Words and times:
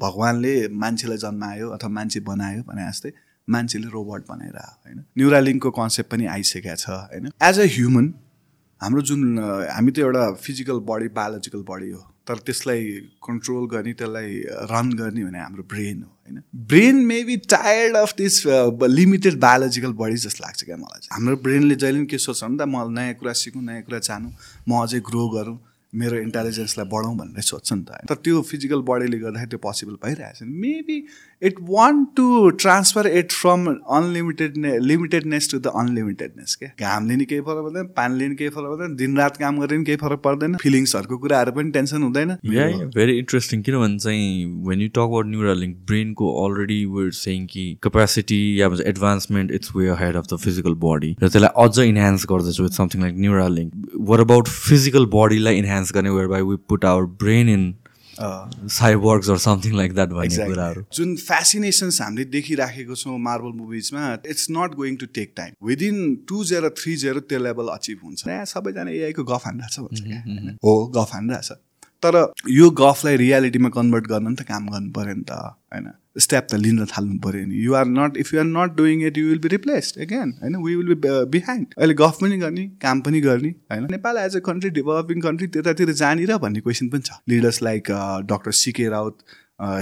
भगवान्ले 0.00 0.54
मान्छेलाई 0.82 1.18
जन्मायो 1.24 1.68
अथवा 1.76 1.90
मान्छे 1.98 2.20
बनायो 2.30 2.62
भने 2.68 2.86
जस्तै 2.90 3.12
मान्छेले 3.48 3.88
रोबोट 3.96 4.26
बनाएर 4.30 4.58
होइन? 4.58 4.98
न्युरालिङ्कको 5.18 5.70
कन्सेप्ट 5.80 6.10
पनि 6.12 6.26
आइसकेको 6.36 6.76
छ 6.76 6.86
होइन? 6.88 7.30
एज 7.42 7.58
अ 7.58 7.66
ह्युमन 7.76 8.06
हाम्रो 8.80 9.02
जुन 9.10 9.22
हामी 9.38 9.90
त 9.90 9.98
एउटा 10.06 10.24
फिजिकल 10.44 10.78
बडी 10.90 11.08
बायोलोजिकल 11.18 11.62
बडी 11.70 11.90
हो 11.90 12.02
तर 12.30 12.42
त्यसलाई 12.46 12.82
कन्ट्रोल 13.26 13.64
गर्ने 13.72 13.92
त्यसलाई 14.00 14.34
रन 14.72 14.92
गर्ने 15.00 15.24
भने 15.24 15.38
हाम्रो 15.38 15.62
ब्रेन 15.72 16.02
हो 16.02 16.10
होइन? 16.10 16.42
Brain 16.72 16.96
may 17.06 17.22
be 17.30 17.36
tired 17.54 17.96
of 17.96 18.14
this 18.18 18.42
limited 18.98 19.40
biological 19.46 19.92
body 20.02 20.20
जस्तो 20.26 20.44
लाग्छ 20.44 20.64
क्या 20.64 20.76
मलाई 20.84 21.08
हाम्रो 21.12 21.36
ब्रेनले 21.48 21.74
जहिले 21.74 21.98
पनि 21.98 22.06
के 22.06 22.18
सोच्छ 22.26 22.42
भने 22.44 22.58
त 22.58 22.68
म 22.68 22.86
नयाँ 22.98 23.14
कुरा 23.22 23.32
सिकौँ 23.42 23.62
नयाँ 23.62 23.82
कुरा 23.88 23.98
जानु 24.10 24.30
म 24.68 24.82
अझै 24.82 25.00
ग्रो 25.10 25.28
गरौँ 25.34 25.58
मेरो 25.94 26.16
इन्टेलिजेन्सलाई 26.16 26.86
बढाउँ 26.86 27.16
भनेर 27.16 27.40
सोध्छ 27.40 27.72
नि 27.72 27.84
त। 27.84 27.90
तर 28.08 28.14
त्यो 28.14 28.42
फिजिकल 28.42 28.80
बडीले 28.84 29.18
गर्दाखेरि 29.18 29.48
त्यो 29.48 29.58
पोसिबल 29.58 29.94
भइरहेछ। 30.04 30.38
Maybe 30.42 30.98
it 31.42 31.54
want 31.62 32.08
to 32.16 32.50
transfer 32.60 33.06
it 33.06 33.32
from 33.32 33.66
unlimited 33.96 34.54
limitedness 34.82 35.50
to 35.50 35.58
the 35.58 35.72
unlimitedness 35.74 36.56
क्या 36.62 36.88
घामले 36.88 37.16
नि 37.16 37.24
केही 37.24 37.40
फरक 37.40 37.64
पर्दैन 37.64 37.86
पानीले 37.96 38.28
नि 38.28 38.34
केही 38.34 38.50
फरक 38.50 38.66
पर्दैन 38.66 38.96
दिनरात 38.96 39.36
काम 39.36 39.60
गरेर 39.60 39.78
नि 39.78 39.84
केही 39.84 39.96
फरक 39.96 40.20
पर्दैन। 40.24 40.56
फिलिङ्सहरूको 40.62 41.18
कुराहरू 41.18 41.52
पनि 41.52 41.70
टेन्सन 41.70 42.02
हुँदैन। 42.02 42.34
भेरी 42.96 43.18
इन्ट्रेस्टिङ 43.18 43.62
किनभने 43.62 43.98
चाहिँ 43.98 44.44
when 44.68 44.80
you 44.80 44.88
talk 44.88 44.98
about 44.98 45.26
Neuralink 45.26 45.74
ब्रेनको 45.86 46.34
already 46.44 46.84
where 46.96 47.10
सेङ 47.20 47.46
कि 47.46 47.66
capacity 47.82 48.42
yeah 48.60 48.70
advancement 48.86 49.52
it's 49.52 49.76
way 49.76 49.90
ahead 50.04 50.16
of 50.16 50.32
the 50.32 50.42
physical 50.44 50.74
body 50.86 51.16
र 51.22 51.28
त्यसलाई 51.28 51.66
अझ 51.66 51.88
इन्हान्स 51.88 52.26
गर्दैछ 52.30 52.60
with 52.60 52.82
something 52.82 53.02
like 53.02 53.26
Neuralink 53.26 53.70
were 54.12 54.20
about 54.20 54.48
physical 54.48 55.06
बडीलाई 55.14 55.58
इन्हान्स 55.58 55.92
गर्ने 55.94 56.10
where 56.10 56.26
by 56.28 56.42
we 56.50 56.56
put 56.68 56.84
our 56.84 57.04
brain 57.22 57.48
in 57.48 57.74
cyborgs 58.20 59.30
or 59.30 59.38
something 59.44 59.76
like 59.76 59.94
that 59.94 60.08
भन्ने 60.10 60.46
कुराहरू। 60.46 60.82
जुन 60.94 61.14
fascinations 61.18 62.00
हामीले 62.02 62.24
देखिराखेको 62.34 62.94
छौँ 62.96 63.18
Marvel 63.20 63.52
मुभिजमा 63.58 64.12
it's 64.26 64.46
not 64.50 64.74
going 64.74 64.96
to 64.96 65.06
take 65.14 65.32
time 65.36 65.54
within 65.68 65.96
two 66.28 66.44
zero 66.44 66.70
three 66.80 66.96
zero 66.96 67.20
त्यो 67.20 67.38
level 67.38 67.68
achieve 67.74 67.98
हुन्छ। 68.04 68.26
यहाँ 68.28 68.44
सबैजना 68.52 68.90
एआईको 68.90 69.24
गफ 69.24 69.46
हानिरहेछ 69.46 69.78
भन्छ 69.80 70.00
क्या। 70.02 70.20
हो 70.64 70.74
गफ 70.96 71.14
हानिरहेछ 71.14 71.50
तर 72.02 72.16
यो 72.48 72.70
गफलाई 72.78 73.16
रियालिटीमा 73.16 73.68
कन्भर्ट 73.76 74.06
गर्न 74.06 74.34
त 74.34 74.42
काम 74.48 74.68
गर्नु 74.68 74.90
पऱ्यो 74.94 75.14
नि 75.14 75.24
त 75.30 75.32
होइन? 75.72 75.86
स्टेप 76.20 76.46
त 76.50 76.60
लिन 76.62 76.84
थाल्नु 76.92 77.18
पऱ्यो 77.24 77.46
नि 77.46 77.64
you 77.64 77.74
are 77.80 77.86
not 77.88 78.16
if 78.24 78.32
you 78.34 78.40
are 78.40 78.46
not 78.46 78.76
doing 78.76 79.02
it 79.06 79.18
you 79.18 79.26
will 79.28 79.38
be 79.44 79.48
replaced 79.48 80.00
again 80.02 80.32
होइन 80.42 80.56
वी 80.64 80.74
विल 80.76 80.94
बी 80.94 81.10
बिहाइन्ड 81.36 81.74
अहिले 81.78 81.94
गफ 82.02 82.18
पनि 82.22 82.38
गर्ने 82.38 82.66
काम 82.82 83.00
पनि 83.08 83.20
गर्ने 83.28 83.52
होइन 83.72 83.86
Nepal 83.90 84.18
as 84.24 84.36
a 84.36 84.40
country 84.48 84.70
developing 84.80 85.20
country 85.28 85.46
त्यतातिर 85.56 85.92
जानेर 86.02 86.36
भन्ने 86.38 86.60
क्वेसन 86.60 86.88
पनि 86.88 87.00
छ. 87.00 87.20
Leaders 87.28 87.62
like 87.62 87.90
doctor 88.32 88.58
C K 88.60 88.88
Raut 88.96 89.18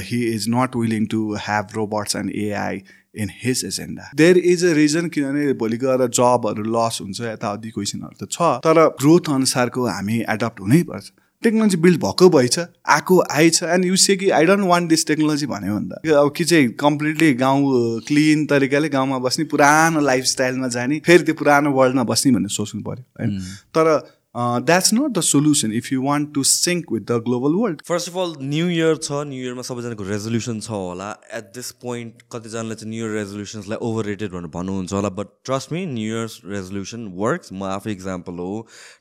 he 0.05 0.21
is 0.27 0.47
not 0.51 0.77
willing 0.77 1.07
to 1.13 1.25
have 1.47 1.77
robots 1.77 2.17
and 2.17 2.31
AI 2.45 2.81
in 3.23 3.29
his 3.43 3.65
agenda 3.67 4.11
there 4.17 4.39
is 4.39 4.65
a 4.65 4.73
reason 4.77 5.09
किनभने 5.09 5.53
भोलि 5.61 5.77
गएर 5.83 6.07
जबहरू 6.19 6.65
लस 6.73 6.99
हुन्छ 7.03 7.21
यताउति 7.21 7.71
क्वेसनहरू 7.77 8.25
त 8.25 8.29
छ 8.33 8.51
तर 8.67 8.87
ग्रोथ 9.03 9.31
अनुसारको 9.35 9.87
हामी 9.89 10.19
एडप्ट 10.35 10.61
हुनैपर्छ। 10.61 11.13
टेक्नोलोजी 11.43 11.77
बिल्ड 11.77 12.01
भएको 12.01 12.29
भएछ 12.29 12.59
आएको 12.59 13.19
आएछ 13.31 13.63
एन्ड 13.63 13.85
यु 13.85 13.97
से 13.97 14.17
कि 14.17 14.31
I 14.31 14.45
don't 14.47 14.67
want 14.67 14.89
this 14.89 15.07
technology 15.07 15.47
भन्यो 15.47 15.75
भने 15.75 15.89
त। 15.89 16.17
अब 16.17 16.33
कि 16.37 16.45
चाहिँ 16.45 16.69
कम्प्लिटली 16.81 17.33
गाउँ 17.35 18.01
क्लिन 18.09 18.47
तरिकाले 18.47 18.89
गाउँमा 18.89 19.19
बस्ने 19.19 19.45
पुरानो 19.45 20.01
लाइफस्टाइलमा 20.01 20.69
जाने 20.69 21.01
फेरि 21.07 21.25
त्यो 21.25 21.35
पुरानो 21.35 21.73
वर्ल्डमा 21.73 22.05
बस्ने 22.05 22.33
भनेर 22.33 22.49
सोच्नु 22.51 22.83
पऱ्यो 22.83 23.05
होइन। 23.21 23.39
तर 23.77 24.16
that's 24.37 24.93
not 24.95 25.11
the 25.11 25.21
solution 25.23 25.73
if 25.73 25.93
you 25.93 26.03
want 26.03 26.33
to 26.35 26.43
sync 26.45 26.93
with 26.93 27.03
the 27.03 27.17
global 27.27 27.55
world 27.59 27.83
first 27.89 28.09
of 28.09 28.17
all 28.23 28.35
new 28.49 28.69
year 28.71 28.97
छ 28.99 29.21
न्यु 29.29 29.45
इयरमा 29.45 29.63
सबैजनाको 29.69 30.05
रेजोल्युसन 30.09 30.59
छ 30.61 30.71
होला. 30.71 31.11
एट 31.39 31.45
दिस 31.55 31.71
पोइन्ट 31.85 32.23
कतिजनाले 32.33 32.75
चाहिँ 32.75 32.91
न्यु 32.91 33.07
इयर 33.07 33.15
रेजोल्युसन्सलाई 33.17 33.79
ओभर 33.89 34.05
रेटेड 34.07 34.33
भनेर 34.33 34.51
भन्नुहुन्छ 34.57 34.93
होला 34.93 35.11
but 35.21 35.33
trust 35.45 35.73
me 35.73 35.85
new 35.93 36.17
year's 36.17 36.41
resolution 36.47 37.07
works 37.23 37.53
म 37.53 37.71
आफै 37.71 37.93
इक्जाम्पल 37.93 38.43
हो 38.45 38.51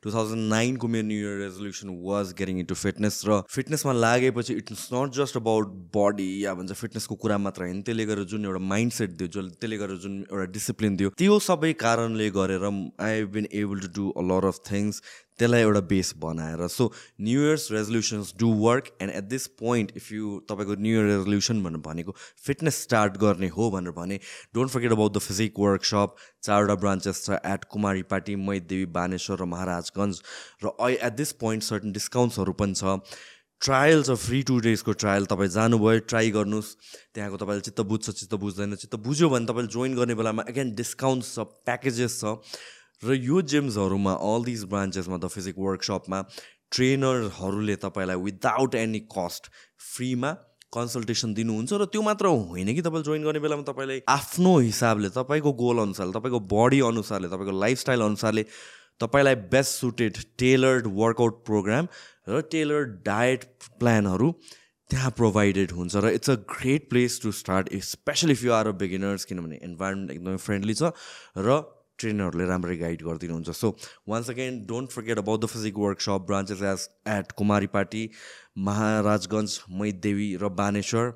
टु 0.04 0.14
थाउजन्ड 0.14 0.50
नाइनको 0.54 0.88
मेरो 0.94 1.08
new 1.08 1.20
year 1.26 1.38
resolution 1.42 1.98
was 2.06 2.34
getting 2.40 2.60
into 2.60 2.80
fitness 2.84 3.20
र 3.28 3.42
फिटनेसमा 3.58 3.98
लागेपछि 4.00 4.58
it's 4.64 4.88
not 4.94 5.20
just 5.20 5.42
about 5.42 5.76
body 5.98 6.30
या 6.46 6.54
भन्छ 6.62 6.80
फिटनेसको 6.84 7.20
कुरा 7.26 7.38
मात्र 7.50 7.68
होइन 7.68 7.82
त्यसले 7.90 8.06
गर्दा 8.14 8.30
जुन 8.36 8.46
एउटा 8.46 8.64
माइन्ड 8.72 8.98
सेट 9.02 9.20
दियो 9.20 9.34
जो 9.36 9.46
त्यसले 9.50 9.82
गर्दा 9.84 10.00
जुन 10.08 10.18
एउटा 10.32 10.48
डिसिप्लिन 10.56 10.96
दियो 11.04 11.14
त्यो 11.18 11.40
सबै 11.50 11.74
कारणले 11.86 12.32
गरेर 12.40 12.66
I 12.72 13.12
have 13.12 13.30
been 13.38 13.52
able 13.66 13.86
to 13.86 13.94
do 14.00 14.10
a 14.16 14.28
lot 14.32 14.52
of 14.54 14.66
things 14.72 15.02
त्यसलाई 15.40 15.62
एउटा 15.62 15.80
बेस 15.90 16.14
बनाएर। 16.20 16.68
So 16.68 16.92
new 17.22 17.42
year's 17.42 17.68
resolutions 17.72 18.34
do 18.40 18.52
work 18.62 18.90
and 19.02 19.12
at 19.12 19.24
this 19.26 19.48
point 19.60 19.92
if 19.98 20.12
you 20.12 20.40
तपाईँको 20.50 20.76
न्यु 20.82 20.96
इयर 20.96 21.06
रेजोल्युसन 21.08 21.64
भनेर 21.64 21.82
भनेको 21.86 22.16
फिटनेस 22.46 22.82
स्टार्ट 22.82 23.18
गर्ने 23.20 23.48
हो 23.58 23.70
भनेर 23.72 23.92
भने 24.00 24.20
don't 24.56 24.72
forget 24.72 24.92
about 24.92 25.14
the 25.14 25.26
Physique 25.28 25.60
Workshop 25.60 26.16
चारवटा 26.44 26.76
ब्रान्चेस 26.82 27.24
छ 27.26 27.40
at 27.46 27.64
Kumari 27.72 28.04
party 28.12 28.36
Maitidevi 28.48 28.86
Baneshwar 28.98 29.40
र 29.42 29.46
महाराजगञ्ज 29.54 30.22
र 30.66 30.76
एट 30.90 31.14
दिस 31.16 31.32
पोइन्ट 31.42 31.64
सर्टन 31.64 31.92
डिस्काउन्ट्सहरू 31.92 32.54
पनि 32.62 32.74
छ। 32.76 33.00
ट्रायल 33.62 34.02
छ 34.04 34.16
फ्री 34.22 34.42
टु 34.44 34.58
डेजको 34.60 34.94
ट्रायल 35.02 35.26
तपाईँ 35.26 35.50
जानुभयो 35.50 36.00
ट्राई 36.12 36.32
गर्नुहोस्। 36.32 36.72
त्यहाँको 37.16 37.38
तपाईँले 37.38 37.62
चित्त 37.68 37.82
बुझ्छ 37.92 38.10
चित्त 38.10 38.34
बुझ्दैन। 38.36 38.76
चित्त 38.76 38.96
बुझ्यो 39.06 39.30
भने 39.30 39.46
तपाईँले 39.48 39.72
जोइन 39.74 39.96
गर्ने 39.96 40.16
बेलामा 40.16 40.44
एगेन 40.50 40.74
डिस्काउन्ट्स 40.76 41.36
छ 41.36 41.46
प्याकेजेस 41.64 42.20
छ। 42.20 42.36
र 43.04 43.16
यो 43.20 43.42
जिम्सहरूमा 43.48 44.14
अल 44.26 44.44
दिज 44.46 44.64
ब्रान्चेसमा 44.68 45.18
द 45.18 45.28
फिजिक 45.30 45.60
वर्कसपमा 45.60 46.22
ट्रेनरहरूले 46.72 47.76
तपाईँलाई 47.82 48.22
विदाउट 48.22 48.76
एनी 48.78 49.00
कस्ट 49.12 49.52
फ्रीमा 49.88 50.32
कन्सल्टेसन 50.74 51.34
दिनुहुन्छ 51.34 51.74
र 51.74 51.86
त्यो 51.88 52.02
मात्र 52.04 52.32
होइन 52.46 52.74
कि 52.74 52.82
तपाईँले 52.82 53.04
जोइन 53.04 53.24
गर्ने 53.24 53.40
बेलामा 53.40 53.64
तपाईँलाई 53.66 54.02
आफ्नो 54.10 54.58
हिसाबले 54.60 55.10
तपाईँको 55.14 55.52
गोल 55.56 55.80
अनुसारले 55.82 56.14
तपाईँको 56.14 56.40
बडी 56.50 56.80
अनुसारले 56.86 57.28
तपाईँको 57.28 57.56
लाइफस्टाइल 57.60 58.02
अनुसारले 58.04 58.44
तपाईँलाई 59.02 59.36
best 59.52 59.72
suited 59.78 60.18
tailored 60.38 60.88
workout 60.96 61.42
program 61.46 61.88
र 62.30 62.42
टेलर्ड 62.52 63.00
डायट 63.06 63.44
प्लानहरू 63.80 64.32
त्यहाँ 64.90 65.12
प्रोभाइडेड 65.14 65.72
हुन्छ 65.72 65.96
र 65.98 66.10
it's 66.12 66.30
a 66.30 66.36
great 66.52 66.90
place 66.90 67.20
to 67.22 67.32
start 67.34 67.70
specially 67.84 68.34
if 68.34 68.44
you 68.44 68.52
are 68.54 68.68
a 68.68 68.72
beginners 68.78 69.26
किनभने 69.26 69.60
इन्भाइरोमेन्ट 69.64 70.12
एकदमै 70.12 70.38
फ्रेन्डली 70.40 70.76
छ 70.76 70.92
र 71.40 71.58
ट्रेनरहरूले 72.00 72.46
राम्ररी 72.48 72.78
गाइड 72.78 73.02
गरिदिनुहुन्छ। 73.04 73.50
So 73.52 73.76
once 74.10 74.30
again 74.30 74.60
don't 74.68 74.92
forget 74.92 75.18
about 75.20 75.42
the 75.42 75.46
Physique 75.48 75.78
Workshop 75.78 76.26
branches 76.28 76.62
as 76.74 76.88
at 77.10 77.32
Kumaripati 77.74 78.04
Maharajgunj 78.68 79.60
Maitidevi 79.82 80.30
र 80.38 80.50
Baneshwor 80.62 81.12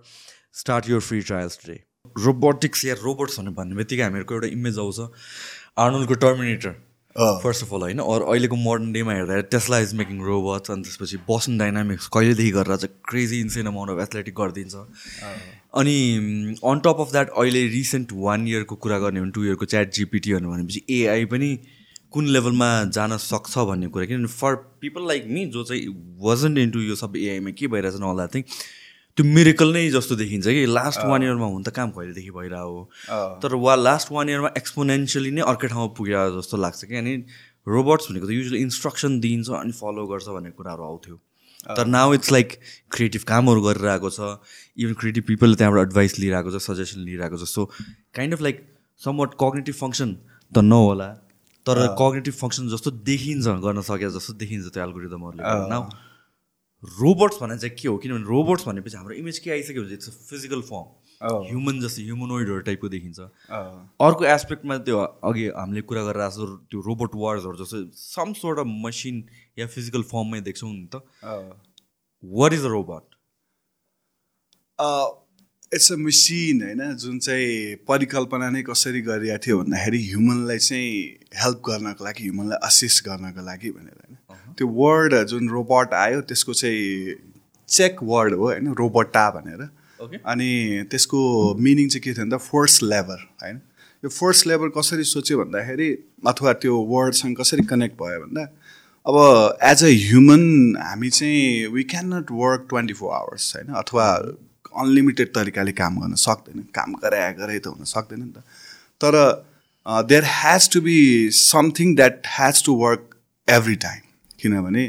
start 0.59 0.89
your 0.89 1.01
free 1.01 1.21
trials 1.21 1.59
today 1.61 1.79
robotics 2.17 2.85
yeah 2.85 2.93
robots 3.01 3.39
भन्ने 3.39 3.75
बित्तिकै 3.75 4.03
हामीहरूको 4.03 4.33
एउटा 4.35 4.47
इमेज 4.49 4.79
आउँछ। 4.79 4.99
आर्नोलको 5.79 6.15
टर्मिनेटर 6.23 6.73
फर्स्ट 7.19 7.63
अफ 7.63 7.73
अल 7.73 7.81
होइन 7.81 7.99
अरू 7.99 8.25
अहिलेको 8.25 8.55
मोडर्न 8.55 8.91
डेमा 8.93 9.13
हेर्दा 9.13 9.39
टेस्ला 9.53 9.79
इज 9.79 9.93
मेकिङ 10.01 10.21
रोबोट्स 10.25 10.71
अनि 10.71 10.83
त्यसपछि 10.83 11.17
बसन 11.29 11.57
डाइनामिक्स 11.57 12.07
कहिलेदेखि 12.13 12.51
गरेर 12.51 12.75
चाहिँ 12.75 12.95
crazy 13.09 13.39
insane 13.39 13.65
amount 13.67 13.91
of 13.91 13.99
athletic 14.03 14.35
गरिदिन्छ। 14.35 14.75
अनि 15.81 15.97
अन 16.65 16.79
टप 16.85 16.97
अफ 16.99 17.11
द्याट 17.11 17.29
अहिले 17.37 17.65
रिसेन्ट 17.75 18.13
वान 18.15 18.47
इयरको 18.47 18.75
कुरा 18.85 18.99
गर्ने 18.99 19.19
हो 19.19 19.25
भने 19.25 19.31
टु 19.31 19.43
इयरको 19.43 19.65
च्याट 19.65 19.93
जिपिटीहरू 19.93 20.51
भनेपछि 20.51 20.85
एआई 20.99 21.25
पनि 21.35 21.49
कुन 22.11 22.27
लेभलमा 22.27 22.69
जान 22.95 23.17
सक्छ 23.19 23.57
भन्ने 23.69 23.87
कुरा। 23.87 24.05
किनभने 24.05 24.27
फर 24.33 24.55
पिपल 24.81 25.07
लाइक 25.07 25.25
मी 25.29 25.45
जो 25.55 25.63
चाहिँ 25.63 25.87
वाजन्ट 26.21 26.57
इन्टु 26.57 26.79
यो 26.81 26.95
सब 26.95 27.17
एआईमा 27.17 27.51
के 27.59 27.67
भइरहेछ 27.67 27.99
नहोला 27.99 28.27
थिङ 28.27 28.43
त्यो 29.19 29.27
मिरेकल 29.27 29.69
नै 29.75 29.83
जस्तो 29.91 30.15
देखिन्छ 30.15 30.47
कि। 30.47 30.65
लास्ट 30.71 31.03
वान 31.03 31.23
इयरमा 31.27 31.47
हुन 31.51 31.63
त 31.67 31.75
काम 31.75 31.91
कहिलेदेखि 31.91 32.31
भइरहेको 32.31 33.39
तर 33.43 33.51
वा 33.59 33.75
लास्ट 33.75 34.15
वान 34.15 34.29
इयरमा 34.31 34.49
एक्सपोनेन्सियली 34.55 35.31
नै 35.35 35.43
अर्कै 35.43 35.67
ठाउँमा 35.75 35.91
पुग्यो 35.99 36.39
जस्तो 36.39 36.55
लाग्छ 36.55 36.87
कि। 36.87 36.95
अनि 36.95 37.13
रोबोट्स 37.67 38.15
भनेको 38.15 38.25
त 38.25 38.31
युजली 38.31 38.59
इन्स्ट्रक्सन 38.63 39.19
दिन्छ 39.19 39.51
अनि 39.59 39.75
फलो 39.75 40.07
गर्छ 40.07 40.27
भन्ने 40.31 40.55
कुराहरू 40.55 40.83
आउँथ्यो। 40.87 41.15
तर 41.75 41.85
नाउ 41.91 42.13
इट्स 42.15 42.31
लाइक 42.31 42.49
क्रिएटिभ 42.95 43.23
कामहरू 43.27 43.61
गरिरहेको 43.67 44.07
छ। 44.07 44.39
इभन 44.79 44.93
क्रिएटिभ 44.95 45.23
पिपलले 45.27 45.55
त्यहाँबाट 45.59 45.91
एडभाइस 45.91 46.19
लिइरहेको 46.23 46.49
छ 46.55 46.63
सजेसन 46.63 47.03
लिइरहेको 47.03 47.43
छ। 47.43 47.43
So 47.43 47.67
kind 48.15 48.39
of 48.39 48.41
like 48.47 48.57
somewhat 49.19 49.35
cognitive 49.35 49.75
function 49.83 50.09
त 50.55 50.63
नहोला। 50.63 51.09
तर 51.67 51.75
कग्नेटिभ 51.99 52.35
फङ्सन 52.39 52.71
जस्तो 52.71 52.89
देखिन्छ 53.03 53.59
गर्न 53.67 53.83
सके 53.83 54.07
जस्तो 54.15 54.39
देखिन्छ 54.39 54.71
त्यो 54.71 54.83
एल्गोरिदमहरूले 54.87 55.43
नाउ 55.43 55.83
रोबोट्स 56.83 57.37
भन्ने 57.41 57.57
चाहिँ 57.57 57.75
के 57.75 57.87
हो? 57.87 57.97
किनभने 57.97 58.25
रोबोट्स 58.25 58.67
भनेपछि 58.67 58.97
हाम्रो 58.97 59.15
इमेज 59.15 59.39
के 59.39 59.51
आइसक्यो 59.51 59.83
भने 59.83 59.93
it's 59.93 60.09
a 60.09 60.11
physical 60.29 60.61
form 60.69 60.87
human 61.21 61.79
जस्तो 61.81 62.01
ह्युमनोइडहरू 62.01 62.59
टाइपको 62.67 62.89
देखिन्छ। 62.89 63.19
अर्को 64.07 64.25
एस्पेक्टमा 64.33 64.77
त्यो 64.87 64.97
अघि 65.29 65.47
हामीले 65.55 65.81
कुरा 65.89 66.03
गरेर 66.03 66.21
आएको 66.23 66.45
त्यो 66.71 66.81
रोबोट 66.81 67.15
वार्सहरू 67.23 67.57
जस्तो 67.63 67.79
सम 68.01 68.33
सोर्ट 68.41 68.59
अफ 68.59 68.67
मसिन 68.85 69.23
या 69.59 69.67
फिजिकल 69.73 70.03
फर्ममै 70.11 70.41
देख्छौँ 70.41 70.71
नि 70.73 70.87
त। 70.95 70.95
What 72.23 72.53
is 72.53 72.63
a 72.63 72.71
robot 72.75 73.03
it's 75.71 75.91
a 75.91 75.95
machine 76.05 76.63
होइन? 76.63 76.81
जुन 76.95 77.19
चाहिँ 77.19 77.75
परिकल्पना 77.87 78.49
नै 78.49 78.61
कसरी 78.69 79.01
गरिरहेको 79.01 79.45
थियो 79.45 79.57
भन्दाखेरि 79.59 79.99
ह्युमनलाई 80.05 80.59
चाहिँ 80.69 80.95
हेल्प 81.43 81.61
गर्नको 81.67 82.05
लागि 82.05 82.23
ह्युमनलाई 82.23 82.67
असिस्ट 82.67 83.05
गर्नको 83.09 83.45
लागि 83.45 83.71
भनेर 83.71 83.99
होइन? 83.99 84.18
त्यो 84.59 84.67
वर्ड 84.75 85.15
जुन 85.31 85.49
रोबोट 85.49 85.93
आयो 85.95 86.21
त्यसको 86.29 86.53
चाहिँ 86.53 87.15
चेक 87.69 88.03
वर्ड 88.03 88.33
हो 88.33 88.45
होइन? 88.45 88.73
रोबोटा 88.79 89.25
भनेर. 89.31 89.61
अनि 89.99 90.51
त्यसको 90.91 91.19
मिनिङ 91.65 91.87
चाहिँ 91.89 92.01
के 92.03 92.13
थियो 92.13 92.23
भन्दा 92.25 92.37
फोर्स 92.43 92.81
लेबर 92.83 93.19
होइन? 93.43 93.57
यो 94.03 94.09
फोर्स 94.09 94.45
लेबर 94.47 94.69
कसरी 94.77 95.03
सोच्यो 95.03 95.37
भन्दाखेरि 95.39 95.89
अथवा 96.27 96.53
त्यो 96.63 96.75
वर्डसँग 96.91 97.35
कसरी 97.39 97.63
कनेक्ट 97.71 97.95
भयो 98.01 98.19
भन्दा 98.19 98.43
अब 99.05 99.17
एज 99.63 99.83
अ 99.83 99.91
ह्युमन 100.05 100.43
हामी 100.79 101.09
चाहिँ 101.09 101.67
we 101.73 101.83
cannot 102.13 102.31
work 102.31 102.65
twenty 102.69 102.93
four 102.93 103.13
hours 103.13 103.55
होइन? 103.55 103.73
अथवा 103.75 104.05
अनलिमिटेड 104.83 105.27
तरिकाले 105.35 105.71
काम 105.79 105.99
गर्न 105.99 106.15
सक्दैन। 106.23 106.65
काम 106.75 106.93
गरे 107.03 107.21
गरे 107.39 107.59
त 107.59 107.67
हुन 107.67 107.83
सक्दैन 107.93 108.19
नि 108.19 108.31
त। 108.31 108.43
तर 109.01 109.15
there 110.09 110.23
has 110.33 110.69
to 110.73 110.81
be 110.81 110.97
something 111.35 111.95
that 111.95 112.21
has 112.39 112.63
to 112.65 112.75
work 112.83 113.09
every 113.47 113.75
time 113.87 114.01
किनभने 114.41 114.85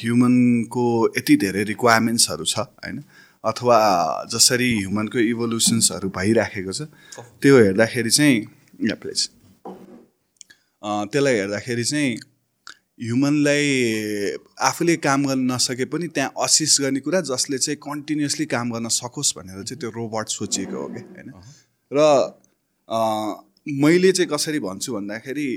ह्युमनको 0.00 0.86
यति 1.18 1.36
धेरै 1.44 1.62
रिक्वायरमेन्ट्सहरू 1.72 2.44
छ 2.44 2.58
होइन? 2.58 3.02
अथवा 3.44 3.78
जसरी 4.32 4.70
ह्युमनको 4.78 5.18
इभोल्युसन्सहरू 5.32 6.08
भइराखेको 6.16 6.72
छ 6.72 6.82
त्यो 7.42 7.58
हेर्दाखेरि 7.58 8.10
चाहिँ 8.10 8.36
या 8.90 8.94
प्लिज 9.02 9.28
त्यसलाई 11.12 11.34
हेर्दाखेरि 11.34 11.84
चाहिँ 11.84 12.16
ह्युमनलाई 13.02 13.66
आफूले 14.68 14.96
काम 15.06 15.26
गर्न 15.26 15.52
नसके 15.52 15.84
पनि 15.92 16.06
त्यहाँ 16.16 16.32
असिस्ट 16.44 16.82
गर्ने 16.82 17.00
कुरा 17.06 17.20
जसले 17.30 17.58
चाहिँ 17.58 17.78
कन्टिन्युसली 17.82 18.46
काम 18.54 18.70
गर्न 18.72 18.88
सकोस् 18.98 19.32
भनेर 19.38 19.62
चाहिँ 19.62 19.80
त्यो 19.80 19.90
रोबोट 19.90 20.28
सोचिएको 20.28 20.76
हो 20.82 20.88
कि 20.94 21.00
होइन? 21.14 21.32
र 21.90 21.98
मैले 23.82 24.12
चाहिँ 24.12 24.30
कसरी 24.32 24.58
भन्छु 24.58 24.92
भन्दाखेरि 24.94 25.48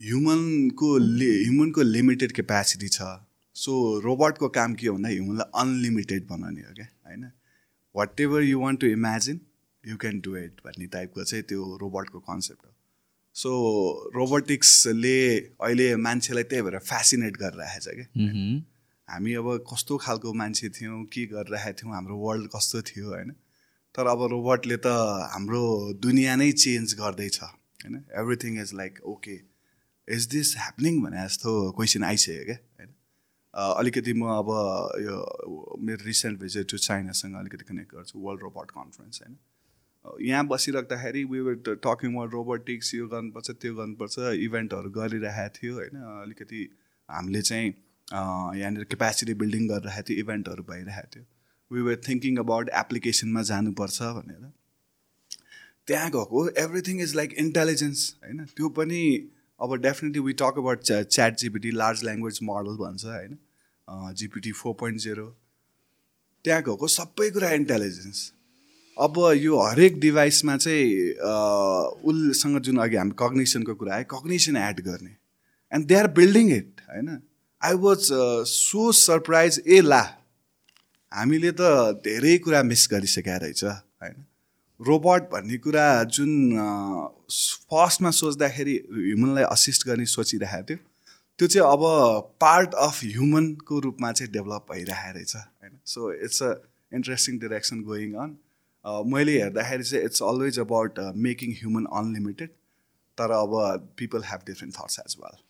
ह्युमनको 0.00 0.96
लि 0.98 1.30
ह्युमनको 1.44 1.82
लिमिटेड 1.82 2.32
क्यापेसिटी 2.32 2.88
छ. 2.88 3.02
सो 3.56 3.72
रोबोटको 4.00 4.48
काम 4.48 4.74
के 4.74 4.86
हो 4.86 4.94
भन्दा 4.94 5.08
ह्युमनलाई 5.08 5.60
अनलिमिटेड 5.62 6.26
बनाउने 6.26 6.60
हो 6.60 6.74
क्या? 6.74 6.88
होइन? 7.06 7.30
Whatever 8.20 8.42
you 8.42 8.60
want 8.60 8.80
to 8.80 8.86
imagine 8.88 9.40
you 9.84 9.96
can 9.96 10.20
do 10.20 10.36
it 10.36 10.60
भन्ने 10.66 10.86
टाइपको 10.94 11.24
चाहिँ 11.24 11.44
त्यो 11.48 11.76
रोबोटको 11.82 12.18
कन्सेप्ट 12.20 12.64
हो. 12.66 12.72
सो 13.36 13.50
रोबोटिक्सले 14.16 15.18
अहिले 15.36 15.88
मान्छेलाई 16.06 16.44
त्यही 16.44 16.62
भएर 16.62 16.78
फेसिनेट 16.86 17.36
गरिरहेको 17.36 17.80
छ 17.80 17.94
क्या 17.98 18.08
हामी 19.08 19.34
अब 19.34 19.46
कस्तो 19.70 19.96
खालको 19.98 20.32
मान्छे 20.40 20.68
थियौँ 20.70 21.04
के 21.12 21.26
गरिरहेको 21.26 21.78
थियौँ 21.82 21.94
हाम्रो 21.94 22.16
वर्ल्ड 22.24 22.48
कस्तो 22.56 22.82
थियो 22.88 23.06
होइन? 23.08 23.30
तर 23.94 24.06
अब 24.06 24.20
रोबोटले 24.32 24.76
त 24.76 24.96
हाम्रो 25.34 25.62
दुनियाँ 26.02 26.36
नै 26.36 26.50
चेन्ज 26.64 26.94
गर्दैछ 27.00 27.38
होइन? 27.42 27.94
Everything 28.20 28.60
is 28.62 28.74
like 28.74 29.00
okay 29.12 29.36
is 30.16 30.26
this 30.30 30.56
happening 30.56 31.02
भने 31.02 31.26
जस्तो 31.26 31.50
क्वेसन 31.76 32.04
आइसक्यो 32.04 32.44
क्या 32.44 32.58
होइन 32.78 32.92
अलिकति 33.54 34.12
म 34.12 34.26
अब 34.32 34.50
यो 35.02 35.14
मेरो 35.86 36.04
रिसेन्ट 36.06 36.40
भिजिट 36.40 36.70
टु 36.70 36.78
चाइनासँग 36.78 37.34
अलिकति 37.36 37.64
कनेक्ट 37.68 37.94
गर्छु 37.94 38.18
वर्ल्ड 38.26 38.42
रोबोट 38.42 38.70
कन्फरेन्स 38.70 39.22
होइन? 39.22 39.36
यहाँ 40.26 40.46
बसिराख्दाखेरि 40.46 41.22
we 41.30 41.40
were 41.46 41.54
talking 41.86 42.14
were 42.16 42.28
robotics 42.30 42.94
यो 42.94 43.06
गर्नुपर्छ 43.08 43.50
त्यो 43.62 43.74
गर्नुपर्छ 43.74 44.18
इभेन्टहरू 44.44 44.90
गरिरहेको 44.90 45.54
थियो 45.56 45.74
होइन? 45.74 45.96
अलिकति 46.22 46.60
हामीले 47.08 47.42
चाहिँ 47.42 47.68
यहाँनिर 47.68 48.84
क्यापेसिटी 48.92 49.34
बिल्डिङ 49.42 49.66
गरिरहेको 49.68 50.08
थियो 50.08 50.18
इभेन्टहरू 50.20 50.62
भइरहेको 50.70 51.10
थियो। 51.16 51.24
वी 51.70 51.80
वर 51.88 52.00
थिङ्किङ 52.08 52.36
अबाउट 52.44 52.70
एप्लिकेसनमा 52.84 53.42
जानुपर्छ 53.50 53.98
भनेर। 54.20 54.48
त्यहाँ 55.86 56.10
गएको 56.16 56.48
एभ्रिथिङ 56.64 57.00
इज 57.02 57.14
लाइक 57.16 57.32
इन्टेलिजेन्स 57.44 57.98
होइन? 58.24 58.44
त्यो 58.56 58.68
पनि 58.78 59.02
अब 59.60 59.74
डेफिनेटली 59.82 60.20
वी 60.26 60.32
टक 60.40 60.58
अबाउट 60.58 60.82
च्या 60.82 61.02
chat 61.14 61.36
GPT 61.38 61.70
large 61.76 62.04
language 62.04 62.38
model 62.50 62.76
भन्छ 62.82 63.04
होइन? 63.04 63.38
जिपिटी 64.18 64.52
फोर 64.58 64.74
पोइन्ट 64.80 65.00
जिरो 65.00 65.26
त्यहाँ 66.44 66.62
गएको 66.66 66.86
सबै 66.88 67.30
कुरा 67.30 67.50
इन्टेलिजेन्स 67.54 68.20
अब 68.96 69.18
यो 69.36 69.58
हरेक 69.60 69.98
डिभाइसमा 70.00 70.56
चाहिँ 70.56 70.84
उससँग 72.10 72.58
जुन 72.68 72.78
अघि 72.84 72.96
हामी 72.96 73.14
कग्निसनको 73.18 73.74
कुरा 73.74 73.94
आयो 73.94 74.04
कग्निसन 74.14 74.56
एड 74.56 74.80
गर्ने. 74.86 75.12
And 75.72 75.86
they 75.86 75.94
are 75.94 76.06
building 76.16 76.50
it 76.56 76.80
होइन? 76.88 77.08
आई 77.62 77.74
वाज 77.84 78.08
सो 78.52 78.90
सरप्राइज 79.02 79.62
ए 79.66 79.80
ला 79.82 80.02
हामीले 81.12 81.52
त 81.60 82.00
धेरै 82.04 82.36
कुरा 82.44 82.62
मिस 82.64 82.88
गरिसकेका 82.92 83.36
रहेछ 83.36 83.64
होइन? 83.64 84.16
रोबोट 84.80 85.22
भन्ने 85.32 85.56
कुरा 85.58 85.86
जुन 86.16 86.30
फर्स्टमा 87.70 88.10
सोच्दाखेरि 88.18 88.76
ह्युमनलाई 88.92 89.44
असिस्ट 89.48 89.86
गर्ने 89.88 90.06
सोचिरहेको 90.12 90.66
थियो 90.68 90.78
त्यो 91.38 91.48
चाहिँ 91.48 91.72
अब 91.72 91.82
पार्ट 92.40 92.74
अफ 92.84 93.00
ह्युमनको 93.04 93.78
रूपमा 93.80 94.12
चाहिँ 94.12 94.32
डेभलप 94.32 94.66
भइरहेको 94.72 95.12
रहेछ 95.18 95.36
होइन? 95.36 95.78
So 95.86 96.12
it's 96.24 96.42
a 96.42 96.50
interesting 96.92 97.38
direction 97.38 97.82
going 97.84 98.14
on 98.24 98.36
मैले 99.12 99.36
हेर्दाखेरि 99.42 99.84
चाहिँ 99.84 100.04
it's 100.04 100.22
always 100.24 100.58
about 100.60 100.98
making 101.28 101.54
human 101.60 101.86
unlimited 102.00 102.50
तर 103.18 103.30
अब 103.38 103.56
people 103.98 104.22
have 104.26 104.46
different 104.46 104.76
thoughts 104.76 104.98
as 104.98 105.16
well 105.20 105.40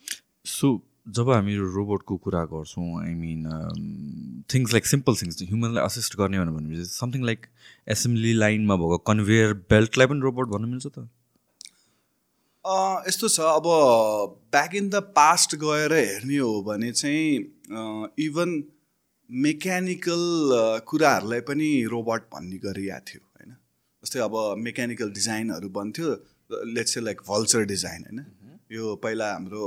so 0.52 0.70
जब 1.16 1.30
हामी 1.30 1.54
रोबोटको 1.74 2.16
कुरा 2.24 2.44
गर्छौँ 2.48 2.88
I 3.02 3.14
mean 3.16 4.44
things 4.54 4.72
like 4.72 4.86
simple 4.86 5.16
things 5.16 5.42
ह्युमनलाई 5.42 5.84
assist 5.84 6.16
गर्ने 6.16 6.40
भनेपछि 6.40 6.84
समथिङ 6.92 7.24
लाइक 7.24 7.46
एसेम्ब्ली 7.86 8.32
लाइनमा 8.34 8.76
भएको 8.76 8.98
कन्भेयर 9.10 9.52
बेल्टलाई 9.70 10.06
पनि 10.06 10.20
रोबोट 10.20 10.48
भन्नु 10.48 10.68
मिल्छ 10.68 10.86
त? 10.86 11.08
यस्तो 13.08 13.28
छ 13.28 13.40
अब 13.40 13.66
ब्याक 14.52 14.74
इन 14.74 14.88
द 14.90 15.00
पास्ट 15.16 15.54
गएर 15.62 15.92
हेर्ने 15.94 16.36
हो 16.36 16.52
भने 16.62 16.92
चाहिँ 16.92 17.26
इभन 18.26 18.50
मेकानिकल 19.30 20.22
कुराहरूलाई 20.88 21.40
पनि 21.48 21.68
रोबोट 21.90 22.22
भन्ने 22.34 22.58
गरिएको 22.64 23.00
थियो 23.10 23.22
होइन? 23.22 23.50
जस्तै 24.04 24.20
अब 24.20 24.34
मेकानिकल 24.58 25.10
डिजाइनहरू 25.12 25.68
बन्थ्यो 25.76 26.08
लेट्स 26.76 26.98
लाइक 26.98 27.20
भल्चर 27.28 27.64
डिजाइन 27.72 28.00
होइन? 28.04 28.20
यो 28.72 28.94
पहिला 29.04 29.32
हाम्रो 29.32 29.64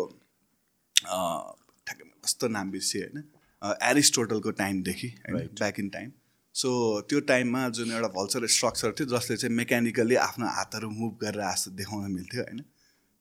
ठ्याक्कै 0.95 2.05
कस्तो 2.25 2.47
नाम 2.57 2.71
बिर्सेँ 2.71 3.01
होइन? 3.01 3.23
एरिस्टोटलको 3.61 4.51
टाइमदेखि 4.59 5.09
ब्याक 5.29 5.79
इन 5.79 5.89
टाइम 5.89 6.11
सो 6.55 6.69
त्यो 7.09 7.19
टाइममा 7.29 7.61
जुन 7.77 7.91
एउटा 7.91 8.07
भल्चर 8.15 8.47
स्ट्रक्चर 8.55 8.91
थियो 8.99 9.07
जसले 9.09 9.37
चाहिँ 9.37 9.55
मेकानिकल्ली 9.55 10.15
आफ्नो 10.23 10.47
हातहरू 10.57 10.89
मुभ 10.91 11.17
गरेर 11.21 11.41
जस्तो 11.43 11.71
देखाउन 11.79 12.11
मिल्थ्यो 12.11 12.41
होइन? 12.43 12.59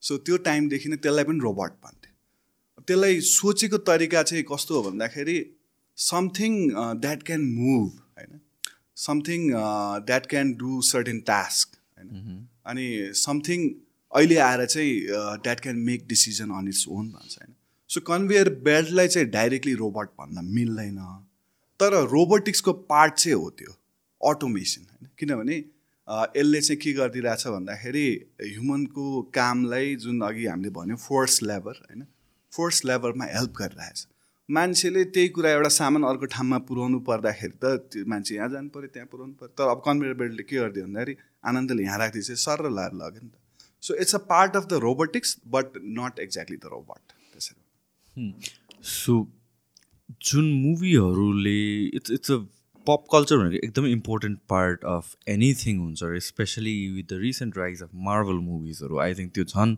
सो 0.03 0.17
त्यो 0.19 0.37
टाइमदेखि 0.49 0.89
नै 0.89 0.97
त्यसलाई 0.97 1.25
पनि 1.25 1.41
रोबोट 1.43 1.73
भन्थ्यो 1.85 2.83
त्यसलाई 2.89 3.21
सोचेको 3.27 3.79
तरिका 3.89 4.23
चाहिँ 4.23 4.45
कस्तो 4.51 4.75
हो 4.77 4.83
भन्दाखेरि 4.91 5.39
समथिङ 5.99 6.53
द्याट 7.01 7.23
क्यान 7.23 7.43
मुभ 7.55 7.89
होइन? 8.19 8.41
Something 8.97 9.49
that 10.07 10.27
can 10.27 10.53
do 10.61 10.81
certain 10.91 11.21
task 11.33 11.77
होइन? 11.99 12.47
अनि 12.67 12.87
समथिङ 13.17 13.69
अहिले 14.13 14.37
आएर 14.45 14.65
चाहिँ 14.67 14.93
that 15.43 15.61
can 15.61 15.77
make 15.89 16.07
decision 16.09 16.51
on 16.59 16.69
its 16.69 16.85
own 16.89 17.11
भन्छ 17.11 17.39
होइन? 17.39 17.55
सो 17.91 18.01
कन्भेयर 18.07 18.49
बेल्टलाई 18.65 19.09
चाहिँ 19.09 19.29
डाइरेक्टली 19.31 19.75
रोबोट 19.75 20.09
भन्न 20.21 20.45
मिल्दैन। 20.55 20.99
तर 21.83 21.99
रोबोटिक्सको 22.11 22.73
पार्ट 22.91 23.15
चाहिँ 23.15 23.37
हो 23.37 23.51
त्यो 23.59 23.73
अटोमेसन 24.21 24.83
होइन? 24.83 25.09
किनभने 25.19 25.57
यसले 26.37 26.61
चाहिँ 26.61 26.79
के 26.81 26.93
गरिदिरहेछ 26.93 27.47
भन्दाखेरि 27.49 28.07
ह्युमनको 28.43 29.05
कामलाई 29.35 29.95
जुन 30.03 30.21
अघि 30.29 30.47
हामीले 30.47 30.71
भन्यो 30.79 30.97
फोर्स 30.99 31.43
लेबर 31.43 31.75
होइन? 31.83 32.07
फोर्स 32.53 32.85
लेबरमा 32.85 33.25
हेल्प 33.27 33.53
गरिरहेछ। 33.59 34.07
मान्छेले 34.49 35.05
त्यही 35.15 35.29
कुरा 35.35 35.51
एउटा 35.51 35.69
सामान 35.73 36.03
अर्को 36.05 36.27
ठाउँमा 36.33 36.59
पुऱ्याउनु 36.69 36.99
पर्दाखेरि 37.09 37.57
त 37.63 37.65
त्यो 37.93 38.05
मान्छे 38.13 38.35
यहाँ 38.35 38.49
जानु 38.51 38.69
पऱ्यो 38.75 38.89
त्यहाँ 38.95 39.09
पुऱ्याउनु 39.13 39.35
पऱ्यो 39.41 39.55
तर 39.59 39.69
अब 39.71 39.83
कन्भेयर 39.87 40.15
बेल्टले 40.23 40.43
के 40.43 40.57
गरिदियो 40.57 40.85
भन्दाखेरि 40.87 41.15
आनन्दले 41.49 41.83
यहाँ 41.83 41.99
राखिदिएपछि 41.99 42.37
सर 42.43 42.67
र 42.67 42.71
लाएर 42.71 42.93
लग्यो 43.03 43.23
नि 43.23 43.31
त। 43.31 43.35
So 43.83 43.95
it's 44.03 44.15
a 44.15 44.19
part 44.33 44.57
of 44.57 44.67
the 44.67 44.81
robotics 44.85 45.37
but 45.55 45.79
not 45.99 46.19
exactly 46.27 46.57
the 46.57 46.73
robot 46.75 47.03
त्यसरी। 47.33 47.61
सो 48.95 49.15
जुन 50.21 50.51
मुभीहरूले 50.63 51.61
it's 51.97 52.11
it's 52.11 52.31
a 52.31 52.39
pop 52.87 53.05
culture 53.13 53.37
भनेको 53.39 53.67
एकदमै 53.67 53.91
इम्पोर्टेन्ट 53.91 54.39
पार्ट 54.49 54.85
अफ 54.93 55.17
एनिथिङ 55.29 55.79
हुन्छ 55.79 56.21
specially 56.27 56.75
with 56.95 57.05
the 57.05 57.19
recent 57.21 57.59
rise 57.59 57.83
of 57.83 57.91
Marvel 58.07 58.41
मुभिजहरू 58.47 58.99
I 58.99 59.15
think 59.15 59.33
त्यो 59.35 59.45
झन् 59.45 59.77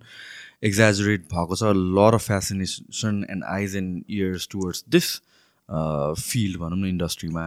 exaggerate 0.65 1.27
भएको 1.33 1.57
छ. 1.57 1.73
Lot 1.99 2.15
of 2.15 2.27
fascination 2.29 3.25
and 3.31 3.45
eyes 3.51 3.77
and 3.77 4.05
ears 4.11 4.49
towards 4.53 4.85
this 4.89 5.11
field 5.69 6.59
भनौँ 6.61 6.79
न 6.79 6.85
इन्डस्ट्रीमा 6.87 7.47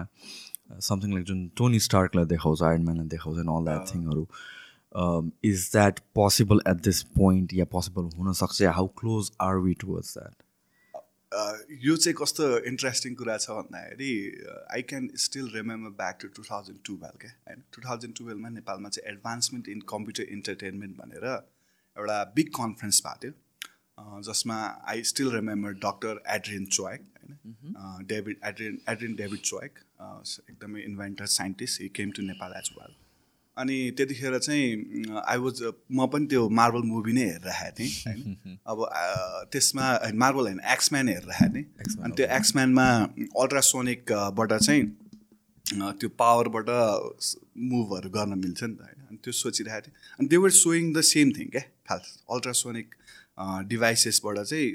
समथिङ 0.81 1.13
लाइक 1.13 1.25
जुन 1.25 1.47
टोनी 1.57 1.79
स्टार्कलाई 1.79 2.25
देखाउँछ 2.25 2.63
आयरनम्यानलाई 2.63 3.07
देखाउँछ 3.07 3.39
and 3.39 3.49
all 3.49 3.63
that 3.65 3.93
थिङहरू 3.93 4.27
is 5.45 5.69
that 5.71 5.99
possible 6.15 6.61
at 6.67 6.83
this 6.83 7.01
point 7.17 7.53
yeah 7.53 7.65
possible 7.71 8.09
हुनसक्छ 8.17 8.75
how 8.79 8.87
close 8.99 9.31
are 9.41 9.55
we 9.65 9.73
towards 9.81 10.17
that 10.17 10.43
यो 11.31 11.95
चाहिँ 11.95 12.15
कस्तो 12.17 12.45
इन्ट्रेस्टिङ 12.69 13.15
कुरा 13.15 13.37
छ 13.37 13.55
भन्दाखेरि 13.55 14.11
I 14.73 14.81
can 14.91 15.09
still 15.23 15.49
remember 15.55 15.89
back 15.97 16.17
to 16.21 16.27
two 16.35 16.43
thousand 16.43 16.79
twelve 16.87 17.17
क्या 17.21 17.31
होइन? 17.47 17.63
टु 17.73 17.81
थाउजन्ड 17.85 18.15
टुवेल्भमा 18.17 18.49
नेपालमा 18.49 18.89
चाहिँ 18.89 19.11
एडभान्समेन्ट 19.11 19.67
इन 19.69 19.81
कम्प्युटर 19.89 20.31
इन्टरटेनमेन्ट 20.35 20.95
भनेर 20.97 21.25
एउटा 21.27 22.23
बिग 22.35 22.53
कन्फरेन्स 22.55 23.01
भएको 23.07 23.19
थियो। 23.23 23.33
जसमा 24.27 24.57
I 24.89 25.03
still 25.11 25.31
remember 25.31 25.73
doctor 25.85 26.21
Adrian 26.35 26.65
Cheok 26.77 27.01
होइन? 27.17 28.05
David 28.13 28.39
Adrian 28.45 28.79
Adrian 28.89 29.15
David 29.15 29.41
Cheok 29.51 29.79
एकदमै 30.49 30.81
inventor 30.83 31.25
scientist 31.35 31.81
he 31.81 31.89
came 31.99 32.11
to 32.11 32.21
Nepal 32.23 32.53
as 32.57 32.71
well 32.79 32.95
अनि 33.57 33.77
त्यतिखेर 33.97 34.37
चाहिँ 34.37 34.65
आई 35.27 35.37
वाज 35.43 35.61
म 35.91 36.05
पनि 36.13 36.25
त्यो 36.31 36.41
मार्बल 36.59 36.83
मुभी 36.89 37.13
नै 37.13 37.25
हेरिरहेको 37.29 37.75
थिएँ 37.79 37.91
होइन? 38.07 38.57
अब 38.69 38.77
त्यसमा 39.51 39.85
मार्बल 40.23 40.43
होइन 40.49 40.59
एक्सम्यान 40.73 41.09
हेरिरहेको 41.09 41.53
थिएँ। 41.55 41.65
अनि 42.03 42.13
त्यो 42.17 42.27
एक्सम्यानमा 42.37 42.87
अल्ट्रासोनिकबाट 43.41 44.53
चाहिँ 44.53 44.83
त्यो 45.65 46.09
पावरबाट 46.21 46.69
मुभहरू 47.71 48.09
गर्न 48.09 48.37
मिल्छ 48.43 48.63
नि 48.63 48.75
त 48.75 48.81
होइन? 48.81 49.01
अनि 49.09 49.17
त्यो 49.23 49.33
सोचिरहेको 49.41 49.87
थिएँ। 49.87 49.95
अनि 50.19 50.27
they 50.27 50.37
were 50.37 50.49
saying 50.59 50.93
the 50.93 51.01
same 51.09 51.31
thing 51.39 51.49
क्या? 51.57 51.65
खास 51.89 52.13
अल्ट्रासोनिक 52.29 52.95
डिभाइसेसबाट 53.71 54.37
चाहिँ 54.39 54.69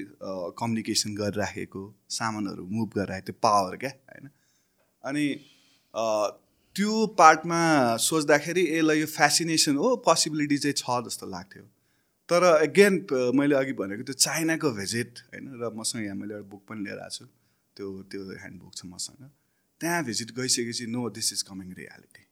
कम्युनिकेसन 0.59 1.15
गरिराखेको 1.15 1.81
सामानहरू 2.17 2.67
मुभ 2.75 2.89
गरिरहेको 2.97 3.25
त्यो 3.25 3.35
पावर 3.43 3.75
क्या? 3.83 3.93
होइन? 4.11 4.29
अनि 5.03 5.25
त्यो 6.75 6.93
पार्टमा 7.17 7.61
सोच्दाखेरि 8.01 8.63
यसलाई 8.67 8.99
यो 8.99 9.05
फेसिनेसन 9.07 9.75
हो 9.77 9.95
पोसिबिलिटी 10.05 10.57
चाहिँ 10.57 10.77
छ 10.77 11.05
जस्तो 11.07 11.25
लाग्थ्यो। 11.29 11.63
तर 12.29 12.43
अगेन 12.43 12.93
मैले 13.35 13.55
अघि 13.55 13.73
भनेको 13.77 14.03
त्यो 14.03 14.15
चाइनाको 14.17 14.71
भिजिट 14.79 15.19
होइन 15.29 15.45
र 15.61 15.69
मसँग 15.77 16.03
यहाँ 16.03 16.17
मैले 16.17 16.33
एउटा 16.33 16.49
बुक 16.49 16.61
पनि 16.69 16.81
लिएर 16.83 16.99
आएको 16.99 17.15
छु। 17.15 17.25
त्यो 17.77 17.87
त्यो 18.09 18.21
ह्यान्डबुक 18.41 18.73
छ 18.73 18.85
मसँग। 18.85 19.21
त्यहाँ 19.81 20.03
भिजिट 20.03 20.29
गइसकेपछि 20.33 20.85
no 20.89 21.09
this 21.13 21.33
is 21.33 21.41
coming 21.45 21.69
reality 21.77 22.23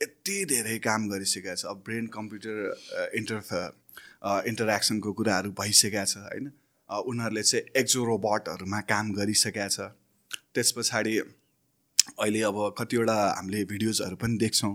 यति 0.00 0.36
धेरै 0.54 0.78
काम 0.78 1.08
गरिसकेको 1.10 1.54
छ। 1.56 1.64
अब 1.66 1.82
ब्रेन 1.86 2.06
कम्प्युटर 2.14 3.10
इन्टरफेयर 3.18 4.46
इन्टरेक्सनको 4.50 5.12
कुराहरू 5.18 5.50
भइसकेको 5.58 6.04
छ 6.04 6.16
होइन। 6.28 6.46
उनीहरूले 6.90 7.42
चाहिँ 7.42 7.64
एक्जो 7.76 8.04
रोबोटहरूमा 8.04 8.80
काम 8.86 9.12
गरिसकेका 9.18 9.68
छ। 9.68 9.90
त्यस 10.54 10.72
पछाडि 10.78 11.14
अहिले 12.10 12.42
अब 12.42 12.56
कतिवटा 12.78 13.16
हामीले 13.36 13.64
भिडियोजहरू 13.66 14.16
पनि 14.16 14.36
देख्छौँ। 14.38 14.74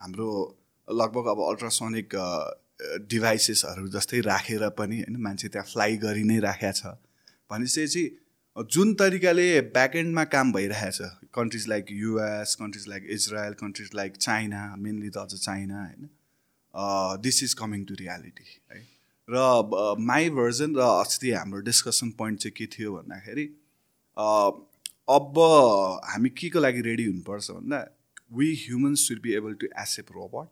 हाम्रो 0.00 0.28
लगभग 0.88 1.26
अब 1.30 1.38
अल्ट्रासोनिक 1.48 2.08
डिभाइसेसहरू 3.08 3.88
जस्तै 3.90 4.20
राखेर 4.22 4.68
पनि 4.78 4.96
होइन 5.00 5.16
मान्छे 5.22 5.48
त्यहाँ 5.48 5.66
फ्लाइ 5.68 5.96
गरि 6.04 6.24
नै 6.24 6.38
राखेको 6.40 6.72
छ। 6.72 6.98
भनेपछि 7.50 8.04
जुन 8.56 8.94
तरिकाले 8.94 9.44
ब्याकएन्डमा 9.72 10.24
काम 10.30 10.52
भइरहेछ 10.52 10.98
countries 11.34 11.68
like 11.68 11.86
US 11.90 12.54
countries 12.60 12.88
like 12.88 13.06
Israel 13.10 13.54
countries 13.60 13.90
like 13.94 14.16
China 14.18 14.64
mainly 14.78 15.10
त 15.10 15.16
अझ 15.18 15.32
चाइना 15.36 15.84
होइन 15.84 16.08
this 17.22 17.42
is 17.42 17.54
coming 17.54 17.84
to 17.84 17.94
reality 18.00 18.48
है। 18.72 18.80
र 19.28 19.96
माई 20.02 20.30
भर्जन 20.36 20.76
र 20.76 20.80
अस्ति 20.98 21.30
हाम्रो 21.32 21.60
डिस्कसन 21.62 22.10
पोइन्ट 22.18 22.40
चाहिँ 22.40 22.54
के 22.56 22.66
थियो 22.74 22.92
भन्दाखेरि 22.92 23.46
अब 25.08 25.38
हामी 26.04 26.28
के 26.30 26.48
को 26.50 26.60
लागि 26.60 26.80
रेडी 26.82 27.04
हुनुपर्छ 27.04 27.50
भन्दा 27.50 27.78
we 28.32 28.52
humans 28.56 29.06
should 29.08 29.20
be 29.22 29.32
able 29.34 29.54
to 29.60 29.66
accept 29.82 30.10
robot 30.14 30.48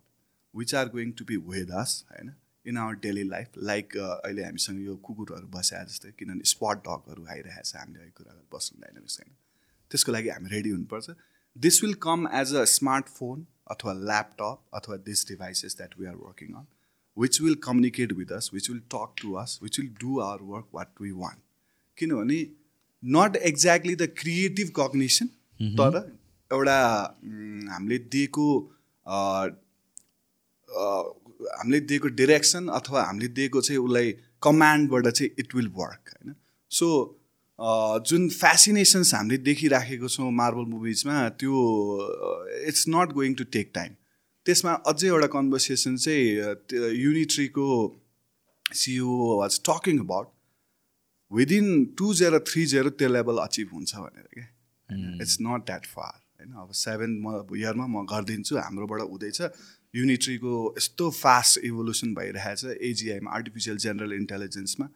which 0.54 0.75
are 0.75 0.88
going 0.95 1.12
to 1.19 1.25
be 1.25 1.37
with 1.37 1.71
us 1.80 2.04
होइन? 2.11 2.33
In 2.66 2.76
our 2.78 2.95
daily 3.04 3.23
life 3.28 3.49
like 3.59 3.97
अहिले 3.97 4.45
हामीसँग 4.45 4.80
यो 4.85 4.97
कुकुरहरू 5.07 5.47
बस्या 5.54 5.83
जस्तै 5.85 6.12
किनभने 6.19 6.50
स्पट 6.52 6.83
डगहरू 6.88 7.26
आइरहेको 7.26 7.62
छ 7.62 7.76
हामीले 7.76 8.00
अहिले 8.00 8.12
कुरा 8.19 8.35
बस्नु 8.52 9.07
छैन 9.07 9.33
त्यसको 9.90 10.12
लागि 10.12 10.28
हामी 10.28 10.50
रेडी 10.50 10.71
हुनुपर्छ। 10.71 11.16
This 11.57 11.83
will 11.85 11.95
come 12.02 12.28
as 12.42 12.54
a 12.54 12.64
smartphone 12.75 13.47
अथवा 13.71 13.92
ल्यापटप 14.04 14.78
अथवा 14.80 14.97
this 15.09 15.26
devices 15.28 15.76
that 15.76 15.99
we 16.00 16.07
are 16.07 16.23
working 16.28 16.54
on 16.54 16.66
which 17.16 17.40
will 17.40 17.54
communicate 17.64 18.12
with 18.19 18.38
us 18.38 18.50
which 18.54 18.71
will 18.71 18.80
talk 18.95 19.14
to 19.23 19.33
us 19.42 19.59
which 19.62 19.80
will 19.80 19.95
do 20.00 20.19
our 20.21 20.42
work 20.54 20.69
what 20.75 21.00
we 21.02 21.11
want 21.25 21.42
किनभने 21.99 22.38
not 23.02 23.37
exactly 23.37 23.95
the 23.95 24.09
creative 24.19 24.73
cognition 24.76 25.26
तर 25.61 25.99
एउटा 26.50 26.78
हामीले 27.73 27.99
दिएको 28.12 28.47
हामीले 30.69 31.80
दिएको 31.80 32.09
direction 32.16 32.66
अथवा 32.78 33.02
हामीले 33.02 33.28
दिएको 33.38 33.61
चाहिँ 33.61 33.80
उसलाई 33.80 34.12
कमान्डबाट 34.42 35.09
चाहिँ 35.09 35.30
इट 35.38 35.54
विल 35.54 35.69
वर्क 35.76 36.14
होइन? 36.14 36.35
सो 36.71 36.88
जुन 38.09 38.28
फेसिनेसन्स 38.28 39.14
हामीले 39.14 39.38
देखिराखेको 39.49 40.09
छौँ 40.09 40.30
मार्बल 40.33 40.64
मुभिजमा 40.75 41.28
त्यो 41.40 41.54
it's 42.69 42.85
not 42.88 43.12
going 43.12 43.35
to 43.35 43.45
take 43.57 43.71
time 43.75 43.95
त्यसमा 44.47 44.73
अझै 44.92 45.09
एउटा 45.09 45.26
कन्भर्सेसन 45.37 45.97
चाहिँ 45.97 46.92
युनिट्रीको 47.00 47.66
CEO 48.75 49.16
was 49.38 49.61
talking 49.69 49.99
about 49.99 50.33
within 51.30 51.84
two 51.99 52.12
zero 52.14 52.38
three 52.46 52.64
zero 52.66 52.90
त्यो 52.90 53.08
लेभल 53.08 53.38
अचिभ 53.38 53.68
हुन्छ 53.75 53.94
भनेर 53.96 54.28
क्या 54.34 54.46
इट्स 55.22 55.37
नट 55.40 55.66
द्याट 55.66 55.87
फार 55.87 56.14
होइन? 56.14 56.52
अब 56.52 56.70
सेभेन 56.75 57.12
म 57.25 57.56
इयरमा 57.56 57.87
म 57.87 58.04
गरिदिन्छु 58.12 58.56
हाम्रोबाट 58.58 59.00
हुँदैछ। 59.10 59.40
युनिट्रीको 59.94 60.54
यस्तो 60.78 61.10
फास्ट 61.12 61.58
इभोल्युसन 61.64 62.14
भइरहेछ 62.14 62.64
एजिआईमा 62.90 63.30
आर्टिफिसियल 63.34 63.76
जेनरल 63.84 64.12
इन्टेलिजेन्समा 64.14 64.87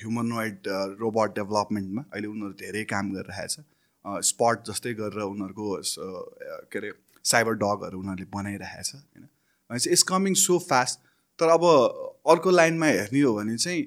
ह्युमनोइड 0.00 0.68
रोबोट 1.00 1.34
डेभलपमेन्टमा 1.38 2.02
अहिले 2.12 2.28
उनीहरू 2.28 2.52
धेरै 2.60 2.84
काम 2.92 3.12
गरिरहेछ। 3.14 3.56
स्पट 4.30 4.56
जस्तै 4.68 4.92
गरेर 4.94 5.22
उनीहरूको 5.24 5.66
के 6.72 6.78
अरे 6.78 6.92
साइबर 7.24 7.54
डगहरू 7.62 7.98
उनीहरूले 7.98 8.30
बनाइरहेछ 8.34 8.94
होइन? 8.94 9.24
भनेपछि 9.70 9.90
इट्स 9.90 10.02
कमिङ 10.10 10.34
सो 10.42 10.58
फास्ट 10.66 10.98
तर 11.38 11.48
अब 11.54 11.62
अर्को 12.34 12.50
लाइनमा 12.50 12.86
हेर्ने 12.88 13.20
हो 13.20 13.34
भने 13.34 13.56
चाहिँ 13.58 13.82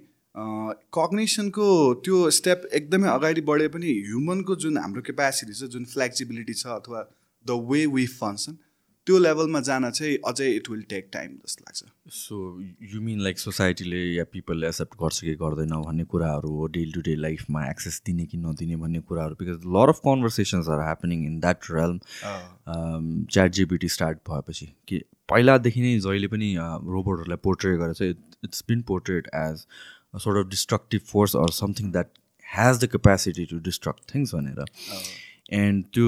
कग्नेसनको 0.95 1.67
त्यो 2.05 2.17
स्टेप 2.37 2.65
एकदमै 2.79 3.07
अगाडि 3.09 3.41
बढे 3.49 3.67
पनि 3.75 3.93
ह्युमनको 4.07 4.55
जुन 4.63 4.77
हाम्रो 4.77 5.01
क्यापेसिटी 5.11 5.53
छ 5.53 5.69
जुन 5.75 5.85
फ्लेक्सिबिलिटी 5.93 6.53
छ 6.53 6.79
अथवा 6.79 7.05
द 7.45 7.61
वे 7.69 7.85
वी 7.93 8.05
फङ्सन 8.15 8.57
त्यो 9.07 9.17
लेभलमा 9.17 9.59
जान 9.67 9.89
चाहिँ 9.89 10.17
अझै 10.29 10.47
इट 10.55 10.69
विल 10.69 10.81
टेक 10.89 11.09
टाइम 11.13 11.35
जस्तो 11.35 11.63
लाग्छ। 11.67 12.13
सो 12.15 12.35
यु 12.93 13.01
मिन 13.01 13.19
लाइक 13.27 13.39
सोसाइटीले 13.39 14.01
या 14.15 14.23
पिपलले 14.33 14.67
एक्सेप्ट 14.67 14.97
गर्छ 15.03 15.19
कि 15.21 15.33
गर्दैन 15.43 15.75
भन्ने 15.85 16.03
कुराहरू 16.13 16.49
हो 16.55 16.67
डे 16.77 16.85
टु 16.95 17.01
डे 17.07 17.15
लाइफमा 17.25 17.65
एक्सेस 17.69 18.01
दिने 18.05 18.25
कि 18.25 18.37
नदिने 18.37 18.75
भन्ने 18.83 18.99
कुराहरू? 19.11 19.35
Because 19.41 19.69
lot 19.77 19.89
of 19.89 19.99
conversations 20.07 20.69
are 20.75 20.83
happening 20.85 21.25
in 21.25 21.39
that 21.45 21.71
realm 21.71 23.25
chat 23.25 23.51
GPT 23.59 23.89
start 23.97 24.17
भएपछि 24.29 24.73
कि 24.87 25.03
पहिलादेखि 25.29 25.81
नै 25.81 25.99
जहिले 25.99 26.27
पनि 26.35 26.55
रोबोटहरूलाई 26.59 27.41
पोर्ट्रेट 27.43 27.79
गरेर 27.79 27.93
चाहिँ 28.01 28.13
it's 28.45 28.63
been 28.67 28.81
portrait 28.91 29.27
as 29.35 29.65
sort 30.13 30.37
of 30.37 30.49
destructive 30.49 31.03
force 31.03 31.35
or 31.35 31.47
something 31.51 31.91
that 31.91 32.07
has 32.45 32.79
the 32.79 32.87
capacity 32.87 33.45
to 33.45 33.59
destruct 33.65 34.11
things 34.11 34.33
भनेर। 34.35 34.65
एन्ड 35.53 35.83
त्यो 35.93 36.07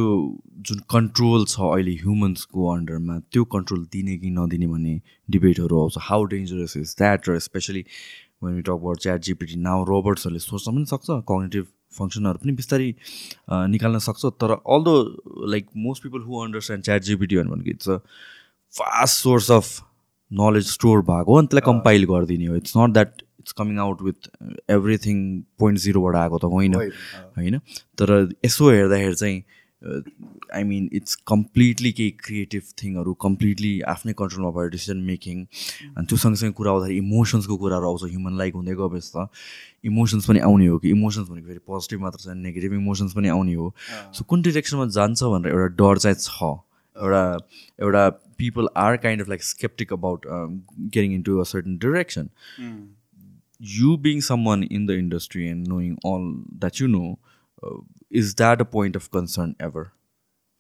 जुन 0.70 0.80
कन्ट्रोल 0.92 1.46
छ 1.46 1.60
अहिले 1.68 1.92
ह्युमन्सको 2.00 2.68
अन्डरमा 2.72 3.18
त्यो 3.32 3.44
कन्ट्रोल 3.54 3.86
दिने 3.94 4.18
कि 4.18 4.30
नदिने 4.32 4.68
भन्ने 4.68 4.96
डिबेटहरू 5.36 5.80
आउँछ। 5.82 5.98
हाउ 6.08 6.24
डेन्जरस 6.34 6.78
इज 6.78 6.96
द्याट 6.98 7.30
र 7.30 7.38
specially 7.46 7.84
when 8.44 8.56
you 8.56 8.62
talk 8.62 8.72
about 8.72 9.00
chat 9.02 9.22
GPT 9.30 9.56
now 9.62 9.84
रोबोट्सहरूले 9.86 10.40
सोच्न 10.40 10.76
पनि 10.76 10.86
सक्छ 10.92 11.10
कग्नेटिभ 11.32 11.66
फङ्सनहरू 11.98 12.38
पनि 12.44 12.54
बिस्तारै 12.60 12.90
निकाल्न 13.74 13.98
सक्छ। 14.08 14.26
तर 14.42 14.52
although 14.76 14.94
like 15.52 15.68
most 15.86 16.04
people 16.04 16.22
who 16.28 16.44
understand 16.44 16.86
chat 16.86 17.02
GPT 17.10 17.38
भनेको 17.38 17.70
it's 17.70 17.90
a 17.90 17.98
fast 18.74 19.24
source 19.24 19.52
of 19.52 19.74
knowledge 20.32 20.66
store 20.72 21.02
भएको 21.10 21.32
हो 21.32 21.38
अनि 21.40 21.48
त्यसलाई 21.48 21.72
कम्पाइल 21.72 22.06
गरिदिने 22.14 22.46
हो। 22.46 22.56
It's 22.56 22.78
not 22.78 22.94
that 22.94 23.22
it's 23.42 23.58
coming 23.58 23.78
out 23.86 24.02
with 24.02 24.30
everything 24.78 25.18
point 25.60 25.80
जिरोबाट 25.88 26.16
आएको 26.26 26.38
त 26.38 26.54
होइन। 26.54 26.76
होइन 27.38 27.60
तर 27.98 28.14
यसो 28.46 28.70
हेर्दाखेरि 28.70 29.16
चाहिँ 29.16 29.44
आई 30.56 30.64
मिन 30.64 30.90
इट्स 30.94 31.16
कम्प्लिटली 31.28 31.92
केही 31.98 32.12
क्रिएटिभ 32.24 32.64
थिङहरू 32.82 33.14
कम्प्लिटली 33.22 33.72
आफ्नै 33.94 34.14
कन्ट्रोलमा 34.18 34.52
भयो 34.58 34.70
डिसिजन 34.76 34.98
मेकिङ 35.06 35.38
अनि 35.98 36.06
त्यो 36.06 36.18
सँगसँगै 36.24 36.54
कुरा 36.60 36.72
आउँदाखेरि 36.72 36.98
इमोसन्सको 36.98 37.58
कुराहरू 37.58 37.88
आउँछ 37.90 38.04
ह्युमन 38.12 38.38
लाइक 38.38 38.54
हुँदै 38.56 38.76
गएपछि 38.82 39.12
त। 39.16 39.26
इमोसन्स 39.90 40.26
पनि 40.30 40.40
आउने 40.50 40.68
हो 40.68 40.78
कि? 40.78 40.90
इमोसन्स 40.90 41.30
भनेको 41.30 41.48
फेरि 41.48 41.60
पोजिटिभ 41.68 42.02
मात्र 42.02 42.20
छ 42.22 42.38
नेगेटिभ 42.46 42.74
इमोसन्स 42.74 43.14
पनि 43.18 43.28
आउने 43.36 43.54
हो। 43.54 43.74
सो 44.14 44.24
कुन 44.30 44.42
डिरेक्सनमा 44.42 44.86
जान्छ 45.00 45.24
भनेर 45.24 45.52
एउटा 45.52 45.68
डर 45.82 45.98
चाहिँ 45.98 46.18
छ। 46.22 46.54
एउटा 46.96 47.24
एउटा 47.82 48.10
people 48.38 48.68
are 48.78 48.98
kind 49.04 49.22
of 49.22 49.30
like 49.30 49.44
sceptical 49.44 49.94
about 49.94 50.20
getting 50.94 51.14
in 51.14 51.22
to 51.24 51.40
a 51.40 51.44
certain 51.50 51.78
direction 51.82 52.30
you 53.62 53.98
being 53.98 54.22
someone 54.28 54.64
in 54.64 54.86
the 54.86 54.96
industry 55.00 55.48
and 55.48 55.68
knowing 55.72 55.98
all 56.04 56.24
that 56.60 56.80
you 56.80 56.88
know, 56.88 57.20
uh, 57.64 57.78
is 58.10 58.34
that 58.36 58.62
a 58.62 58.66
point 58.66 58.96
of 58.96 59.10
concern 59.12 59.56
ever? 59.60 59.84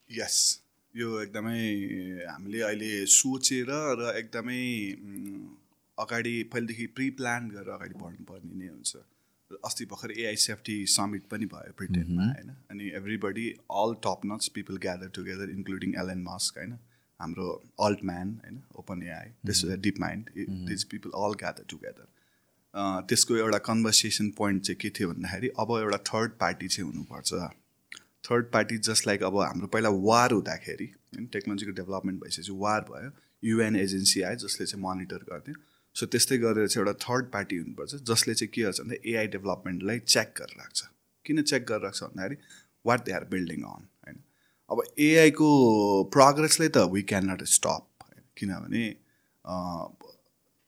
Yes 0.09 0.37
यो 0.93 1.21
एकदमै 1.21 1.61
हामीले 2.29 2.61
अहिले 2.69 2.91
सोचेर 3.15 3.71
र 4.01 4.11
एकदमै 4.21 4.61
अगाडि 5.97 6.35
पहिलेदेखि 6.53 6.85
pre 6.99 7.09
plan 7.21 7.49
गरेर 7.55 7.73
अगाडि 7.77 7.95
बढ्नुपर्ने 8.03 8.53
नै 8.61 8.67
हुन्छ। 8.67 9.03
अस्ति 9.69 9.85
भर्खर 9.91 10.11
एआई 10.19 10.35
सेफ्टी 10.45 10.75
समिट 10.91 11.23
पनि 11.31 11.45
भयो 11.55 11.73
ब्रिटेनमा 11.81 12.25
होइन? 12.27 12.49
अनि 12.71 12.89
everybody 13.01 13.47
all 13.81 13.93
top 14.05 14.21
notch 14.31 14.47
people 14.57 14.77
gather 14.85 15.09
together 15.17 15.49
including 15.57 15.95
Elon 16.03 16.23
Musk 16.29 16.57
होइन? 16.57 16.77
हाम्रो 17.19 17.47
अल्ट 17.87 18.03
म्यान 18.11 18.29
होइन 18.45 18.61
open 18.83 19.03
AI 19.03 19.29
this 19.45 19.65
deep 19.87 19.99
mind 20.05 20.29
these 20.69 20.83
people 20.93 21.19
all 21.25 21.33
gather 21.43 21.65
together 21.75 22.03
अँ, 22.03 22.07
त्यसको 22.73 23.35
एउटा 23.37 23.57
कन्भर्सेसन 23.65 24.29
पोइन्ट 24.37 24.63
चाहिँ 24.63 24.77
के 24.81 24.89
थियो 24.99 25.09
भन्दाखेरि 25.09 25.47
अब 25.59 25.71
एउटा 25.79 25.97
थर्ड 26.09 26.31
पार्टी 26.39 26.67
चाहिँ 26.67 26.91
हुनुपर्छ। 26.91 27.33
थर्ड 28.25 28.45
पार्टी 28.53 28.77
जस्ट 28.87 29.07
लाइक 29.07 29.23
अब 29.23 29.37
हाम्रो 29.39 29.67
पहिला 29.67 29.89
वार 30.05 30.31
हुँदाखेरि 30.31 30.85
होइन 30.85 31.25
टेक्नोलोजीको 31.33 31.71
डेभलपमेन्ट 31.81 32.23
भइसकेपछि 32.23 32.53
वार 32.61 32.81
भयो 32.89 33.11
युएन 33.43 33.75
एजेन्सी 33.75 34.21
आयो 34.21 34.35
जसले 34.45 34.65
चाहिँ 34.65 34.81
मोनिटर 34.83 35.23
गर्थ्यो। 35.29 35.55
सो 35.95 36.05
त्यस्तै 36.05 36.37
गरेर 36.37 36.67
चाहिँ 36.67 36.85
एउटा 36.85 36.97
थर्ड 37.05 37.31
पार्टी 37.31 37.57
हुनुपर्छ 37.57 38.01
जसले 38.09 38.33
चाहिँ 38.33 38.51
के 38.53 38.61
गर्छ 38.61 38.79
भन्दा 38.81 38.95
एआई 39.11 39.27
डेभलपमेन्टलाई 39.35 39.99
चेक 40.07 40.33
गरेर 40.37 40.57
राख्छ 40.59 40.79
किन 41.25 41.41
चेक 41.43 41.65
गरेर 41.65 41.81
राख्छ 41.83 42.03
भन्दाखेरि 42.03 42.37
what 42.85 43.05
they 43.05 43.11
are 43.11 43.25
building 43.31 43.63
on 43.63 43.87
होइन। 44.05 44.17
अब 44.69 44.83
एआईको 45.07 45.47
प्रोग्रेसलाई 46.13 46.69
त 46.69 46.87
वी 46.93 47.01
क्यान 47.11 47.29
नट 47.31 47.43
स्टप 47.53 47.83
किनभने 48.37 48.83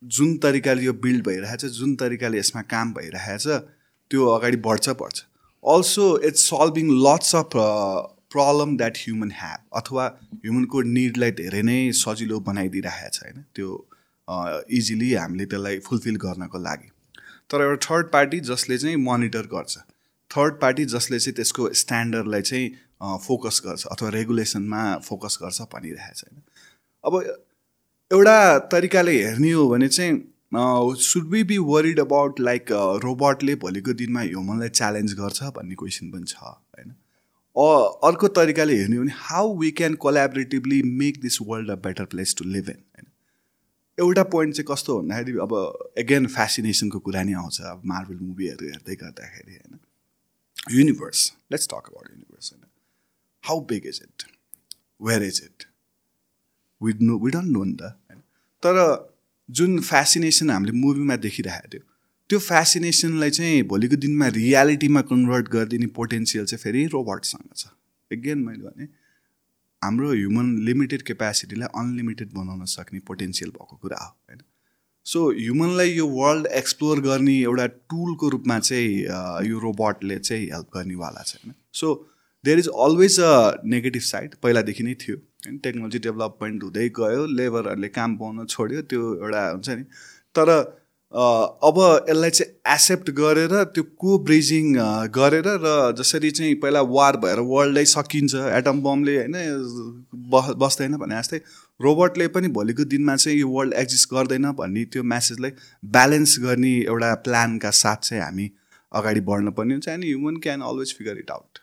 जुन 0.04 0.36
तरिकाले 0.36 0.82
यो 0.82 0.92
बिल्ड 1.02 1.24
भइरहेछ 1.26 1.64
जुन 1.74 1.94
तरिकाले 1.96 2.38
यसमा 2.38 2.62
काम 2.70 2.92
भइरहेछ 2.94 3.46
त्यो 4.10 4.26
अगाडि 4.28 4.56
बढ्छ 4.66 4.88
बढ्छ। 5.00 5.22
Also 5.64 6.06
it's 6.28 6.44
solving 6.48 6.90
lots 7.06 7.34
of 7.36 7.50
problem 7.54 8.76
that 8.76 8.98
human 8.98 9.30
have 9.32 9.78
अथवा 9.80 10.06
ह्युमनको 10.34 10.82
निडलाई 10.90 11.30
धेरै 11.40 11.62
नै 11.62 11.78
सजिलो 11.94 12.40
बनाइदिइरहेको 12.48 13.10
छ 13.10 13.22
होइन? 13.22 13.44
त्यो 13.54 13.68
इजिली 14.78 15.12
हामीले 15.14 15.46
त्यसलाई 15.46 15.78
फुलफिल 15.88 16.16
गर्नको 16.26 16.58
लागि। 16.58 16.90
तर 17.50 17.62
एउटा 17.62 17.80
थर्ड 17.86 18.12
पार्टी 18.12 18.40
जसले 18.50 18.78
चाहिँ 18.78 18.96
मोनिटर 19.06 19.46
गर्छ 19.54 19.78
थर्ड 20.30 20.60
पार्टी 20.60 20.84
जसले 20.92 21.18
चाहिँ 21.18 21.34
त्यसको 21.36 21.72
स्ट्यान्डर्डलाई 21.80 22.42
चाहिँ 22.42 23.18
फोकस 23.24 23.62
गर्छ 23.66 23.86
अथवा 23.86 24.08
रेगुलेसनमा 24.10 24.84
फोकस 25.08 25.38
गर्छ 25.42 25.60
भनिरहेको 25.74 26.14
छ 26.14 26.24
होइन? 26.24 26.42
अब 27.04 27.43
एउटा 28.14 28.58
तरिकाले 28.72 29.12
हेर्ने 29.16 29.50
हो 29.50 29.68
भने 29.68 29.88
चाहिँ 29.88 30.12
should 31.02 31.24
be 31.30 31.42
be 31.44 31.56
worried 31.68 32.00
about 32.00 32.40
like 32.40 32.66
रोबोटले 33.04 33.54
भोलिको 33.62 33.92
दिनमा 34.00 34.20
ह्युमनलाई 34.20 34.68
च्यालेन्ज 34.70 35.14
गर्छ 35.20 35.42
भन्ने 35.56 35.74
क्वेसन 35.80 36.10
पनि 36.10 36.24
छ 36.28 36.36
होइन? 36.36 36.92
अर्को 38.08 38.28
तरिकाले 38.38 38.76
हेर्ने 38.76 38.96
हो 38.96 39.02
भने 39.02 39.12
how 39.22 39.56
we 39.58 39.70
can 39.80 39.94
collaboratively 40.04 40.78
make 41.00 41.20
this 41.22 41.38
world 41.42 41.70
a 41.70 41.76
better 41.88 42.04
place 42.14 42.34
to 42.38 42.44
live 42.44 42.68
in 42.70 42.76
होइन? 42.76 43.06
एउटा 43.98 44.22
पोइन्ट 44.36 44.54
चाहिँ 44.54 44.66
कस्तो 44.70 44.98
भन्दाखेरि 45.00 45.38
अब 45.48 45.52
एगेन 45.98 46.26
फेसिनेसनको 46.36 46.98
कुरा 47.08 47.22
नि 47.22 47.32
आउँछ 47.42 47.60
अब 47.72 47.82
मार्बल 47.86 48.18
मुभीहरू 48.22 48.64
हेर्दै 48.66 48.96
गर्दाखेरि 49.02 49.54
होइन? 49.54 49.74
Universe 50.72 51.18
let's 51.52 51.66
talk 51.68 51.84
about 51.92 52.06
universe 52.10 52.52
होइन? 52.52 52.64
How 53.44 53.56
big 53.74 53.82
is 53.86 53.98
it 54.04 54.18
where 55.02 55.22
is 55.24 55.36
it 55.44 55.58
we 56.80 56.90
know 57.02 57.14
we 57.18 57.30
don't 57.30 57.50
know 57.50 57.64
नि 57.64 57.74
त 57.74 57.82
होइन 57.82 58.02
तर 58.64 58.80
जुन 59.48 59.80
फेसिनेसन 59.80 60.50
हामीले 60.50 60.72
मुभीमा 60.80 61.16
देखिरहेको 61.24 61.68
थियो 61.68 61.82
त्यो 62.30 62.38
फेसिनेसनलाई 62.40 63.30
चाहिँ 63.30 63.62
भोलिको 63.70 63.96
दिनमा 64.02 64.26
रियालिटीमा 64.36 65.00
कन्भर्ट 65.08 65.48
गरिदिने 65.48 65.86
पोटेन्सियल 65.96 66.44
चाहिँ 66.44 66.62
फेरि 66.62 66.84
रोबोटसँग 66.92 67.48
छ। 67.56 67.66
एगेन 68.10 68.38
मैले 68.38 68.62
भने 68.64 68.88
हाम्रो 69.82 70.12
ह्युमन 70.12 70.46
लिमिटेड 70.64 71.02
क्यापेसिटीलाई 71.02 71.68
अनलिमिटेड 71.80 72.32
बनाउन 72.34 72.64
सक्ने 72.72 73.00
पोटेन्सियल 73.08 73.50
भएको 73.50 73.76
कुरा 73.76 73.98
हो 74.04 74.08
होइन? 74.08 74.40
सो 75.06 75.20
ह्युमनलाई 75.32 75.90
यो 75.90 76.06
वर्ल्ड 76.08 76.46
एक्सप्लोर 76.62 77.00
गर्ने 77.00 77.36
एउटा 77.40 77.66
टुलको 77.92 78.28
रूपमा 78.28 78.58
चाहिँ 78.58 79.48
यो 79.50 79.58
रोबोटले 79.60 80.18
चाहिँ 80.18 80.46
हेल्प 80.46 80.68
गर्नेवाला 80.74 81.22
छ 81.22 81.36
होइन? 81.36 81.54
So 81.72 81.92
there 82.44 82.58
is 82.58 82.68
always 82.84 83.18
a 83.20 83.32
negative 83.74 84.02
side 84.04 84.34
पहिलादेखि 84.42 84.82
नै 84.84 84.94
थियो। 85.02 85.16
होइन 85.16 85.58
टेक्नोलोजी 85.64 85.98
डेभलपमेन्ट 86.06 86.62
हुँदै 86.62 86.88
गयो 87.00 87.26
लेबरहरूले 87.34 87.88
काम 87.98 88.16
पाउन 88.16 88.46
छोड्यो 88.46 88.82
त्यो 88.92 89.14
एउटा 89.16 89.50
हुन्छ 89.50 89.68
नि। 89.70 89.84
तर 90.34 90.50
अब 91.14 91.76
यसलाई 92.08 92.30
चाहिँ 92.30 92.52
एक्सेप्ट 92.74 93.10
गरेर 93.18 93.52
त्यो 93.74 93.82
को 93.98 94.18
ब्रिजिङ 94.28 94.72
गरेर 95.14 95.48
र 95.64 95.74
जसरी 95.98 96.30
चाहिँ 96.30 96.54
पहिला 96.62 96.80
वार 96.94 97.16
भएर 97.24 97.40
वर्ल्डै 97.50 97.84
सकिन्छ 97.90 98.34
एटम 98.56 98.80
बमले 98.82 99.14
होइन 99.18 99.36
बस 100.32 100.48
बस्दैन 100.62 100.96
भने 101.02 101.18
जस्तै 101.18 101.38
रोबोटले 101.80 102.26
पनि 102.34 102.48
भोलिको 102.56 102.84
दिनमा 102.90 103.16
चाहिँ 103.16 103.38
यो 103.38 103.48
वर्ल्ड 103.50 103.74
एक्जिस्ट 103.82 104.14
गर्दैन 104.14 104.50
भन्ने 104.60 104.84
त्यो 104.92 105.02
म्यासेजलाई 105.12 105.52
ब्यालेन्स 105.96 106.38
गर्ने 106.42 106.74
एउटा 106.80 107.14
प्लानका 107.28 107.70
साथ 107.82 108.08
चाहिँ 108.08 108.22
हामी 108.22 108.50
अगाडि 108.92 109.20
बढ्न 109.28 109.50
पर्ने 109.52 109.74
हुन्छ। 109.74 109.88
And 109.88 110.04
human 110.04 110.36
can 110.42 110.60
always 110.70 110.94
figure 110.98 111.18
it 111.18 111.30
out 111.30 111.53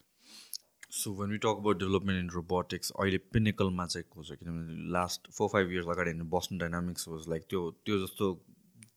so 0.91 1.11
when 1.19 1.29
we 1.31 1.37
talk 1.37 1.59
about 1.59 1.79
development 1.79 2.19
in 2.19 2.29
robotics 2.29 2.91
अहिले 2.91 3.17
पिनिकलमा 3.33 3.85
चाहिँ 3.85 4.05
को 4.09 4.23
छ? 4.23 4.31
किनभने 4.31 4.91
लास्ट 4.93 5.31
फोर 5.37 5.49
फाइभ 5.53 5.71
इयर्स 5.71 5.87
अगाडि 5.87 6.09
हेर्नु 6.09 6.25
बस्टन 6.33 6.57
डाइनामिक्स 6.57 7.07
वाज 7.07 7.29
लाइक 7.29 7.43
त्यो 7.49 7.61
त्यो 7.85 7.99
जस्तो 8.05 8.33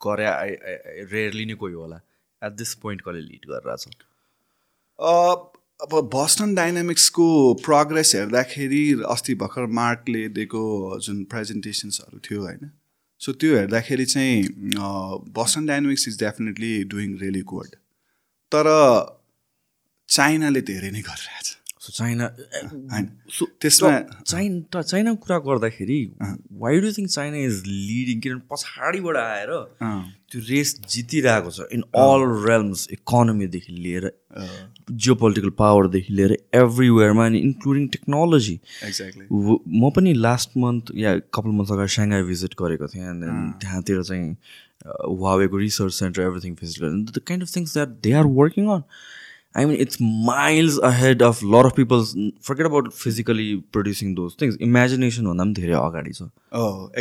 गरे 0.07 0.27
रेयरली 1.13 1.45
नै 1.47 1.55
कोही 1.63 1.75
होला। 1.75 2.01
एट 2.43 2.53
दिस 2.53 2.75
पोइन्ट 2.83 3.03
कसले 3.03 3.21
लिड 3.21 3.47
गरिरहेछ? 3.51 3.97
अब 4.99 5.95
बस्टन 6.15 6.55
डाइनामिक्सको 6.55 7.29
प्रोग्रेस 7.63 8.15
हेर्दाखेरि 8.15 8.83
अस्ति 9.15 9.35
भर्खर 9.41 9.67
मार्कले 9.79 10.29
दिएको 10.37 10.63
जुन 11.07 11.25
प्रेजेन्टेसन्सहरू 11.33 12.19
थियो 12.29 12.43
होइन? 12.43 12.71
सो 13.21 13.33
त्यो 13.33 13.57
हेर्दाखेरि 13.57 14.05
चाहिँ 14.07 14.39
Boston 15.39 15.67
Dynamics 15.67 16.09
is 16.09 16.19
definitely 16.23 16.73
doing 16.95 17.19
really 17.21 17.43
good 17.53 17.75
तर 18.53 18.67
चाइनाले 20.09 20.61
धेरै 20.71 20.91
नै 20.91 21.03
गरिरहेछ। 21.03 21.59
सो 21.85 21.93
चाइना 21.95 22.27
होइन 22.91 23.07
सो 23.37 23.47
त्यसमा 23.61 23.91
चाइना 24.25 24.83
चाइनाको 24.85 25.17
कुरा 25.25 25.39
गर्दाखेरि 25.47 25.99
why 26.61 26.81
do 26.81 26.93
think 26.93 27.11
China 27.11 27.39
is 27.47 27.63
leading 27.69 28.21
किनभने 28.21 28.47
पछाडिबाट 28.53 29.17
आएर 29.19 29.51
अँ, 29.51 29.97
त्यो 30.31 30.41
रेस 30.47 30.75
जितिरहेको 30.89 31.51
छ 31.53 31.67
इन 31.73 31.83
अल 32.03 32.27
रेल्म्स 32.45 32.87
इकोनोमीदेखि 32.93 33.73
लिएर 33.79 34.11
जियो 34.93 35.15
पोलिटिकल 35.17 35.51
पावरदेखि 35.59 36.15
लिएर 36.15 36.37
एभ्रिवेयरमा 36.57 37.27
अनि 37.27 37.39
इन्क्लुडिङ 37.43 37.87
टेक्नोलोजी 37.91 38.55
एक्ज्याक्टली 38.85 39.27
म 39.77 39.91
पनि 39.93 40.13
लास्ट 40.21 40.57
मन्थ 40.59 40.95
या 40.99 41.17
कपाल 41.31 41.53
मन्थ 41.55 41.73
अगाडि 41.73 41.95
साङ्घाई 41.95 42.23
भिजिट 42.31 42.55
गरेको 42.61 42.89
थिएँ 42.95 43.05
एन्ड 43.07 43.25
देन 43.25 43.51
त्यहाँतिर 43.61 44.03
चाहिँ 44.05 44.37
वावेको 45.19 45.57
रिसर्च 45.59 45.93
सेन्टर 45.95 46.23
एभ्रिथिङ 46.23 46.55
भिजिट 46.57 46.81
गरेँ 46.83 47.05
the 47.11 47.23
kind 47.27 47.43
of 47.45 47.57
things 47.57 47.75
that 47.75 47.95
they 48.03 48.13
are 48.15 48.27
working 48.35 48.67
on 48.71 48.83
I 49.55 49.65
mean 49.65 49.77
it's 49.81 49.99
miles 50.03 50.79
ahead 50.85 51.23
of 51.23 51.43
lot 51.45 51.67
of 51.67 51.75
peoples 51.77 52.13
forget 52.49 52.67
about 52.67 52.93
physically 53.01 53.49
producing 53.73 54.15
those 54.15 54.37
things 54.43 54.57
इमेजिनेसनभन्दा 54.69 55.45
पनि 55.45 55.55
धेरै 55.61 55.75
अगाडि 55.81 56.13
छ। 56.13 56.29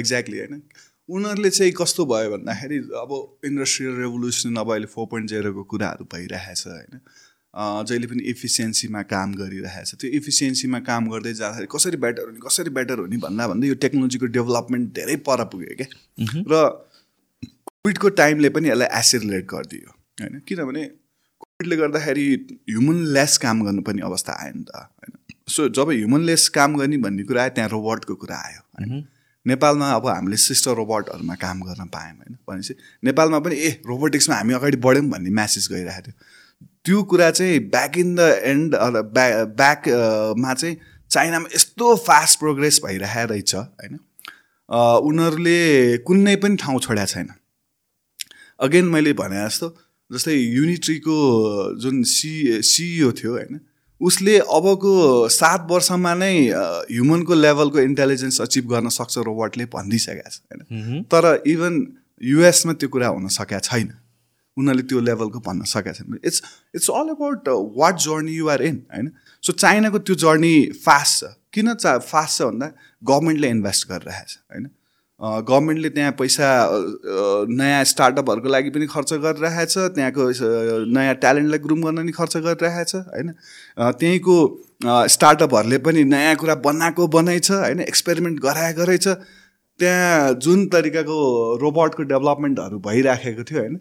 एक्ज्याक्टली 0.02 0.38
होइन? 0.40 0.62
उनीहरूले 1.10 1.50
चाहिँ 1.50 1.74
कस्तो 1.82 2.06
भयो 2.14 2.30
भन्दाखेरि 2.32 2.78
अब 3.02 3.12
इन्डस्ट्रियल 3.46 3.96
रेभोल्युसन 3.98 4.56
अब 4.64 4.72
अहिले 4.72 4.88
फोर 4.96 5.06
पोइन्ट 5.14 5.30
जेरोको 5.30 5.64
कुराहरू 5.74 6.06
भइरहेछ 6.14 6.64
होइन? 6.68 7.00
जहिले 7.90 8.08
पनि 8.08 8.24
इफिसियन्सीमा 8.30 9.02
काम 9.10 9.34
गरिरहेछ। 9.42 9.96
त्यो 10.02 10.10
इफिसियन्सीमा 10.20 10.80
काम 10.88 11.10
गर्दै 11.10 11.34
जाँदाखेरि 11.42 11.68
कसरी 11.76 11.98
बेटर 12.06 12.24
हुने 12.30 12.40
कसरी 12.48 12.72
बेटर 12.78 13.00
हुने 13.00 13.18
भन्दा 13.26 13.48
भन्दै 13.48 13.68
यो 13.68 13.76
टेक्नोलोजीको 13.84 14.26
डेभलपमेन्ट 14.38 14.90
धेरै 14.96 15.16
पर 15.28 15.44
पुग्यो 15.54 15.76
क्या। 15.82 15.90
र 16.52 16.62
कोभिडको 17.68 18.10
टाइमले 18.22 18.50
पनि 18.56 18.70
यसलाई 18.70 19.00
एसिलेट 19.00 19.46
गरिदियो 19.54 19.90
होइन? 20.22 20.40
किनभने 20.48 20.84
कोभिडले 21.64 21.76
गर्दाखेरि 21.78 22.26
ह्युमन 22.70 22.98
लेस 23.16 23.38
काम 23.38 23.64
गर्नुपर्ने 23.64 24.02
अवस्था 24.04 24.34
आयो 24.44 24.54
नि 24.56 24.64
त 24.68 24.76
होइन। 24.76 25.12
सो 25.48 25.68
जब 25.70 25.90
ह्युमन 25.90 26.22
लेस 26.22 26.48
काम 26.50 26.76
गर्ने 26.76 26.98
भन्ने 26.98 27.24
कुरा 27.24 27.42
आयो 27.42 27.52
त्यहाँ 27.56 27.70
रोबोटको 27.70 28.16
कुरा 28.16 28.38
आयो 28.38 28.62
होइन। 28.80 29.04
नेपालमा 29.46 29.88
अब 29.92 30.08
हामीले 30.08 30.38
सिस्टर 30.38 30.76
रोबोटहरूमा 30.76 31.36
काम 31.36 31.62
गर्न 31.64 31.88
पायौँ 31.88 32.16
होइन। 32.18 32.36
भनेपछि 32.48 32.74
नेपालमा 33.04 33.40
पनि 33.40 33.56
ए 33.56 33.70
रोबोटिक्समा 33.88 34.36
हामी 34.36 34.54
अगाडि 34.54 34.78
बढ्यौँ 34.78 35.08
भन्ने 35.10 35.32
म्यासेज 35.32 35.68
गइरहेको 35.72 36.12
थियो। 36.12 36.16
त्यो 36.86 37.04
कुरा 37.04 37.30
चाहिँ 37.32 37.60
ब्याक 37.72 37.98
इन 37.98 38.16
द 38.16 38.20
एन्ड 38.44 38.76
ब्या 39.16 39.46
ब्याकमा 39.56 40.54
चाहिँ 40.54 40.76
चाइनामा 41.12 41.48
यस्तो 41.56 41.96
फास्ट 42.08 42.40
प्रोग्रेस 42.40 42.82
भइरहेको 42.86 43.32
रहेछ 43.32 43.56
होइन। 43.56 44.00
उनीहरूले 45.08 45.60
कुनै 46.08 46.36
पनि 46.44 46.56
ठाउँ 46.60 46.80
छोडेको 46.82 47.08
छैन। 47.08 47.32
अगेन 48.60 48.86
मैले 48.88 49.14
भने 49.14 49.44
जस्तो 49.46 49.68
जस्तै 50.14 50.36
युनिट्रीको 50.36 51.16
जुन 51.84 52.04
सी 52.10 52.34
सिइओ 52.64 53.12
थियो 53.20 53.32
होइन 53.34 53.60
उसले 54.02 54.38
अबको 54.52 54.94
सात 55.32 55.68
वर्षमा 55.70 56.14
नै 56.14 56.36
ह्युमनको 56.92 57.34
लेभलको 57.36 57.80
इन्टेलिजेन्स 57.80 58.42
अचिभ 58.42 58.66
गर्न 58.70 58.90
सक्छ 58.92 59.18
रोबोटले 59.28 59.66
भनिदिइसकेको 59.74 60.30
छ 60.30 60.40
होइन। 60.52 61.04
तर 61.12 61.24
इभन 61.48 61.74
युएसमा 62.22 62.74
त्यो 62.74 62.90
कुरा 62.90 63.08
हुन 63.08 63.28
सकेको 63.38 63.60
छैन। 63.68 63.92
उनीहरूले 64.58 64.84
त्यो 64.90 65.00
लेभलको 65.00 65.40
भन्न 65.40 65.64
सकेको 65.66 65.94
छैन। 65.94 66.20
It's 66.26 66.42
it's 66.76 66.90
all 66.92 67.08
about 67.16 67.48
what 67.78 67.96
journey 68.06 68.34
you're 68.36 68.62
in 68.64 68.78
होइन। 68.94 69.12
सो 69.44 69.52
चाइनाको 69.56 70.00
त्यो 70.00 70.16
जर्नी 70.24 70.56
फास्ट 70.84 71.14
छ। 71.20 71.34
किन 71.54 71.74
चा 71.76 71.98
फास्ट 72.04 72.38
छ 72.38 72.42
भन्दा 72.44 72.68
गभर्मेन्टले 73.04 73.50
इन्भेस्ट 73.50 73.88
गरिरहेछ 73.90 74.38
होइन। 74.52 74.70
गभर्मेन्टले 75.24 75.90
त्यहाँ 75.90 76.12
पैसा 76.12 76.48
नयाँ 77.50 77.84
स्टार्टअपहरूको 77.84 78.50
लागि 78.50 78.70
पनि 78.70 78.86
खर्च 78.88 79.14
गरिरहेछ 79.14 79.78
त्यहाँको 79.78 80.24
अ, 80.26 80.86
नयाँ 80.94 81.16
ट्यालेन्टलाई 81.16 81.60
ग्रुम 81.60 81.82
गर्न 81.82 82.06
नि 82.06 82.12
खर्च 82.12 82.38
गरिरहेछ 82.38 82.96
होइन? 82.96 83.32
अ, 83.78 83.92
त्यहीँको 83.92 84.36
स्टार्टअपहरूले 85.08 85.78
पनि 85.78 86.04
नयाँ 86.04 86.36
कुरा 86.36 86.56
बनाएको 86.56 87.08
बनाइछ 87.08 87.52
होइन? 87.52 87.80
एक्सपेरिमेन्ट 87.80 88.40
गराए 88.40 88.74
गरेछ। 88.74 89.08
त्यहाँ 89.80 90.34
जुन 90.34 90.66
तरिकाको 90.68 91.18
रोबोटको 91.62 92.04
डेभलपमेन्टहरू 92.04 92.80
भइराखेको 92.80 93.44
थियो 93.44 93.60
होइन? 93.60 93.78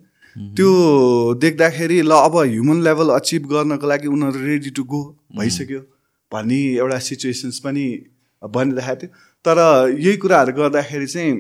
त्यो 0.57 0.71
देख्दाखेरि 1.41 2.01
ल 2.03 2.11
अब 2.11 2.37
ह्युमन 2.39 2.83
लेभल 2.83 3.09
अचिभ 3.11 3.43
गर्नको 3.47 3.87
लागि 3.87 4.09
उनीहरू 4.09 4.47
रेडी 4.47 4.71
टु 4.71 4.85
गो 4.85 5.01
भइसक्यो। 5.39 5.81
भन्ने 6.33 6.61
एउटा 6.79 6.99
सिचुएसन्स 6.99 7.59
पनि 7.59 7.85
बनिरहेको 8.43 9.01
थियो। 9.03 9.11
तर 9.45 9.59
यही 9.99 10.17
कुराहरू 10.17 10.53
गर्दाखेरि 10.53 11.07
चाहिँ 11.07 11.33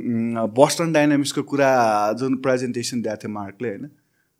बस्टन 0.58 0.92
डाइनामिक्सको 0.92 1.42
कुरा 1.42 1.70
जुन 2.20 2.36
प्रेजेन्टेसन 2.44 3.02
दिएको 3.02 3.16
थियो 3.16 3.32
मार्कले 3.32 3.68
होइन 3.68 3.86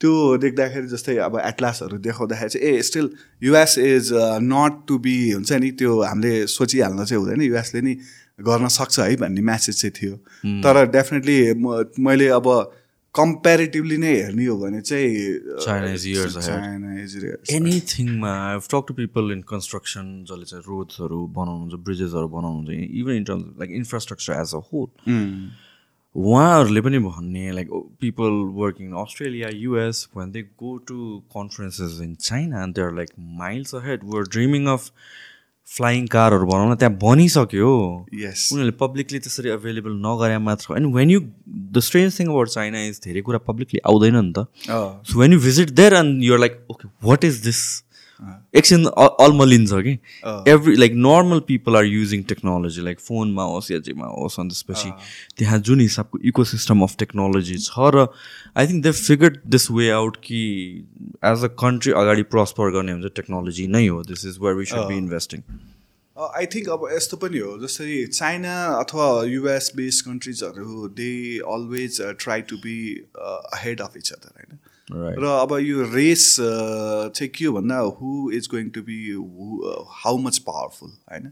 त्यो 0.01 0.13
देख्दाखेरि 0.37 0.87
जस्तै 0.89 1.17
अब 1.27 1.39
एटलासहरू 1.41 1.99
देखाउँदाखेरि 1.99 2.49
चाहिँ 2.49 2.67
ए 2.69 2.83
still 2.83 3.11
US 3.43 3.79
is 3.79 4.11
not 4.43 4.83
to 4.89 4.99
be 4.99 5.17
हुन्छ 5.31 5.53
नि 5.53 5.71
त्यो 5.79 6.01
हामीले 6.03 6.47
सोचिहाल्न 6.51 7.05
चाहिँ 7.05 7.23
हुँदैन 7.23 7.43
युएसले 7.43 7.81
नि 7.81 7.95
गर्न 8.43 8.69
सक्छ 8.69 8.99
है 9.01 9.17
भन्ने 9.17 9.41
म्यासेज 9.41 9.81
चाहिँ 9.81 9.93
थियो। 9.93 10.15
तर 10.63 10.87
डेफिनेटली 10.91 11.39
मैले 12.03 12.29
अब 12.29 12.49
कम्पेरिटिभली 13.15 13.97
नै 13.99 14.13
हेर्ने 14.13 14.45
हो 14.47 14.57
भने 14.59 14.81
चाहिँ 14.83 15.09
एनिथिङमा 17.57 18.31
talk 18.67 18.85
to 18.89 18.95
people 18.95 19.33
in 19.33 19.43
construction 19.49 20.07
जसले 20.31 20.45
चाहिँ 20.45 20.65
रोड्सहरू 20.69 21.19
बनाउनुहुन्छ 21.39 21.81
ब्रिजेसहरू 21.89 22.29
बनाउनुहुन्छ 22.29 22.95
even 23.01 23.13
in 23.15 23.25
terms 23.25 23.59
like 23.61 23.71
infrastructure 23.81 24.33
as 24.35 24.55
a 24.55 24.63
whole 24.71 24.89
उहाँहरूले 26.15 26.81
पनि 26.81 26.99
भन्ने 27.01 27.51
like 27.53 27.69
people 28.01 28.41
working 28.57 28.87
in 28.87 28.97
Australia 29.03 29.49
US 29.57 30.09
when 30.17 30.33
they 30.33 30.43
go 30.63 30.77
to 30.89 30.97
conferences 31.37 32.01
in 32.03 32.15
China 32.23 32.67
they 32.79 32.83
are 32.83 32.95
like 32.95 33.13
miles 33.39 33.75
ahead 33.75 34.09
were 34.15 34.29
dreaming 34.31 34.67
of 34.75 34.91
flying 35.77 36.07
कारहरू 36.15 36.47
बनाउन 36.47 36.75
त्यहाँ 36.77 36.95
बनिसक्यो 37.03 37.71
यस 38.23 38.49
उनीहरूले 38.53 38.77
पब्लिकली 38.81 39.19
त्यसरी 39.19 39.51
available 39.51 39.93
नगरे 40.07 40.39
मात्र। 40.49 40.77
And 40.77 40.95
when 40.97 41.11
you 41.11 41.21
the 41.49 41.81
strange 41.87 42.19
thing 42.19 42.27
about 42.29 42.49
China 42.49 42.83
is 42.87 43.01
धेरै 43.05 43.23
कुरा 43.29 43.39
publicly 43.47 43.81
आउँदैन 43.87 44.17
नि 44.17 44.33
त। 44.37 44.47
So 45.09 45.21
when 45.21 45.33
you 45.33 45.41
visit 45.41 45.71
there 45.81 45.95
and 45.95 46.23
you're 46.25 46.41
like 46.41 46.61
okay 46.71 46.89
what 47.09 47.25
is 47.25 47.43
this 47.45 47.63
एकछिन 48.55 48.85
अल्मलिन्छ 49.21 49.81
कि 49.83 49.93
every 50.51 50.75
like 50.77 50.93
normal 50.99 51.41
people 51.47 51.77
are 51.77 51.85
using 51.87 52.23
technology 52.29 52.83
like 52.83 53.01
फोनमा 53.01 53.45
होस् 53.45 53.71
या 53.71 53.79
जेमा 53.83 54.07
होस् 54.09 54.39
अनि 54.41 54.49
त्यसपछि 54.51 54.91
त्यहाँ 55.39 55.59
जुन 55.63 55.81
हिसाबको 55.81 56.19
इको 56.25 56.45
सिस्टम 56.47 56.83
अफ 56.83 56.97
टेक्नोलोजी 56.99 57.59
छ 57.61 57.91
र 57.91 58.07
I 58.55 58.67
think 58.67 58.83
they 58.85 58.93
figured 58.95 59.39
this 59.49 59.71
way 59.73 59.91
out 59.93 60.17
कि 60.23 60.41
एज 61.25 61.45
अ 61.45 61.53
कन्ट्री 61.59 61.93
अगाडि 61.99 62.23
प्रस्पर 62.31 62.71
गर्ने 62.73 62.93
हुन्छ 62.93 63.13
टेक्नोलोजी 63.17 63.67
नै 63.69 63.87
हो 63.87 64.03
this 64.05 64.27
is 64.27 64.39
where 64.41 64.57
we 64.57 64.65
should 64.67 64.89
be 64.89 64.99
investing 64.99 65.47
I 66.17 66.47
think 66.49 66.69
अब 66.71 66.89
यस्तो 66.89 67.17
पनि 67.19 67.39
हो 67.41 67.53
जस्तै 67.59 68.03
चाइना 68.11 68.57
अथवा 68.75 69.07
US 69.29 69.73
base 69.77 70.01
कन्ट्रिजहरू 70.03 70.89
they 70.97 71.13
always 71.51 72.01
try 72.19 72.43
to 72.51 72.61
be 72.61 72.77
head 73.59 73.81
of 73.83 73.97
each 73.97 74.13
other 74.13 74.37
होइन 74.37 74.59
र 75.19 75.25
अब 75.43 75.53
यो 75.61 75.83
रेस 75.95 76.25
चाहिँ 76.39 77.29
के 77.35 77.45
हो 77.45 77.53
भन्दा 77.53 77.79
who 77.99 78.31
is 78.39 78.49
going 78.51 78.69
to 78.71 78.83
be 78.83 78.99
how 80.03 80.19
much 80.19 80.39
powerful 80.49 80.91
होइन? 81.13 81.31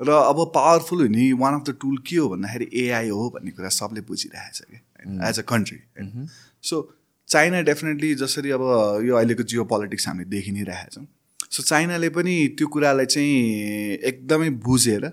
र 0.00 0.10
अब 0.10 0.44
पावरफुल 0.54 1.00
हुने 1.02 1.32
वान 1.42 1.54
अफ 1.54 1.64
द 1.68 1.76
टुल 1.80 1.96
के 2.06 2.16
हो 2.16 2.28
भन्दाखेरि 2.28 2.68
एआई 2.84 3.08
हो 3.08 3.28
भन्ने 3.34 3.50
कुरा 3.50 3.68
सबले 3.76 4.00
बुझिरहेछ 4.10 4.60
कि 4.60 4.76
as 5.28 5.38
a 5.38 5.42
country 5.48 5.78
so 6.64 6.76
China 7.28 7.60
definitely 7.62 8.14
जसरी 8.14 8.50
अब 8.50 8.62
यो 9.04 9.16
अहिलेको 9.16 9.42
जियो 9.42 9.64
पोलिटिक्स 9.72 10.08
हामीले 10.08 10.28
देखि 10.36 10.52
नै 10.52 10.62
रहेछौँ 10.68 11.06
सो 11.50 11.62
चाइनाले 11.62 12.08
पनि 12.18 12.36
त्यो 12.58 12.66
कुरालाई 12.76 13.06
चाहिँ 13.06 13.98
एकदमै 14.12 14.50
बुझेर 14.68 15.10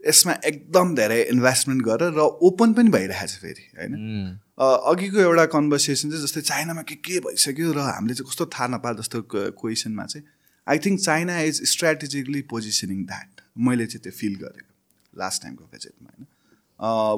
यसमा 0.00 0.32
एकदम 0.44 0.94
धेरै 0.94 1.20
इन्भेस्टमेन्ट 1.32 1.82
गरेर 1.84 2.12
र 2.18 2.28
ओपन 2.48 2.72
पनि 2.72 2.88
भइरहेछ 2.90 3.32
फेरि 3.42 3.64
होइन? 3.78 3.92
अ, 3.96 4.49
अघिको 4.60 5.20
एउटा 5.20 5.44
कन्भर्सेसन 5.52 6.10
चाहिँ 6.10 6.22
जस्तै 6.24 6.40
चाइनामा 6.48 6.82
के 6.88 6.94
के 7.06 7.18
भइसक्यो 7.26 7.72
र 7.72 7.84
हामीले 7.86 8.14
चाहिँ 8.14 8.28
कस्तो 8.30 8.46
थाहा 8.54 8.66
नपाए 8.76 8.94
जस्तो 9.00 9.22
क्वेसनमा 9.34 10.04
चाहिँ 10.12 10.26
I 10.66 10.78
think 10.86 11.00
China 11.00 11.38
is 11.50 11.62
strategically 11.70 12.42
positioning 12.50 13.04
that 13.12 13.40
मैले 13.68 13.86
चाहिँ 13.86 14.02
त्यो 14.02 14.12
फिल 14.18 14.34
गरेको 14.42 15.18
लास्ट 15.22 15.42
टाइमको 15.42 15.64
भिजिटमा 15.72 16.08
होइन? 16.10 16.26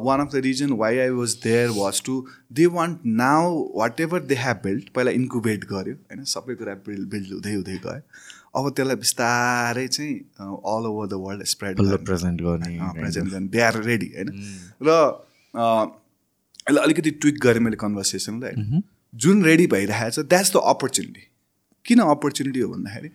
One 0.06 0.20
of 0.20 0.28
the 0.32 0.42
reason 0.44 0.72
why 0.82 0.98
I 0.98 1.10
was 1.18 1.34
there 1.42 1.68
was 1.78 2.02
to 2.06 2.14
they 2.60 2.66
want 2.76 3.00
now 3.22 3.50
whatever 4.00 4.22
they 4.30 4.34
have 4.44 4.60
build 4.64 4.88
पहिला 4.94 5.10
इन्कुबेट 5.18 5.64
गर्यो 5.72 5.94
होइन? 5.94 6.24
सबै 6.34 6.54
कुरा 6.62 6.74
बिल्ड 6.86 7.08
बिल्ड 7.10 7.32
हुँदै 7.32 7.54
हुँदै 7.54 7.76
गयो। 7.86 8.00
अब 8.60 8.70
त्यसलाई 8.76 8.96
बिस्तारै 9.02 9.86
चाहिँ 9.88 10.14
all 10.38 10.86
over 10.92 11.06
the 11.08 11.20
world 11.26 11.44
spread 11.54 11.76
present 12.06 12.40
गर्ने 12.42 12.78
प्रेजेन्ट 13.00 13.30
गर्ने 13.32 13.48
दे 13.56 13.60
आर 13.68 13.82
रेडी 13.90 14.10
होइन? 14.16 14.32
र 14.82 14.88
अ, 15.54 15.64
यसलाई 16.66 16.84
अलिकति 16.84 17.10
ट्विक 17.22 17.38
गरेँ 17.42 17.62
मैले 17.62 17.76
कन्भर्सेसनलाई 17.76 18.80
जुन 19.14 19.44
रेडी 19.44 19.66
भइरहेछ 19.66 20.18
द्याट्स 20.18 20.52
द 20.52 20.62
अपर्च्युनिटी 20.72 21.28
किन 21.86 21.98
अपर्च्युनिटी 22.08 22.60
हो 22.60 22.68
भन्दाखेरि 22.72 23.10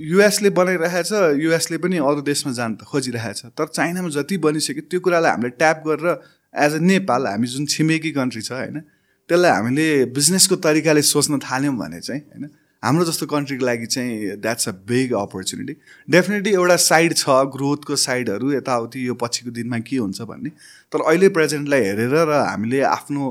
युएसले 0.00 0.50
बनाइरहेछ 0.50 1.12
युएसले 1.42 1.78
पनि 1.78 1.96
अरू 1.98 2.20
देशमा 2.22 2.52
जान 2.52 2.74
त 2.76 2.84
खोजिरहेछ। 2.84 3.40
तर 3.58 3.66
चाइनामा 3.68 4.08
जति 4.08 4.36
बनिसक्यो 4.44 4.82
त्यो 4.90 5.00
कुरालाई 5.00 5.30
हामीले 5.30 5.50
ट्याप 5.60 5.82
गरेर 5.86 6.08
एज 6.54 6.72
अ 6.74 6.78
नेपाल 6.90 7.26
हामी 7.26 7.46
जुन 7.46 7.66
छिमेकी 7.66 8.10
कन्ट्री 8.12 8.42
छ 8.42 8.52
होइन 8.52 8.80
त्यसलाई 9.28 9.50
हामीले 9.50 9.86
बिजनेसको 10.16 10.56
तरिकाले 10.64 11.02
सोच्न 11.12 11.38
थाल्यौँ 11.44 11.76
भने 11.76 12.00
चाहिँ 12.00 12.22
होइन 12.22 12.48
हाम्रो 12.82 13.04
जस्तो 13.04 13.26
कन्ट्रीको 13.26 13.64
लागि 13.66 13.86
चाहिँ 13.86 14.36
that's 14.42 14.68
a 14.68 14.72
big 14.86 15.12
opportunity 15.14 15.74
definitely 16.08 16.52
एउटा 16.52 16.76
साइड 16.84 17.14
छ 17.16 17.36
ग्रोथको 17.54 17.96
साइडहरू 17.96 18.52
यताउति 18.52 19.06
यो 19.08 19.14
पछिको 19.22 19.50
दिनमा 19.50 19.78
के 19.86 19.96
हुन्छ 19.96 20.22
भन्ने। 20.22 20.50
तर 20.92 21.00
अहिले 21.06 21.28
प्रेजेन्टलाई 21.36 21.82
हेरेर 21.84 22.14
र 22.28 22.32
हामीले 22.48 22.80
आफ्नो 22.90 23.22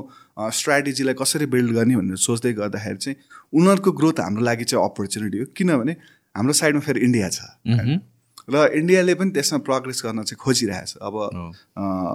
स्ट्राटेजीलाई 0.58 1.14
कसरी 1.20 1.46
बिल्ड 1.52 1.72
गर्ने 1.76 1.96
भनेर 1.96 2.16
सोच्दै 2.16 2.52
गर्दाखेरि 2.52 2.96
चाहिँ 2.96 3.16
उनीहरूको 3.52 3.92
ग्रोथ 3.92 4.20
हाम्रो 4.20 4.42
लागि 4.42 4.64
चाहिँ 4.64 4.84
अपर्च्युनिटी 4.84 5.38
हो। 5.38 5.44
किनभने 5.56 5.96
हाम्रो 6.34 6.52
साइडमा 6.56 6.80
फेरि 6.80 7.00
इन्डिया 7.04 7.28
छ? 7.28 7.40
र 8.48 8.56
इन्डियाले 8.74 9.14
पनि 9.14 9.30
त्यसमा 9.36 9.58
प्रोग्रेस 9.68 10.02
गर्न 10.04 10.22
चाहिँ 10.24 10.40
खोजिरहेछ। 10.40 10.96
अब 10.96 11.14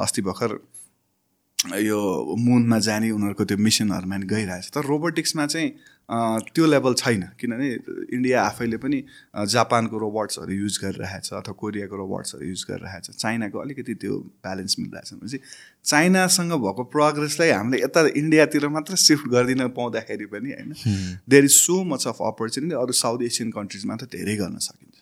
अस्ति 0.01 0.21
भर्खर 0.25 0.57
यो 1.85 1.99
मुनमा 2.39 2.79
जाने 2.79 3.11
उनीहरूको 3.11 3.45
त्यो 3.45 3.57
मिसनहरूमा 3.57 4.17
गइरहेछ। 4.25 4.65
तर 4.73 4.81
रोबोटिक्समा 4.89 5.45
चाहिँ 5.45 5.69
त्यो 6.09 6.65
लेभल 6.65 6.93
छैन। 6.93 7.23
किनभने 7.39 7.67
इन्डिया 8.15 8.43
आफैले 8.43 8.77
पनि 8.77 9.03
जापानको 9.51 9.97
रोबोट्सहरू 9.99 10.53
युज 10.53 10.77
गरिरहेछ 10.83 11.29
अथवा 11.33 11.53
कोरियाको 11.59 11.95
रोबोट्सहरू 11.97 12.45
युज 12.47 12.63
गरिरहेछ 12.69 13.09
चाइनाको 13.11 13.59
अलिकति 13.59 13.93
त्यो 13.95 14.19
ब्यालेन्स 14.43 14.75
मिलिरहेछ 14.79 15.13
भनेपछि 15.13 15.39
चाइनासँग 15.85 16.53
भएको 16.63 16.83
प्रोग्रेसलाई 16.95 17.49
हामीले 17.51 17.83
यता 17.83 18.07
इन्डियातिर 18.17 18.67
मात्र 18.69 18.95
सिफ्ट 19.03 19.27
गरिदिन 19.29 19.67
पाउँदाखेरि 19.75 20.25
पनि 20.31 20.51
होइन 20.51 20.73
there 21.29 21.43
is 21.43 21.55
so 21.57 21.83
much 21.91 22.07
of 22.07 22.23
opportunity 22.31 22.75
अरू 22.77 22.93
साउथ 22.95 23.23
एसियन 23.23 23.51
कन्ट्रिजमा 23.51 23.95
त 23.95 24.11
धेरै 24.15 24.35
गर्न 24.37 24.57
सकिन्छ। 24.67 24.95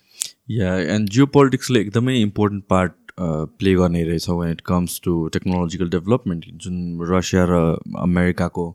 या 0.50 0.76
एन्ड 0.94 1.08
जियो 1.10 1.26
पोलिटिक्सले 1.34 1.80
एकदमै 1.80 2.20
इम्पोर्टेन्ट 2.20 2.64
पार्ट 2.70 2.92
प्ले 3.18 3.74
गर्ने 3.74 4.02
रहेछ 4.04 4.28
when 4.30 4.50
it 4.50 4.60
comes 4.66 5.00
to 5.04 5.12
technological 5.32 5.88
development 5.90 6.44
जुन 6.62 7.06
रसिया 7.10 7.44
र 7.50 7.60
अमेरिकाको 7.98 8.66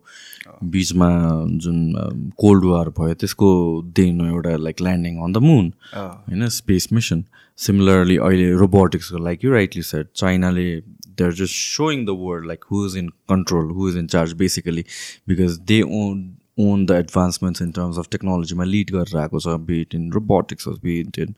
बिचमा 0.75 1.09
जुन 1.57 2.31
कोल्ड 2.39 2.65
वार 2.65 2.89
भयो 2.99 3.13
त्यसको 3.15 3.51
दिन 3.95 4.21
एउटा 4.27 4.55
like 4.59 4.81
landing 4.81 5.17
on 5.17 5.33
the 5.33 5.43
moon 5.43 5.71
होइन 5.95 6.47
स्पेस 6.57 6.87
मिसन 6.93 7.23
सिमिलरली 7.59 8.17
अहिले 8.19 8.51
रोबोटिक्सको 8.57 9.23
like 9.23 9.43
you 9.43 9.51
rightly 9.51 9.81
set 9.83 10.09
चाइनाले 10.15 10.67
they 11.07 11.23
are 11.23 11.33
just 11.35 11.55
showing 11.77 12.05
the 12.05 12.17
world 12.19 12.47
like 12.47 12.65
who 12.71 12.85
is 12.85 12.97
in 12.97 13.09
control 13.29 13.71
who 13.71 13.89
is 13.89 13.97
in 13.97 14.07
charge 14.07 14.33
basically 14.37 14.85
because 15.29 15.59
they 15.67 15.81
own 15.97 16.29
own 16.59 16.85
the 16.85 16.91
advancements 16.91 17.61
in 17.61 17.71
terms 17.71 17.97
of 17.97 18.07
टेक्नोलोजीमा 18.11 18.63
lead 18.63 18.91
गरेर 18.91 19.17
आएको 19.17 19.39
छ 19.39 19.55
beet 19.67 19.95
in 19.95 20.11
robotics 20.11 20.67
होस् 20.67 20.79
be it 20.79 21.19
in 21.19 21.35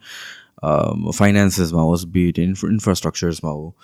फाइनेन्सेसमा 0.64 1.82
होस् 1.82 2.06
be it 2.18 2.40
in 2.40 2.56
इन्फ्रास्ट्रक्चर्समा 2.66 3.52
हो 3.52 3.76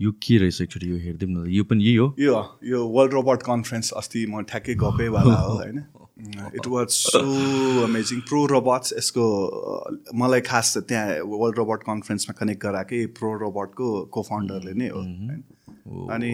यो 0.00 0.10
के 0.22 0.36
रहेछ 0.38 0.60
एकचोटि 0.62 0.90
यो 0.90 0.96
हेरिदिउँ 0.96 1.30
न 1.30 1.46
यो 1.50 1.64
पनि 1.64 1.84
यही 1.84 1.94
हो? 1.96 2.14
यो 2.18 2.44
यो 2.64 2.86
वर्ल्ड 2.88 3.12
रोबोट 3.12 3.42
कन्फरेन्स 3.42 3.90
अस्ति 3.96 4.26
म 4.28 4.42
ठ्याक्कै 4.50 4.74
गएकै 4.82 5.08
वाला 5.16 5.34
हो 5.34 5.56
होइन? 5.56 5.82
It 6.56 6.66
was 6.66 6.88
so 6.88 7.20
amazing 7.84 8.20
pro 8.28 8.44
robots 8.46 8.92
यसको 8.98 9.24
मलाई 10.22 10.40
खास 10.48 10.76
त्यहाँ 10.88 11.20
वर्ल्ड 11.24 11.58
रोबोट 11.58 11.82
कन्फरेन्समा 11.82 12.34
कनेक्ट 12.40 12.62
गराएकै 12.62 13.04
प्रो 13.18 13.32
रोबोटको 13.44 13.88
को 14.16 14.22
फाउन्डरले 14.28 14.72
नै 14.82 14.88
हो 14.88 15.00
अनि 16.16 16.32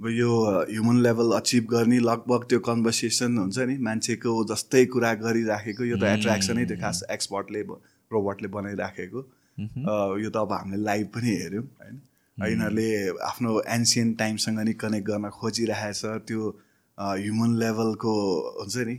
अब 0.00 0.08
यो 0.14 0.32
ह्युमन 0.70 1.00
लेभल 1.02 1.32
अचिभ 1.36 1.64
गर्ने 1.70 1.98
लगभग 2.08 2.44
त्यो 2.48 2.58
कन्भर्सेसन 2.66 3.38
हुन्छ 3.38 3.58
नि 3.70 3.76
मान्छेको 3.86 4.34
जस्तै 4.50 4.84
कुरा 4.96 5.12
गरिराखेको 5.22 5.84
यो 5.84 5.96
त 5.96 6.04
एट्र्याक्सनै 6.16 6.66
थियो 6.66 6.80
खास 6.80 7.02
एक्सपर्टले 7.10 7.62
रोबोटले 8.12 8.48
बनाइराखेको। 8.48 9.20
यो 10.22 10.30
त 10.30 10.36
अब 10.36 10.52
हामीले 10.52 10.82
लाइभ 10.84 11.06
पनि 11.14 11.30
हेऱ्यौँ 11.42 11.64
होइन? 11.64 11.96
यिनीहरूले 12.38 12.88
आफ्नो 13.26 13.50
एन्सियन्ट 13.76 14.18
टाइमसँग 14.18 14.58
नि 14.68 14.72
कनेक्ट 14.82 15.06
गर्न 15.08 15.28
खोजिरहेछ। 15.38 16.02
त्यो 16.28 16.42
ह्युमन 16.98 17.50
लेभलको 17.62 18.14
हुन्छ 18.58 18.76
नि 18.88 18.96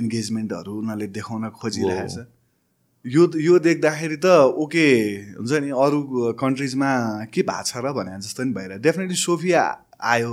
इन्गेजमेन्टहरू 0.00 0.72
उनीहरूले 0.78 1.06
देखाउन 1.18 1.48
खोजिरहेछ। 1.60 2.16
यो 3.04 3.22
यो 3.34 3.58
देख्दाखेरि 3.58 4.16
त 4.16 4.26
ओके 4.62 4.86
हुन्छ 5.38 5.52
नि 5.62 5.70
अरू 5.74 5.98
कन्ट्रिजमा 6.38 6.90
के 7.34 7.42
भएको 7.42 7.62
छ 7.70 7.82
र 7.82 7.92
भने 7.94 8.18
जस्तो 8.20 8.42
नि 8.44 8.52
भइरहेको 8.58 8.82
डेफिनेटली 8.82 9.18
सोफिया 9.22 9.62
आयो। 10.12 10.32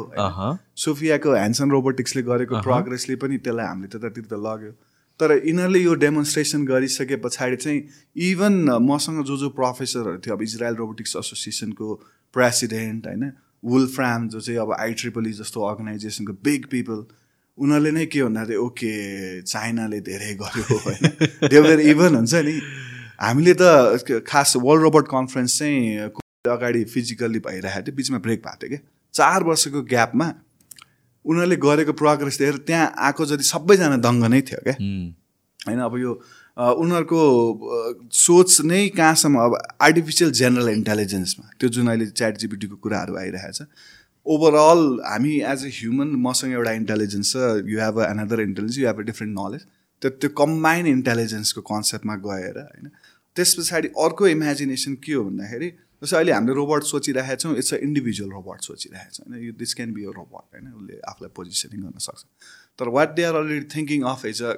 सोफियाको 0.75 1.29
ह्यान्सन 1.33 1.67
रोबोटिक्सले 1.71 2.21
गरेको 2.29 2.61
प्रोग्रेसले 2.61 3.15
पनि 3.21 3.37
त्यसलाई 3.37 3.65
हामीले 3.65 3.89
त्यतातिर 3.89 4.25
त 4.25 4.33
लग्यो। 4.37 4.71
तर 5.19 5.31
यिनीहरूले 5.47 5.79
यो 5.79 5.93
डेमोन्स्ट्रेसन 5.95 6.65
गरिसके 6.65 7.15
पछाडि 7.15 7.55
चाहिँ 7.55 7.79
इभन 8.15 8.53
मसँग 8.81 9.23
जो 9.25 9.37
जो 9.37 9.49
प्रोफेसरहरू 9.49 10.17
थियो 10.17 10.35
अब 10.35 10.41
इजरायल 10.41 10.75
रोबोटिक्स 10.75 11.15
एसोसिएसनको 11.15 11.93
प्रेसिडेन्ट 12.33 13.07
होइन 13.07 13.31
वुलफ्राम 13.65 14.27
जो 14.29 14.41
चाहिँ 14.41 14.59
अब 14.59 14.75
आई 14.79 14.93
ट्रिपल 14.93 15.31
जस्तो 15.31 15.61
अर्गनाइजेसनको 15.61 16.33
बिग 16.43 16.65
पिपल 16.65 17.03
उनीहरूले 17.57 17.91
नै 17.91 18.05
के 18.05 18.23
भन्दाखेरि 18.23 18.57
ओके 18.57 18.91
चाइनाले 19.41 19.99
धेरै 20.01 20.33
गर्यो 20.33 20.77
होइन। 20.79 21.03
देवर 21.49 21.79
इभन 21.79 22.15
हुन्छ 22.15 22.35
नि। 22.35 22.55
हामीले 23.21 23.53
त 23.61 24.23
खास 24.27 24.53
वर्ल्ड 24.55 24.83
रोबोट 24.83 25.07
कन्फरेन्स 25.07 25.57
चाहिँ 25.59 25.97
अगाडि 26.47 26.83
फिजिकल्ली 26.83 27.39
भइरहेको 27.39 27.81
थियो 27.81 27.95
बिचमा 27.95 28.17
ब्रेक 28.17 28.39
भएको 28.39 28.57
थियो 28.63 28.69
क्या। 28.69 28.79
चार 29.13 29.43
वर्षको 29.43 29.81
ग्यापमा 29.81 30.27
उनीहरूले 31.25 31.55
गरेको 31.67 31.93
प्रोग्रेस 32.01 32.37
देखेर 32.39 32.57
त्यहाँ 32.67 32.87
आएको 33.07 33.25
जति 33.31 33.43
सबैजना 33.43 33.97
दङ्ग 34.07 34.23
नै 34.33 34.41
थियो 34.49 34.61
क्या। 34.63 34.75
होइन 35.67 35.79
अब 35.87 35.97
यो 35.99 36.11
उनीहरूको 36.57 37.21
सोच 38.17 38.61
नै 38.71 38.81
कहाँसम्म 38.97 39.39
अब 39.39 39.57
आर्टिफिसियल 39.81 40.31
जेनरल 40.39 40.69
इन्टेलिजेन्समा 40.69 41.45
त्यो 41.59 41.69
जुन 41.75 41.87
अहिले 41.87 42.05
च्याट 42.11 42.37
जिबिटीको 42.37 42.75
कुराहरू 42.83 43.17
आइरहेछ। 43.17 43.61
ओभरअल 44.25 44.81
हामी 45.05 45.33
एज 45.51 45.65
अ 45.65 45.69
ह्युमन 45.73 46.09
मसँग 46.23 46.53
एउटा 46.53 46.71
इन्टेलिजेन्स 46.79 47.33
छ 47.33 47.67
you 47.67 47.79
have 47.81 47.99
a 47.99 48.05
another 48.05 48.41
intelligence 48.41 48.79
you 48.79 48.87
have 48.87 48.99
a 48.99 49.05
different 49.11 49.37
knowledge 49.37 49.61
त्यो 50.01 50.09
त्यो 50.23 50.29
कम्बाइन 50.41 50.87
इन्टेलिजेन्सको 50.87 51.61
कन्सेप्टमा 51.69 52.15
गएर 52.25 52.59
होइन 52.59 52.91
त्यस 53.35 53.53
पछाडि 53.59 53.87
अर्को 54.05 54.27
इमेजिनेसन 54.27 54.93
के 55.05 55.13
हो 55.13 55.23
भन्दाखेरि 55.23 55.69
जस्तै 56.01 56.17
अहिले 56.17 56.31
हामीले 56.31 56.53
रोबोट 56.53 56.83
सोचिरहेका 56.83 57.35
छौँ 57.35 57.55
इट्स 57.57 57.73
अ 57.73 57.77
इन्डिभिजुअल 57.87 58.31
रोबोट 58.31 58.61
सोचिरहेको 58.61 59.11
छौँ 59.13 59.25
होइन? 59.27 59.43
यो 59.45 59.53
this 59.59 59.73
can 59.73 59.93
be 59.93 60.03
a 60.05 60.11
robot 60.17 60.45
होइन? 60.53 60.71
उसले 60.73 60.99
आफूलाई 61.11 61.31
पोजिसनिङ 61.35 61.81
गर्न 61.83 61.99
सक्छ। 61.99 62.25
तर 62.79 62.87
what 62.97 63.15
they 63.15 63.23
are 63.23 63.35
already 63.35 63.67
thinking 63.75 64.03
of 64.11 64.25
is 64.25 64.41
a 64.43 64.51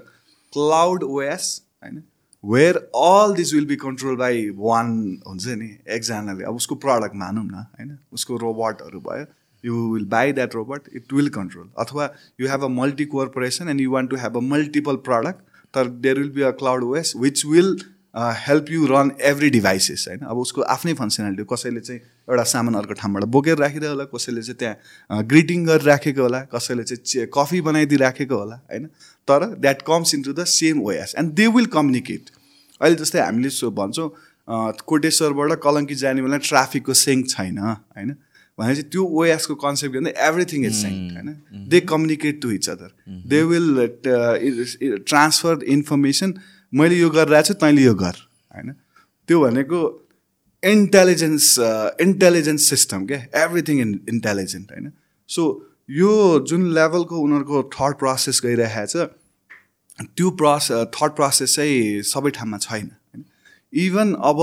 cloud 0.54 1.04
OS 1.04 1.46
होइन? 1.84 2.04
Where 2.44 2.78
all 3.00 3.34
this 3.36 3.54
will 3.54 3.66
be 3.66 3.76
control 3.76 4.16
by 4.16 4.50
one 4.58 4.88
हुन्छ 5.28 5.48
नि 5.62 5.70
एकजनाले 5.98 6.44
अब 6.44 6.56
उसको 6.56 6.76
प्रडक्ट 6.86 7.16
मानौँ 7.16 7.46
न 7.46 7.66
होइन? 7.78 7.98
उसको 8.14 8.38
रोबोटहरू 8.38 9.00
भयो 9.00 9.26
you 9.64 9.82
will 9.94 10.06
by 10.06 10.34
that 10.34 10.56
robot 10.56 10.90
it 10.96 11.14
will 11.14 11.30
control 11.30 11.70
अथवा 11.78 12.10
you 12.42 12.48
have 12.48 12.64
a 12.64 12.68
multi 12.76 13.06
corporation 13.06 13.70
and 13.70 13.82
you 13.82 13.92
want 13.92 14.10
to 14.10 14.18
have 14.18 14.38
a 14.38 14.40
multiple 14.46 14.96
product 15.10 15.50
तर 15.74 15.88
there 16.06 16.20
will 16.20 16.30
be 16.30 16.42
a 16.42 16.52
cloud 16.62 16.84
OS 16.84 17.14
which 17.18 17.46
will 17.46 17.76
help 18.14 18.66
you 18.70 18.86
run 18.88 19.12
every 19.24 19.50
devices 19.50 20.06
होइन 20.08 20.20
अब 20.28 20.38
उसको 20.38 20.62
आफ्नै 20.70 20.94
functionality 20.94 21.44
कसैले 21.50 21.80
चाहिँ 21.82 22.00
एउटा 22.28 22.44
सामान 22.46 22.74
अर्को 22.76 22.94
ठाउँबाट 22.96 23.24
बोकेर 23.36 23.58
राखिदियो 23.58 23.90
होला 23.90 24.04
कसैले 24.10 24.42
चाहिँ 24.44 24.58
त्यहाँ 24.60 25.24
ग्रिटिङ 25.26 25.66
गरेर 25.66 25.86
राखेको 25.86 26.22
होला 26.22 26.40
कसैले 26.52 26.84
चाहिँ 26.84 27.04
चे- 27.04 27.28
कफी 27.34 27.62
बनाइदिइराखेको 27.62 28.36
होला 28.36 28.56
होइन? 28.66 28.86
तर 29.28 29.46
that 29.58 29.82
comes 29.88 30.14
into 30.16 30.34
the 30.34 30.44
same 30.54 30.82
ways 30.88 31.16
and 31.18 31.32
they 31.34 31.48
will 31.56 31.66
communicate 31.72 32.30
अहिले 32.82 32.96
जस्तै 32.98 33.20
हामीले 33.22 33.50
सो 33.52 33.72
भन्छौँ 33.74 34.10
अँ, 34.48 34.72
कोटेश्वरबाट 34.86 35.60
कलङ्की 35.64 35.96
जाने 35.98 36.22
बेला 36.22 36.38
ट्राफिकको 36.44 36.94
सेङ्क 37.00 37.30
छैन 37.30 37.58
होइन? 37.60 38.16
भनेपछि 38.58 38.82
त्यो 38.92 39.04
ओएसको 39.18 39.56
कन्सेप्ट 39.58 39.96
भन्दा 39.96 40.12
एभ्रिथिङ 40.28 40.66
इज 40.66 40.76
सेङ्क 40.76 41.14
होइन? 41.14 41.30
They 41.70 41.80
communicate 41.88 42.42
to 42.42 42.52
each 42.52 42.70
other 42.70 42.90
they 43.28 43.42
will 43.46 43.88
transfer 45.08 45.64
information 45.70 46.34
मैले 46.74 46.96
यो 46.98 47.10
गरिरहेको 47.12 47.48
छु 47.48 47.54
तैँले 47.62 47.82
यो 47.84 47.94
गर 47.96 48.16
होइन? 48.56 48.74
त्यो 49.28 49.40
भनेको 49.42 49.80
इन्टेलिजेन्स 50.64 51.56
इन्टेलिजेन्स 52.02 52.70
सिस्टम 52.70 53.06
क्या? 53.06 53.20
एभ्रिथिङ 53.44 53.82
इन 53.82 53.92
इन्टेलिजेन्ट 54.10 54.72
होइन? 54.72 54.92
सो 55.30 55.42
यो 55.90 56.12
जुन 56.48 56.62
लेभलको 56.74 57.20
उनीहरूको 57.20 57.64
थट 57.76 58.00
प्रोसेस 58.00 58.42
गइरहेको 58.46 58.86
छ 58.88 59.10
त्यो 60.18 60.30
प्रस 60.40 60.68
थट 60.96 61.16
प्रोसेस 61.16 61.56
चाहिँ 61.56 62.02
सबै 62.08 62.30
ठाउँमा 62.38 62.58
छैन 62.60 62.88
होइन? 62.88 63.24
इभन 63.74 64.14
अब 64.30 64.40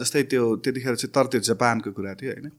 जस्तै 0.00 0.22
त्यो 0.32 0.42
त्यतिखेर 0.64 0.94
चाहिँ 0.96 1.12
तर 1.14 1.26
त्यो 1.32 1.40
जापानको 1.48 1.90
कुरा 1.92 2.14
थियो 2.20 2.32
होइन? 2.32 2.50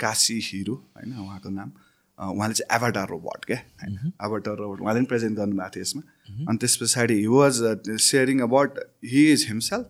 काशी 0.00 0.38
हिरो 0.44 0.74
होइन? 0.74 1.10
उहाँको 1.18 1.50
नाम। 1.50 1.70
उहाँले 2.18 2.54
चाहिँ 2.54 2.76
एभाटार 2.76 3.08
रोबोट 3.08 3.44
क्या? 3.44 3.56
होइन 3.82 4.12
एभाटार 4.24 4.56
रोबोट 4.56 4.80
उहाँले 4.80 5.00
पनि 5.00 5.06
प्रेजेन्ट 5.06 5.36
गर्नुभएको 5.38 5.70
थियो 5.74 5.82
यसमा। 5.82 6.02
अनि 6.48 6.58
त्यस 6.58 6.76
पछाडि 6.82 7.14
he 7.14 7.26
was 7.28 7.60
sharing 8.02 8.40
about 8.42 8.78
he 9.12 9.22
is 9.32 9.46
himself 9.48 9.86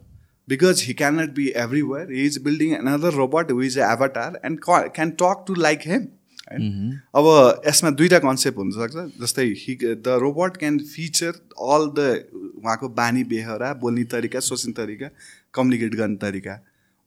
because 0.49 0.83
he 0.87 0.95
can 0.95 1.21
not 1.21 1.35
be 1.35 1.47
everywhere 1.57 2.13
he 2.13 2.27
is 2.27 2.43
building 2.45 2.75
another 2.77 3.13
robot 3.15 3.51
who 3.53 3.63
is 3.63 3.79
avatar 3.87 4.41
and 4.45 4.61
can 4.67 5.11
talk 5.23 5.45
to 5.47 5.55
like 5.61 5.87
him 5.87 6.07
होइन 6.45 7.01
अब 7.15 7.27
यसमा 7.67 7.91
दुईवटा 7.99 8.19
कन्सेप्ट 8.21 8.59
हुनसक्छ 8.59 9.21
जस्तै 9.21 9.47
he 9.59 9.75
the 9.85 10.19
robot 10.23 10.57
can 10.57 10.79
feature 10.95 11.41
all 11.69 11.87
the 11.99 12.09
उहाँको 12.33 12.89
बानी 12.99 13.25
बेहोरा 13.31 13.73
बोल्ने 13.83 14.05
तरिका 14.15 14.41
सोच्ने 14.41 14.73
तरिका 14.75 15.09
कम्युनिकेट 15.55 15.95
गर्ने 15.95 16.17
तरिका। 16.25 16.55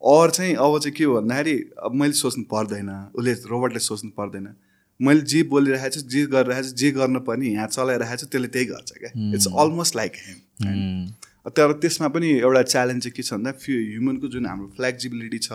अर 0.02 0.30
चाहिँ 0.30 0.56
अब 0.56 0.80
चाहिँ 0.80 0.96
के 0.96 1.04
हो 1.04 1.14
भन्दाखेरि 1.14 1.58
अब 1.84 1.94
मैले 2.02 2.14
सोच्नु 2.14 2.44
पर्दैन 2.52 2.90
उसले 3.16 3.34
रोबोटले 3.52 3.80
सोच्नु 3.82 4.12
पर्दैन। 4.18 4.48
मैले 5.00 5.22
जे 5.32 5.42
बोलिरहेको 5.54 5.90
छु 5.96 6.02
जे 6.10 6.26
गरिरहेको 6.34 6.68
छु 6.68 6.76
जे 6.76 6.92
गर्नु 6.92 7.20
पर्ने 7.30 7.48
यहाँ 7.48 7.68
चलाइरहेको 7.70 8.18
छु 8.18 8.28
त्यसले 8.28 8.48
त्यही 8.54 8.66
गर्छ 8.66 8.92
क्या। 8.94 9.12
इट्स 9.36 9.48
अलमोस्ट 9.64 9.96
लाइक 9.96 10.14
हेम 10.26 11.50
तर 11.56 11.74
त्यसमा 11.82 12.08
पनि 12.14 12.30
एउटा 12.38 12.62
च्यालेन्ज 12.64 13.04
चाहिँ 13.04 13.16
के 13.16 13.24
छ 13.24 13.34
भन्दा 13.34 13.52
फ्यु 13.64 13.76
ह्युमनको 13.82 14.28
जुन 14.30 14.46
हाम्रो 14.46 14.68
फ्लेक्जिबिलिटी 14.78 15.40
छ 15.40 15.52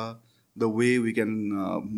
the 0.57 0.68
way 0.76 0.90
we 0.98 1.12
can 1.12 1.31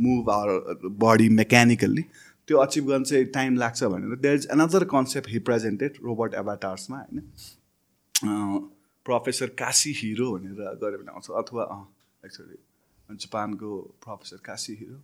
move 0.05 0.31
our 0.31 0.89
body 1.03 1.29
mechanically 1.41 2.03
त्यो 2.49 2.59
अचिभ 2.59 2.85
गर्न 2.89 3.05
चाहिँ 3.05 3.25
टाइम 3.35 3.57
लाग्छ 3.59 3.85
भनेर। 3.85 4.17
There 4.23 4.35
is 4.35 4.47
another 4.55 4.85
concept 4.91 5.29
he 5.31 5.39
presented 5.49 5.93
robot 6.05 6.35
एभाटार्समा 6.35 6.99
होइन? 6.99 7.21
प्रोफेसर 9.07 9.49
काशी 9.59 9.93
हिरो 9.97 10.31
भनेर 10.33 10.79
गऱ्यो 10.83 10.99
भने 10.99 11.13
आउँछ। 11.13 11.31
अथवा 11.41 11.65
एक्चुली 12.25 12.59
जापानको 13.17 13.71
professor 14.05 14.41
Kashi 14.45 14.73
Hiro 14.81 14.99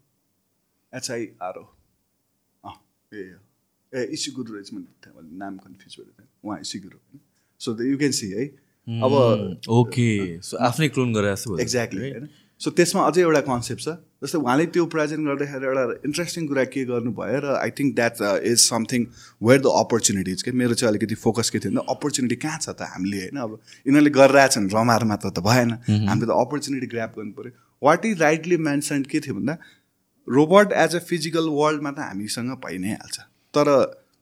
H I R O 0.92 1.64
uh 3.12 3.22
uh 3.92 4.02
Ishiguro 4.14 4.54
रहेछ 4.54 4.72
मैले 4.72 5.12
मैले 5.14 5.38
नाम 5.38 5.56
कन्फ्युज 5.58 5.94
गरेको 5.98 6.22
थिएँ 6.22 6.28
उहाँ 6.44 6.58
इसिगुरु 6.60 6.96
होइन 6.98 7.20
so 7.60 7.74
the 7.74 7.90
you 7.90 7.96
can 7.98 8.12
see 8.18 8.30
है 8.30 8.44
अब 9.06 9.12
ओके 9.78 10.10
सो 10.42 10.56
आफ्नै 10.68 10.88
क्लोन 10.94 11.12
गरेर 11.14 11.34
जस्तो। 11.34 11.58
एक्ज्याक्टली 11.64 12.10
होइन 12.10 12.28
सो 12.60 12.70
त्यसमा 12.78 13.02
अझै 13.08 13.20
एउटा 13.22 13.40
कन्सेप्ट 13.40 13.82
छ। 13.82 13.92
जस्तै 14.22 14.38
उहाँले 14.38 14.64
त्यो 14.76 14.84
प्रेजेन्ट 14.94 15.26
गर्दाखेरि 15.26 15.66
एउटा 15.66 15.84
इन्ट्रेस्टिङ 16.06 16.46
कुरा 16.48 16.64
के 16.72 16.84
गर्नुभयो 16.90 17.38
र 17.44 17.54
I 17.56 17.70
think 17.78 17.94
that 17.96 18.20
is 18.50 18.58
something 18.62 19.06
where 19.48 19.60
the 19.60 19.72
opportunities 19.82 20.42
के? 20.42 20.52
मेरो 20.52 20.74
चाहिँ 20.74 20.90
अलिकति 20.92 21.14
फोकस 21.24 21.50
के 21.50 21.58
थियो 21.58 21.72
भने 21.72 21.84
अपर्च्युनिटी 21.94 22.36
कहाँ 22.44 22.58
छ 22.60 22.76
त 22.76 22.88
हामीले 22.94 23.20
होइन? 23.20 23.36
अब 23.40 23.50
यिनीहरूले 23.86 24.12
गरिरहेछन् 24.18 24.68
रमार 24.76 25.04
मात्र 25.12 25.30
त 25.30 25.44
भएन। 25.48 25.70
हामीले 26.08 26.26
त 26.26 26.36
अपर्च्युनिटी 26.44 26.86
ग्राप 26.94 27.16
गर्नु 27.16 27.32
पऱ्यो 27.32 27.52
वाट 27.82 28.04
इज 28.06 28.20
राइटली 28.22 28.56
मेन्सन 28.68 29.02
के 29.08 29.20
थियो 29.24 29.34
भन्दा 29.40 29.56
रोबोट 30.28 30.72
एज 30.72 30.96
अ 30.96 30.98
फिजिकल 31.08 31.48
वर्ल्डमा 31.52 31.90
त 31.90 31.98
हामीसँग 32.10 32.50
भइ 32.66 32.78
नै 32.78 32.92
हाल्छ 32.92 33.20
तर 33.54 33.70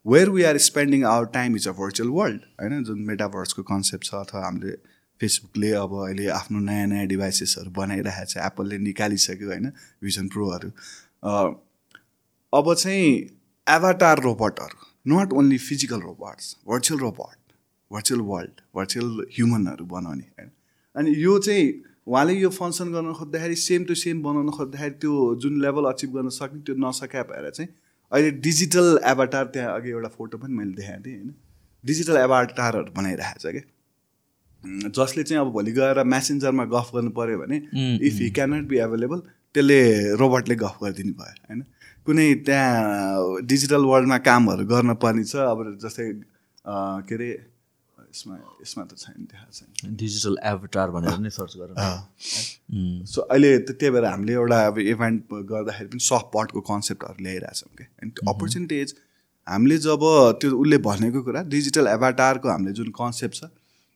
where 0.06 0.30
we 0.30 0.42
are 0.50 0.58
spending 0.66 1.04
our 1.04 1.24
time 1.32 1.56
is 1.56 1.68
a 1.68 1.72
virtual 1.78 2.10
world 2.10 2.40
होइन? 2.60 2.82
जुन 2.84 2.98
मेटाभर्सको 3.08 3.62
कन्सेप्ट 3.70 4.04
छ 4.04 4.14
अथवा 4.14 4.44
हामीले 4.44 4.76
फेसबुकले 5.20 5.70
अब 5.76 5.94
अहिले 6.02 6.28
आफ्नो 6.32 6.58
नयाँ 6.66 6.86
नयाँ 6.86 7.06
डिभाइसेसहरू 7.06 7.70
बनाइरहेको 7.78 8.30
छ 8.32 8.44
एप्पलले 8.46 8.78
निकालिसक्यो 8.84 9.48
होइन? 9.48 9.66
भिजन 10.02 10.28
प्रोहरू 10.34 10.70
अब 12.52 12.74
चाहिँ 12.74 13.08
avatar 13.66 14.22
रोबोटहरू 14.22 14.86
not 15.12 15.32
only 15.40 15.58
physical 15.64 16.00
robots 16.02 16.56
virtual 16.68 17.00
robot 17.00 17.36
virtual 17.90 18.20
world 18.30 18.60
virtual 18.76 19.10
ह्युमनहरू 19.34 19.84
बनाउने 19.92 20.24
होइन? 20.38 20.50
अनि 20.96 21.14
यो 21.24 21.38
चाहिँ 21.38 21.66
उहाँले 22.08 22.34
यो 22.34 22.50
फङ्सन 22.58 22.92
गर्न 22.92 23.12
खोज्दाखेरि 23.14 23.56
सेम 23.62 23.84
टु 23.84 23.94
सेम 24.02 24.22
बनाउन 24.22 24.50
खोज्दाखेरि 24.58 24.94
त्यो 25.02 25.12
जुन 25.42 25.60
लेभल 25.62 25.84
अचिभ 25.92 26.10
गर्न 26.16 26.28
सक्ने 26.36 26.60
त्यो 26.66 26.74
नसक्या 26.84 27.22
भएर 27.30 27.50
चाहिँ 27.50 27.68
अहिले 28.12 28.30
डिजिटल 28.46 28.86
एभाटार 29.06 29.44
त्यहाँ 29.54 29.74
अघि 29.76 29.90
एउटा 29.90 30.08
फोटो 30.16 30.38
पनि 30.38 30.54
मैले 30.54 30.72
देखाएको 30.78 31.02
थिएँ 31.04 31.16
होइन? 31.16 31.34
डिजिटल 31.84 32.16
एभाटारहरू 32.16 32.92
बनाइरहेको 32.96 33.40
छ 33.40 33.52
क्या? 33.56 33.64
जसले 34.96 35.22
चाहिँ 35.22 35.40
अब 35.40 35.50
भोलि 35.52 35.72
गएर 35.72 36.02
म्यासेन्जरमा 36.04 36.64
गफ 36.74 36.90
गर्नु 36.94 37.10
पऱ्यो 37.18 37.38
भने 37.38 37.56
if 38.08 38.16
he 38.22 38.30
cannot 38.38 38.64
be 38.68 38.78
available 38.86 39.20
त्यसले 39.54 39.78
रोबोटले 40.22 40.56
गफ 40.64 40.78
गरिदिनु 40.82 41.12
भयो 41.20 41.34
होइन? 41.48 41.60
कुनै 42.06 42.26
त्यहाँ 42.48 43.44
डिजिटल 43.52 43.84
वर्ल्डमा 43.92 44.18
कामहरू 44.28 44.64
गर्न 44.72 44.94
पर्ने 45.04 45.24
छ 45.24 45.44
अब 45.52 45.58
जस्तै 45.84 46.08
के 47.08 47.14
अरे 47.14 47.28
यसमा 48.10 48.34
यसमा 48.62 48.84
त 48.84 48.96
छैन 48.98 49.24
देखाएको 49.24 49.52
छैन। 49.58 49.96
डिजिटल 49.96 50.36
एभटार 50.50 50.90
भनेर 50.96 51.18
नै 51.20 51.30
सर्च 51.30 51.52
गर 51.58 51.70
सो 53.12 53.20
अहिले 53.22 53.50
त 53.58 53.76
त्यही 53.78 53.90
भएर 53.94 54.04
हामीले 54.04 54.32
एउटा 54.32 54.58
अब 54.66 54.78
इभेन्ट 54.94 55.22
गर्दाखेरि 55.52 55.88
पनि 55.92 56.02
सफ्ट 56.06 56.28
पटको 56.34 56.60
कन्सेप्टहरू 56.70 57.24
ल्याइरहेछौँ 57.24 57.70
क्या 57.76 57.88
एन्ड 58.02 58.12
त्यो 58.14 58.30
अपर्च्युनिटी 58.32 58.80
इज 58.80 58.94
हामीले 59.46 59.78
जब 59.84 60.02
त्यो 60.40 60.48
उसले 60.56 60.78
भनेको 60.86 61.22
कुरा 61.28 61.42
डिजिटल 61.54 61.86
एभाटारको 61.88 62.48
हामीले 62.48 62.72
जुन 62.80 62.88
कन्सेप्ट 62.96 63.34
छ 63.36 63.50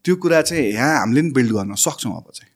त्यो 0.05 0.14
कुरा 0.22 0.40
चाहिँ 0.42 0.66
यहाँ 0.66 0.98
हामीले 0.98 1.22
नि 1.22 1.31
बिल्ड 1.33 1.53
गर्न 1.57 1.75
सक्छौँ 1.81 2.14
अब 2.16 2.31
चाहिँ। 2.35 2.51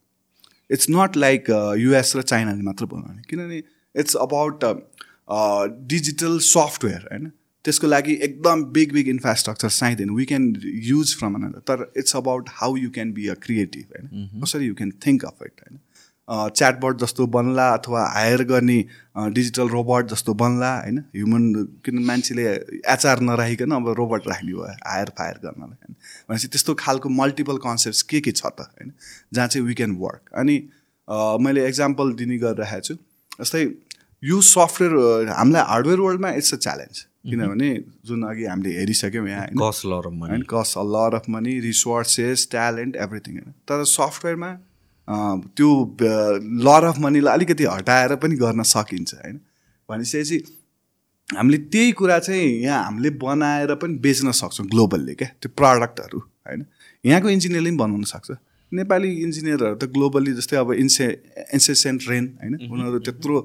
इट्स 0.70 0.86
नट 0.90 1.16
लाइक 1.16 1.50
युएस 1.78 2.16
र 2.16 2.22
चाइनाले 2.22 2.62
मात्र 2.68 2.86
बनाउने 2.92 3.22
किनभने 3.30 3.58
इट्स 3.94 4.14
अबाउट 4.22 4.64
डिजिटल 5.92 6.38
सफ्टवेयर 6.46 7.02
होइन? 7.10 7.30
त्यसको 7.66 7.86
लागि 7.86 8.18
एकदम 8.22 8.64
बिग 8.74 8.92
बिग 8.92 9.08
इन्फ्रास्ट्रक्चर 9.08 9.70
चाहिँदैन. 9.70 10.10
We 10.10 10.24
can 10.26 10.52
use 10.90 11.16
from 11.18 11.34
another 11.34 11.60
तर 11.70 11.90
it's 11.96 12.16
about 12.16 12.48
how 12.60 12.76
you 12.76 12.90
can 12.90 13.12
be 13.12 13.26
a 13.28 13.34
creative 13.42 13.96
होइन? 13.96 14.30
कसरी 14.44 14.66
you 14.66 14.74
can 14.74 14.92
think 15.06 15.24
of 15.24 15.42
it 15.42 15.66
होइन? 15.66 15.80
च्याटबट 16.28 16.96
जस्तो 17.00 17.26
बन्ला 17.34 17.68
अथवा 17.72 18.00
हायर 18.12 18.42
गर्ने 18.44 18.78
डिजिटल 19.34 19.68
रोबोट 19.68 20.08
जस्तो 20.10 20.34
बन्ला 20.34 20.70
होइन? 20.76 20.98
ह्युमन 21.16 21.42
किन 21.84 21.98
मान्छेले 22.06 22.46
एचआर 22.94 23.20
नराखिकन 23.28 23.70
अब 23.76 23.88
रोबोट 23.98 24.26
राख्ने 24.28 24.52
भयो 24.52 24.62
हायर 24.62 25.12
फायर 25.18 25.38
गर्नलाई 25.44 25.68
होइन? 25.68 25.94
भनेपछि 26.28 26.48
त्यस्तो 26.48 26.74
खालको 26.80 27.08
मल्टिपल 27.18 27.56
कन्सेप्ट 27.66 28.08
के 28.10 28.20
के 28.20 28.32
छ 28.32 28.46
त 28.46 28.66
होइन? 28.70 28.92
जहाँ 29.34 29.48
चाहिँ 29.48 29.66
वी 29.66 29.74
क्यान 29.74 29.92
वर्क 30.00 30.34
अनि 30.42 30.56
मैले 31.46 31.66
एक्जाम्पल 31.66 32.12
दिने 32.22 32.38
गरिरहेको 32.38 32.86
छु 32.88 32.94
जस्तै 33.40 33.62
यो 34.22 34.40
सफ्टवेयर 34.44 35.30
हामीलाई 35.30 35.62
हार्डवेयर 35.68 36.00
वर्ल्डमा 36.00 36.30
इट्स 36.40 36.54
अ 36.54 36.58
च्यालेन्ज 36.58 37.04
किनभने 37.26 37.70
जुन 38.06 38.22
अघि 38.28 38.44
हामीले 38.44 38.70
हेरिसक्यौँ 38.78 39.28
यहाँ 39.28 39.46
होइन? 39.46 40.42
Cause 40.50 40.74
a 40.78 40.82
lot 40.94 41.14
of 41.14 41.28
money 41.30 41.58
resources 41.60 42.48
talent 42.50 42.96
everything 42.96 43.34
होइन? 43.34 43.52
तर 43.68 43.84
सफ्टवेयरमा 43.84 44.50
त्यो 45.56 45.70
लर 46.66 46.84
अफ 46.84 46.98
मनीलाई 47.00 47.34
अलिकति 47.34 47.64
हटाएर 47.64 48.14
पनि 48.22 48.34
गर्न 48.36 48.62
सकिन्छ 48.74 49.14
होइन? 49.14 49.36
भनेपछि 49.88 50.38
हामीले 51.28 51.58
त्यही 51.74 51.92
कुरा 51.98 52.18
चाहिँ 52.18 52.48
यहाँ 52.62 52.82
हामीले 52.84 53.10
बनाएर 53.22 53.74
पनि 53.82 53.94
बेच्न 53.98 54.30
सक्छौँ 54.40 54.66
ग्लोबलले 54.66 55.14
क्या? 55.14 55.28
त्यो 55.42 55.50
प्रडक्टहरू 55.58 56.18
होइन? 56.18 56.60
यहाँको 57.04 57.28
इन्जिनियरले 57.28 57.70
पनि 57.70 57.78
बनाउन 57.78 58.02
सक्छ। 58.06 58.30
नेपाली 58.72 59.10
इन्जिनियरहरू 59.22 59.74
त 59.74 59.84
ग्लोबली 59.94 60.32
जस्तै 60.38 60.56
अब 60.56 60.72
इन्से 60.74 61.06
इन्सेसेन्ट 61.54 62.00
रेन 62.10 62.24
होइन? 62.42 62.54
उनीहरू 62.70 62.98
त्यत्रो 63.06 63.36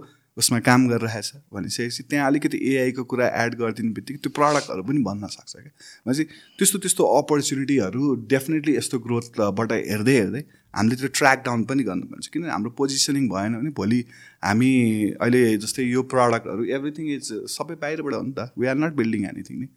उसमा 0.41 0.59
काम 0.67 0.87
गरिरहेछ 0.91 1.29
भनिसकेपछि 1.53 2.03
त्यहाँ 2.09 2.27
अलिकति 2.27 2.57
एआईको 2.71 3.03
कुरा 3.11 3.27
एड 3.43 3.51
गरिदिने 3.61 3.91
बित्तिकै 3.97 4.19
त्यो 4.23 4.31
प्रडक्टहरू 4.37 4.83
पनि 4.87 5.01
भन्न 5.07 5.27
सक्छ 5.35 5.53
क्या। 5.55 5.71
भनेपछि 6.05 6.23
त्यस्तो 6.57 6.77
त्यस्तो 6.85 7.03
अपर्च्युनिटीहरू 7.19 8.01
डेफिनेटली 8.33 8.75
यस्तो 8.77 8.99
ग्रोथबाट 9.05 9.71
हेर्दै 9.91 10.15
हेर्दै 10.21 10.43
हामीले 10.73 10.95
त्यो 11.01 11.11
ट्र्याक 11.19 11.39
डाउन 11.45 11.63
पनि 11.69 11.83
गर्नुपर्छ। 11.83 12.27
किनभने 12.31 12.51
हाम्रो 12.51 12.71
पोजिसनिङ 12.79 13.23
भएन 13.29 13.51
भने 13.59 13.71
भोलि 13.75 13.99
हामी 14.47 14.71
अहिले 15.19 15.41
जस्तै 15.63 15.83
यो 15.85 16.01
प्रडक्टहरू 16.13 16.63
एभ्रिथिङ 16.77 17.05
इज 17.15 17.27
सबै 17.57 17.75
बाहिरबाट 17.83 18.13
हो 18.13 18.23
नि 18.23 18.33
त। 18.37 18.49
We 18.57 18.65
are 18.71 18.77
not 18.83 18.93
building 18.99 19.21
anything 19.31 19.55
नि। 19.61 19.67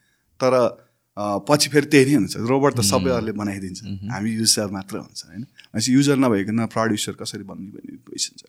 तर 0.40 0.52
पछि 1.48 1.68
फेरि 1.70 1.86
त्यही 1.94 2.04
नै 2.06 2.14
हुन्छ। 2.14 2.34
रोबोट 2.50 2.72
त 2.74 2.82
सबैहरूले 2.86 3.32
बनाइदिन्छ। 3.38 3.80
हामी 4.10 4.30
युजर 4.34 4.68
मात्र 4.76 4.94
हुन्छ 4.98 5.20
होइन? 5.26 5.42
भनेपछि 5.70 5.90
युजर 5.94 6.16
नभइकन 6.18 6.66
प्रड्युसर 6.74 7.14
कसरी 7.20 7.44
बन्ने 7.50 7.70
भन्ने 7.74 7.98
क्वेसन 8.06 8.34
छ। 8.38 8.42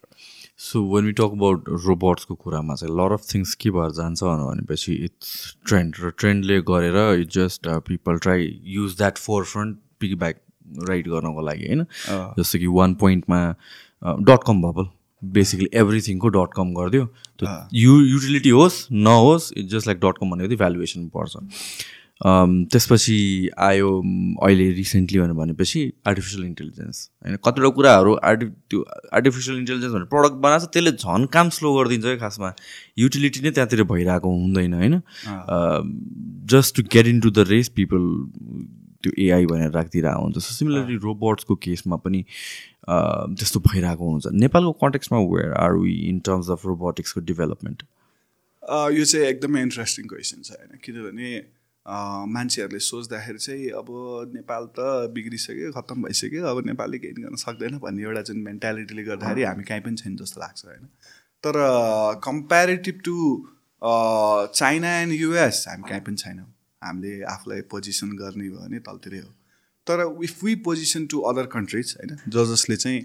So 0.60 0.82
when 0.94 1.06
we 1.06 1.12
talk 1.12 1.32
about 1.36 1.70
रोबोट्सको 1.86 2.36
कुरामा 2.36 2.76
चाहिँ 2.76 2.96
लर 2.98 3.12
अफ 3.14 3.24
थिङ्स 3.34 3.54
के 3.62 3.70
भएर 3.72 3.92
जान्छ 3.92 4.24
भनेपछि 4.24 4.94
इट्स 5.06 5.56
ट्रेन्ड 5.68 5.96
र 6.02 6.10
ट्रेन्डले 6.20 6.60
गरेर 6.70 7.20
it 7.22 7.32
just 7.32 7.68
people 7.88 8.18
try 8.26 8.48
use 8.76 8.98
that 8.98 9.18
for 9.18 9.44
front 9.46 9.78
pick 10.00 10.18
back 10.20 10.40
right 10.90 11.08
गर्नको 11.08 11.42
लागि 11.46 11.66
होइन? 11.66 11.86
जस्तो 12.40 12.60
कि 12.60 12.68
वान 12.78 12.94
पोइन्टमा 13.04 13.40
डट 14.30 14.44
कम 14.48 14.62
बबल 14.62 14.90
बेसिकली 15.22 15.70
एभ्रिथिङको 15.74 16.30
डट 16.30 16.54
कम 16.56 16.74
गरिदियो। 16.74 17.08
यु 17.74 18.00
युटिलिटी 18.02 18.50
होस् 18.50 18.78
नहोस् 18.92 19.52
it's 19.58 19.72
just 19.72 19.88
like 19.88 20.00
dot 20.00 20.18
com 20.20 20.32
भनेको 20.32 20.56
भ्यालुएसन 20.56 21.08
पर्छ। 21.16 21.38
त्यसपछि 22.22 23.18
आयो 23.60 23.90
अहिले 24.44 24.70
रिसेन्टली 24.74 25.20
भनेर 25.20 25.34
भनेपछि 25.36 25.82
आर्टिफिसियल 26.08 26.46
इन्टेलिजेन्स 26.46 27.10
होइन? 27.26 27.36
कतिवटा 27.46 27.70
कुराहरू 27.76 28.14
आर्टि 28.30 28.46
त्यो 28.46 28.80
आर्टिफिसियल 29.14 29.58
इन्टेलिजेन्स 29.58 29.94
भनेर 29.94 30.06
प्रडक्ट 30.14 30.38
बनाएको 30.46 30.66
छ 30.66 30.70
त्यसले 30.74 30.92
झन् 30.94 31.26
काम 31.34 31.50
स्लो 31.58 31.74
गरिदिन्छ 31.76 32.06
क्या 32.06 32.16
खासमा 32.18 32.54
युटिलिटी 32.98 33.42
नै 33.44 33.52
त्यहाँतिर 33.52 33.84
भइरहेको 33.92 34.30
हुँदैन 34.32 34.74
होइन? 34.74 34.96
Just 36.54 36.76
to 36.76 36.84
get 36.96 37.08
into 37.22 37.32
the 37.32 37.46
race 37.50 37.70
people 37.76 38.08
त्यो 39.04 39.12
एआई 39.26 39.46
भनेर 39.46 39.72
राखिदिरहेको 39.72 40.22
हुन्छ 40.22 40.38
सो 40.38 40.54
सिमिलरली 40.54 40.96
रोबोट्सको 41.04 41.56
केसमा 41.68 41.96
पनि 42.06 42.24
त्यस्तो 42.88 43.60
भइरहेको 43.68 44.12
हुन्छ। 44.12 44.32
नेपालको 44.46 44.72
कन्टेक्समा 44.86 45.20
where 45.34 45.52
are 45.66 45.74
we 45.84 45.94
in 46.10 46.20
terms 46.30 46.50
of 46.56 46.66
रोबोटिक्सको 46.66 47.22
development 47.34 47.84
यो 48.96 49.04
चाहिँ 49.06 49.28
एकदमै 49.28 49.62
इन्ट्रेस्टिङ 49.62 50.08
क्वेसन 50.08 50.42
छ 50.42 50.52
होइन? 50.52 50.80
किनभने 50.86 51.36
मान्छेहरूले 51.86 52.80
सोच्दाखेरि 52.82 53.40
चाहिँ 53.40 53.70
अब 53.80 53.88
नेपाल 54.36 54.64
त 54.78 54.80
बिग्रिसक्यो 55.14 55.72
खत्तम 55.72 56.04
भइसक्यो। 56.04 56.46
अब 56.46 56.66
नेपालले 56.66 56.98
केही 56.98 57.22
गर्न 57.22 57.36
सक्दैन 57.38 57.78
भन्ने 57.80 58.04
एउटा 58.04 58.22
जुन 58.30 58.38
मेन्टालिटीले 58.44 59.04
गर्दाखेरि 59.04 59.44
हामी 59.44 59.64
कहीँ 59.64 59.82
पनि 59.86 59.96
छैन 59.98 60.16
जस्तो 60.18 60.42
लाग्छ 60.42 60.66
होइन? 60.66 60.86
तर 61.44 61.54
comparative 62.24 63.02
to 63.06 63.16
China 64.56 64.90
and 65.00 65.14
US 65.14 65.66
हामी 65.70 65.90
कहीँ 65.90 66.02
पनि 66.02 66.18
छैनौँ। 66.18 66.48
हामीले 66.82 67.12
आफूलाई 67.34 67.62
पोजिसन 67.72 68.10
गर्ने 68.18 68.50
भयो 68.50 68.60
भने 68.60 68.80
तलतिरै 68.88 69.20
हो। 69.20 69.30
तर 69.88 70.02
if 70.24 70.44
we 70.44 70.56
position 70.66 71.06
to 71.06 71.20
other 71.30 71.46
countries 71.54 71.96
होइन 71.98 72.18
ज 72.30 72.46
जसले 72.52 72.76
चाहिँ 72.78 73.02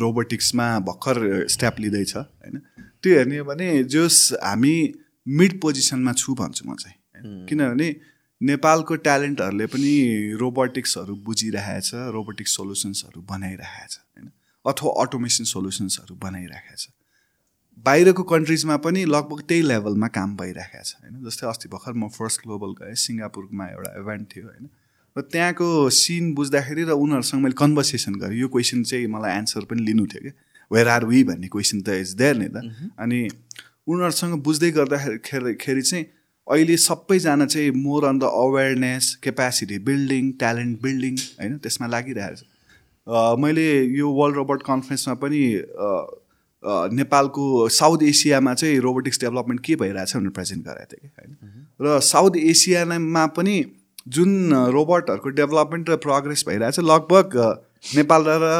रोबोटिक्समा 0.00 0.66
भर्खर 0.88 1.46
स्टेप 1.48 1.80
लिँदैछ 1.80 2.16
होइन 2.16 2.58
त्यो 3.02 3.16
हेर्ने 3.16 3.38
हो 3.38 3.44
भने 3.44 3.68
जस 3.94 4.16
हामी 4.42 4.74
मिड 5.26 5.60
पोजिसनमा 5.60 6.12
छु 6.14 6.34
भन्छु 6.34 6.64
म 6.64 6.76
चाहिँ। 6.76 6.96
किनभने 7.22 7.88
नेपालको 8.40 8.96
ट्यालेन्टहरूले 8.96 9.66
पनि 9.66 9.92
रोबोटिक्सहरू 10.40 11.14
बुझिरहेछ 11.24 11.90
रोबोटिक्स 12.16 12.56
सोल्युसन्सहरू 12.56 13.20
बनाइरहेछ 13.22 13.92
होइन? 13.98 14.30
अथवा 14.64 14.90
अटोमेसन 15.02 15.44
सोल्युसन्सहरू 15.44 16.14
बनाइरहेको 16.24 16.76
छ 16.76 16.88
बाहिरको 17.86 18.22
कन्ट्रिजमा 18.22 18.76
पनि 18.76 19.04
लगभग 19.04 19.40
त्यही 19.48 19.62
लेभलमा 19.62 20.08
काम 20.08 20.36
भइरहेको 20.36 20.82
छ 20.84 20.94
होइन? 21.00 21.24
जस्तै 21.24 21.46
अस्ति 21.46 21.68
भर्खर 21.68 21.92
म 21.92 22.08
फर्स्ट 22.08 22.40
ग्लोबल 22.44 22.70
गएँ 22.80 22.94
सिङ्गापुरमा 22.94 23.66
एउटा 23.66 23.90
इभेन्ट 24.00 24.28
थियो 24.36 24.46
होइन? 24.46 24.68
र 25.16 25.20
त्यहाँको 25.22 25.68
सिन 25.90 26.34
बुझ्दाखेरि 26.34 26.82
र 26.84 26.96
उनीहरूसँग 26.96 27.42
मैले 27.42 27.56
कन्भर्सेसन 27.58 28.14
गरेँ। 28.14 28.38
यो 28.40 28.48
क्वेसन 28.48 28.82
चाहिँ 28.84 29.06
मलाई 29.06 29.32
एन्सर 29.38 29.64
पनि 29.64 29.82
लिनु 29.82 30.06
थियो 30.06 30.22
कि 30.22 30.32
वेयर 30.70 30.88
आर 30.88 31.04
वी 31.04 31.24
भन्ने 31.24 31.48
क्वेसन 31.48 31.80
त 31.80 31.88
इज 32.04 32.14
देयर 32.14 32.36
नि 32.36 32.48
त। 32.48 32.56
अनि 32.98 33.20
उनीहरूसँग 33.88 34.34
बुझ्दै 34.42 34.70
गर्दाखेरि 34.70 35.82
चाहिँ 35.82 36.04
अहिले 36.50 36.76
सबैजना 36.78 37.46
चाहिँ 37.46 37.70
more 37.78 38.04
on 38.04 38.18
the 38.18 38.30
awareness 38.38 39.14
capacity 39.22 39.78
building 39.88 40.30
talent 40.38 40.80
building 40.82 41.16
होइन 41.40 41.58
त्यसमा 41.58 41.86
लागिरहेको 41.86 42.36
छ। 42.36 42.42
मैले 43.40 43.66
यो 43.98 44.10
वर्ल्ड 44.12 44.36
रोबोट 44.36 44.62
कन्फरेन्समा 44.62 45.14
पनि 45.22 45.42
नेपालको 46.94 47.68
साउथ 47.70 48.02
एसियामा 48.04 48.54
चाहिँ 48.54 48.78
रोबोटिक्स 48.80 49.20
डेभलपमेन्ट 49.20 49.60
के 49.64 49.76
भइरहेछ 49.76 50.16
भनेर 50.16 50.30
प्रेजेन्ट 50.30 50.64
गराएको 50.64 50.92
थिएँ 50.92 51.00
कि 51.02 51.14
होइन। 51.18 51.30
र 51.80 52.00
साउथ 52.04 52.36
एसियामा 52.36 53.26
पनि 53.38 53.56
जुन 54.08 54.52
रोबोटहरूको 54.72 55.30
डेभलपमेन्ट 55.38 55.90
र 55.90 55.96
प्रोग्रेस 56.04 56.44
भइरहेछ 56.48 56.78
लगभग 56.80 57.36
नेपाल 57.96 58.24
र 58.28 58.52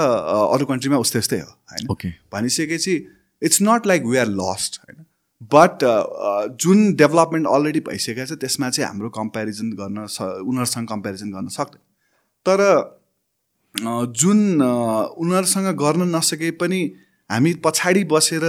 अरू 0.54 0.66
कन्ट्रीमा 0.66 0.98
उस्तै 0.98 1.18
उस्तै 1.18 1.38
हो 1.38 1.52
होइन। 1.72 2.12
भनिसकेपछि 2.32 2.94
it's 3.42 3.62
not 3.62 3.86
like 3.86 4.02
we 4.04 4.16
are 4.16 4.28
lost 4.40 4.80
होइन। 4.80 5.04
बट 5.40 5.84
uh, 5.84 6.04
uh, 6.26 6.46
जुन 6.60 6.94
डेभलपमेन्ट 6.94 7.46
अलरेडी 7.46 7.80
भइसकेको 7.80 8.26
छ 8.26 8.38
त्यसमा 8.40 8.68
चाहिँ 8.70 8.88
हाम्रो 8.88 9.08
कम्पेरिजन 9.10 9.70
गर्न 9.76 10.06
स 10.06 10.20
उनीहरूसँग 10.44 10.88
कम्पेरिजन 10.88 11.30
गर्न 11.32 11.48
सक्दैन। 11.48 11.82
तर 12.46 12.60
जुन 14.20 14.38
उनीहरूसँग 14.60 15.66
गर्न 15.78 16.14
नसके 16.16 16.50
पनि 16.60 16.80
हामी 17.30 17.54
पछाडि 17.64 18.04
बसेर 18.12 18.44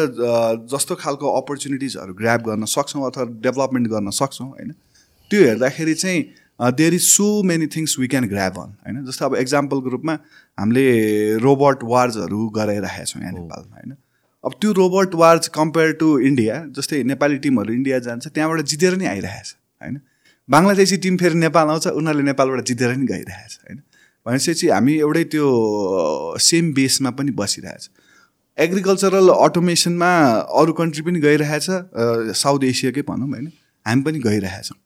जस्तो 0.67 0.95
खालको 0.99 1.31
अपर्च्युनिटिजहरू 1.41 2.13
ग्राप 2.13 2.41
गर्न 2.49 2.65
सक्छौँ 2.75 3.05
अथवा 3.07 3.25
डेभलपमेन्ट 3.39 3.87
गर्न 3.87 4.09
सक्छौँ 4.19 4.47
होइन? 4.49 4.71
त्यो 5.31 5.41
हेर्दाखेरि 5.47 5.93
चाहिँ 5.93 6.21
there 6.59 6.93
is 6.93 7.03
so 7.07 7.31
many 7.43 7.67
things 7.75 7.99
we 7.99 8.07
can 8.07 8.27
grab 8.27 8.57
on 8.59 8.69
होइन? 8.83 9.05
जस्तो 9.05 9.25
अब 9.25 9.35
इक्जाम्पलको 9.35 9.89
रूपमा 9.89 10.13
हामीले 10.57 10.85
रोबोट 11.39 11.83
वार्सहरू 11.95 12.47
गराइरहेका 12.57 13.03
छौँ 13.05 13.21
यहाँ 13.21 13.33
नेपालमा 13.33 13.75
होइन? 13.75 13.95
अब 14.43 14.53
त्यो 14.61 14.71
robot 14.73 15.15
wars 15.15 15.47
compare 15.55 15.91
to 16.01 16.07
India 16.27 16.55
जस्तै 16.77 17.03
नेपाली 17.03 17.37
टिमहरू 17.43 17.73
इन्डिया 17.73 17.99
जान्छ 18.05 18.27
त्यहाँबाट 18.27 18.61
जितेर 18.73 18.95
नै 18.97 19.07
आइरहेछ 19.07 19.55
होइन? 19.81 19.99
बङ्गलादेशी 20.49 20.97
टिम 21.05 21.17
फेरि 21.17 21.37
नेपाल 21.45 21.67
आउँछ 21.69 21.87
उनीहरूले 21.87 22.25
नेपालबाट 22.25 22.65
जितेर 22.69 22.95
नै 22.95 23.05
गइरहेछ 23.11 23.57
होइन? 23.65 23.81
भनेपछि 24.25 24.67
हामी 24.69 24.93
एउटै 25.05 25.23
त्यो 25.33 25.45
सेम 26.47 26.73
बेसमा 26.73 27.09
पनि 27.21 27.31
बसिरहेछ। 27.37 27.89
एग्रिकल्चरल 28.57 29.29
अटोमेसनमा 29.29 30.11
अरू 30.61 30.73
कन्ट्री 30.79 31.03
पनि 31.05 31.19
गइरहेछ 31.21 31.67
साउथ 32.41 32.63
एसियाकै 32.73 33.01
भनौँ 33.09 33.29
होइन? 33.29 33.47
हामी 33.85 34.01
पनि 34.09 34.19
गइरहेछौँ। 34.27 34.77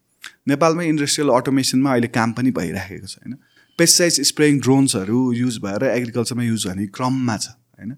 नेपालमै 0.47 0.86
इन्डस्ट्रियल 0.88 1.30
अटोमेसनमा 1.39 1.91
अहिले 1.91 2.08
काम 2.18 2.32
पनि 2.39 2.51
भइराखेको 2.60 3.08
छ 3.08 3.16
होइन? 3.24 3.38
पेस्टिसाइड्स 3.80 4.28
स्प्रेइङ 4.32 4.60
ड्रोन्सहरू 4.68 5.20
युज 5.34 5.58
भएर 5.64 5.84
एग्रिकल्चरमा 5.91 6.43
युज 6.43 6.68
गर्ने 6.68 6.86
क्रममा 6.99 7.38
छ 7.38 7.56
होइन? 7.80 7.95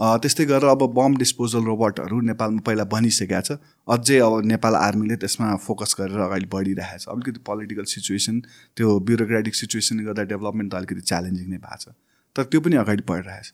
त्यस्तै 0.00 0.44
गरेर 0.48 0.68
अब 0.70 0.82
बम 0.96 1.16
डिस्पोजल 1.20 1.64
रोबोटहरू 1.64 2.20
नेपालमा 2.26 2.60
पहिला 2.66 2.84
बनिसकेका 2.92 3.40
छ। 3.40 3.56
अझै 3.88 4.18
अब 4.26 4.34
नेपाल 4.48 4.74
आर्मीले 4.76 5.16
त्यसमा 5.20 5.48
फोकस 5.60 5.94
गरेर 6.00 6.20
अगाडि 6.26 6.46
बढिरहेको 6.48 6.98
छ। 6.98 7.08
अलिकति 7.12 7.40
पोलिटिकल 7.44 7.84
सिचुएसन 7.94 8.40
त्यो 8.76 8.98
ब्युरोक्रेटिक 9.08 9.54
सिचुएसनले 9.54 10.04
गर्दा 10.04 10.22
डेभलपमेन्ट 10.32 10.72
त 10.72 10.74
अलिकति 10.80 11.02
च्यालेन्जिङ 11.04 11.46
नै 11.50 11.58
भएको 11.60 11.76
छ। 11.76 11.92
तर 12.36 12.42
त्यो 12.48 12.60
पनि 12.64 12.76
अगाडि 12.84 13.04
बढिरहेको 13.04 13.44
छ। 13.44 13.52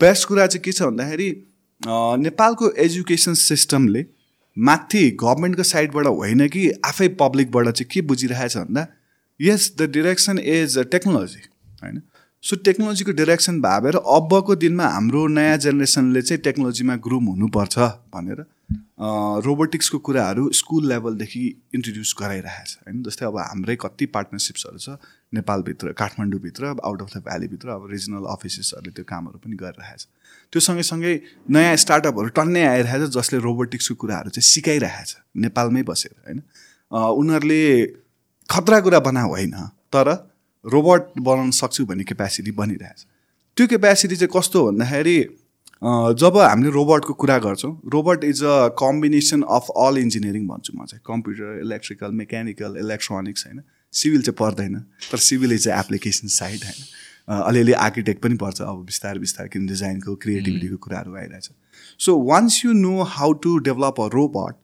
बेस्ट 0.00 0.28
कुरा 0.28 0.46
चाहिँ 0.46 0.62
के 0.62 0.72
छ 0.72 0.82
भन्दाखेरि 0.86 1.28
नेपालको 2.22 2.70
एजुकेसन 2.78 3.34
सिस्टमले 3.42 4.04
माथि 4.56 5.02
गभर्मेन्टको 5.18 5.64
साइडबाट 5.66 6.06
होइन 6.06 6.46
कि 6.54 6.62
आफै 6.86 7.08
पब्लिकबाट 7.18 7.68
चाहिँ 7.72 7.90
के 7.90 8.00
बुझिरहेछ 8.06 8.56
भन्दा 8.56 8.86
yes 9.40 9.62
the 9.78 9.90
direction 9.90 10.38
is 10.38 10.78
technology 10.94 11.42
होइन? 11.82 11.96
सो 12.42 12.56
टेक्नोलोजीको 12.56 13.12
डिरेक्सन 13.12 13.60
भएर 13.62 13.96
अबको 13.96 14.54
दिनमा 14.62 14.86
हाम्रो 14.86 15.26
नयाँ 15.34 15.58
जेनेरेसनले 15.64 16.22
चाहिँ 16.22 16.40
टेक्नोलोजीमा 16.42 16.94
ग्रुम 17.04 17.24
हुनुपर्छ 17.24 17.78
भनेर 18.14 18.40
रोबोटिक्सको 19.46 19.98
कुराहरू 19.98 20.50
स्कुल 20.60 20.88
लेभलदेखि 20.88 21.42
इन्ट्रोड्युस 21.74 22.14
गराइरहेको 22.20 22.66
छ 22.66 22.74
होइन? 22.86 23.02
जस्तै 23.02 23.26
अब 23.26 23.38
हाम्रै 23.38 23.76
कति 23.84 24.06
पार्टनरसिप्सहरू 24.16 24.78
छ 24.78 24.96
नेपालभित्र 25.38 25.92
काठमाडौँभित्र 25.92 26.74
आउट 26.82 27.02
अफ 27.02 27.14
द 27.14 27.22
भ्यालीभित्र 27.28 27.68
अब 27.76 27.86
रिजनल 27.92 28.26
अफिसेसहरूले 28.34 28.92
त्यो 28.98 29.04
कामहरू 29.12 29.38
पनि 29.44 29.56
गरिरहेको 29.62 30.02
छ 30.02 30.06
त्यो 30.52 30.60
सँगैसँगै 30.66 31.14
नयाँ 31.58 31.76
स्टार्टअपहरू 31.84 32.34
टन्नै 32.40 32.66
आइरहेको 32.66 33.06
छ 33.06 33.18
जसले 33.18 33.42
रोबोटिक्सको 33.46 33.94
कुराहरू 34.02 34.34
चाहिँ 34.34 34.48
सिकाइरहेको 34.50 35.06
छ 35.12 35.22
नेपालमै 35.46 35.86
बसेर 35.92 36.18
होइन? 36.26 36.42
उनीहरूले 36.90 37.62
खतरा 38.50 38.80
कुरा 38.88 39.00
बना 39.08 39.22
होइन? 39.30 39.56
तर 39.94 40.14
रोबोट 40.64 41.12
बनाउन 41.20 41.50
सक्छु 41.52 41.84
भन्ने 41.86 42.04
क्यापेसिटी 42.04 42.50
बनिरहेछ। 42.58 43.06
त्यो 43.56 43.66
क्यापेसिटी 43.66 44.16
चाहिँ 44.16 44.32
कस्तो 44.36 44.66
भन्दाखेरि 44.66 45.18
जब 46.14 46.36
हामीले 46.38 46.70
रोबोटको 46.70 47.12
कुरा 47.20 47.38
गर्छौँ 47.44 47.72
robot 47.92 48.24
is 48.24 48.42
a 48.44 48.56
combination 48.78 49.42
of 49.50 49.66
all 49.76 49.98
engineering 49.98 50.46
भन्छु 50.48 50.72
म 50.76 50.84
चाहिँ। 50.86 51.02
कम्प्युटर 51.06 51.60
इलेक्ट्रिकल 51.60 52.10
मेकानिकल 52.20 52.76
इलेक्ट्रोनिक्स 52.80 53.46
होइन। 53.46 53.62
सिभिल 53.92 54.22
चाहिँ 54.22 54.36
पर्दैन 54.38 54.78
तर 55.10 55.18
civil 55.20 55.52
is 55.52 55.68
a 55.68 55.78
application 55.78 56.28
side 56.36 56.64
होइन 56.64 57.42
अलिअलि 57.42 57.72
आर्किटेक्ट 57.80 58.22
पनि 58.22 58.36
पर्छ 58.36 58.60
अब 58.62 58.84
बिस्तारै 58.86 59.18
बिस्तारै 59.20 59.48
किन 59.48 59.66
डिजाइनको 59.66 60.14
क्रिएटिभिटीको 60.22 60.76
कुराहरू 60.86 61.16
आइरहेछ। 61.16 61.50
So 62.00 62.18
once 62.30 62.64
you 62.64 62.72
know 62.78 63.02
how 63.10 63.32
to 63.42 63.58
develop 63.68 64.00
a 64.00 64.06
robot 64.14 64.54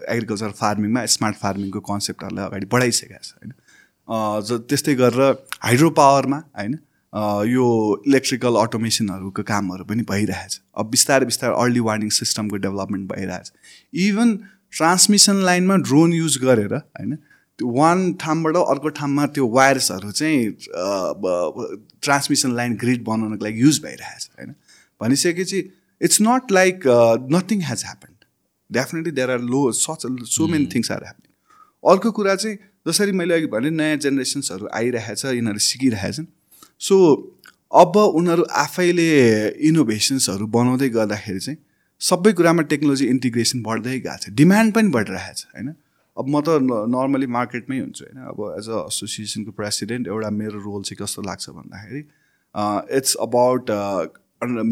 agriculture 0.10 0.52
फार्मिङमा 0.60 1.06
स्मार्ट 1.16 1.38
फार्मिङको 1.38 1.80
कन्सेप्टहरूलाई 1.90 2.46
अगाडि 2.46 2.68
बढाइसकेको 2.72 3.24
छ 3.24 3.34
होइन? 3.34 3.52
ज 4.48 4.50
त्यस्तै 4.70 4.96
गरेर 5.02 5.22
हाइड्रो 5.64 5.90
पावरमा 6.00 6.40
होइन 6.60 6.74
यो 7.50 7.66
इलेक्ट्रिकल 8.08 8.56
अटोमेसनहरूको 8.62 9.44
कामहरू 9.46 9.84
पनि 9.92 10.04
भइरहेछ। 10.10 10.60
अब 10.78 10.90
बिस्तारै 10.92 11.26
बिस्तारै 11.26 11.54
अर्ली 11.64 11.82
वार्निङ 11.88 12.10
सिस्टमको 12.18 12.58
डेभलपमेन्ट 12.66 13.06
भइरहेछ। 13.14 13.52
इभन 14.08 14.36
ट्रान्समिसन 14.78 15.42
लाइनमा 15.46 15.76
ड्रोन 15.90 16.14
युज 16.14 16.38
गरेर 16.44 16.74
होइन? 16.74 17.16
त्यो 17.60 17.68
वान 17.78 18.14
ठाउँबाट 18.22 18.56
अर्को 18.58 18.90
ठाउँमा 18.98 19.26
त्यो 19.36 19.48
वायर्सहरू 19.56 20.12
चाहिँ 20.12 20.40
ट्रान्समिसन 22.02 22.56
लाइन 22.56 22.76
ग्रिड 22.82 23.04
बनाउनको 23.06 23.46
लागि 23.46 23.62
युज 23.62 23.82
भइरहेछ 23.84 24.30
होइन? 24.38 24.54
भनिसकेपछि 25.02 25.60
it's 26.02 26.22
not 26.22 26.52
like 26.52 26.76
nothing 27.34 27.62
has 27.70 27.84
happened 27.86 28.09
definitely 28.70 29.11
there 29.13 29.30
are 29.30 29.41
low 29.47 29.61
such 29.76 30.05
so 30.30 30.47
many 30.47 30.65
things 30.74 30.91
are 30.91 31.03
happening 31.03 31.91
अर्को 31.91 32.11
कुरा 32.11 32.36
चाहिँ 32.38 32.57
जसरी 32.86 33.11
मैले 33.13 33.34
अघि 33.34 33.47
भने 33.47 33.70
नयाँ 33.72 33.97
जेनेरेसन्सहरू 33.99 34.67
आइरहेछ 34.74 35.26
यिनीहरू 35.28 35.59
सिकिरहेछन् 35.61 36.26
सो 36.82 36.97
अब 37.76 37.97
उनीहरू 38.13 38.43
आफैले 38.57 39.09
इनोभेसन्सहरू 39.67 40.47
बनाउँदै 40.49 40.89
गर्दाखेरि 40.91 41.39
चाहिँ 41.41 41.57
सबै 42.01 42.32
कुरामा 42.34 42.63
टेक्नोलोजी 42.67 43.05
इन्टिग्रेसन 43.09 43.61
बढ्दै 43.63 43.99
गएको 43.99 44.17
छ 44.20 44.34
डिमान्ड 44.36 44.74
पनि 44.76 44.89
बढिरहेछ 44.91 45.45
होइन 45.49 45.74
अब 46.17 46.28
म 46.28 46.41
त 46.41 46.55
नर्मली 46.89 47.28
मार्केटमै 47.32 47.80
हुन्छु 47.80 48.05
होइन 48.05 48.24
अब 48.28 48.39
एज 48.51 48.70
अ 48.70 48.80
एसोसिएसनको 48.86 49.51
प्रेसिडेन्ट 49.53 50.07
एउटा 50.07 50.30
मेरो 50.36 50.61
रोल 50.61 50.82
चाहिँ 50.84 50.99
कस्तो 50.99 51.22
लाग्छ 51.24 51.49
भन्दाखेरि 51.51 52.01
it's 52.97 53.15
about 53.22 53.72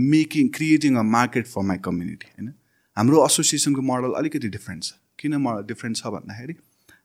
making 0.07 0.47
creating 0.51 0.97
a 0.97 1.05
market 1.09 1.47
for 1.47 1.67
my 1.69 1.83
community 1.83 2.31
होइन 2.31 2.53
हाम्रो 2.97 3.25
एसोसिएसनको 3.25 3.81
मोडल 3.89 4.11
अलिकति 4.19 4.49
डिफ्रेन्ट 4.55 4.83
छ। 4.83 4.93
किन 5.19 5.35
मोडल 5.43 5.67
डिफ्रेन्ट 5.67 5.97
छ 5.97 6.13
भन्दाखेरि 6.15 6.53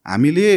हामीले 0.06 0.48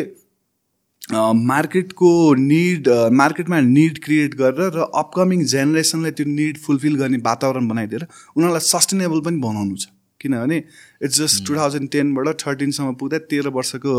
मार्केटको 1.48 2.12
निड 2.36 2.88
मार्केटमा 3.14 3.60
निड 3.62 4.00
क्रिएट 4.04 4.36
गरेर 4.36 4.72
र 4.76 4.86
अपकमिङ 5.02 5.44
जेनेरेसनलाई 5.52 6.12
त्यो 6.18 6.26
निड 6.30 6.58
फुलफिल 6.60 6.96
गर्ने 7.02 7.18
वातावरण 7.28 7.68
बनाइदिएर 7.68 8.04
उनीहरूलाई 8.06 8.66
सस्टेनेबल 8.68 9.20
पनि 9.28 9.38
बनाउनु 9.44 9.76
छ। 9.76 9.94
किनभने 10.22 10.58
इट्स 11.06 11.18
जस्ट 11.18 11.46
टु 11.48 11.56
थाउजन्ड 11.56 11.90
टेनबाट 11.92 12.28
थर्टिनसम्म 12.42 12.94
पुग्दा 13.00 13.18
तेह्र 13.30 13.50
वर्षको 13.58 13.94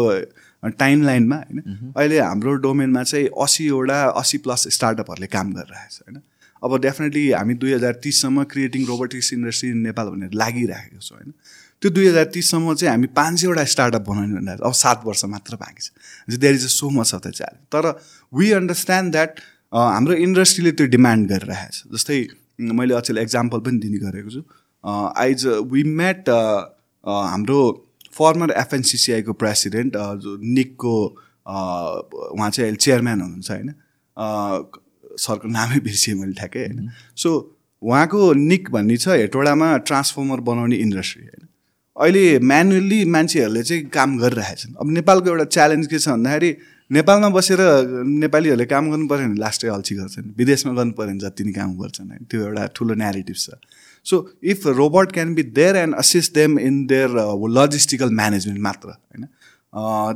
टाइम 0.83 1.03
लाइनमा 1.03 1.37
होइन 1.37 1.93
अहिले 1.97 2.19
हाम्रो 2.19 2.55
डोमेनमा 2.65 3.03
चाहिँ 3.03 3.29
असीवटा 3.45 3.99
असी 4.21 4.39
प्लस 4.47 4.67
स्टार्टअपहरूले 4.77 5.29
काम 5.37 5.53
गरिरहेको 5.53 5.95
छ 5.95 6.03
होइन। 6.09 6.17
अब 6.63 6.77
डेफिनेटली 6.83 7.31
हामी 7.33 7.55
दुई 7.55 7.73
हजार 7.73 7.95
तिससम्म 8.05 8.45
creating 8.53 8.87
robotics 8.87 9.33
industry 9.33 9.71
in 9.71 9.79
Nepal 9.87 10.07
भनेर 10.09 10.31
लागिराखेको 10.35 11.01
छ 11.01 11.13
होइन? 11.13 11.33
त्यो 11.83 11.91
दुई 11.91 12.07
हजार 12.09 12.25
तिससम्म 12.35 12.75
चाहिँ 12.75 12.91
हामी 12.91 13.07
पाँच 13.17 13.41
सयवटा 13.41 13.65
स्टार्टअप 13.73 14.03
बनाउने 14.09 14.35
भनेर 14.35 14.61
अब 14.65 14.73
सात 14.75 15.03
वर्ष 15.07 15.25
मात्र 15.35 15.57
बाँकी 15.57 15.83
छ। 15.83 16.39
There 16.39 16.55
is 16.55 16.65
a 16.65 16.73
so 16.75 16.91
much 16.91 17.15
of 17.15 17.21
the 17.27 17.31
challenge 17.37 17.65
तर 17.75 17.85
वी 18.33 18.51
अन्डरस्ट्यान्ड 18.59 19.13
द्याट 19.13 19.41
हाम्रो 19.73 20.15
इन्डस्ट्रीले 20.27 20.73
त्यो 20.73 20.87
डिमान्ड 20.97 21.29
गरिरहेको 21.31 21.73
छ। 21.73 21.93
जस्तै 21.95 22.19
मैले 22.73 22.95
अचेल 22.95 23.19
एक्जाम्पल 23.19 23.59
पनि 23.67 23.79
दिने 23.79 23.99
गरेको 24.07 24.31
छु। 24.31 24.43
आइज 25.17 25.47
वी 25.73 25.83
मेट 26.01 26.29
हाम्रो 27.05 27.61
फर्मर 28.17 28.51
एफएनसिसिआईको 28.59 29.33
प्रेसिडेन्ट 29.45 29.97
जो 30.25 30.37
निकको 30.57 30.97
उहाँ 31.47 32.51
चाहिँ 32.51 32.67
अहिले 32.67 32.77
चेयरम्यान 32.85 33.21
हुनुहुन्छ 33.21 33.51
होइन? 33.51 33.71
सरको 35.19 35.49
नामै 35.49 35.81
बिर्सेँ 35.81 36.15
मैले 36.15 36.35
ठ्याक्कै 36.35 36.63
होइन? 36.67 36.91
सो 37.17 37.31
उहाँको 37.83 38.21
निक 38.35 38.71
भन्ने 38.71 38.97
छ 38.97 39.09
हेटौडामा 39.23 39.69
ट्रान्सफर्मर 39.89 40.41
बनाउने 40.49 40.77
इन्डस्ट्री 40.77 41.23
होइन? 41.25 41.43
अहिले 41.97 42.25
म्यानुअल्ली 42.45 43.05
मान्छेहरूले 43.11 43.63
चाहिँ 43.63 43.85
काम 43.93 44.17
गरिरहेछन् 44.19 44.75
अब 44.81 44.91
नेपालको 44.93 45.29
एउटा 45.31 45.45
च्यालेन्ज 45.57 45.87
के 45.87 45.99
छ 45.99 46.09
भन्दाखेरि 46.09 46.51
नेपालमा 46.91 47.29
बसेर 47.35 47.61
नेपालीहरूले 48.25 48.67
काम 48.73 48.91
गर्नु 48.91 49.07
पऱ्यो 49.09 49.27
भने 49.27 49.41
लास्टै 49.41 49.69
अल्छी 49.69 49.95
गर्छन्। 49.97 50.27
विदेशमा 50.39 50.73
गर्नु 50.75 50.93
पऱ्यो 50.99 51.09
भने 51.09 51.19
जति 51.25 51.45
नै 51.45 51.53
काम 51.53 51.71
गर्छन् 51.79 52.09
होइन? 52.11 52.25
त्यो 52.31 52.41
एउटा 52.47 52.67
ठुलो 52.77 52.95
नेरेटिभ 52.95 53.37
छ। 53.37 53.59
So 54.07 54.15
if 54.53 54.67
robot 54.81 55.13
can 55.13 55.35
be 55.35 55.43
there 55.57 55.77
and 55.77 55.95
assist 56.03 56.35
them 56.35 56.59
in 56.59 56.75
their 56.87 57.09
logistical 57.59 58.11
management 58.21 58.61
मात्र 58.69 58.89
होइन? 58.89 59.27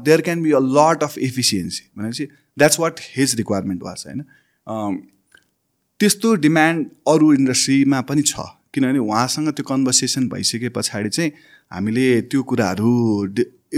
There 0.05 0.21
can 0.29 0.43
be 0.43 0.53
a 0.53 0.63
lot 0.77 1.03
of 1.03 1.19
efficiency 1.31 1.83
भनेपछि 1.97 2.25
that's 2.57 2.81
what 2.81 3.01
his 3.17 3.35
requirement 3.37 3.83
was 3.83 4.05
होइन? 4.07 4.23
त्यस्तो 4.67 6.35
डिमान्ड 6.45 6.87
अरू 7.09 7.33
इन्डस्ट्रीमा 7.35 8.01
पनि 8.09 8.23
छ। 8.23 8.35
किनभने 8.75 8.99
उहाँसँग 8.99 9.49
त्यो 9.51 9.65
कन्भर्सेसन 9.67 10.29
भइसके 10.29 10.69
पछाडि 10.77 11.09
चाहिँ 11.11 11.31
हामीले 11.73 12.07
त्यो 12.31 12.43
कुराहरू 12.43 12.91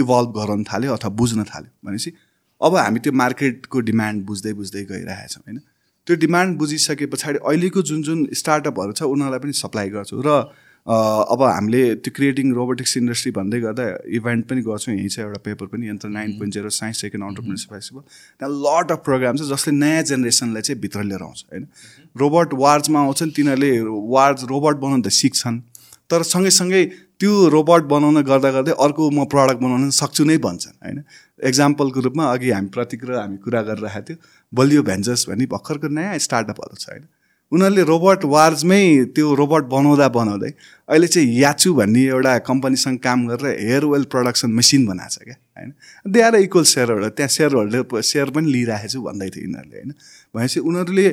इभल्भ 0.02 0.30
गराउन 0.36 0.64
थाल्यो 0.64 0.92
अथवा 0.92 1.10
बुझ्न 1.20 1.44
थाल्यो 1.44 1.70
भनेपछि 1.86 2.10
अब 2.60 2.76
हामी 2.76 3.00
त्यो 3.00 3.12
मार्केटको 3.12 3.80
डिमान्ड 3.80 4.24
बुझ्दै 4.26 4.52
बुझ्दै 4.52 4.82
गइरहेछौँ 4.84 5.42
होइन? 5.46 5.58
त्यो 6.06 6.16
डिमान्ड 6.16 6.58
बुझिसके 6.58 7.06
पछाडि 7.06 7.38
अहिलेको 7.38 7.82
जुन 7.82 8.02
जुन 8.02 8.18
स्टार्टअपहरू 8.34 8.92
छ 8.92 9.02
उनीहरूलाई 9.02 9.40
पनि 9.40 9.52
सप्लाई 9.54 9.88
गर्छौँ। 9.90 10.22
र 10.26 10.28
अब 10.86 11.42
हामीले 11.42 11.94
त्यो 11.94 12.12
क्रिएटिङ 12.14 12.52
रोबोटिक्स 12.54 12.96
इन्डस्ट्री 12.96 13.30
भन्दै 13.32 13.60
गर्दा 13.60 13.84
इभेन्ट 14.18 14.46
पनि 14.50 14.62
गर्छौँ। 14.62 14.94
यहीँ 14.94 15.08
छ 15.08 15.18
एउटा 15.20 15.38
पेपर 15.44 15.66
पनि 15.70 15.88
यन्त्र 15.88 16.08
nine 16.08 16.32
point 16.38 16.54
zero 16.54 16.70
science 16.74 17.00
second 17.00 17.24
entrepreneurship 17.26 17.70
festival 17.72 18.02
त्यहाँ 18.02 18.52
लट 18.66 18.92
अफ 18.92 19.02
प्रोग्राम 19.04 19.36
छ 19.36 19.46
जसले 19.52 19.74
नयाँ 19.78 20.02
जेनेरेसनलाई 20.10 20.62
चाहिँ 20.62 20.80
भित्र 20.80 21.02
लिएर 21.02 21.22
आउँछ 21.22 21.44
होइन? 21.52 21.66
रोबोट 22.16 22.54
वार्ड्समा 22.64 23.00
आउँछन् 23.00 23.30
तिनीहरूले 23.30 23.70
वार्ड्स 24.10 24.44
रोबोट 24.50 24.76
बनाउनु 24.82 25.02
त 25.02 25.14
सिक्छन् 25.14 25.60
तर 26.10 26.22
सँगैसँगै 26.26 26.84
त्यो 27.22 27.32
रोबोट 27.54 27.82
बनाउन 27.88 28.22
गर्दा 28.26 28.50
गर्दै 28.50 28.74
अर्को 28.74 29.10
म 29.10 29.24
प्रडक्ट 29.30 29.62
बनाउन 29.62 29.90
सक्छु 29.94 30.24
नै 30.26 30.38
भन्छन् 30.42 30.76
होइन? 30.82 30.98
एक्जाम्पलको 31.46 32.00
रूपमा 32.10 32.24
अघि 32.34 32.50
हामी 32.50 32.68
प्रतीक 32.74 33.04
र 33.06 33.22
हामी 33.22 33.36
कुरा 33.38 33.62
गरिरहेको 33.70 34.06
थियो 34.08 34.16
बलियो 34.52 34.82
भेन्जर्स 34.82 35.28
भन्ने 35.30 35.46
भर्खरको 35.54 35.88
नयाँ 35.88 36.18
स्टार्टअपहरू 36.26 36.74
छ 36.74 36.90
होइन? 36.90 37.06
उनीहरूले 37.52 37.82
रोबोट 37.84 38.24
वार्समै 38.32 38.82
त्यो 39.16 39.34
रोबोट 39.40 39.64
बनाउँदा 39.72 40.08
बनाउँदै 40.14 40.50
अहिले 40.88 41.06
चाहिँ 41.06 41.28
याचु 41.38 41.74
भन्ने 41.74 42.02
एउटा 42.06 42.38
कम्पनीसँग 42.48 42.98
काम 42.98 43.26
गरेर 43.28 43.60
हेयर 43.60 43.84
ओइल 43.84 44.04
प्रडक्सन 44.14 44.50
मेसिन 44.60 44.86
बनाएको 44.86 45.12
छ 45.14 45.24
क्या 45.24 45.36
होइन? 45.58 45.72
They 46.06 46.20
are 46.22 46.34
equal 46.36 46.64
share 46.72 46.90
holder 46.92 47.08
त्यहाँ 47.18 47.28
सेयर 47.36 47.52
होल्डर 47.54 48.00
सेयर 48.00 48.30
पनि 48.30 48.52
लिइरहेको 48.52 48.88
छु 48.88 49.02
भन्दै 49.02 49.28
थियो 49.36 49.44
यिनीहरूले 49.44 49.78
होइन? 49.78 49.92
भनेपछि 50.34 50.60
उनीहरूले 50.60 51.06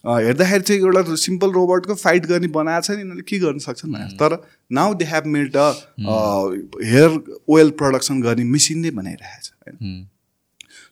हेर्दाखेरि 0.00 0.62
चाहिँ 0.62 0.80
एउटा 0.82 1.14
सिम्पल 1.22 1.50
रोबोटको 1.52 1.94
फाइट 1.94 2.26
गर्ने 2.26 2.48
बनाएको 2.54 2.86
छ 2.86 2.90
नि 2.90 3.02
यिनीहरूले 3.02 3.26
के 3.28 3.38
गर्न 3.38 3.58
सक्छन् 3.66 3.92
भनेर। 3.92 4.14
तर 4.22 4.36
now 4.78 4.94
they 4.94 5.04
have 5.10 5.26
made 5.34 5.56
a 5.56 5.68
hair 6.86 7.18
oil 7.48 7.70
production 7.82 8.22
गर्ने 8.22 8.44
मेसिन 8.54 8.78
नै 8.86 8.90
बनाइरहेको 9.00 9.42
छ 9.42 9.52
होइन? 9.60 10.06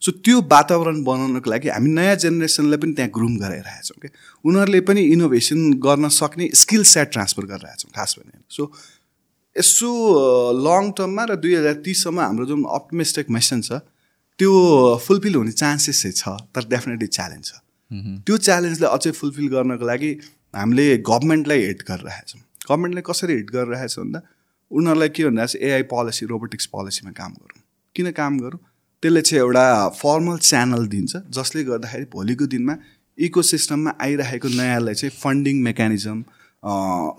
सो 0.03 0.13
त्यो 0.25 0.41
वातावरण 0.51 1.03
बनाउनको 1.05 1.51
लागि 1.51 1.69
हामी 1.69 1.91
नयाँ 1.99 2.17
जेनेरेसनलाई 2.23 2.79
पनि 2.79 2.93
त्यहाँ 2.99 3.11
ग्रुम 3.17 3.37
गराइरहेछौँ 3.39 3.99
क्या 4.01 4.11
उनीहरूले 4.45 4.81
पनि 4.89 5.01
इनोभेसन 5.15 5.61
गर्न 5.87 6.09
सक्ने 6.17 6.49
स्किल 6.55 6.83
सेट 6.93 7.13
ट्रान्सफर 7.13 7.45
गरिरहेछौँ 7.53 7.91
खास 7.97 8.15
भने। 8.19 8.39
सो 8.57 8.63
यसो 9.57 9.91
लङ 10.67 10.91
टर्ममा 10.99 11.25
र 11.31 11.37
दुई 11.43 11.55
हजार 11.55 11.75
तिससम्म 11.83 12.21
हाम्रो 12.21 12.47
जुन 12.47 12.65
अप्टिमिस्टिक 12.79 13.31
मिसन 13.37 13.61
छ 13.69 13.83
त्यो 14.39 14.53
फुलफिल 15.03 15.35
हुने 15.35 15.53
चान्सेस 15.53 16.03
चाहिँ 16.03 16.15
छ 16.15 16.55
तर 16.55 16.69
डेफिनेटली 16.71 17.07
च्यालेन्ज 17.19 17.45
छ। 17.49 17.53
त्यो 18.27 18.37
च्यालेन्जलाई 18.47 18.91
अझै 18.97 19.11
फुलफिल 19.19 19.49
गर्नको 19.55 19.85
लागि 19.91 20.11
हामीले 20.55 20.87
गभर्मेन्टलाई 21.11 21.61
हेट 21.67 21.83
गरिरहेछौँ 21.91 22.41
गभर्मेन्टले 22.69 23.03
कसरी 23.11 23.35
हिट 23.35 23.51
गरिरहेछ 23.51 23.99
भन्दा 23.99 24.21
उनीहरूलाई 24.71 25.09
के 25.17 25.25
भन्दा 25.27 25.47
चाहिँ 25.47 25.67
एआई 25.69 25.83
पोलिसी 25.91 26.27
रोबोटिक्स 26.31 26.67
पोलिसीमा 26.75 27.13
काम 27.19 27.33
गरौँ। 27.43 27.63
किन 27.97 28.11
काम 28.23 28.39
गरौँ? 28.39 28.61
त्यसले 29.03 29.21
चाहिँ 29.21 29.41
एउटा 29.41 29.89
फर्मल 29.89 30.37
च्यानल 30.39 30.87
दिन्छ 30.87 31.17
जसले 31.31 31.65
गर्दाखेरि 31.65 32.05
भोलिको 32.13 32.47
दिनमा 32.47 32.75
इको 33.19 33.43
सिस्टममा 33.43 33.91
आइरहेको 34.03 34.49
नयाँलाई 34.49 34.95
चाहिँ 34.95 35.13
फन्डिङ 35.23 35.63
मेकानिजम 35.63 36.23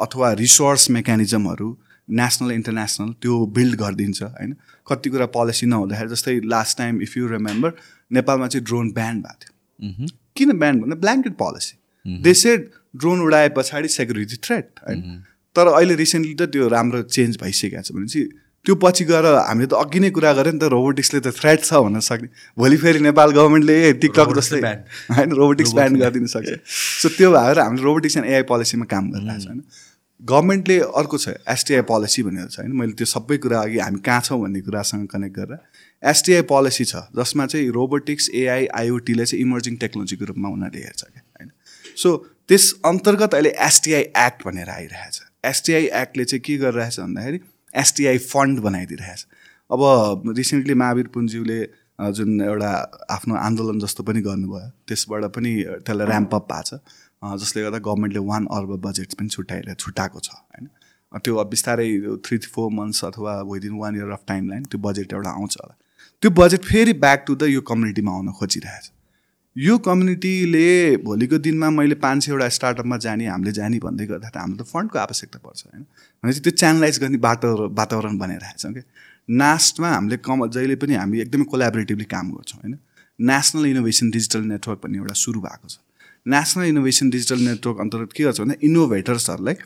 अथवा 0.05 0.31
रिसोर्स 0.33 0.89
मेकानिजमहरू 0.89 1.77
नेसनल 2.09 2.51
इन्टरनेसनल 2.51 3.11
त्यो 3.21 3.45
बिल्ड 3.55 3.75
गरिदिन्छ 3.75 4.21
होइन? 4.23 4.55
कति 4.87 5.09
कुरा 5.09 5.25
पोलिसी 5.25 5.65
नहुँदाखेरि 5.65 6.09
जस्तै 6.09 6.39
last 6.45 6.77
time 6.77 7.01
if 7.01 7.17
you 7.17 7.27
remember 7.27 7.73
नेपालमा 8.11 8.47
चाहिँ 8.47 8.65
ड्रोन 8.65 8.91
ब्यान 8.91 9.21
भएको 9.21 9.39
थियो। 9.41 10.07
किन 10.35 10.57
ब्यान 10.59 10.79
भन्दा 10.81 10.95
blanket 10.95 11.33
policy 11.33 12.21
they 12.23 12.33
said 12.33 12.69
drone 12.95 13.21
उडाए 13.21 13.49
पछाडि 13.57 13.87
सेक्युरिटी 13.87 14.35
थ्रेट 14.43 14.69
होइन? 14.87 15.23
तर 15.55 15.67
अहिले 15.67 15.95
रिसेन्टली 15.95 16.33
त 16.33 16.51
त्यो 16.51 16.67
राम्रो 16.67 17.01
चेन्ज 17.15 17.37
भइसकेको 17.41 17.81
छ 17.81 17.91
भनेपछि 17.91 18.23
त्यो 18.69 18.75
पछि 18.77 19.03
गएर 19.09 19.25
हामीले 19.25 19.65
त 19.65 19.73
अघि 19.73 19.99
नै 19.99 20.09
कुरा 20.13 20.31
गऱ्यो 20.37 20.53
नि 20.53 20.59
त 20.61 20.69
रोबोटिक्सले 20.69 21.19
त 21.25 21.33
थ्रेट 21.33 21.65
छ 21.65 21.81
भन्न 21.81 22.05
सक्ने। 22.05 22.29
भोलि 22.53 22.77
फेरि 22.77 22.99
नेपाल 23.01 23.29
गभर्मेन्टले 23.33 23.75
ए 23.81 23.93
टिकटक 23.97 24.29
जस्तै 24.37 24.59
होइन 25.17 25.31
रोबोटिक्स 25.33 25.73
ब्यान 25.73 25.97
गरिदिन 25.97 26.29
सक्छ। 26.29 26.53
सो 27.01 27.09
त्यो 27.17 27.29
भएर 27.33 27.59
हामीले 27.59 27.83
रोबोटिक्स 27.83 28.17
एन्ड 28.21 28.29
एआई 28.29 28.45
पोलिसीमा 28.45 28.85
काम 28.93 29.09
गरिरहेको 29.09 29.41
छ 29.41 29.47
होइन। 29.49 29.61
गभर्मेन्टले 30.21 30.77
अर्को 31.01 31.17
छ 31.17 31.33
एसटिआई 31.49 31.81
पोलिसी 31.89 32.23
भनेर 32.29 32.47
छ 32.53 32.61
होइन। 32.61 32.77
मैले 32.77 32.93
त्यो 32.93 33.09
सबै 33.09 33.37
कुरा 33.41 33.57
अघि 33.65 33.79
हामी 33.81 33.99
कहाँ 34.05 34.21
छौँ 34.21 34.39
भन्ने 34.45 34.61
कुरासँग 34.61 35.07
कनेक्ट 35.09 35.35
गरेर। 35.39 35.59
एसटिआई 36.03 36.45
पोलिसी 36.53 36.85
छ 36.85 37.03
जसमा 37.17 37.45
चाहिँ 37.49 37.69
रोबोटिक्स 37.73 38.29
एआई 38.37 38.69
आइओटीलाई 38.81 39.25
चाहिँ 39.25 39.41
इमर्जिङ 39.41 39.81
टेक्नोलोजीको 39.83 40.25
रूपमा 40.31 40.49
उनीहरूले 40.55 40.83
हेर्छ 40.85 41.03
क्या 41.03 41.23
होइन। 41.25 41.49
सो 41.97 42.17
त्यस 42.45 42.73
अन्तर्गत 42.85 43.33
अहिले 43.33 43.51
एसटिआई 43.67 44.05
एक्ट 44.25 44.45
भनेर 44.45 44.69
आइरहेछ। 44.75 45.15
एसटिआई 45.45 45.95
एक्टले 46.01 46.25
चाहिँ 46.25 46.43
के 46.45 46.57
गरिरहेछ 46.65 46.99
भन्दाखेरि 46.99 47.39
एसटिआई 47.73 48.17
फन्ड 48.19 48.59
बनाइदिइरहेछ। 48.61 49.25
अब 49.69 50.33
रिसेन्टली 50.37 50.73
महावीर 50.73 51.07
पुन्ज्यूले 51.13 51.59
जुन 52.15 52.41
एउटा 52.41 52.71
आफ्नो 53.11 53.35
आन्दोलन 53.37 53.79
जस्तो 53.79 54.03
पनि 54.03 54.21
गर्नुभयो 54.21 54.69
त्यसबाट 54.87 55.23
पनि 55.35 55.51
त्यसलाई 55.85 56.07
ऱ्याम्प 56.07 56.35
अप 56.35 56.47
भएको 56.51 56.77
छ। 56.77 56.79
जसले 57.39 57.63
गर्दा 57.63 57.79
गभर्मेन्टले 57.85 58.19
वान 58.27 58.45
अर्ब 58.57 58.75
बजेट 58.85 59.13
पनि 59.19 59.29
छुट्याएर 59.29 59.73
छुट्याएको 59.75 60.19
छ 60.19 60.29
होइन? 60.31 60.69
त्यो 61.11 61.35
अब 61.35 61.49
बिस्तारै 61.49 61.89
थ्री 62.25 62.37
फोर 62.47 62.71
मन्थ्स 62.71 63.03
अथवा 63.05 63.33
within 63.51 63.73
one 63.79 63.95
year 63.95 64.09
of 64.11 64.23
timeline 64.49 64.63
त्यो 64.65 64.79
बजेट 64.81 65.13
एउटा 65.13 65.29
आउँछ 65.31 65.57
होला। 65.61 65.75
त्यो 66.23 66.31
बजेट 66.37 66.63
फेरि 66.65 66.93
ब्याक 67.03 67.23
टु 67.27 67.35
द 67.35 67.43
यो 67.49 67.61
कम्युनिटीमा 67.69 68.11
आउन 68.11 68.31
खोजिरहेछ। 68.39 68.91
यो 69.55 69.77
कम्युनिटीले 69.77 70.97
भोलिको 71.03 71.37
दिनमा 71.37 71.69
मैले 71.69 71.95
पाँच 71.95 72.25
सयवटा 72.25 72.47
स्टार्टअपमा 72.49 72.97
जाने 72.97 73.25
हामीले 73.27 73.51
जाने 73.51 73.79
भन्दै 73.81 74.05
गर्दा 74.05 74.29
त 74.29 74.37
हाम्रो 74.37 74.63
त 74.63 74.67
फन्डको 74.69 74.99
आवश्यकता 74.99 75.39
पर्छ 75.41 75.65
होइन? 75.65 75.83
भनेपछि 76.23 76.39
त्यो 76.39 76.51
च्यानलाइज 76.53 76.99
गर्ने 77.01 77.17
बाटो 77.17 77.49
वातावरण 77.73 78.17
बनाइरहेछौँ 78.17 78.73
कि 78.73 78.81
नास्टमा 79.41 79.89
हामीले 79.89 80.17
कम 80.21 80.45
जहिले 80.53 80.75
पनि 80.77 80.93
हामी 80.95 81.19
एकदमै 81.25 81.45
कोलाबोरेटिभली 81.49 82.05
काम 82.13 82.29
गर्छौँ 82.29 82.59
होइन? 82.61 82.77
नेसनल 83.19 83.65
इनोभेसन 83.65 84.09
डिजिटल 84.15 84.43
नेटवर्क 84.53 84.79
भन्ने 84.85 84.97
एउटा 85.01 85.15
सुरु 85.17 85.41
भएको 85.41 85.67
छ। 85.67 85.75
नेसनल 86.25 86.63
इनोभेसन 86.69 87.09
डिजिटल 87.09 87.39
नेटवर्क 87.49 87.77
अन्तर्गत 87.83 88.13
के 88.15 88.23
गर्छ 88.23 88.39
भन्दा 88.39 88.55
इनोभेटर्सहरूलाई 88.69 89.57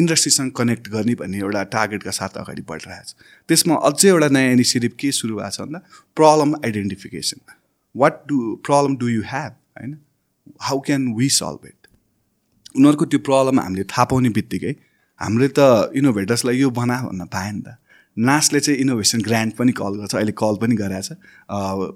इन्डस्ट्रीसँग 0.00 0.50
कनेक्ट 0.58 0.88
गर्ने 0.96 1.14
भन्ने 1.22 1.38
एउटा 1.44 1.62
टार्गेटका 1.76 2.10
साथ 2.18 2.42
अगाडि 2.42 2.62
बढिरहेको 2.66 3.06
छ 3.06 3.30
त्यसमा 3.48 3.74
अझै 3.88 4.08
एउटा 4.08 4.28
नयाँ 4.34 4.52
इनिसिएटिभ 4.58 4.92
के 5.00 5.12
सुरु 5.14 5.38
भएको 5.38 5.54
छ 5.54 5.70
भन्दा 5.70 5.86
problem 6.16 6.60
identification 6.64 7.59
what 7.94 8.22
do 8.28 8.38
problem 8.66 8.96
do 8.96 9.08
you 9.08 9.22
have 9.26 9.52
होइन 9.78 9.96
how 10.60 10.80
can 10.86 11.12
we 11.18 11.28
solve 11.36 11.66
it 11.66 11.88
उनीहरूको 12.76 13.04
त्यो 13.04 13.20
प्रब्लम 13.28 13.60
हामीले 13.60 13.84
थाहा 13.92 14.04
पाउने 14.10 14.28
बित्तिकै 14.38 14.74
हामीले 15.20 15.48
त 15.58 15.92
इनोभेटर्सलाई 15.96 16.58
यो 16.58 16.70
बना 16.70 17.02
भन्न 17.02 17.24
पाएँ 17.26 17.52
नि 17.52 17.62
त। 17.62 17.76
नासले 18.16 18.60
चाहिँ 18.60 18.78
इनोभेसन 18.80 19.20
ग्रान्ट 19.22 19.54
पनि 19.56 19.72
कल 19.72 19.94
गर्छ 19.98 20.14
अहिले 20.14 20.32
कल 20.38 20.56
पनि 20.62 20.76
गरेको 20.76 21.02
छ। 21.02 21.12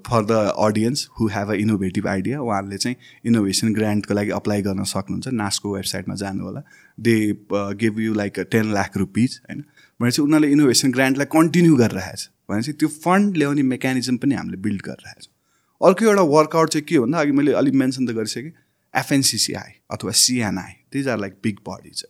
For 0.07 0.21
the 0.25 0.31
audience 0.65 1.07
who 1.19 1.27
have 1.27 1.49
a 1.51 1.55
innovative 1.63 2.07
idea 2.07 2.41
उहाँहरूले 2.41 2.77
चाहिँ 2.77 2.95
इनोभेसन 3.25 3.73
ग्रान्टको 3.73 4.13
लागि 4.13 4.31
अप्लाई 4.37 4.61
गर्न 4.61 4.83
सक्नुहुन्छ। 4.93 5.27
नासको 5.41 5.73
वेबसाइटमा 5.75 6.15
जानु 6.15 6.43
होला 6.43 6.61
they 6.97 7.15
give 7.51 7.99
you 7.99 8.13
like 8.13 8.39
ten 8.51 8.73
lakh 8.73 8.97
rupees 8.97 9.39
होइन? 9.49 9.63
भनेपछि 9.99 10.21
उनीहरूले 10.21 10.51
इनोभेसन 10.51 10.91
ग्रान्टलाई 10.91 11.27
कन्टिन्यू 11.31 11.75
गरिरहेको 11.75 12.17
छ 12.17 12.29
भनेपछि 12.49 12.73
त्यो 12.79 12.89
फन्ड 12.97 13.37
ल्याउने 13.37 13.63
मेकानिजम 13.75 14.17
पनि 14.17 14.35
हामीले 14.35 14.57
बिल्ड 14.67 14.81
गरिरहेको 14.81 15.21
छ 15.21 15.34
अर्को 15.81 16.05
एउटा 16.05 16.21
वर्कआउट 16.21 16.69
चाहिँ 16.69 16.85
के 16.85 16.99
भन्दा 16.99 17.19
अघि 17.19 17.31
मैले 17.31 17.51
अलिक 17.53 17.73
मेन्सन 17.73 18.07
त 18.07 18.11
गरिसकेँ 18.11 18.51
एफएनसिसिआई 18.93 19.71
अथवा 19.91 20.11
CNI 20.11 20.73
these 20.93 21.07
are 21.07 21.19
like 21.19 21.33
big 21.43 21.59
bodies 21.69 22.05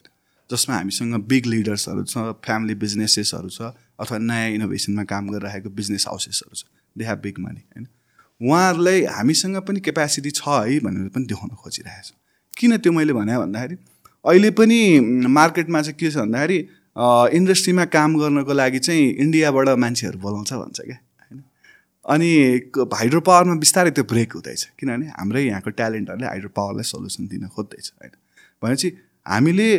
जसमा 0.49 0.75
हामीसँग 0.75 1.15
बिग 1.25 1.45
लिडर्सहरू 1.45 2.03
छ 2.03 2.17
फ्यामिली 2.45 2.75
बिजनेसेसहरू 2.75 3.49
छ 3.49 3.61
अथवा 3.99 4.17
नयाँ 4.17 4.49
इनोभेसनमा 4.49 5.03
काम 5.03 5.29
गरिरहेको 5.29 5.69
बिजनेस 5.69 6.05
हाउसेसहरू 6.07 6.55
छ 6.55 6.63
दे 6.97 7.05
हेभ 7.05 7.19
बिग 7.19 7.39
मनी 7.39 7.59
होइन? 7.59 7.87
उहाँहरूलाई 8.41 9.03
हामीसँग 9.03 9.57
पनि 9.57 9.79
क्यापेसिटी 9.79 10.31
छ 10.31 10.47
है 10.47 10.79
भनेर 10.79 11.09
पनि 11.15 11.25
देखाउन 11.25 11.55
खोजिरहेको 11.55 12.07
छ 12.07 12.13
किन 12.57 12.77
त्यो 12.77 12.91
मैले 12.91 13.13
भने 13.13 13.37
भन्दाखेरि 13.37 13.77
अहिले 14.25 14.51
पनि 14.51 14.99
मार्केटमा 15.39 15.81
चाहिँ 15.81 15.97
के 15.99 16.11
छ 16.11 16.17
भन्दाखेरि 16.17 16.59
इन्डस्ट्रीमा 17.37 17.85
काम 17.85 18.19
गर्नको 18.19 18.53
लागि 18.53 18.79
चाहिँ 18.79 19.09
इन्डियाबाट 19.25 19.69
मान्छेहरू 19.69 20.19
बोलाउँछ 20.19 20.53
भन्छ 20.53 20.79
क्या। 20.81 20.97
अनि 22.05 22.29
हाइड्रो 22.93 23.19
पावरमा 23.21 23.55
बिस्तारै 23.55 23.91
त्यो 23.91 24.03
ब्रेक 24.03 24.33
हुँदैछ। 24.33 24.63
किनभने 24.79 25.05
हाम्रै 25.17 25.43
यहाँको 25.43 25.69
ट्यालेन्टहरूले 25.69 26.27
हाइड्रो 26.27 26.49
पावरलाई 26.55 26.83
सल्युसन 26.83 27.27
दिन 27.27 27.47
खोज्दैछ 27.49 27.91
होइन? 27.97 28.11
भनेपछि 28.61 28.89
हामीले 29.25 29.69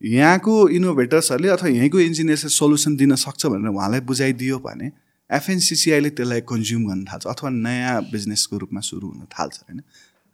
यहाँको 0.00 0.54
इनोभेटर्सहरूले 0.68 1.48
अथवा 1.48 1.68
यहीँको 1.68 1.98
इन्जिनियर्सले 2.00 2.50
सोल्युसन 2.50 2.96
दिन 2.96 3.14
सक्छ 3.16 3.46
भनेर 3.46 3.70
उहाँलाई 3.70 4.00
बुझाइदियो 4.02 4.58
भने 4.58 4.90
एफएनसिसिआईले 5.30 6.10
त्यसलाई 6.10 6.40
कन्ज्युम 6.50 6.82
गर्न 6.88 7.04
थाल्छ 7.04 7.26
अथवा 7.26 7.50
नयाँ 7.50 8.02
बिजनेसको 8.12 8.58
रूपमा 8.58 8.80
सुरु 8.80 9.06
हुन 9.08 9.24
थाल्छ 9.32 9.54
होइन? 9.62 9.80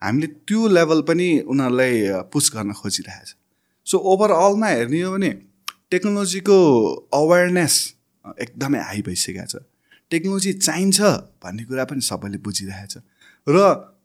हामीले 0.03 0.27
त्यो 0.49 0.61
लेभल 0.69 1.01
पनि 1.09 1.29
उनीहरूलाई 1.47 2.27
पुस 2.33 2.51
गर्न 2.55 2.73
खोजिरहेछ। 2.73 3.29
सो 3.87 3.99
ओभरअलमा 3.99 4.69
हेर्ने 4.69 5.01
हो 5.01 5.13
भने 5.13 5.31
टेक्नोलोजीको 5.91 6.57
अवेरनेस 7.15 7.75
एकदमै 8.41 8.79
हाई 8.79 9.03
भइसकेको 9.03 9.47
छ। 9.47 9.63
टेक्नोलोजी 10.13 10.53
चाहिन्छ 10.59 11.01
भन्ने 11.45 11.65
कुरा 11.65 11.85
पनि 11.93 12.01
सबैले 12.11 12.39
बुझिरहेछ। 12.45 12.95
र 13.47 13.57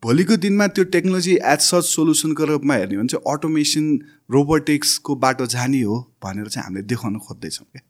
भोलिको 0.03 0.35
दिनमा 0.37 0.65
त्यो 0.69 0.83
टेक्नोलोजी 0.93 1.33
एज 1.51 1.59
सच 1.61 1.85
सोल्युसनको 1.85 2.45
रूपमा 2.45 2.73
हेर्ने 2.75 2.95
हो 2.95 3.01
भने 3.01 3.07
चाहिँ 3.09 3.33
अटोमेसन 3.33 3.85
रोबोटिक्सको 4.31 5.15
बाटो 5.23 5.45
जाने 5.53 5.81
हो 5.81 5.95
भनेर 6.23 6.47
चाहिँ 6.47 6.65
हामीले 6.65 6.83
देखाउन 6.87 7.17
खोज्दैछौँ 7.19 7.67
क्या। 7.71 7.81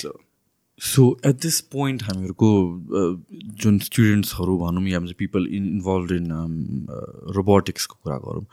So 0.00 0.10
so 0.80 1.04
at 1.26 1.40
this 1.42 1.60
point 1.72 2.02
हामीहरूको 2.02 2.50
जुन 3.62 3.78
स्टुडेन्ट्सहरू 3.86 4.56
भनौँ 4.58 4.86
या 4.88 5.00
पिपल 5.18 5.46
इन्भल्भ 5.52 6.12
इन 6.12 6.30
रोबोटिक्सको 7.36 7.98
कुरा 8.02 8.16
गरौँ 8.24 8.44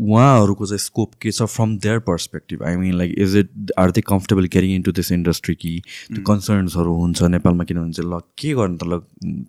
उहाँहरूको 0.00 0.66
चाहिँ 0.66 0.78
स्कोप 0.78 1.14
के 1.22 1.30
छ 1.30 1.42
from 1.42 1.76
their 1.78 1.98
perspective 1.98 2.62
I 2.62 2.76
mean 2.76 2.94
like 2.98 3.14
is 3.18 3.36
it 3.36 3.72
are 3.78 3.90
they 3.90 4.00
comfortable 4.00 4.46
carrying 4.46 4.74
into 4.82 4.92
this 4.92 5.12
industry 5.12 5.54
कि 5.54 5.82
त्यो 6.14 6.22
कन्सर्न्सहरू 6.22 6.94
हुन्छ 6.94 7.22
नेपालमा 7.22 7.64
किनभने 7.64 7.92
चाहिँ 7.92 8.10
ल 8.10 8.20
के 8.38 8.54
गर्नु 8.54 8.76
त 8.76 8.84
ल 8.84 9.00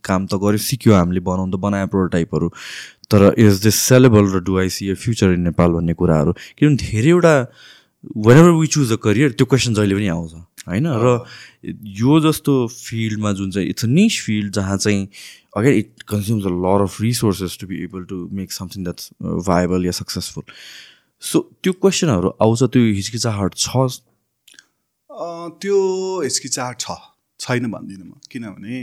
काम 0.03 0.25
त 0.25 0.35
गऱ्यो 0.35 0.57
सिक्यो 0.57 0.93
हामीले 0.93 1.19
बनाउनु 1.19 1.57
त 1.57 1.59
बनायो 1.59 1.87
प्रोटोटाइपहरू 1.87 2.49
तर 3.11 3.33
इज 3.37 3.61
दिस 3.63 3.75
सेलेबल 3.75 4.33
र 4.33 4.39
do 4.43 4.57
I 4.59 4.69
see 4.69 4.89
a 4.89 4.93
future 4.93 5.33
in 5.33 5.41
Nepal 5.41 5.71
भन्ने 5.71 5.93
कुराहरू? 5.93 6.31
किनभने 6.57 6.75
धेरैवटा 6.75 7.35
whenever 8.37 8.49
we 8.49 8.67
choose 8.67 8.91
a 8.91 8.95
career 8.95 9.31
त्यो 9.31 9.45
क्वेसन 9.45 9.73
जहिले 9.73 9.95
पनि 9.95 10.07
आउँछ 10.07 10.33
होइन? 10.67 10.87
र 10.87 11.25
यो 11.97 12.19
जस्तो 12.19 12.67
फिल्डमा 12.67 13.31
जुन 13.33 13.51
चाहिँ 13.51 13.69
इट्स 13.69 13.85
अ 13.85 13.87
निस 13.87 14.21
फिल्ड 14.25 14.53
जहाँ 14.53 14.77
चाहिँ 14.77 15.07
it 15.63 16.05
consumes 16.05 16.45
a 16.45 16.49
lot 16.49 16.81
of 16.81 16.99
resources 16.99 17.55
to 17.57 17.65
be 17.65 17.83
able 17.83 18.05
to 18.05 18.29
make 18.31 18.51
something 18.51 18.83
that's 18.83 19.11
uh, 19.23 19.39
viable 19.39 19.87
or 19.87 19.91
successful. 19.91 20.43
So 21.21 21.39
त्यो 21.63 21.73
क्वेसनहरू 21.73 22.29
आउँछ 22.41 22.63
त्यो 22.63 22.81
हिचकिचाहट 22.95 23.53
छ? 23.55 23.67
अँ, 25.09 25.49
त्यो 25.61 25.77
हिचकिचाहट 26.21 26.79
छ। 26.79 26.91
छैन 27.39 27.71
भन्दिनँ 27.71 28.05
म। 28.05 28.19
किनभने 28.31 28.75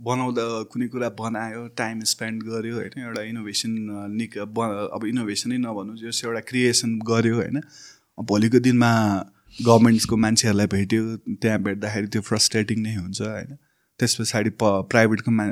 बनाउँदा 0.00 0.42
कुनै 0.72 0.86
कुरा 0.88 1.08
बनायो 1.18 1.66
टाइम 1.78 2.00
स्पेन्ड 2.02 2.42
गर्यो 2.42 2.74
होइन 2.74 3.02
एउटा 3.02 3.22
इनोभेसन 3.22 3.70
निक 4.16 4.38
ब 4.38 4.90
अब 4.94 5.06
इनोभेसनै 5.06 5.58
नभनौँ 5.58 5.96
जस 6.02 6.22
एउटा 6.24 6.40
क्रिएसन 6.50 6.98
गर्यो 7.06 7.34
होइन। 7.36 7.60
भोलिको 8.18 8.58
दिनमा 8.58 8.90
गभर्मेन्ट्सको 9.66 10.16
मान्छेहरूलाई 10.16 10.66
भेट्यो 10.66 11.16
त्यहाँ 11.42 11.62
भेट्दाखेरि 11.62 12.06
त्यो 12.14 12.22
फ्रस्ट्रेटिङ 12.22 12.82
नै 12.82 12.94
हुन्छ 12.94 13.20
होइन। 13.22 13.56
त्यस 14.00 14.14
पछाडि 14.20 14.50
प 14.62 14.62
प्राइभेटको 14.90 15.30
मा 15.30 15.44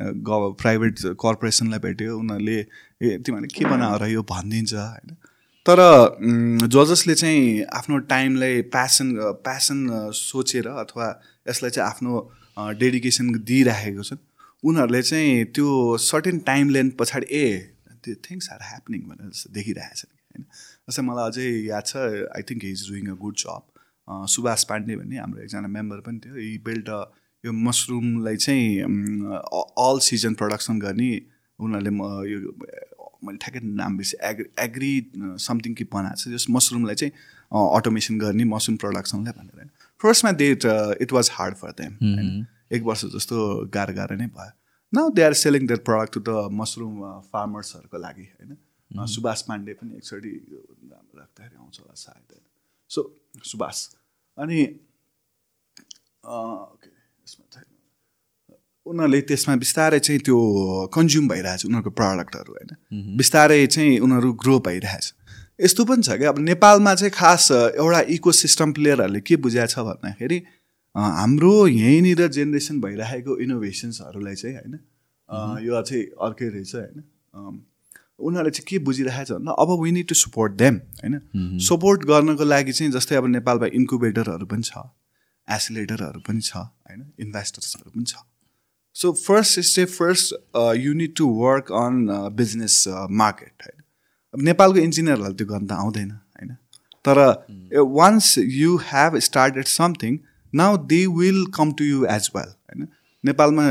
प्राइभेट 0.62 0.94
कर्पोरेसनलाई 1.22 1.78
भेट्यो। 1.86 2.18
उनीहरूले 2.18 2.58
ए 3.02 3.18
तिमीहरूले 3.26 3.50
के 3.58 3.64
बनाएर 3.70 4.02
यो 4.10 4.22
भनिदिन्छ? 4.32 4.74
होइन। 4.74 5.16
तर 5.66 5.78
ज 6.72 6.84
जसले 6.88 7.14
चाहिँ 7.14 7.64
आफ्नो 7.74 7.98
टाइमलाई 8.10 8.62
प्यासन 8.74 9.08
प्यासन 9.46 9.78
सोचेर 10.14 10.68
अथवा 10.84 11.06
यसलाई 11.48 11.70
चाहिँ 11.70 11.88
आफ्नो 11.90 12.12
डेडिकेसन 12.80 13.32
दिइराखेको 13.50 14.02
छन्। 14.02 14.22
उनीहरूले 14.64 15.02
चाहिँ 15.02 15.44
त्यो 15.54 15.66
सर्टेन 16.02 16.38
टाइम 16.46 16.68
लेन्थ 16.76 16.96
पछाडि 16.98 17.26
ए 17.32 17.46
त्यो 18.04 18.14
थिङ्स 18.26 18.48
आर 18.52 18.60
ह्यापनिङ 18.62 19.00
भनेर 19.10 19.30
जस्तो 19.30 19.52
देखिरहेको 19.52 19.96
छ 19.96 20.04
होइन। 20.06 20.44
जस्तै 20.86 21.02
मलाई 21.02 21.24
अझै 21.30 21.46
याद 21.66 21.84
छ 21.86 21.96
I 22.36 22.42
think 22.48 22.64
is 22.64 22.88
doing 22.90 23.04
a 23.10 23.16
good 23.26 23.36
जब 23.42 23.62
सुभाष 24.34 24.64
पाण्डे 24.70 24.96
भन्ने 24.96 25.16
हाम्रो 25.18 25.42
एकजना 25.42 25.68
मेम्बर 25.76 25.98
पनि 26.06 26.18
थियो। 26.24 26.36
यी 26.38 26.58
बिल्ड 26.62 26.88
यो 27.46 27.52
मसरुमलाई 27.52 28.36
चाहिँ 28.36 28.66
अल 29.78 29.98
सिजन 30.02 30.34
प्रडक्सन 30.34 30.78
गर्ने 30.80 31.10
उनीहरूले 31.58 31.90
म 31.90 32.02
यो 32.26 32.38
मैले 33.24 33.38
ठ्याक्कै 33.42 33.60
नाम 33.80 33.96
बिर्सेँ 33.96 34.20
एग्री 34.30 34.46
एग्री 34.60 34.92
समथिङ 35.42 35.74
कि 35.74 35.84
बनाएको 35.92 36.18
छ 36.20 36.34
जस 36.34 36.46
मसरुमलाई 36.50 36.94
चाहिँ 37.02 37.12
अटोमेसन 37.52 38.18
गर्ने 38.18 38.44
मसरुम 38.44 38.76
प्रडक्सनलाई 38.82 39.32
भनेर। 39.38 39.56
होइन 39.56 39.70
फर्स्टमा 40.00 40.32
they 40.42 40.50
it 41.02 41.12
was 41.12 41.30
hard 41.32 41.54
for 41.56 41.70
them 41.80 41.92
एक 42.76 42.82
वर्ष 42.82 43.04
जस्तो 43.14 43.36
गाह्रो 43.74 43.94
गाह्रो 43.94 44.16
नै 44.16 44.26
भयो। 44.36 44.52
Now 44.92 45.10
they 45.16 45.22
are 45.22 45.34
selling 45.42 45.66
their 45.66 45.80
product 45.88 46.14
to 46.14 46.20
the 46.28 46.30
mushroom 46.60 46.94
फार्मर्सहरूको 47.30 47.98
लागि 47.98 48.26
होइन। 48.32 49.06
सुभाष 49.14 49.42
पाण्डे 49.48 49.72
पनि 49.78 49.96
एकचोटि 49.96 50.32
राम्रो 50.90 51.18
राख्दाखेरि 51.18 51.56
आउँछ 51.56 51.80
होला 51.80 51.94
सायद 51.96 52.26
होइन। 52.32 52.44
सो 52.90 53.00
सुभाष 53.44 53.86
अनि 54.38 54.60
ओके 56.26 56.90
यसमा 57.26 57.44
छैन 57.54 57.66
उनीहरूले 58.86 59.20
त्यसमा 59.28 59.54
बिस्तारै 59.58 59.98
चाहिँ 60.00 60.20
त्यो 60.26 60.38
कन्ज्युम 60.94 61.28
भइरहेछ 61.28 61.66
उनीहरूको 61.66 61.90
प्रडक्टहरू 62.00 62.52
होइन। 62.56 62.70
बिस्तारै 63.18 63.60
चाहिँ 63.66 63.98
उनीहरू 64.00 64.32
ग्रो 64.42 64.58
भइरहेछ। 64.66 65.06
यस्तो 65.60 65.84
पनि 65.84 66.02
छ 66.02 66.18
क्या। 66.18 66.30
अब 66.30 66.38
नेपालमा 66.40 66.94
चाहिँ 66.94 67.12
खास 67.12 67.50
एउटा 67.52 68.00
इको 68.14 68.32
सिस्टम 68.40 68.72
प्लेयरहरूले 68.72 69.20
के 69.26 69.36
बुझाएको 69.42 69.72
छ 69.72 69.84
भन्दाखेरि 69.88 70.38
हाम्रो 70.94 71.54
यहीँनिर 71.68 72.26
जेनेरेसन 72.32 72.80
भइरहेको 72.80 73.38
इनोभेसन्सहरूलाई 73.44 74.34
चाहिँ 74.34 74.56
होइन 74.56 74.74
यो 75.64 75.82
चाहिँ 75.82 76.04
अर्कै 76.26 76.48
रहेछ 76.48 76.74
होइन। 76.74 77.02
उनीहरूले 78.18 78.50
चाहिँ 78.50 78.66
के 78.68 78.78
बुझिरहेको 78.84 79.24
छ 79.24 79.32
भन्दा 79.32 79.52
अब 79.64 79.70
we 79.82 79.90
need 79.92 80.08
to 80.08 80.14
support 80.16 80.52
them 80.62 80.76
होइन। 81.00 81.58
सपोर्ट 81.66 82.04
गर्नको 82.12 82.44
लागि 82.44 82.72
चाहिँ 82.72 82.92
जस्तै 82.92 83.16
अब 83.16 83.26
नेपालमा 83.34 83.66
इन्कुबेटरहरू 83.74 84.46
पनि 84.46 84.62
छ। 84.62 84.86
एसिलेटरहरू 85.48 86.20
पनि 86.28 86.40
छ 86.40 86.56
होइन? 86.56 87.00
इन्भेस्टर्सहरू 87.20 87.90
पनि 87.90 88.04
छ. 88.04 88.14
So 88.96 89.12
first 89.14 89.60
step 89.68 89.88
first 89.90 90.34
you 90.76 90.92
need 90.94 91.14
to 91.16 91.26
work 91.38 91.72
on 91.80 92.06
business 92.36 92.84
market 93.22 93.66
होइन 93.66 93.82
अब 94.34 94.42
नेपालको 94.42 94.78
इन्जिनियरहरूलाई 94.80 95.34
त्यो 95.34 95.46
गर्न 95.46 95.66
त 95.66 95.72
आउँदैन 95.74 96.10
होइन? 96.10 96.56
तर 97.04 97.16
once 97.98 98.34
you 98.38 98.76
have 98.84 99.18
started 99.28 99.66
something 99.72 100.18
now 100.52 100.76
they 100.92 101.00
will 101.18 101.44
come 101.54 101.72
to 101.78 101.84
you 101.84 102.04
as 102.14 102.30
well 102.36 102.48
होइन? 102.48 102.88
नेपालमा 103.24 103.64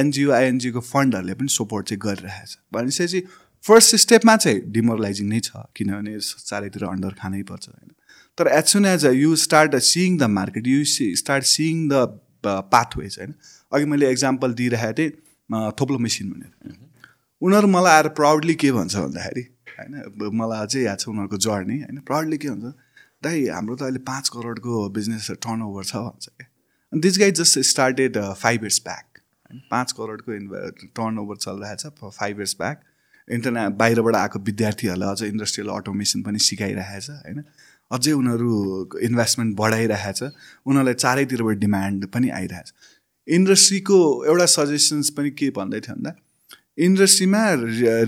एनजिओ 0.00 0.30
आइएनजिओको 0.32 0.80
फन्डहरूले 0.84 1.34
पनि 1.34 1.48
सपोर्ट 1.54 1.88
चाहिँ 1.88 2.00
गरिरहेछ। 2.04 2.56
भनेपछि 2.72 3.06
चाहिँ 3.06 3.22
फर्स्ट 3.64 3.96
स्टेपमा 3.96 4.36
चाहिँ 4.36 4.60
डिमोरलाइजिङ 4.72 5.28
नै 5.28 5.40
छ 5.40 5.66
किनभने 5.76 6.18
चारैतिर 6.22 6.84
अन्डर 6.86 7.12
खानै 7.20 7.42
पर्छ 7.50 7.68
होइन? 7.68 7.95
तर 8.38 8.48
as 8.48 8.64
soon 8.68 8.86
as 8.86 9.04
you 9.06 9.36
start 9.42 9.76
seeing 9.88 10.18
the 10.18 10.22
market 10.30 10.66
you 10.66 10.84
start 11.20 11.44
seeing 11.46 11.88
the 11.88 12.06
pathways 12.46 13.16
होइन? 13.18 13.34
अघि 13.72 13.84
मैले 13.84 14.10
एक्जाम्पल 14.10 14.52
दिइरहेको 14.54 14.92
थिएँ 14.98 15.70
थोप्लो 15.80 15.98
मेसिन 15.98 16.30
भनेर। 16.30 16.74
उनीहरू 17.42 17.68
मलाई 17.68 17.92
आएर 17.92 18.08
प्राउडली 18.18 18.54
के 18.54 18.72
भन्छ 18.72 18.96
भन्दाखेरि 18.96 19.42
होइन? 19.78 19.94
मलाई 20.40 20.66
अझै 20.66 20.82
याद 20.82 20.98
छ 20.98 21.08
उनीहरूको 21.08 21.38
जर्नी 21.46 21.78
होइन? 21.80 21.98
प्राउडली 22.10 22.38
के 22.38 22.50
भन्छ? 22.50 22.74
दाइ 23.24 23.46
हाम्रो 23.48 23.76
त 23.76 23.82
अहिले 23.82 24.02
पाँच 24.08 24.28
करोडको 24.34 24.88
बिजनेस 24.98 25.30
टर्न 25.46 25.62
ओभर 25.62 25.84
छ 25.84 26.02
भन्छ 26.06 26.28
क्या। 26.28 26.48
अनि 26.92 27.00
this 27.06 27.18
guy 27.18 27.30
just 27.40 27.58
started 27.68 28.18
five 28.42 28.60
years 28.62 28.80
back 28.84 29.22
होइन? 29.46 29.62
पाँच 29.70 29.92
करोडको 29.92 30.34
इन्भ 30.34 30.52
टर्न 30.96 31.18
ओभर 31.18 31.36
चलिरहेछ 31.46 31.86
फाइभ 32.18 32.36
इयर्स 32.38 32.56
ब्याक 32.60 32.84
इन्टरनेट 33.28 33.72
बाहिरबाट 33.78 34.14
आएको 34.14 34.38
विद्यार्थीहरूलाई 34.48 35.10
अझ 35.10 35.22
इन्डस्ट्रियल 35.32 35.70
अटोमेसन 35.76 36.22
पनि 36.22 36.38
सिकाइरहेछ 36.48 37.10
होइन? 37.10 37.42
अझै 37.90 38.12
उनीहरू 38.12 38.52
इन्भेस्टमेन्ट 39.08 39.56
बढाइरहेछ 39.56 40.22
उनीहरूलाई 40.22 40.94
चारैतिरबाट 40.94 41.56
डिमान्ड 41.58 42.06
पनि 42.14 42.28
आइरहेछ। 42.38 42.72
इन्डस्ट्रीको 43.28 43.98
एउटा 44.26 44.46
सजेसन्स 44.52 45.10
पनि 45.16 45.30
के 45.38 45.50
भन्दै 45.56 45.80
थियो 45.80 45.94
भन्दा 45.94 46.12
इन्डस्ट्रीमा 46.78 47.42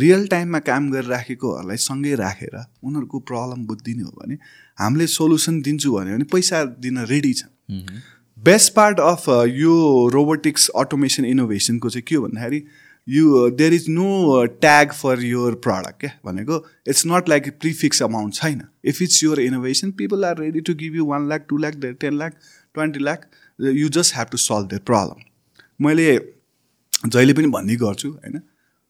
रियल 0.02 0.26
टाइममा 0.28 0.58
काम 0.64 0.90
गरिराखेकोहरूलाई 0.90 1.76
सँगै 1.84 2.14
राखेर 2.20 2.56
उनीहरूको 2.58 3.18
प्रब्लम 3.30 3.64
बुझिदिने 3.66 4.02
हो 4.02 4.12
भने 4.18 4.34
हामीले 4.78 5.06
सोल्युसन 5.12 5.60
दिन्छु 5.62 5.92
भन्यो 5.92 6.14
भने 6.14 6.24
पैसा 6.34 6.64
दिन 6.84 6.98
रेडी 7.12 7.32
छन्। 7.32 8.02
बेस्ट 8.38 8.72
पार्ट 8.74 9.00
अफ 9.00 9.24
यो 9.54 9.74
रोबोटिक्स 10.14 10.68
अटोमेसन 10.82 11.24
इनोभेसनको 11.26 11.90
चाहिँ 11.90 12.04
के 12.08 12.14
हो 12.14 12.22
भन्दाखेरि 12.26 12.60
you 13.08 13.48
there 13.50 13.74
is 13.74 13.84
no 13.90 14.44
tag 14.60 14.92
for 14.92 15.22
your 15.24 15.54
product 15.66 16.00
क्या 16.00 16.10
भनेको 16.24 16.64
it's 16.88 17.06
not 17.06 17.28
like 17.28 17.48
prefix 17.60 18.02
amount 18.02 18.34
छैन. 18.34 18.62
If 18.84 19.02
it's 19.02 19.22
your 19.24 19.40
innovation 19.40 19.90
people 20.00 20.24
are 20.24 20.38
ready 20.38 20.60
to 20.60 20.74
give 20.82 20.96
you 20.96 21.06
one 21.06 21.28
lakh 21.28 21.46
two 21.48 21.56
lakh 21.58 21.76
ten 22.00 22.18
lakh 22.18 22.36
twenty 22.74 23.00
lakh 23.00 23.26
you 23.58 23.88
just 23.98 24.14
have 24.14 24.28
to 24.32 24.38
solve 24.38 24.68
their 24.70 24.82
problem 24.86 25.24
मैले 25.80 26.06
जहिले 27.06 27.32
पनि 27.32 27.46
भन्ने 27.56 27.76
गर्छु 27.82 28.08
होइन 28.10 28.40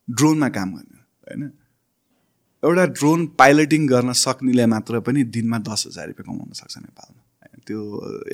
ड्रोनमा 0.09 0.49
काम 0.51 0.75
गर्ने 0.75 1.01
होइन 1.29 1.51
एउटा 2.62 2.85
ड्रोन 2.93 3.27
पाइलटिङ 3.39 3.87
गर्न 3.89 4.12
सक्नेले 4.21 4.66
मात्र 4.66 5.01
पनि 5.09 5.25
दिनमा 5.35 5.59
दस 5.66 5.85
हजार 5.87 6.07
रुपियाँ 6.07 6.27
कमाउन 6.27 6.53
सक्छ 6.61 6.79
नेपालमा 6.79 7.23
होइन 7.43 7.61
त्यो 7.66 7.81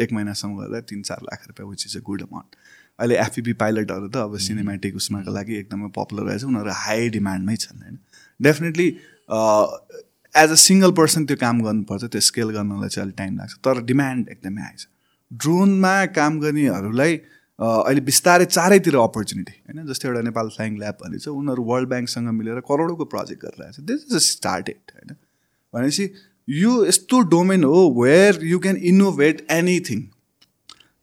एक 0.02 0.12
महिनासम्म 0.12 0.56
गर्दा 0.58 0.80
तिन 0.90 1.02
चार 1.08 1.22
लाख 1.24 1.46
रुपियाँ 1.48 1.68
which 1.70 1.86
is 1.86 1.96
a 1.96 2.00
good 2.06 2.22
amount 2.22 2.56
अहिले 2.98 3.16
एफइपी 3.18 3.52
पाइलटहरू 3.60 4.08
त 4.08 4.16
अब 4.24 4.36
सिनेमेटिक 4.46 4.96
उसमाको 4.96 5.32
लागि 5.34 5.54
एकदमै 5.58 5.88
पपुलर 5.98 6.26
रहेछ 6.30 6.44
उनीहरू 6.44 6.70
हाई 6.80 7.08
डिमान्डमै 7.18 7.56
छन् 7.56 7.82
होइन? 7.82 7.98
Definitely 8.40 8.88
as 10.34 10.50
a 10.50 10.58
single 10.62 10.92
person 11.00 11.26
त्यो 11.26 11.36
काम 11.40 11.62
गर्नुपर्छ 11.68 12.04
त्यो 12.14 12.20
स्केल 12.30 12.50
गर्नलाई 12.58 12.88
चाहिँ 12.88 13.06
अलिक 13.06 13.16
टाइम 13.18 13.38
लाग्छ। 13.38 13.54
तर 13.64 13.82
डिमान्ड 13.92 14.28
एकदमै 14.28 14.62
हाई 14.62 14.76
छ। 14.78 14.86
ड्रोनमा 15.30 15.94
काम 16.18 16.38
गर्नेहरूलाई 16.40 17.20
अ, 17.58 17.64
अहिले 17.64 18.00
बिस्तारै 18.06 18.44
चारैतिर 18.52 18.96
अपर्च्युनिटी 19.00 19.52
होइन? 19.58 19.86
जस्तै 19.90 20.08
एउटा 20.08 20.22
नेपाल 20.28 20.48
फ्लाइङ 20.54 20.78
ल्याब 20.78 20.96
भन्ने 21.02 21.18
छ 21.18 21.34
उनीहरू 21.40 21.62
वर्ल्ड 21.68 21.88
ब्याङ्कसँग 21.88 22.28
मिलेर 22.38 22.60
करोडौँको 22.70 23.04
प्रोजेक्ट 23.12 23.44
गरिरहेको 23.44 23.74
छ 23.76 23.84
दिस 23.90 24.06
इज 24.10 24.22
स्टार्टेड 24.28 24.96
होइन? 24.96 25.14
भनेपछि 25.74 26.08
यो 26.48 26.72
यस्तो 26.86 27.20
डोमेन 27.34 27.64
हो 27.64 27.82
where 28.00 28.40
you 28.44 28.58
can 28.64 28.76
innovate 28.90 29.46
anything 29.50 30.02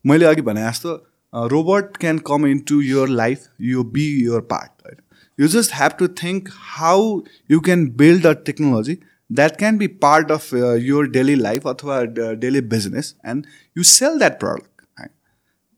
मैले 0.05 0.25
अघि 0.25 0.41
भने 0.49 0.67
जस्तो 0.67 0.97
robot 1.32 1.96
can 1.96 2.18
come 2.26 2.46
into 2.68 2.80
your 2.82 3.08
life 3.14 3.48
you 3.62 3.84
be 3.90 4.06
your 4.24 4.40
part 4.50 4.86
होइन 4.86 5.02
you 5.38 5.48
just 5.50 5.74
have 5.74 5.96
to 5.98 6.08
think 6.22 6.48
how 6.70 7.20
you 7.50 7.60
can 7.60 7.86
build 7.96 8.26
a 8.26 8.32
technology 8.44 8.98
that 9.30 9.56
can 9.58 9.78
be 9.78 9.86
part 10.02 10.30
of 10.30 10.52
your 10.82 11.08
daily 11.10 11.34
life 11.36 11.66
अथवा 11.66 12.02
daily 12.36 12.60
business 12.68 13.14
and 13.26 13.46
you 13.76 13.82
sell 13.90 14.18
that 14.18 14.38
product 14.40 14.76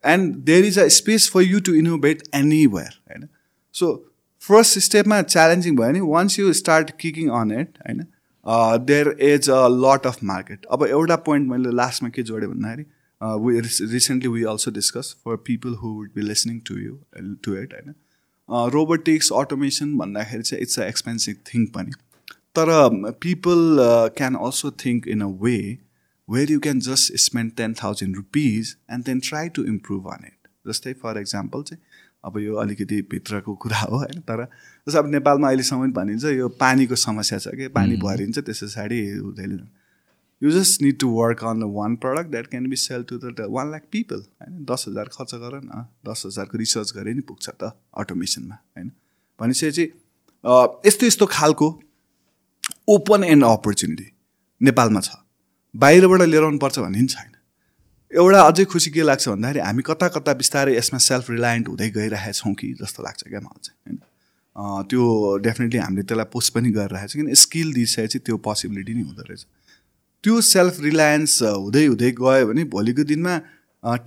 and 0.05 0.35
there 0.45 0.65
is 0.65 0.79
a 0.79 0.87
space 0.97 1.31
for 1.31 1.43
you 1.43 1.61
to 1.61 1.75
innovate 1.75 2.23
anywhere 2.35 3.01
होइन 3.09 3.29
so 3.75 3.95
first 4.43 4.79
स्टेपमा 4.81 5.21
challenging 5.25 5.77
भयो 5.77 5.87
भने 5.87 6.01
once 6.09 6.39
you 6.39 6.53
start 6.55 6.91
kicking 7.01 7.31
on 7.41 7.51
it 7.61 7.79
होइन 7.79 8.05
there 8.85 9.17
is 9.25 9.51
a 9.51 9.67
lot 9.71 10.07
of 10.07 10.23
market 10.25 10.67
अब 10.71 10.87
एउटा 10.87 11.17
point 11.25 11.49
मैले 11.49 11.75
लास्टमा 11.77 12.09
के 12.09 12.23
जोडेँ 12.23 12.49
भन्दाखेरि 12.49 12.85
recently 13.24 14.28
we 14.28 14.44
also 14.44 14.72
discuss 14.72 15.16
for 15.26 15.36
people 15.36 15.76
who 15.76 15.90
would 15.90 16.10
be 16.16 16.22
listening 16.22 16.60
to 16.60 16.78
you 16.78 16.98
to 17.44 17.56
it 17.58 17.74
होइन 17.74 17.94
रोबोटिक्स 18.74 19.32
अटोमेसन 19.32 19.98
भन्दाखेरि 19.98 20.44
चाहिँ 20.44 20.62
इट्स 20.62 20.80
अ 20.80 20.84
एक्सपेन्सिभ 20.84 21.36
थिङ 21.54 21.66
पनि 21.66 21.92
तर 22.56 22.68
people 23.22 23.78
can 24.18 24.36
also 24.36 24.72
think 24.72 25.08
in 25.08 25.22
a 25.22 25.28
way 25.28 25.78
where 26.30 26.52
you 26.52 26.60
can 26.60 26.80
just 26.80 27.14
spend 27.16 27.52
ten 27.58 27.74
thousand 27.74 28.16
rupees 28.16 28.76
and 28.92 29.06
then 29.06 29.20
try 29.20 29.50
to 29.50 29.64
improve 29.64 30.08
on 30.08 30.26
it 30.26 30.72
जस्तै 30.72 30.94
for 30.94 31.20
example 31.22 31.64
चाहिँ 31.64 31.82
अब 32.26 32.38
यो 32.40 32.56
अलिकति 32.56 33.02
भित्रको 33.02 33.56
कुरा 33.56 33.78
हो 33.78 33.98
होइन? 33.98 34.20
तर 34.20 34.44
जस्तो 34.88 35.00
अब 35.00 35.10
नेपालमा 35.12 35.48
अहिलेसम्म 35.48 35.92
भनिन्छ 35.92 36.26
यो 36.26 36.50
पानीको 36.50 36.96
समस्या 36.96 37.40
छ 37.40 37.48
कि? 37.48 37.68
पानी 37.68 37.96
भरिन्छ 37.96 38.40
त्यस 38.40 38.64
पछाडि 38.64 39.00
हुँदैन। 39.12 39.58
You 40.44 40.52
just 40.52 40.82
need 40.82 41.00
to 41.00 41.10
work 41.12 41.44
on 41.46 41.64
one 41.74 41.96
product 42.04 42.30
that 42.32 42.48
can 42.48 42.70
be 42.70 42.76
sell 42.76 43.04
to 43.10 43.18
the 43.18 43.48
one 43.50 43.72
lakh 43.72 43.84
people 43.92 44.16
होइन? 44.16 44.64
दस 44.72 44.86
हजार 44.88 45.10
खर्च 45.14 45.36
गर 45.36 45.60
न 45.64 45.86
दस 46.08 46.24
हजारको 46.26 46.58
रिसर्च 46.58 46.94
गरे 46.98 47.14
नि 47.14 47.22
पुग्छ 47.30 47.50
त 47.50 47.72
अटोमेसनमा 48.04 48.56
होइन? 48.56 48.92
भनेपछि 49.40 49.84
यस्तो 50.88 51.06
यस्तो 51.06 51.26
खालको 51.32 51.68
ओपन 52.90 53.24
एन्ड 53.24 53.44
अपर्च्युनिटी 53.46 54.08
नेपालमा 54.62 55.02
छ। 55.02 55.10
बाहिरबाट 55.76 56.22
लिएर 56.22 56.44
आउनुपर्छ 56.44 56.80
भन्ने 56.80 57.00
पनि 57.00 57.08
छैन। 57.08 57.32
एउटा 58.12 58.42
अझै 58.48 58.66
खुसी 58.72 58.92
के 58.92 59.02
लाग्छ 59.02 59.30
भन्दाखेरि 59.30 59.60
हामी 59.60 59.84
कता 59.86 60.08
कता 60.16 60.34
बिस्तारै 60.42 60.76
यसमा 60.78 61.00
सेल्फ 61.08 61.30
रिलायन्ट 61.32 61.68
हुँदै 61.68 61.90
गइरहेका 61.96 62.32
छौँ 62.40 62.54
कि 62.60 62.68
जस्तो 62.82 63.04
लाग्छ 63.04 63.22
क्या 63.24 63.40
मलाई 63.40 63.62
चाहिँ 63.64 63.80
होइन? 63.86 63.98
त्यो 64.90 65.04
डेफिनेटली 65.48 65.80
हामीले 65.80 66.04
त्यसलाई 66.04 66.28
पोस्ट 66.36 66.54
पनि 66.54 66.70
गरिरहेको 66.78 67.08
छ 67.08 67.16
किन? 67.16 67.34
स्किल 67.44 67.74
दिइसकेपछि 67.74 68.20
त्यो 68.20 68.38
पोसिबिलिटी 68.48 68.94
नै 68.94 69.04
हुँदो 69.08 69.24
रहेछ। 69.30 69.46
त्यो 70.24 70.42
सेल्फ 70.48 70.80
रिलायन्स 70.82 71.42
हुँदै 71.44 71.86
हुँदै 71.86 72.12
गयो 72.20 72.46
भने 72.50 72.64
भोलिको 72.76 73.04
दिनमा 73.12 73.34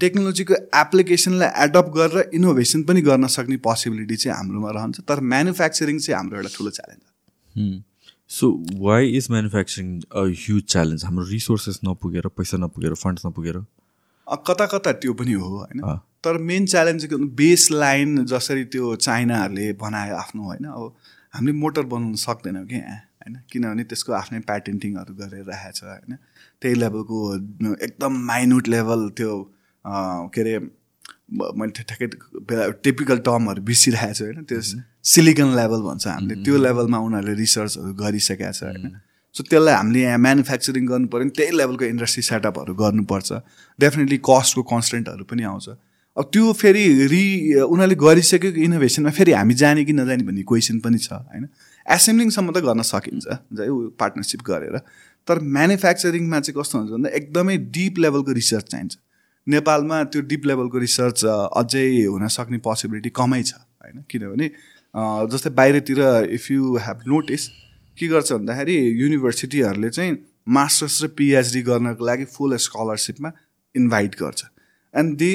टेक्नोलोजीको 0.03 0.55
एप्लिकेसनलाई 0.81 1.51
एडप्ट 1.65 1.91
गरेर 1.97 2.31
इनोभेसन 2.35 2.83
पनि 2.91 3.01
गर्न 3.09 3.27
सक्ने 3.35 3.57
पोसिबिलिटी 3.67 4.17
चाहिँ 4.23 4.37
हाम्रोमा 4.37 4.71
रहन्छ 4.77 5.01
तर 5.09 5.21
म्यानुफ्याक्चरिङ 5.33 5.99
चाहिँ 6.05 6.17
हाम्रो 6.19 6.37
एउटा 6.37 6.51
ठुलो 6.57 6.71
च्यालेन्ज 6.79 7.03
हो। 7.03 7.67
So 8.31 8.49
why 8.85 9.11
is 9.17 9.27
manufacturing 9.31 9.89
a 10.01 10.23
huge 10.45 10.63
challenge 10.75 11.05
हाम्रो 11.05 11.25
रिसोर्सेस 11.31 11.81
नपुगेर 11.89 12.29
पैसा 12.39 12.57
नपुगेर 12.65 12.95
फन्ड्स 13.03 13.27
नपुगेर? 13.27 13.57
कता 14.27 14.67
कता 14.67 14.93
त्यो 15.03 15.13
पनि 15.21 15.33
हो 15.33 15.49
होइन? 15.57 15.83
तर 16.25 16.39
मेन 16.47 16.67
च्यालेन्ज 16.67 17.05
के 17.13 17.17
बेस 17.41 17.71
लाइन 17.73 18.25
जसरी 18.33 18.65
त्यो 18.73 18.95
चाइनाहरूले 19.05 19.73
बनायो 19.83 20.17
आफ्नो 20.17 20.43
होइन? 20.43 20.65
अब 20.65 20.95
हामीले 21.35 21.53
मोटर 21.59 21.83
बनाउन 21.93 22.15
सक्दैनौँ 22.25 22.65
कि? 22.67 22.77
यहाँ 22.77 23.01
होइन? 23.27 23.37
किनभने 23.53 23.85
त्यसको 23.91 24.13
आफ्नै 24.23 24.41
प्याटेन्टिङहरू 24.49 25.15
गरेर 25.21 25.45
राखेको 25.51 25.77
छ 25.79 25.85
होइन? 25.85 26.17
त्यही 26.63 26.75
लेभलको 26.81 27.19
एकदम 27.87 28.13
माइन्युट 28.33 28.69
लेभल 28.69 29.09
त्यो 29.19 29.33
के 30.35 30.41
अरे 30.41 30.59
मैले 31.59 31.73
ठ्याक्कै 31.79 32.07
टिपिकल 32.85 33.19
टर्महरू 33.27 33.63
बिर्सिरहेको 33.71 34.15
छु 34.15 34.25
होइन? 34.25 34.45
त्यो 34.45 34.61
सिलिकन 35.13 35.49
लेभल 35.57 35.81
भन्छ 35.89 36.07
हामीले। 36.07 36.35
त्यो 36.45 36.57
लेभलमा 36.67 36.99
उनीहरूले 37.07 37.35
रिसर्चहरू 37.43 37.93
गरिसकेका 38.03 38.51
छ 38.53 38.63
होइन? 38.71 38.95
सो 39.35 39.43
त्यसलाई 39.51 39.75
हामीले 39.75 40.01
यहाँ 40.01 40.19
म्यानुफ्याक्चरिङ 40.19 40.87
गर्नु 40.87 41.07
पऱ्यो 41.13 41.25
भने 41.25 41.35
त्यही 41.39 41.57
लेभलको 41.61 41.85
इन्डस्ट्री 41.85 42.23
सेटअपहरू 42.31 42.75
गर्नुपर्छ। 42.75 43.31
डेफिनेटली 43.79 44.19
कस्टको 44.31 44.63
कन्सटेन्टहरू 44.73 45.25
पनि 45.31 45.43
आउँछ। 45.53 45.69
अब 46.17 46.25
त्यो 46.33 46.53
फेरि 46.57 46.85
रि 47.13 47.25
उनीहरूले 47.69 47.97
गरिसकेको 48.01 48.61
इनोभेसनमा 48.67 49.11
फेरि 49.19 49.33
हामी 49.37 49.55
जाने 49.63 49.85
कि 49.85 49.93
नजाने 49.93 50.25
भन्ने 50.25 50.43
क्वेसन 50.49 50.79
पनि 50.81 50.99
छ 50.99 51.13
होइन? 51.13 51.45
एसेम्ब्लिङसम्म 51.87 52.53
त 52.53 52.59
गर्न 52.67 52.83
सकिन्छ 52.83 53.25
पार्टनरसिप 54.01 54.41
गरेर। 54.47 54.77
तर 55.29 55.37
म्यानुफ्याक्चरिङमा 55.57 56.39
चाहिँ 56.41 56.57
कस्तो 56.61 56.79
हुन्छ 56.79 56.91
भन्दा 56.93 57.11
एकदमै 57.19 57.57
डिप 57.77 57.99
लेभलको 58.05 58.33
रिसर्च 58.41 58.67
चाहिन्छ। 58.71 58.95
नेपालमा 59.47 59.97
त्यो 60.13 60.21
डिप 60.31 60.47
लेभलको 60.47 60.79
रिसर्च 60.79 61.25
अझै 61.61 61.87
हुन 62.07 62.27
सक्ने 62.37 62.59
पोसिबिलिटी 62.67 63.11
कमै 63.19 63.43
छ 63.43 63.55
होइन? 63.55 64.03
किनभने 64.11 64.47
जस्तै 65.31 65.51
बाहिरतिर 65.59 66.01
इफ 66.37 66.51
यु 66.51 66.77
हेभ 66.87 66.99
नोटिस 67.07 67.43
के 67.99 68.07
गर्छ 68.09 68.33
भन्दाखेरि 68.33 68.77
युनिभर्सिटीहरूले 69.03 69.91
चाहिँ 69.91 70.13
मास्टर्स 70.57 71.03
र 71.05 71.07
पिएचडी 71.19 71.63
गर्नको 71.69 72.03
लागि 72.07 72.25
फुल 72.35 72.57
स्कलरसिपमा 72.67 73.31
इन्भाइट 73.75 74.15
गर्छ। 74.21 74.41
And 75.01 75.17
they 75.19 75.33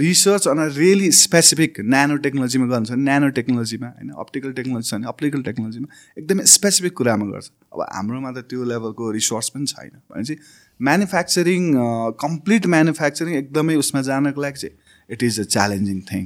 research 0.00 0.48
on 0.48 0.58
a 0.58 0.66
really 0.76 1.10
specific 1.18 1.80
nano 1.94 2.16
टेक्नोलोजीमा 2.26 2.66
गर्नु 2.72 2.86
छ 2.86 2.92
भने 2.92 3.04
नानो 3.10 3.28
टेक्नोलोजीमा 3.38 3.88
होइन 3.88 4.10
अप्टिकल 4.24 4.52
टेक्नोलोजी 4.60 4.88
छ 4.90 4.94
भने 4.94 5.08
अप्टिकल 5.14 5.42
टेक्नोलोजीमा 5.48 5.88
एकदमै 6.18 6.44
स्पेसिफिक 6.54 6.92
कुरामा 7.00 7.26
गर्छ। 7.32 7.50
अब 7.72 7.80
हाम्रोमा 7.96 8.30
त 8.32 8.46
त्यो 8.52 8.64
लेभलको 8.72 9.10
रिसोर्स 9.18 9.48
पनि 9.56 9.66
छैन। 9.72 9.90
भनेपछि 10.12 10.36
म्यानुफ्याक्चरिङ 10.80 11.72
कम्प्लिट 12.24 12.66
म्यानुफ्याक्चरिङ 12.76 13.34
एकदमै 13.42 13.74
उसमा 13.82 14.02
जानको 14.10 14.46
लागि 14.46 14.58
चाहिँ 14.62 14.76
it 15.08 15.22
is 15.22 15.40
a 15.40 15.44
challenging 15.56 16.00
thing 16.12 16.24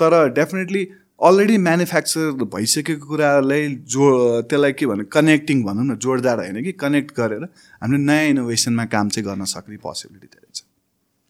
तर 0.00 0.12
डेफिनेटली 0.38 0.86
अलरेडी 1.28 1.56
म्यानुफ्याक्चर 1.58 2.44
भइसकेको 2.54 3.06
कुरालाई 3.06 3.62
जो 3.92 4.04
त्यसलाई 4.50 4.72
के 4.78 4.86
भन्नु 4.86 5.04
कनेक्टिङ 5.14 5.62
भनौँ 5.64 5.84
न 5.84 5.96
जोडदार 6.04 6.38
होइन 6.44 6.62
कि 6.64 6.72
कनेक्ट 6.82 7.10
गरेर 7.16 7.44
हामीले 7.82 8.02
नयाँ 8.04 8.28
इनोभेसनमा 8.34 8.84
काम 8.94 9.08
चाहिँ 9.14 9.26
गर्न 9.28 9.44
सक्ने 9.52 9.76
पोसिबिलिटी 9.82 10.26
धेरै 10.26 10.50
छ। 10.54 10.67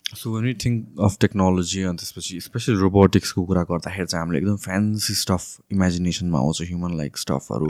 So 0.08 0.30
when 0.34 0.46
you 0.46 0.54
think 0.64 1.00
of 1.04 1.16
technology 1.20 1.82
अनि 1.88 1.98
त्यसपछि 2.00 2.40
स्पेसली 2.40 2.74
रोबोटिक्सको 2.80 3.44
कुरा 3.44 3.62
गर्दाखेरि 3.70 4.06
चाहिँ 4.06 4.20
हामीले 4.22 4.38
एकदम 4.38 4.56
फ्यान्सी 4.64 5.14
स्टफ 5.14 5.72
इमेजिनेसनमा 5.72 6.38
आउँछ 6.38 6.62
ह्युमन 6.70 6.96
लाइक 6.96 7.16
स्टफहरू 7.24 7.68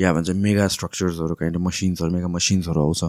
या 0.00 0.12
भन्छ 0.14 0.30
मेगा 0.46 0.68
स्ट्रक्चर्सहरू 0.76 1.34
काइन्ड 1.42 1.56
अफ 1.56 1.62
मसिन्सहरू 1.66 2.10
मेगा 2.14 2.28
मसिन्सहरू 2.38 2.80
आउँछ। 2.84 3.02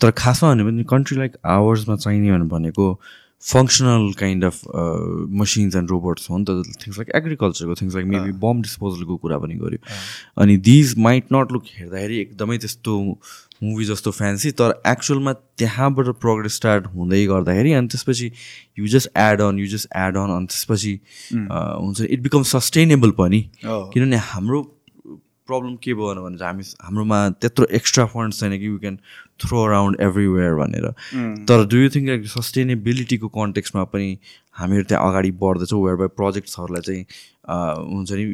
तर 0.00 0.10
खासमा 0.16 0.52
भन्यो 0.54 0.66
भने 0.66 0.84
कन्ट्री 0.96 1.18
लाइक 1.18 1.36
आवर्समा 1.44 1.96
चाहिने 1.96 2.40
भनेको 2.56 2.88
functional 3.44 4.12
kind 4.18 4.44
of 4.44 4.60
machines 5.40 5.76
and 5.76 5.90
robots 5.90 6.30
हो 6.30 6.38
नि 6.38 6.44
त 6.48 6.80
थिङ्स 6.82 6.98
लाइक 6.98 7.10
एग्रिकल्चरको 7.14 7.74
थिङ्स 7.80 7.94
लाइक 7.94 8.06
मेबी 8.12 8.32
बम 8.44 8.62
डिस्पोजलको 8.62 9.16
कुरा 9.16 9.38
पनि 9.38 9.54
गऱ्यो। 9.60 9.78
अनि 10.42 10.56
दिज 10.68 10.94
माइट 11.06 11.24
नट 11.32 11.52
लुक 11.52 11.64
हेर्दाखेरि 11.72 12.16
एकदमै 12.20 12.58
त्यस्तो 12.64 12.96
मुभी 13.62 13.84
जस्तो 13.84 14.10
फ्यान्सी 14.10 14.50
तर 14.60 14.80
एक्चुअलमा 14.86 15.32
त्यहाँबाट 15.32 16.08
प्रोग्रेस 16.20 16.54
स्टार्ट 16.56 16.86
हुँदै 16.94 17.24
गर्दाखेरि 17.26 17.72
अनि 17.72 17.88
त्यसपछि 17.88 18.30
you 18.78 18.86
just 18.94 19.10
add 19.16 19.40
on 19.40 19.58
you 19.58 19.66
just 19.74 19.88
add 19.96 20.16
on 20.16 20.30
अनि 20.36 20.46
त्यसपछि 20.46 20.94
हुन्छ 21.32 22.00
इट 22.00 22.20
बिकम 22.22 22.42
सस्टेनेबल 22.52 23.10
पनि। 23.20 23.40
किनभने 23.64 24.16
हाम्रो 24.30 24.62
प्रब्लम 25.48 25.74
के 25.82 25.94
भयो 25.94 26.22
भने 26.22 26.44
हामी 26.44 26.64
हाम्रोमा 26.82 27.18
त्यत्रो 27.40 27.66
एक्स्ट्रा 27.78 28.04
फन्ड्स 28.12 28.40
छैन 28.40 28.58
कि 28.58 28.66
you 28.66 28.78
can 28.78 28.96
throw 29.40 29.62
around 29.64 30.00
everywhere 30.00 30.54
भनेर। 30.54 30.86
तर 31.48 31.66
डु 31.70 31.76
यु 31.76 31.90
थिङ्क 31.96 32.26
सस्टेनेबिलिटीको 32.28 33.28
कन्टेक्समा 33.36 33.84
पनि 33.92 34.08
हामीहरू 34.56 34.84
त्यहाँ 34.84 35.08
अगाडि 35.08 35.30
बढ्दैछौँ 35.38 35.82
वेयर 35.82 35.96
बाई 35.96 36.08
प्रोजेक्ट्सहरूलाई 36.16 36.82
चाहिँ 36.82 37.04
हुन्छ 37.48 38.12
नि 38.12 38.24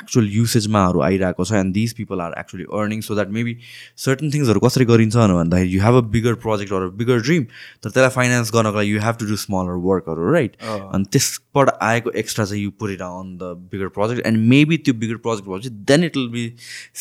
एक्चुअल 0.00 0.28
युसेजमाहरू 0.30 1.00
आइरहेको 1.02 1.44
छ 1.44 1.52
and 1.54 1.74
these 1.74 1.92
people 1.94 2.20
are 2.20 2.34
actually 2.38 2.64
earning 2.74 3.00
so 3.00 3.14
that 3.14 3.28
maybe 3.30 3.56
certain 4.04 4.30
थिङ्सहरू 4.30 4.60
कसरी 4.60 4.84
गरिन्छ 4.84 5.16
भन्दाखेरि 5.16 5.70
you 5.70 5.82
have 5.82 5.96
a 5.96 6.00
bigger 6.10 6.34
project 6.44 6.72
or 6.72 6.86
bigger 6.96 7.20
dream 7.20 7.44
तर 7.44 7.90
त्यसलाई 7.90 8.10
फाइनेन्स 8.10 8.52
गर्नको 8.54 8.78
लागि 8.78 8.92
you 8.92 9.00
have 9.00 9.16
to 9.16 9.26
do 9.26 9.36
smaller 9.38 9.80
वर्कहरू 9.84 10.32
राइट 10.32 10.56
अनि 10.64 11.10
त्यसबाट 11.12 11.74
आएको 11.82 12.10
एक्स्ट्रा 12.18 12.44
चाहिँ 12.44 12.62
you 12.62 12.90
it 12.90 13.02
on 13.02 13.36
the 13.38 13.54
bigger 13.72 13.88
project 13.96 14.26
and 14.26 14.48
maybe 14.48 14.78
त्यो 14.80 14.94
बिगर 15.02 15.24
प्रोजेक्ट 15.26 15.48
भएपछि 15.48 15.70
then 15.86 16.04
it 16.04 16.16
will 16.16 16.28
be 16.30 16.46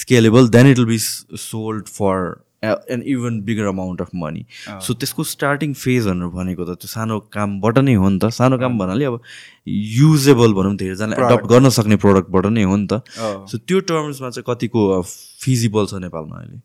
scalable 0.01 0.49
then 0.49 0.71
it 0.71 0.77
will 0.77 0.87
be 0.87 0.97
sold 1.43 1.87
for 1.91 2.33
an 2.63 3.03
even 3.13 3.39
bigger 3.47 3.65
amount 3.67 4.01
of 4.01 4.09
money 4.15 4.45
so 4.81 4.93
त्यसको 4.95 5.23
starting 5.31 5.73
फेजहरू 5.75 6.29
भनेको 6.31 6.63
त 6.65 6.77
त्यो 6.79 6.89
सानो 6.89 7.19
कामबाट 7.33 7.77
नै 7.79 7.93
हो 7.95 8.09
नि 8.09 8.19
त। 8.19 8.29
सानो 8.31 8.57
काम 8.57 8.77
भन्नाले 8.79 9.05
अब 9.05 9.19
युजेबल 9.67 10.53
भनौँ 10.59 10.75
धेरैजना 10.77 11.15
एडप्ट 11.19 11.45
गर्न 11.51 11.69
सक्ने 11.77 11.95
प्रडक्टबाट 12.03 12.45
नै 12.53 12.63
हो 12.63 12.75
नि 12.77 12.87
त। 12.87 13.03
सो 13.49 13.57
त्यो 13.57 13.79
टर्म्समा 13.91 14.29
चाहिँ 14.29 14.47
कतिको 14.47 15.01
फिजिबल 15.03 15.85
छ 15.91 15.93
नेपालमा 16.05 16.35
अहिले? 16.39 16.57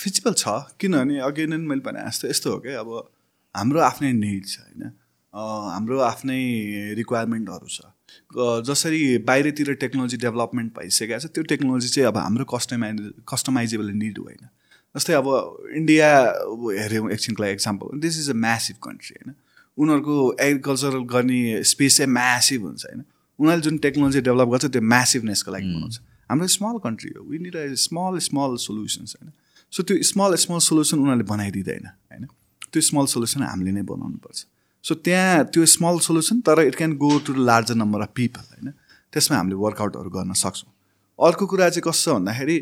फिजिबल 0.00 0.32
छ। 0.32 0.48
किनभने 0.80 1.20
अघि 1.28 1.46
नै 1.52 1.56
मैले 1.68 1.84
भने 1.84 2.00
जस्तो 2.08 2.28
यस्तो 2.32 2.48
हो 2.52 2.58
कि 2.64 2.72
अब 2.80 2.88
हाम्रो 3.54 3.80
आफ्नै 3.84 4.12
निड 4.16 4.44
छ 4.46 4.64
होइन? 4.64 4.82
हाम्रो 5.34 5.96
आफ्नै 6.08 6.40
रिक्वायरमेन्टहरू 6.96 7.68
छ। 7.68 7.80
जसरी 8.66 9.18
बाहिरतिर 9.24 9.72
टेक्नोलोजी 9.74 10.16
डेभलपमेन्ट 10.16 10.72
भइसकेको 10.78 11.18
छ 11.18 11.26
त्यो 11.34 11.42
टेक्नोलोजी 11.52 11.88
चाहिँ 11.88 12.08
अब 12.08 12.16
हाम्रो 12.18 12.44
कस्टमाइज 12.54 13.12
कस्टमाइजेबल 13.28 13.90
निड 14.02 14.18
होइन। 14.18 14.48
जस्तै 14.94 15.12
अब 15.12 15.28
इन्डिया 15.76 16.08
हेऱ्यौँ 16.80 17.10
एकछिनको 17.12 17.42
लागि 17.42 17.52
example 17.52 18.00
this 18.00 18.18
is 18.20 18.30
a 18.30 18.36
massive 18.44 18.76
country 18.82 19.14
होइन। 19.16 19.34
उनीहरूको 19.78 20.16
एग्रिकल्चरल 20.40 21.02
गर्ने 21.14 21.62
स्पेस 21.64 21.96
चाहिँ 21.96 22.12
म्यासिभ 22.12 22.62
हुन्छ 22.62 22.84
होइन। 22.86 23.04
उनीहरूले 23.38 23.62
जुन 23.62 23.78
टेक्नोलोजी 23.78 24.20
डेभलप 24.20 24.48
गर्छ 24.48 24.64
त्यो 24.66 24.82
म्यासिभनेसको 24.94 25.50
लागि 25.52 25.68
बनाउँछ। 25.74 26.00
हाम्रो 26.30 26.46
स्मल 26.56 26.78
कन्ट्री 26.84 27.10
हो 27.16 27.24
win 27.30 27.44
a 27.50 27.74
small 27.84 28.18
small 28.28 28.56
solutions 28.66 29.16
होइन। 29.16 29.32
सो 29.72 29.82
त्यो 29.82 30.02
स्मल 30.02 30.34
स्मल 30.44 30.58
सोल्युसन 30.68 30.98
उनीहरूले 30.98 31.26
बनाइदिँदैन 31.30 31.86
होइन। 31.86 32.24
त्यो 32.72 32.80
स्मल 32.82 33.06
सोल्युसन 33.14 33.42
हामीले 33.42 33.72
नै 33.72 33.82
बनाउनुपर्छ। 33.82 34.38
सो 34.84 34.94
त्यहाँ 34.94 35.44
त्यो 35.52 35.66
स्मल 35.66 35.98
सोल्युसन 36.00 36.40
तर 36.40 36.62
it 36.62 36.74
can 36.76 36.92
go 36.96 37.18
to 37.26 37.32
the 37.32 37.46
larger 37.48 37.74
number 37.74 38.00
of 38.02 38.12
people 38.14 38.44
होइन? 38.52 38.72
त्यसमा 39.12 39.36
हामीले 39.36 39.56
वर्कआउटहरू 39.64 40.10
गर्न 40.10 40.32
सक्छौँ। 40.42 40.70
अर्को 41.18 41.46
कुरा 41.46 41.68
चाहिँ 41.68 41.82
कस्तो 41.86 42.14
भन्दाखेरि 42.14 42.58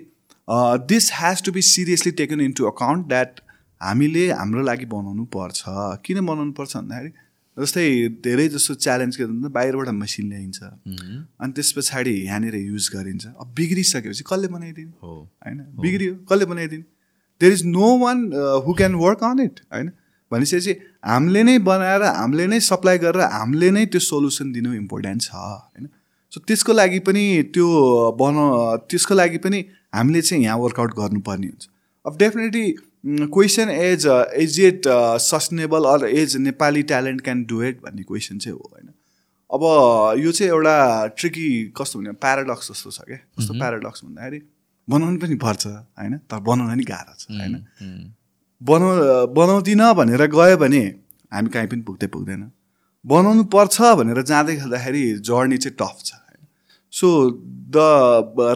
this 0.91 1.11
has 1.15 1.43
to 1.45 1.53
be 1.53 1.63
seriously 1.65 2.13
taken 2.19 2.41
into 2.41 2.65
account 2.67 3.07
that 3.09 3.41
हामीले 3.81 4.31
हाम्रो 4.33 4.63
लागि 4.63 4.85
बनाउनु 4.87 5.25
पर्छ। 5.37 5.63
किन 6.05 6.21
बनाउनु 6.27 6.53
पर्छ 6.59 6.77
भन्दाखेरि 6.77 7.13
जस्तै 7.57 7.85
धेरै 8.25 8.49
जस्तो 8.49 8.75
च्यालेन्ज 8.75 9.17
के 9.17 9.25
भन्छ 9.27 9.51
बाहिरबाट 9.53 9.89
मेसिन 9.99 10.29
ल्याइन्छ। 10.29 10.59
अनि 10.63 11.53
त्यस 11.53 11.73
पछाडि 11.77 12.15
यहाँनिर 12.25 12.57
युज 12.57 12.89
गरिन्छ। 12.95 13.27
अब 13.27 13.53
बिग्रिसकेपछि 13.57 14.25
कसले 14.31 14.49
बनाइदिने? 14.49 14.93
होइन? 15.03 15.59
बिग्रियो 15.81 16.15
कसले 16.31 16.45
बनाइदिने? 16.47 16.85
There 17.41 17.53
is 17.53 17.63
no 17.67 17.89
one 17.99 18.19
who 18.67 18.75
can 18.75 18.95
work 19.05 19.25
on 19.25 19.41
it 19.41 19.61
होइन? 19.73 19.91
भनेपछि 20.31 20.73
हामीले 21.07 21.43
नै 21.43 21.59
बनाएर 21.67 22.03
हामीले 22.03 22.47
नै 22.47 22.59
सप्लाई 22.69 22.99
गरेर 22.99 23.23
हामीले 23.33 23.71
नै 23.71 23.85
त्यो 23.87 24.01
सोल्युसन 24.07 24.53
दिनु 24.53 24.75
इम्पोर्टेन्ट 24.75 25.23
छ 25.23 25.31
होइन? 25.35 25.89
सो 26.33 26.41
त्यसको 26.49 26.73
लागि 26.73 26.99
पनि 27.07 27.25
त्यो 27.55 27.67
बना 28.21 28.45
त्यसको 28.91 29.15
लागि 29.15 29.39
पनि 29.45 29.65
हामीले 29.95 30.23
चाहिँ 30.23 30.43
यहाँ 30.45 30.59
वर्कआउट 30.59 30.95
गर्नुपर्ने 30.99 31.47
हुन्छ। 31.47 31.69
अब 32.05 32.17
definitely 32.19 32.67
question 33.35 33.71
as 33.71 34.07
is 34.43 34.61
it 34.61 34.89
sustainable 35.23 35.85
or 35.93 36.09
as 36.09 36.37
Nepali 36.43 36.83
talent 36.91 37.21
can 37.23 37.45
do 37.51 37.63
it 37.63 37.81
भन्ने 37.85 38.03
क्वेसन 38.03 38.39
चाहिँ 38.39 38.59
हो 38.59 38.71
होइन? 38.73 38.89
अब 39.51 39.63
यो 40.25 40.33
चाहिँ 40.33 40.51
एउटा 40.53 40.77
ट्रिकी 41.19 41.49
कस्तो 41.77 41.99
भने 41.99 42.13
प्याराडक्स 42.19 42.71
जस्तो 42.73 42.91
छ 42.91 43.01
क्या। 43.07 43.19
कस्तो 43.39 43.55
प्याराडक्स 43.55 44.05
भन्दाखेरि 44.05 44.41
बनाउनु 44.89 45.19
पनि 45.23 45.35
पर्छ 45.47 45.67
होइन? 45.67 46.19
तर 46.31 46.39
बनाउन 46.51 46.75
पनि 46.75 46.85
गाह्रो 46.91 47.15
छ 47.19 47.27
होइन? 47.31 47.55
बनाउ 48.61 49.27
बनाउँदिनँ 49.35 49.95
भनेर 49.95 50.27
गयो 50.29 50.57
भने 50.57 50.85
हामी 51.33 51.49
कहीँ 51.51 51.69
पनि 51.69 51.83
पुग्दै 51.83 52.07
पुग्दैन। 52.09 52.51
बनाउनु 53.05 53.45
पर्छ 53.53 53.77
भनेर 53.99 54.23
जाँदै 54.23 54.57
खाँदाखेरि 54.57 55.03
जर्नी 55.23 55.57
चाहिँ 55.59 55.77
टफ 55.81 55.99
छ 56.05 56.11
so 56.93 57.09
the 57.77 57.77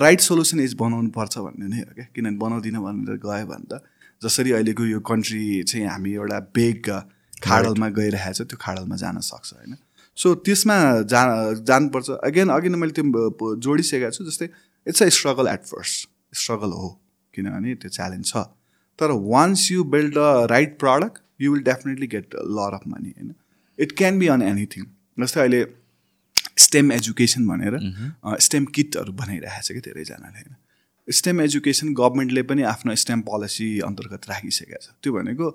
right 0.00 0.20
solution 0.20 0.60
is 0.60 0.74
बनाउनु 0.80 1.10
पर्छ 1.12 1.38
भन्ने 1.38 1.66
नै 1.68 1.78
हो 1.78 1.92
क्या? 1.94 2.06
किनभने 2.14 2.38
बनाउँदिनँ 2.40 2.80
भनेर 2.80 3.16
गयो 3.20 3.46
भने 3.46 3.66
त 3.68 3.82
जसरी 4.22 4.52
अहिलेको 4.52 4.84
यो 4.84 5.00
कन्ट्री 5.04 5.62
चाहिँ 5.68 5.86
हामी 5.86 6.12
एउटा 6.14 6.38
बेग 6.56 6.88
खाडलमा 7.44 7.88
गइरहेको 7.98 8.32
छ 8.34 8.48
त्यो 8.48 8.56
खाडलमा 8.60 8.96
जान 8.96 9.20
सक्छ 9.20 9.48
होइन? 9.52 9.76
सो 10.16 10.34
त्यसमा 10.46 10.76
जा 11.12 11.20
जानुपर्छ। 11.68 12.08
अगेन 12.24 12.48
अघि 12.56 12.68
नै 12.68 12.78
मैले 12.80 12.92
त्यो 12.96 13.56
जोडिसकेको 13.60 14.10
छु 14.16 14.24
जस्तै 14.24 14.48
it's 14.86 15.02
a 15.02 15.08
struggle 15.16 15.46
at 15.52 15.62
first 15.68 16.08
struggle 16.32 16.70
हो 16.80 16.88
किनभने 17.34 17.74
त्यो 17.76 17.90
च्यालेन्ज 17.90 18.24
छ। 18.32 18.36
तर 19.00 19.12
once 19.26 19.70
you 19.72 19.84
build 19.96 20.18
a 20.18 20.30
right 20.50 20.78
product 20.78 21.22
you 21.40 21.52
will 21.52 21.62
definitely 21.64 22.06
get 22.06 22.34
lot 22.58 22.74
of 22.74 22.86
money 22.88 23.10
होइन? 23.10 23.34
It 23.78 23.92
can 23.98 24.18
be 24.18 24.26
on 24.28 24.42
anything 24.44 24.84
जस्तै 25.18 25.40
अहिले 25.40 25.64
स्टेम 26.58 26.92
एजुकेसन 26.92 27.46
भनेर 27.48 27.78
स्टेम 28.46 28.64
किटहरू 28.76 29.12
बनाइरहेको 29.14 29.62
छ 29.62 29.72
कि 29.72 29.80
धेरैजनाले 29.86 30.38
होइन? 30.38 30.56
स्टेम 31.08 31.40
एजुकेसन 31.40 31.92
गभर्मेन्टले 31.98 32.42
पनि 32.48 32.62
आफ्नो 32.70 32.94
स्टेम 33.02 33.20
पोलिसी 33.28 33.68
अन्तर्गत 33.86 34.28
राखिसकेको 34.30 34.82
छ। 34.82 34.88
त्यो 35.02 35.12
भनेको 35.12 35.46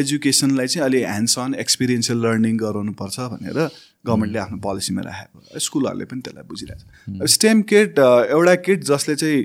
एजुकेसनलाई 0.00 0.66
चाहिँ 0.66 0.84
अलि 0.84 1.00
ह्यान्ड्स 1.02 1.38
अन 1.38 1.54
एक्सपिरियन्सियल 1.62 2.18
लर्निङ 2.26 2.56
गराउनुपर्छ 2.58 3.26
भनेर 3.32 3.58
गभर्मेन्टले 4.06 4.38
आफ्नो 4.38 4.58
पोलिसीमा 4.66 5.02
राखेको। 5.08 5.58
स्कुलहरूले 5.66 6.04
पनि 6.12 6.20
त्यसलाई 6.20 6.46
बुझिरहेको 6.52 7.26
छ 7.26 7.30
स्टेम 7.34 7.62
किट 7.72 7.98
एउटा 7.98 8.54
किट 8.68 8.84
जसले 8.92 9.16
चाहिँ 9.16 9.42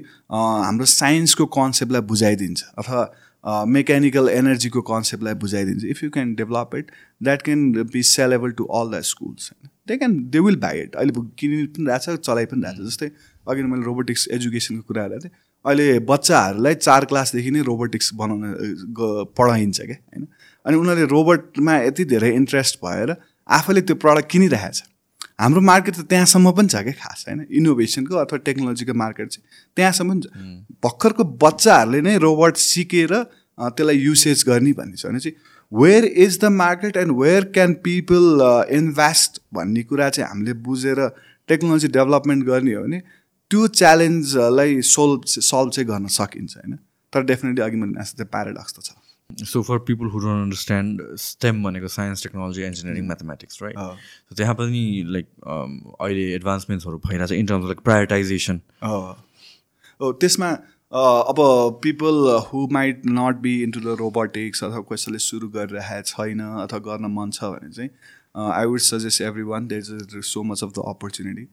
हाम्रो 0.68 0.86
साइन्सको 0.94 1.46
कन्सेप्टलाई 1.58 2.08
बुझाइदिन्छ 2.14 2.64
अथवा 2.78 3.02
मेकानिकल 3.44 4.30
एनर्जीको 4.30 4.82
कन्सेप्टलाई 4.84 5.34
बुझाइदिन्छ। 5.40 5.84
If 5.86 6.04
you 6.04 6.10
can 6.10 6.34
develop 6.36 6.76
it 6.76 6.92
that 7.24 7.42
can 7.42 7.72
be 7.94 8.04
sellable 8.10 8.52
to 8.60 8.64
all 8.80 8.92
the 8.92 9.02
schools 9.06 9.52
होइन 9.52 9.70
they 9.88 9.98
can 9.98 10.18
they 10.32 10.40
will 10.40 10.56
buy 10.60 10.80
it 10.82 10.96
अहिले 10.96 11.22
किनि 11.40 11.66
पनि 11.76 11.86
रहेछ 11.90 12.20
चलाइ 12.20 12.46
पनि 12.46 12.62
रहेछ। 12.62 12.88
जस्तै 12.88 13.12
अघि 13.48 13.64
मैले 13.64 13.84
रोबोटिक्स 13.86 14.28
एजुकेसनको 14.32 14.82
कुरा 14.88 15.08
गरेको 15.08 15.24
थिएँ। 15.24 15.32
अहिले 15.66 16.00
बच्चाहरूलाई 16.08 16.76
चार 16.78 17.06
क्लासदेखि 17.06 17.52
नै 17.52 17.62
रोबोटिक्स 17.64 18.14
बनाउन 18.16 18.42
पढाइन्छ 19.38 19.80
क्या 19.82 19.96
होइन? 19.96 20.28
अनि 20.66 20.78
उनीहरूले 20.78 21.08
रोबोटमा 21.12 21.78
यति 21.78 22.06
धेरै 22.06 22.32
इन्ट्रेस्ट 22.36 22.80
भएर 22.86 23.16
आफैले 23.50 23.82
त्यो 23.82 23.96
प्रडक्ट 24.04 24.30
किनिरहेछ। 24.32 24.84
हाम्रो 25.40 25.62
मार्केट 25.62 25.96
त 25.96 26.02
त्यहाँसम्म 26.10 26.52
पनि 26.58 26.68
छ 26.68 26.76
क्या 26.84 26.94
खास 27.00 27.26
होइन? 27.28 27.46
इनोभेसनको 27.52 28.16
अथवा 28.16 28.38
टेक्नोलोजीको 28.48 28.94
मार्केट 28.94 29.28
चाहिँ 29.30 29.46
त्यहाँसम्म 29.78 30.10
पनि 30.12 30.22
छ। 30.22 30.28
भर्खरको 30.84 31.24
बच्चाहरूले 31.42 32.02
नै 32.02 32.18
रोबोट 32.26 32.58
सिकेर 32.58 33.14
त्यसलाई 33.58 33.98
युसेज 33.98 34.44
गर्ने 34.48 34.74
भन्ने 34.74 34.98
छ। 34.98 35.06
भने 35.06 35.20
चाहिँ 35.20 35.36
where 35.72 36.06
is 36.06 36.40
the 36.40 36.46
market 36.54 36.98
and 36.98 37.12
where 37.20 37.44
can 37.54 37.74
people 37.84 38.26
invest 38.72 39.42
भन्ने 39.54 39.84
कुरा 39.84 40.10
चाहिँ 40.10 40.30
हामीले 40.30 40.54
बुझेर 40.62 41.00
टेक्नोलोजी 41.50 41.88
डेभलपमेन्ट 41.98 42.46
गर्ने 42.46 42.74
हो 42.74 42.84
भने 42.84 43.00
त्यो 43.52 43.68
च्यालेन्जलाई 43.80 44.82
सोल्भ 44.88 45.26
सल्भ 45.28 45.72
चाहिँ 45.72 45.88
गर्न 45.90 46.08
सकिन्छ 46.14 46.58
होइन? 46.58 46.78
तर 47.14 47.24
डेफिनेटली 47.24 47.64
अघि 47.64 47.78
मैले 47.78 48.02
जस्तै 48.02 48.24
प्याराडक्स 48.26 48.74
त 48.74 48.80
छ। 48.86 49.03
So 49.32 49.62
for 49.64 49.78
people 49.88 50.06
who 50.06 50.20
don't 50.20 50.42
understand 50.42 51.02
STEM 51.20 51.64
भनेको 51.64 51.88
science 51.88 52.24
technology 52.24 52.64
engineering 52.66 53.06
mathematics 53.08 53.64
right 53.64 54.36
त्यहाँ 54.36 54.56
पनि 54.56 54.84
लाइक 55.08 55.28
um, 55.54 55.72
अहिले 56.00 56.26
एडभान्समेन्ट्सहरू 56.36 56.98
भइरहेको 57.08 57.28
छ 57.28 57.40
इन 57.40 57.46
टर्म्स 57.46 57.66
लाइक 57.66 57.80
प्रायोरिटाइजेसन 57.90 58.62
हो 58.84 60.12
त्यसमा 60.22 60.52
अब 60.92 61.40
people 61.84 62.30
who 62.50 62.68
might 62.72 63.02
not 63.08 63.42
be 63.42 63.54
into 63.64 63.80
the 63.80 63.96
robotics 64.00 64.64
अथवा 64.64 64.82
कसैले 64.92 65.20
सुरु 65.28 65.50
गरिरहेको 65.56 66.08
छैन 66.12 66.46
अथवा 66.66 66.80
गर्न 66.90 67.12
मन 67.16 67.32
छ 67.40 67.52
भने 67.56 67.72
चाहिँ 67.72 67.90
I 68.52 68.66
would 68.66 68.86
suggest 68.90 69.22
every 69.22 69.44
one 69.50 69.68
there 69.68 69.82
is 69.96 70.24
so 70.26 70.44
much 70.52 70.64
of 70.64 70.72
the 70.78 70.86
opportunity 70.94 71.48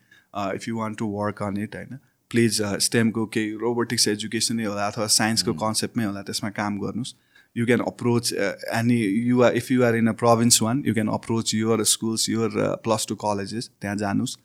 if 0.55 0.67
you 0.67 0.77
want 0.77 0.97
to 0.97 1.07
work 1.17 1.43
on 1.43 1.57
it 1.63 1.75
होइन? 1.75 1.97
प्लिज 2.31 2.61
स्टेमको 2.85 3.25
केही 3.35 3.51
रोबोटिक्स 3.61 4.07
एजुकेसनै 4.07 4.65
होला 4.65 4.87
अथवा 4.87 5.07
साइन्सको 5.15 5.53
कन्सेप्टमै 5.63 6.05
होला 6.05 6.21
त्यसमा 6.29 6.49
काम 6.61 6.79
गर्नुहोस्। 6.79 7.15
You 7.55 7.65
can 7.65 7.81
approach 7.81 8.31
uh, 8.33 8.53
any 8.71 8.97
you 9.29 9.43
are 9.43 9.53
if 9.53 9.69
you 9.69 9.83
are 9.83 9.95
in 9.95 10.07
a 10.07 10.13
province 10.13 10.61
one 10.61 10.81
you 10.89 10.93
can 10.93 11.09
approach 11.09 11.53
your 11.53 11.77
schools 11.85 12.27
your 12.27 12.49
uh, 12.65 12.75
plus 12.85 13.05
two 13.05 13.17
colleges 13.23 13.69
त्यहाँ 13.81 13.95
जानुहोस् 13.97 14.35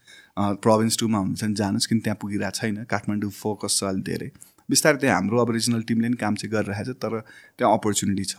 प्रोभिन्स 0.64 0.98
टूमा 1.00 1.18
हुनुहुन्छ 1.18 1.44
भने 1.44 1.54
जानुहोस् 1.62 1.86
किन 1.86 2.00
त्यहाँ 2.06 2.18
पुगिरहेको 2.22 2.56
छैन 2.58 2.84
काठमाडौँ 2.90 3.30
फोकस 3.40 3.78
छ 3.78 3.84
अहिले 3.84 4.02
धेरै। 4.10 4.30
बिस्तारै 4.68 4.98
त्यहाँ 5.00 5.16
हाम्रो 5.16 5.38
अब 5.40 5.50
रिजनल 5.56 5.82
टिमले 5.88 6.08
पनि 6.08 6.16
काम 6.22 6.34
चाहिँ 6.42 6.52
गरिरहेको 6.52 6.92
छ 6.92 6.96
तर 7.02 7.12
त्यहाँ 7.58 7.72
अपर्च्युनिटी 7.78 8.24
छ। 8.24 8.34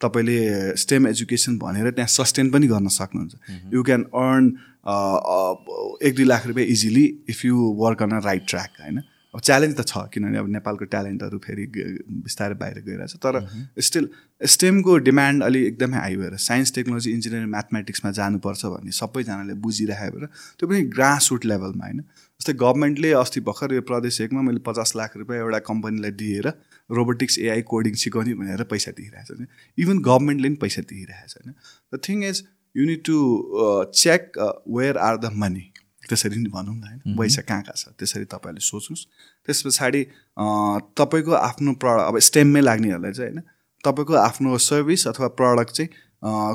तपाईँले 0.00 0.38
स्टेम 0.82 1.06
एजुकेसन 1.06 1.58
भनेर 1.58 1.90
त्यहाँ 1.96 2.12
सस्टेन 2.16 2.50
पनि 2.50 2.66
गर्न 2.74 2.88
सक्नुहुन्छ। 2.98 3.34
यु 3.74 3.82
क्यान 3.88 4.02
अर्न 4.24 4.44
एक 6.06 6.14
दुई 6.16 6.24
लाख 6.24 6.46
रुपियाँ 6.52 6.68
easily 6.76 7.06
if 7.28 7.44
you 7.44 7.56
work 7.82 8.02
on 8.02 8.12
a 8.16 8.20
right 8.28 8.44
track 8.48 8.70
होइन? 8.80 9.02
अब 9.34 9.40
च्यालेन्ज 9.40 9.74
त 9.78 9.84
छ 9.88 10.00
किनभने 10.14 10.38
अब 10.38 10.48
नेपालको 10.52 10.84
ट्यालेन्टहरू 10.92 11.38
फेरि 11.42 11.66
बिस्तारै 12.22 12.54
बाहिर 12.62 12.80
गइरहेछ 12.86 13.14
तर 13.26 13.36
स्टिल 13.88 14.08
स्टेमको 14.54 14.96
डिमान्ड 15.08 15.42
अलि 15.48 15.60
एकदमै 15.66 15.98
हाई 15.98 16.16
भएर 16.22 16.36
साइन्स 16.46 16.74
टेक्नोलोजी 16.78 17.12
इन्जिनियरिङ 17.12 17.52
म्याथमेटिक्समा 17.52 18.10
जानुपर्छ 18.18 18.72
भन्ने 18.74 18.96
सबैजनाले 18.98 19.54
बुझिरहेको 19.66 20.18
भएर 20.18 20.26
त्यो 20.58 20.68
पनि 20.72 20.82
ग्रास 20.96 21.30
रुट 21.32 21.46
लेभलमा 21.52 21.86
होइन। 21.86 22.02
जस्तै 22.40 22.52
गभर्मेन्टले 22.64 23.12
अस्ति 23.20 23.40
भर्खर 23.48 23.74
यो 23.74 23.86
प्रदेश 23.88 24.20
एकमा 24.20 24.42
मैले 24.42 24.64
पचास 24.66 24.96
लाख 24.96 25.16
रुपियाँ 25.16 25.40
एउटा 25.40 25.58
कम्पनीलाई 25.70 26.16
दिएर 26.22 26.52
रोबोटिक्स 26.90 27.38
एआई 27.38 27.62
कोडिङ 27.72 27.94
सिकाउने 28.04 28.34
भनेर 28.40 28.62
पैसा 28.72 28.96
दिइरहेको 28.98 29.44
छ 29.44 29.46
इभन 29.78 30.06
गभर्मेन्टले 30.08 30.48
पनि 30.48 30.64
पैसा 30.64 30.88
दिइरहेको 30.94 31.28
छ 31.28 31.42
होइन 31.42 31.54
the 31.94 32.00
thing 32.08 32.24
is 32.30 32.42
you 32.74 32.86
need 32.86 33.04
to 33.06 33.20
check 34.02 34.40
where 34.78 34.98
are 35.08 35.16
the 35.16 35.32
money 35.44 35.69
त्यसरी 36.10 36.42
नै 36.42 36.50
भनौँ 36.50 36.74
न 36.74 36.82
होइन। 36.82 37.16
पैसा 37.18 37.42
कहाँ 37.48 37.62
कहाँ 37.62 37.76
छ 37.76 37.94
त्यसरी 37.98 38.24
तपाईँहरूले 38.34 38.66
सोच्नुहोस्। 38.66 39.06
त्यस 39.48 39.62
पछाडि 39.66 40.02
तपाईँको 40.98 41.32
आफ्नो 41.40 41.72
प्रडक्ट 41.80 42.08
अब 42.08 42.18
स्टेममै 42.28 42.60
लाग्नेहरूलाई 42.60 43.12
चाहिँ 43.12 43.32
होइन 43.32 43.42
तपाईँको 43.84 44.14
आफ्नो 44.20 44.58
सर्भिस 44.60 45.06
अथवा 45.08 45.28
प्रडक्ट 45.40 45.70
चाहिँ 45.76 45.90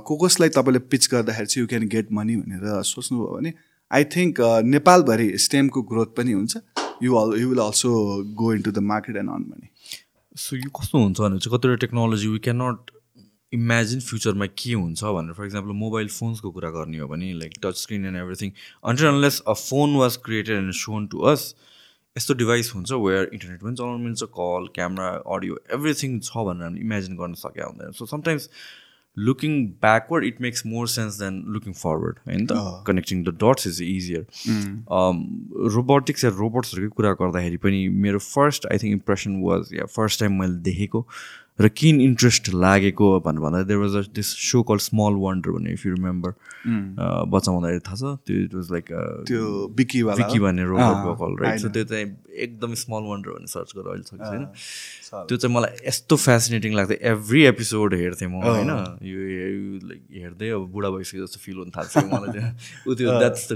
को 0.08 0.18
कसलाई 0.24 0.50
तपाईँले 0.58 0.80
पिच 0.92 1.04
गर्दाखेरि 1.12 1.48
चाहिँ 1.48 1.64
यु 1.64 1.68
क्यान 1.70 1.88
गेट 1.90 2.12
मनी 2.14 2.36
भनेर 2.38 2.82
सोच्नुभयो 2.86 3.36
भने 3.36 3.54
आई 3.92 4.04
थिङ्क 4.14 4.42
नेपालभरि 4.72 5.28
स्टेमको 5.42 5.82
ग्रोथ 5.92 6.10
पनि 6.18 6.32
हुन्छ। 6.32 6.58
You 7.04 7.16
all 7.16 7.40
you 7.40 7.48
will 7.50 7.60
also 7.60 7.92
go 8.40 8.54
into 8.62 8.72
the 8.72 8.80
market 8.92 9.16
and 9.18 9.30
on 9.30 9.46
money 9.50 9.68
so 10.36 10.56
यो 10.56 10.70
कस्तो 10.80 10.98
हुन्छ 10.98 11.20
भने 11.20 11.40
चाहिँ 11.40 11.58
कतिवटा 11.58 11.76
technology 11.84 12.28
we 12.28 12.40
can 12.46 12.62
not 12.62 12.95
imagine 13.54 14.00
फ्युचरमा 14.00 14.46
के 14.58 14.74
हुन्छ 14.74 15.04
भनेर 15.18 15.34
फर 15.34 15.46
इक्जाम्पल 15.46 15.72
मोबाइल 15.82 16.08
फोन्सको 16.18 16.52
कुरा 16.52 16.70
गर्ने 16.70 16.98
हो 17.00 17.08
भने 17.08 17.34
like 17.40 17.54
touch 17.64 17.82
screen 17.82 18.06
and 18.06 18.18
everything 18.18 18.52
until 18.84 19.06
unless 19.06 19.42
a 19.48 19.54
phone 19.62 19.96
was 19.96 20.18
created 20.26 20.58
and 20.58 20.74
shown 20.82 21.08
to 21.08 21.20
us 21.34 21.54
यस्तो 22.16 22.34
डिभाइस 22.40 22.72
हुन्छ 22.76 22.92
वेयर 22.92 23.30
इन्टरनेट 23.34 23.62
पनि 23.62 23.76
चलाउनु 23.76 24.04
मिल्छ 24.04 24.24
कल 24.40 24.68
क्यामरा 24.76 25.08
अडियो 25.36 25.60
एभ्रिथिङ 25.78 26.20
छ 26.22 26.48
भनेर 26.50 26.64
हामी 26.64 26.80
इमेजिन 26.80 27.16
गर्न 27.18 27.34
सकेका 27.44 27.68
हुँदैन. 27.68 27.92
So 27.92 28.06
sometimes 28.06 28.50
looking 29.18 29.52
backward 29.84 30.26
it 30.26 30.42
makes 30.42 30.66
more 30.66 30.88
sense 30.94 31.20
than 31.20 31.44
looking 31.56 31.74
forward 31.74 32.18
होइन 32.28 32.46
त? 32.46 32.84
Connecting 32.88 33.24
the 33.24 33.36
dots 33.44 33.68
is 33.68 33.82
easier 33.82 34.26
robotics 35.76 36.24
या 36.26 36.32
रोबोट्सहरूकै 36.38 36.96
कुरा 36.96 37.14
गर्दाखेरि 37.22 37.58
पनि 37.68 37.88
मेरो 38.06 38.20
first 38.26 38.66
I 38.72 38.78
think 38.78 38.92
impression 38.92 39.42
was 39.44 39.74
yeah 39.74 39.86
first 39.96 40.20
time 40.20 40.40
मैले 40.40 40.58
देखेको 40.70 41.06
र 41.60 41.68
किन 41.72 42.02
इन्ट्रेस्ट 42.02 42.50
लागेको 42.54 43.08
भनेर 43.26 43.42
भन्दा 43.42 43.62
there 43.64 43.80
was 43.80 43.96
a 43.96 44.02
this 44.16 44.28
so 44.52 44.64
call 44.72 44.78
small 44.86 45.14
wonder 45.24 45.52
भन्ने 45.56 45.74
इफ 45.74 45.86
यु 45.86 45.94
रिमेम्बर 45.94 46.32
बच्चा 47.32 47.52
हुँदाखेरि 47.52 47.80
थाहा 47.88 47.96
छ 47.96 48.18
त्यो 48.28 48.44
इट 48.44 48.54
वाज 48.56 48.72
लाइक 48.72 48.86
त्यो 49.28 49.44
बिकी 49.78 50.04
बिकी 50.04 50.40
भन्ने 50.40 50.64
रोबोट 50.74 51.42
राइट 51.42 51.60
सो 51.60 51.70
त्यो 51.70 51.84
चाहिँ 51.84 52.06
एकदम 52.36 52.74
स्मल 52.76 53.04
वन्डर 53.10 53.30
भन्ने 53.32 53.48
सर्च 53.48 53.72
गरेर 53.76 53.90
अहिले 53.92 54.04
छ 54.04 54.14
होइन? 54.20 54.44
त्यो 55.28 55.38
चाहिँ 55.38 55.56
मलाई 55.56 55.88
यस्तो 55.88 56.16
फेसिनेटिङ 56.16 56.72
लाग्थ्यो। 56.76 56.98
एभ्री 57.12 57.44
एपिसोड 57.46 57.94
हेर्थेँ 57.96 58.28
म 58.28 58.44
होइन? 58.44 58.72
यो 59.08 59.20
लाइक 59.88 60.02
हेर्दै 60.12 60.50
अब 60.60 60.68
बुढा 60.76 60.90
भइसक्यो 60.96 61.26
जस्तो 61.26 61.40
फिल 61.46 61.58
हुन 61.64 61.70
थाल्छ 61.78 61.94
मलाई 62.12 62.30
त्यो। 62.36 62.44
ऊ 62.92 62.96
त्यो 62.96 63.08
द्याट्स 63.20 63.44
द 63.52 63.54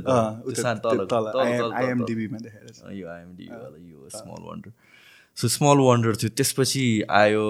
यो 2.96 3.08
आइएमडिबी 3.08 3.46
यो 3.92 4.00
small 4.16 4.42
wonder 4.48 4.72
so 5.40 5.48
small 5.48 5.78
wonder 5.88 6.16
थियो. 6.20 6.30
त्यसपछि 6.38 6.86
आयो 7.24 7.44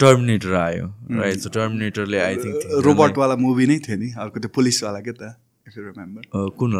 टर्मिनेटर 0.00 0.54
आयो 0.54 0.86
राइट 1.20 1.38
सो 1.40 1.48
टर्मिनेटरले 1.50 2.18
आई 2.20 2.34
थिङ्क 2.42 2.58
रोबोटवाला 2.86 3.36
मुभी 3.44 3.66
नै 3.66 3.78
थियो 3.86 3.96
नि। 3.98 4.08
अर्को 4.24 4.36
त्यो 4.40 4.50
पुलिसवाला 4.54 5.00
के 5.06 5.12
त 5.12 5.34
कुन 6.60 6.72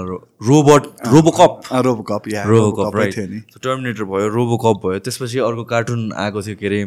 robot 0.47 0.83
RoboCop 1.07 1.53
RoboCop 1.87 2.23
RoboCop 2.47 2.97
right 2.97 3.15
Terminator 3.63 4.05
भयो 4.13 4.29
रोबोकप 4.37 4.77
भयो। 4.87 4.99
त्यसपछि 5.07 5.39
अर्को 5.49 5.65
कार्टुन 5.73 6.01
आएको 6.23 6.43
थियो 6.43 6.57
के 6.61 6.67
अरे 6.67 6.81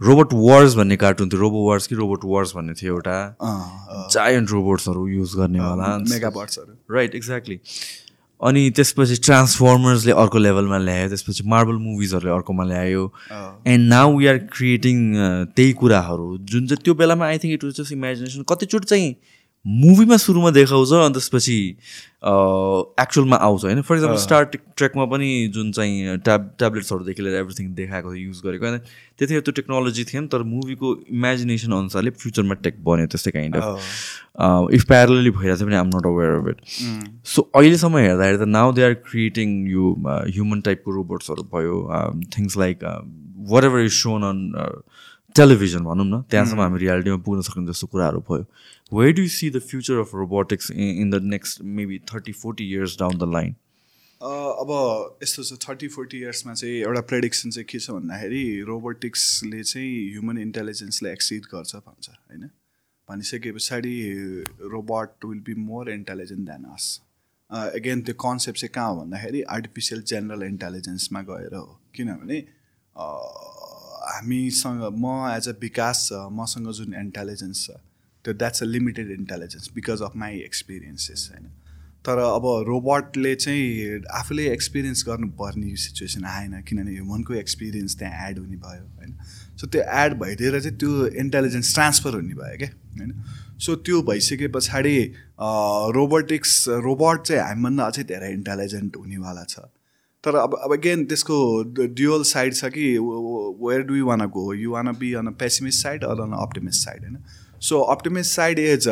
रोबोट 0.00 0.28
वार्स 0.34 0.74
भन्ने 0.76 0.96
कार्टुन 0.96 1.28
थियो। 1.28 1.40
रोबो 1.40 1.58
वार्स 1.68 1.86
कि 1.86 1.94
रोबोट 1.94 2.20
वार्स 2.24 2.50
भन्ने 2.56 2.74
थियो 2.80 2.94
एउटा। 2.94 3.16
जायन्ट 4.14 4.50
रोबोट्सहरू 4.50 5.06
युज 5.08 5.34
गर्नेवाला 5.38 5.90
राइट 6.96 7.14
एक्ज्याक्टली 7.14 7.56
अनि 8.42 8.70
त्यसपछि 8.76 9.16
ट्रान्सफर्मर्सले 9.24 10.12
अर्को 10.12 10.38
लेभलमा 10.38 10.78
ल्यायो 10.78 11.08
त्यसपछि 11.08 11.42
मार्बल 11.46 11.76
मुभिजहरूले 11.82 12.32
अर्कोमा 12.34 12.64
ल्यायो। 12.64 13.02
And 13.66 13.88
now 13.88 14.16
we 14.18 14.26
are 14.26 14.38
creating 14.54 14.96
त्यही 15.56 15.72
कुराहरू। 15.72 16.26
जुन 16.50 16.66
चाहिँ 16.66 16.82
त्यो 16.84 16.94
बेलामा 16.94 17.26
I 17.26 17.38
think 17.38 17.54
it 17.54 17.64
was 17.64 17.80
just 17.80 17.92
imagination 17.92 18.42
कतिचोटि 18.48 18.86
चाहिँ 18.86 19.14
मुभीमा 19.64 20.16
सुरुमा 20.16 20.50
देखाउँछ 20.50 20.92
अनि 20.92 21.12
त्यसपछि 21.14 21.56
एक्चुअलमा 23.02 23.36
आउँछ 23.36 23.64
होइन? 23.64 23.80
फर 23.82 23.94
इक्जाम्पल 23.96 24.18
स्टार 24.18 24.44
ट्रेकमा 24.54 25.04
पनि 25.12 25.28
जुन 25.54 25.70
चाहिँ 25.72 26.18
ट्याब 26.18 26.50
ट्याब्लेट्सहरूदेखि 26.58 27.22
लिएर 27.22 27.36
एभ्रिथिङ 27.40 27.74
देखाएको 27.74 28.14
थियो 28.14 28.26
युज 28.26 28.40
गरेको 28.44 28.66
होइन? 28.66 28.78
त्यतिखेर 29.18 29.40
त्यो 29.40 29.52
टेक्नोलोजी 29.52 30.04
थिएन 30.04 30.26
तर 30.34 30.42
मुभीको 30.54 30.94
इमेजिनेसन 31.12 31.72
अनुसारले 31.72 32.10
फ्युचरमा 32.10 32.54
टेक 32.66 32.82
बन्यो 32.84 33.06
त्यस्तै 33.14 33.30
काइन्ड 33.30 33.56
अफ 33.56 34.74
इफ 34.74 34.84
प्यारलली 34.88 35.30
भइरहेको 35.30 35.60
छ 35.60 35.68
भने 35.70 35.76
am 35.76 35.90
not 35.94 36.06
aware 36.06 36.34
of 36.40 36.48
it 36.48 36.58
so 37.34 37.48
अहिलेसम्म 37.54 37.96
हेर्दाखेरि 37.98 38.38
त 38.38 38.50
नाउ 38.58 38.72
दे 38.72 38.84
आर 38.84 38.94
क्रिएटिङ 39.06 39.48
यो 39.70 39.94
ह्युमन 40.08 40.60
टाइपको 40.66 40.96
रोबोट्सहरू 40.98 41.42
भयो 41.54 41.78
things 42.36 42.58
like 42.58 42.84
whatever 43.64 43.80
is 43.84 43.92
shown 44.02 44.22
on 44.24 44.38
television 45.36 45.84
भनौँ 45.84 46.06
न 46.06 46.22
त्यहाँसम्म 46.30 46.60
हामी 46.60 46.78
रियालिटीमा 46.78 47.16
पुग्न 47.26 47.40
सक्ने 47.42 47.66
जस्तो 47.66 47.86
कुराहरू 47.86 48.20
भयो। 48.30 48.44
We 48.94 49.12
do 49.12 49.22
see 49.32 49.48
the 49.50 49.58
future 49.68 49.98
of 49.98 50.10
robotics 50.14 50.70
in 50.70 51.10
the 51.10 51.18
next 51.24 51.60
maybe 51.76 51.98
thirty 52.08 52.32
forty 52.38 52.64
years 52.70 52.96
down 53.00 53.18
the 53.18 53.28
line 53.32 53.54
अब 54.20 54.70
यस्तो 55.22 55.42
छ 55.42 55.56
थर्टी 55.62 55.88
फोर्टी 55.94 56.18
इयर्समा 56.18 56.54
चाहिँ 56.54 56.74
एउटा 56.80 57.00
प्रेडिक्सन 57.12 57.50
चाहिँ 57.50 57.66
के 57.68 57.78
छ 57.78 57.90
भन्दाखेरि 57.90 58.42
रोबोटिक्सले 58.68 59.62
चाहिँ 59.62 59.92
ह्युमन 60.10 60.38
इन्टेलिजेन्सलाई 60.38 61.12
एक्सिड 61.12 61.46
गर्छ 61.54 61.76
भन्छ 61.76 62.08
होइन? 62.08 62.44
भनिसके 63.08 63.52
पछाडि 63.52 63.94
robot 64.74 65.24
will 65.24 65.40
be 65.46 65.54
more 65.60 65.90
intelligent 65.92 66.42
than 66.48 66.64
us 66.74 66.88
again 67.76 68.02
त्यो 68.08 68.14
कन्सेप्ट 68.24 68.58
चाहिँ 68.60 68.72
कहाँ 68.74 68.88
हो 68.90 68.98
भन्दाखेरि 69.00 69.42
आर्टिफिसियल 69.56 70.02
जेनरल 70.12 70.42
इन्टेलिजेन्समा 70.48 71.22
गएर 71.30 71.54
हो। 71.54 71.64
किनभने 71.96 72.38
हामीसँग 72.96 74.84
म 75.06 75.16
एज 75.30 75.48
अ 75.48 75.56
विकास 75.64 76.04
छ 76.10 76.20
मसँग 76.42 76.70
जुन 76.80 76.94
इन्टेलिजेन्स 77.00 77.64
छ 77.66 77.80
त्यो 78.24 78.34
that's 78.34 78.62
a 78.62 78.66
limited 78.66 79.10
intelligence 79.10 79.70
because 79.74 80.02
of 80.02 80.16
my 80.16 80.38
experiences 80.44 81.28
होइन। 81.32 81.50
तर 82.06 82.18
अब 82.18 82.46
रोबोटले 82.68 83.34
चाहिँ 83.34 84.00
आफूले 84.20 84.46
एक्सपिरियन्स 84.52 85.04
गर्नुपर्ने 85.08 85.74
सिचुएसन 85.82 86.24
आएन 86.26 86.60
किनभने 86.68 86.92
ह्युमनको 86.92 87.34
एक्सपिरियन्स 87.40 87.98
त्यहाँ 87.98 88.28
एड 88.28 88.38
हुने 88.38 88.56
भयो 88.64 88.86
होइन। 88.96 89.12
सो 89.60 89.66
त्यो 89.66 89.82
एड 89.98 90.14
भइदिएर 90.22 90.60
चाहिँ 90.60 90.76
त्यो 90.78 91.06
इन्टेलिजेन्स 91.22 91.74
ट्रान्सफर 91.74 92.14
हुने 92.14 92.34
भयो 92.40 92.56
क्या 92.58 92.70
होइन। 92.98 93.12
सो 93.58 93.76
त्यो 93.86 94.00
भइसके 94.08 94.48
पछाडि 94.56 94.96
रोबोटिक्स 95.98 96.64
रोबोट 96.86 97.22
चाहिँ 97.26 97.42
हामीभन्दा 97.42 97.84
अझै 97.84 98.02
धेरै 98.10 98.32
इन्टेलिजेन्ट 98.32 98.96
हुनेवाला 98.96 99.44
छ। 99.44 99.70
तर 100.24 100.36
अब 100.36 100.58
अब 100.64 100.72
अगेन 100.72 101.04
त्यसको 101.04 101.38
ड्युअल 101.76 102.22
साइड 102.24 102.54
छ 102.54 102.64
कि 102.74 102.88
where 103.62 103.82
do 103.86 103.94
you 103.96 104.06
want 104.06 104.26
go 104.34 104.52
you 104.54 104.70
want 104.72 104.92
be 104.98 105.12
on 105.20 105.26
a 105.26 105.36
pessimist 105.38 105.82
side 105.82 106.04
or 106.04 106.20
on 106.22 106.32
optimist 106.40 106.84
side 106.84 107.00
होइन? 107.02 107.16
So 107.62 107.80
optimist 107.94 108.34
side 108.36 108.58
is 108.58 108.88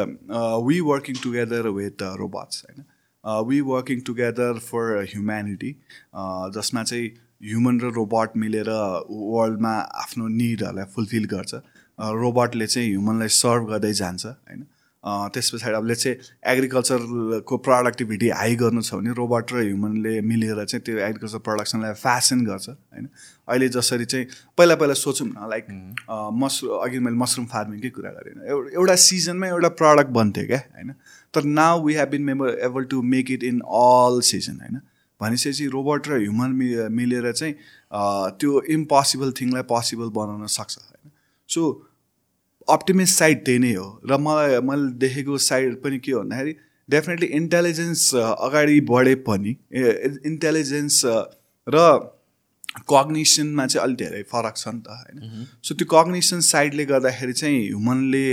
we 0.66 0.80
working 0.88 1.14
together 1.22 1.68
with 1.78 2.02
robots 2.18 2.64
होइन 2.66 2.84
we 3.48 3.60
working 3.68 4.00
together 4.06 4.58
for 4.68 4.84
humanity 5.12 5.70
जसमा 6.56 6.82
चाहिँ 6.84 7.08
human 7.48 7.80
र 7.80 7.90
robot 7.94 8.36
मिलेर 8.36 8.70
वर्ल्डमा 9.34 9.74
आफ्नो 10.02 10.28
निडहरूलाई 10.36 10.84
fulfil 10.94 11.24
गर्छ। 11.32 11.54
रोबोटले 12.20 12.66
चाहिँ 12.66 12.88
ह्युमनलाई 12.88 13.28
सर्भ 13.36 13.66
गर्दै 13.70 13.92
जान्छ 13.94 14.26
होइन? 14.26 14.66
त्यस 15.04 15.50
पछाडि 15.50 15.74
अब 15.74 15.92
चाहिँ 15.92 16.16
एग्रिकल्चरको 16.52 17.56
प्रडक्टिभिटी 17.66 18.28
हाई 18.36 18.56
गर्नु 18.62 18.82
छ 18.82 18.94
भने 18.94 19.12
रोबोट 19.16 19.52
र 19.52 19.56
ह्युमनले 19.64 20.20
मिलेर 20.20 20.64
चाहिँ 20.64 20.82
त्यो 20.84 20.98
एग्रिकल्चर 20.98 21.38
प्रडक्सनलाई 21.48 21.92
फेसन 21.96 22.44
गर्छ 22.44 22.68
होइन? 22.68 23.08
अहिले 23.48 23.68
जसरी 23.68 24.04
चाहिँ 24.04 24.26
पहिला 24.58 24.74
पहिला 24.76 24.94
सोचौँ 25.00 25.28
न 25.28 25.48
लाइक 25.50 25.64
मसरु 26.42 26.68
अघि 26.84 26.98
मैले 27.00 27.16
मसरुम 27.16 27.46
फार्मिङकै 27.48 27.90
कुरा 27.96 28.10
गरेँ? 28.10 28.34
एउटा 28.76 28.96
सिजनमा 29.08 29.46
एउटा 29.56 29.68
प्रडक्ट 29.80 30.10
बन्थ्यो 30.20 30.46
क्या 30.46 30.60
होइन? 30.76 30.92
तर 31.34 31.42
now 31.58 31.82
we 31.84 31.94
have 31.94 32.08
been 32.10 32.22
member 32.28 32.58
able 32.68 32.84
to 32.92 33.02
make 33.16 33.30
it 33.30 33.42
in 33.44 33.60
all 33.80 34.20
season 34.30 34.60
होइन? 34.60 34.80
भनिसकेपछि 35.20 35.66
रोबोट 35.72 36.08
र 36.08 36.20
ह्युमन 36.20 36.50
मिलेर 36.92 37.32
चाहिँ 37.32 37.54
त्यो 38.40 38.60
इम्पोसिबल 38.76 39.32
थिङलाई 39.40 39.62
पोसिबल 39.72 40.08
बनाउन 40.16 40.46
सक्छ 40.46 40.76
होइन? 40.78 41.10
सो 41.48 41.62
अप्टिमिस्ट 42.70 43.18
साइड 43.18 43.44
त्यही 43.44 43.58
नै 43.58 43.72
हो। 43.74 43.88
र 44.04 44.16
मलाई 44.18 44.60
मैले 44.68 44.92
देखेको 45.02 45.38
साइड 45.48 45.76
पनि 45.82 45.98
के 45.98 46.12
हो 46.12 46.20
भन्दाखेरि 46.20 46.54
डेफिनेटली 46.88 47.26
इन्टेलिजेन्स 47.38 48.14
अगाडि 48.14 48.80
बढे 48.86 49.14
पनि 49.26 49.52
इन्टेलिजेन्स 50.30 51.02
र 51.66 51.84
कग्निसनमा 52.90 53.66
चाहिँ 53.66 53.84
अलिक 53.84 53.98
धेरै 53.98 54.22
फरक 54.32 54.56
छ 54.56 54.68
नि 54.68 54.80
त 54.80 54.88
होइन? 54.88 55.46
सो 55.62 55.74
त्यो 55.74 55.86
कग्निसन 55.90 56.40
साइडले 56.48 56.84
गर्दाखेरि 56.86 57.32
चाहिँ 57.32 57.60
ह्युमनले 57.66 58.26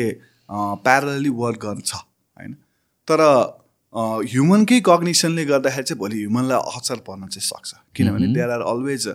प्यारली 0.86 1.32
वर्क 1.42 1.60
गर्छ 1.66 1.94
होइन? 1.94 2.54
तर 3.08 3.22
ह्युमनकै 4.32 4.80
कग्निसनले 4.86 5.46
गर्दाखेरि 5.46 5.86
चाहिँ 5.90 6.00
भोलि 6.00 6.18
ह्युमनलाई 6.18 6.78
असर 6.78 7.00
पर्न 7.08 7.28
चाहिँ 7.28 7.46
सक्छ। 7.48 7.72
किनभने 7.96 8.28
there 8.34 8.50
are 8.50 8.62
always 8.74 9.08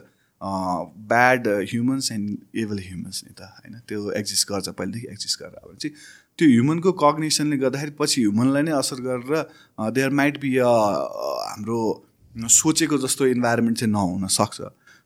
bad 0.43 1.49
humans 1.71 2.11
and 2.13 2.59
evil 2.59 2.79
humans 2.85 3.23
नि 3.25 3.33
त 3.39 3.43
होइन? 3.43 3.79
त्यो 3.89 4.11
एक्जिस्ट 4.21 4.49
गर्छ 4.49 4.69
पहिलेदेखि 4.69 5.07
एक्जिस्ट 5.13 5.43
गरेर। 5.43 5.57
अब 5.63 5.77
चाहिँ 5.77 5.95
त्यो 6.39 6.49
ह्युमनको 6.49 6.93
कग्नेसनले 7.03 7.57
गर्दाखेरि 7.57 7.95
पछि 7.99 8.21
ह्युमनलाई 8.21 8.63
नै 8.63 8.73
असर 8.73 9.01
गरेर 9.07 9.93
देयर 9.93 10.11
माइट 10.21 10.41
बी 10.41 10.57
अ 10.57 10.73
हाम्रो 11.47 11.81
सोचेको 12.35 12.99
जस्तो 12.99 13.27
इन्भाइरोमेन्ट 13.37 13.79
चाहिँ 13.79 13.93
नहुन 13.93 14.27
सक्छ। 14.37 14.61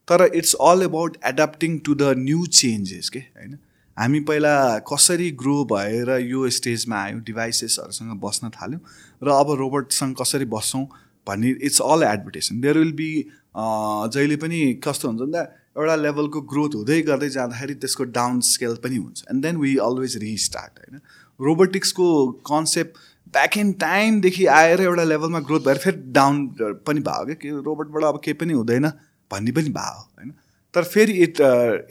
तर 0.07 0.29
it's 0.33 0.53
all 0.63 0.83
about 0.83 1.17
adapting 1.25 1.77
to 1.85 1.95
the 1.95 2.13
new 2.17 2.45
changes 2.57 3.09
के 3.09 3.19
होइन? 3.19 3.57
हामी 3.97 4.19
पहिला 4.29 4.53
कसरी 4.87 5.29
ग्रो 5.41 5.63
भएर 5.71 6.09
यो 6.21 6.49
स्टेजमा 6.55 6.97
आयौँ 7.03 7.21
डिभाइसेसहरूसँग 7.27 8.19
बस्न 8.21 8.49
थाल्यौँ 8.55 8.81
र 9.21 9.27
अब 9.33 9.51
रोबोटसँग 9.59 10.15
कसरी 10.21 10.45
बस्छौँ 10.53 10.85
भन्ने 11.27 11.49
it's 11.67 11.81
all 11.83 12.03
advertisement 12.03 12.61
there 12.61 12.77
will 12.77 12.91
be 12.99 13.09
जहिले 13.57 14.35
पनि 14.37 14.59
कस्तो 14.83 15.07
हुन्छ 15.07 15.21
त 15.35 15.47
एउटा 15.77 15.95
लेभलको 15.95 16.41
ग्रोथ 16.51 16.75
हुँदै 16.75 17.01
गर्दै 17.07 17.29
जाँदाखेरि 17.29 17.73
त्यसको 17.81 18.03
डाउन 18.13 18.39
स्केल 18.45 18.75
पनि 18.83 18.97
हुन्छ। 18.97 19.23
And 19.31 19.43
then 19.43 19.57
we 19.57 19.75
always 19.83 20.17
restart 20.23 20.79
होइन? 20.79 20.99
रोबोटिक्सको 21.39 22.07
कन्सेप्ट 22.49 22.97
ब्याक 23.33 23.57
इन 23.57 23.71
टाइमदेखि 23.83 24.45
आएर 24.57 24.81
एउटा 24.81 25.03
लेभलमा 25.03 25.39
ग्रोथ 25.47 25.61
भएर 25.65 25.77
फेरि 25.77 25.97
डाउन 26.17 26.45
पनि 26.87 26.99
भयो 27.07 27.25
क्या। 27.25 27.35
कि 27.41 27.49
रोबोटबाट 27.65 28.03
अब 28.03 28.21
केही 28.25 28.37
पनि 28.41 28.53
हुँदैन 28.53 28.89
भन्ने 29.31 29.51
पनि 29.51 29.69
भयो 29.69 30.01
होइन? 30.01 30.33
तर 30.73 30.83
फेरि 30.83 31.13
it 31.23 31.41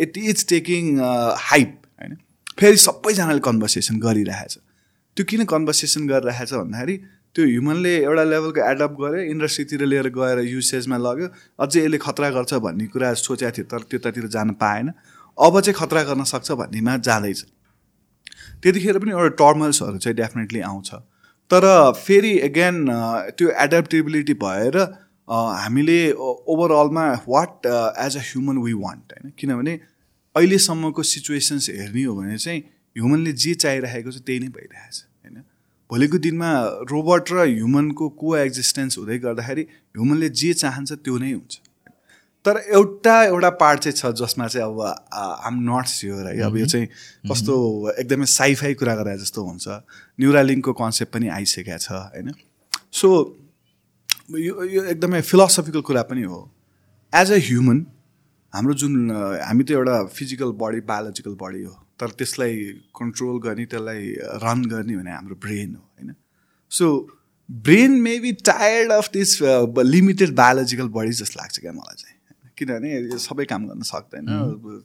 it 0.01 0.19
is 0.19 0.47
taking 0.49 0.99
hype 1.01 1.83
होइन? 2.01 2.17
फेरि 2.59 2.77
सबैजनाले 2.87 3.41
कन्भर्सेसन 3.47 3.99
गरिरहेछ। 4.01 4.59
त्यो 5.17 5.25
किन 5.31 5.45
कन्भर्सेसन 5.51 6.07
गरिरहेछ 6.09 6.53
भन्दाखेरि 6.55 6.97
त्यो 7.37 7.45
ह्युमनले 7.47 7.93
एउटा 8.03 8.25
लेभलको 8.33 8.61
एडप्ट 8.65 8.97
गर्यो 9.01 9.23
इन्डस्ट्रीतिर 9.33 9.85
लिएर 9.87 10.09
गएर 10.17 10.39
युसेजमा 10.49 10.97
लग्यो। 10.97 11.27
अझै 11.61 11.81
यसले 11.85 11.99
खतरा 12.01 12.29
गर्छ 12.37 12.53
भन्ने 12.65 12.87
कुरा 12.89 13.13
सोचेको 13.21 13.53
थियो 13.57 13.65
तर 13.73 13.83
त्यतातिर 13.91 14.27
जान 14.33 14.51
पाएन। 14.57 14.87
अब 15.39 15.61
चाहिँ 15.61 15.77
खतरा 15.77 16.03
गर्न 16.09 16.25
सक्छ 16.25 16.53
भन्नेमा 16.61 16.97
जाँदैछ। 17.07 17.41
त्यतिखेर 18.63 18.99
पनि 18.99 19.11
एउटा 19.13 19.37
टर्मल्सहरू 19.37 19.99
चाहिँ 20.01 20.17
डेफिनेटली 20.17 20.61
आउँछ। 20.65 20.91
तर 21.51 21.65
फेरि 21.97 22.33
एगेन 22.49 22.77
त्यो 23.37 23.49
एड्याप्टेबिलिटी 23.65 24.35
भएर 24.41 24.77
हामीले 25.29 26.01
ओभरअलमा 26.17 27.05
what 27.29 27.67
as 27.67 28.17
a 28.17 28.23
human 28.31 28.59
we 28.65 28.73
want 28.81 29.13
होइन? 29.13 29.33
किनभने 29.39 29.75
अहिलेसम्मको 30.35 31.03
सिचुएसन्स 31.03 31.69
हेर्ने 31.71 32.03
हो 32.05 32.15
भने 32.17 32.39
चाहिँ 32.39 32.61
ह्युमनले 32.97 33.33
जे 33.45 33.55
चाहिरहेको 33.63 34.11
छ 34.11 34.25
त्यही 34.27 34.41
नै 34.41 34.49
भइरहेछ। 34.57 34.97
भोलिको 35.91 36.19
दिनमा 36.19 36.51
रोबोट 36.91 37.33
र 37.33 37.47
ह्युमनको 37.47 38.09
को 38.19 38.37
एक्जिस्टेन्स 38.37 38.99
हुँदै 38.99 39.19
गर्दाखेरि 39.23 39.63
ह्युमनले 39.63 40.29
जे 40.35 40.53
चाहन्छ 40.63 40.93
त्यो 41.05 41.19
नै 41.19 41.33
हुन्छ। 41.33 41.55
तर 42.45 42.57
एउटा 42.75 43.15
एउटा 43.25 43.51
पार्ट 43.61 43.81
चाहिँ 43.81 43.97
छ 43.97 44.11
जसमा 44.19 44.47
चाहिँ 44.47 44.67
अब 44.67 44.81
आम 45.47 45.55
नट 45.63 45.87
स्योर 45.87 46.27
है। 46.27 46.43
अब 46.43 46.57
यो 46.57 46.67
चाहिँ 46.67 46.87
कस्तो 47.31 47.55
एकदमै 48.03 48.27
साइफाई 48.27 48.75
कुरा 48.75 48.95
गरे 48.97 49.17
जस्तो 49.19 49.43
हुन्छ। 49.47 49.67
न्युरालिङको 50.19 50.73
कन्सेप्ट 50.75 51.13
पनि 51.15 51.29
आइसकेको 51.39 51.79
छ 51.79 51.91
होइन? 51.93 52.35
सो 52.93 53.09
यो 54.39 54.55
यो 54.65 54.83
एकदमै 54.91 55.23
फिलोसफिकल 55.23 55.81
कुरा 55.87 56.03
पनि 56.11 56.23
हो। 56.23 56.41
एज 57.13 57.33
अ 57.33 57.39
ह्युमन 57.47 57.79
हाम्रो 58.53 58.75
जुन 58.75 59.11
हामी 59.43 59.65
त 59.65 59.71
एउटा 59.71 59.97
फिजिकल 60.11 60.51
बडी 60.59 60.81
बायोलोजिकल 60.87 61.35
बडी 61.39 61.63
हो। 61.63 61.75
तर 62.01 62.11
त्यसलाई 62.21 62.57
कन्ट्रोल 63.01 63.41
गर्ने 63.43 63.65
त्यसलाई 63.73 64.03
रन 64.45 64.65
गर्ने 64.73 64.97
भने 64.97 65.11
हाम्रो 65.11 65.37
ब्रेन 65.45 65.75
हो 65.75 65.83
होइन? 65.99 66.15
So 66.71 66.87
brain 67.49 67.93
may 68.03 68.19
be 68.21 68.33
tired 68.49 68.93
of 68.93 69.11
this 69.13 69.39
limited 69.95 70.35
biological 70.37 70.89
body 70.99 71.13
जस्तो 71.23 71.41
लाग्छ 71.41 71.59
क्या 71.61 71.73
मलाई 71.73 71.97
चाहिँ 72.03 72.15
किनभने 72.59 73.19
सबै 73.21 73.45
काम 73.45 73.67
गर्न 73.69 73.83
सक्दैन 73.87 74.27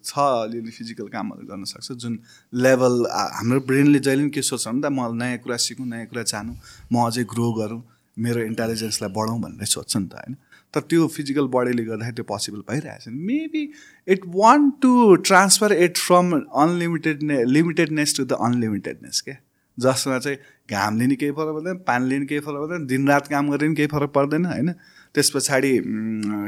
छ 0.06 0.14
अलिअलि 0.20 0.72
फिजिकल 0.78 1.08
कामहरू 1.08 1.48
गर्न 1.48 1.64
सक्छ 1.72 1.92
जुन 2.04 2.20
लेभल 2.54 2.96
हाम्रो 3.12 3.60
ब्रेनले 3.70 4.00
जहिले 4.00 4.22
पनि 4.24 4.32
के 4.38 4.42
सोच्छ 4.42 4.68
भने 4.68 4.82
त 4.82 4.92
म 4.92 5.08
नयाँ 5.22 5.38
कुरा 5.44 5.58
सिकौँ 5.66 5.88
नयाँ 5.88 6.06
कुरा 6.12 6.24
जानु 6.32 6.54
म 6.92 7.06
अझै 7.08 7.24
ग्रो 7.34 7.52
गरौँ 7.60 7.82
मेरो 8.18 8.42
इन्टेलिजेन्सलाई 8.52 9.12
बढाउँ 9.18 9.40
भनेर 9.42 9.72
सोध्छ 9.76 9.98
नि 9.98 10.08
त 10.08 10.14
होइन? 10.16 10.36
तर 10.74 10.82
त्यो 10.90 11.08
फिजिकल 11.16 11.48
बडीले 11.54 11.84
गर्दाखेरि 11.84 12.16
त्यो 12.16 12.26
पोसिबल 12.26 12.60
भइरहेछ। 12.70 13.08
Maybe 13.30 13.64
it 14.08 14.22
want 14.36 14.74
to 14.82 15.16
transfer 15.30 15.72
it 15.84 15.98
from 16.00 16.32
unlimited 16.34 17.24
limitedness 17.50 18.18
to 18.18 18.26
the 18.26 18.40
unlimitedness 18.48 19.22
क्या 19.22 19.36
जसमा 19.78 20.18
चाहिँ 20.20 20.38
घामले 20.70 21.06
नि 21.08 21.16
केही 21.16 21.32
फरक 21.32 21.54
पर्दैन 21.56 21.78
पानीले 21.88 22.18
नि 22.20 22.26
केही 22.26 22.42
फरक 22.42 22.58
पर्दैन 22.62 22.86
दिनरात 22.88 23.28
काम 23.28 23.52
गरे 23.52 23.68
नि 23.68 23.76
केही 23.76 23.88
फरक 23.92 24.12
पर्दैन 24.16 24.46
होइन? 24.46 24.72
त्यस 25.16 25.30
पछाडि 25.36 25.72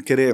के 0.08 0.14
अरे 0.14 0.28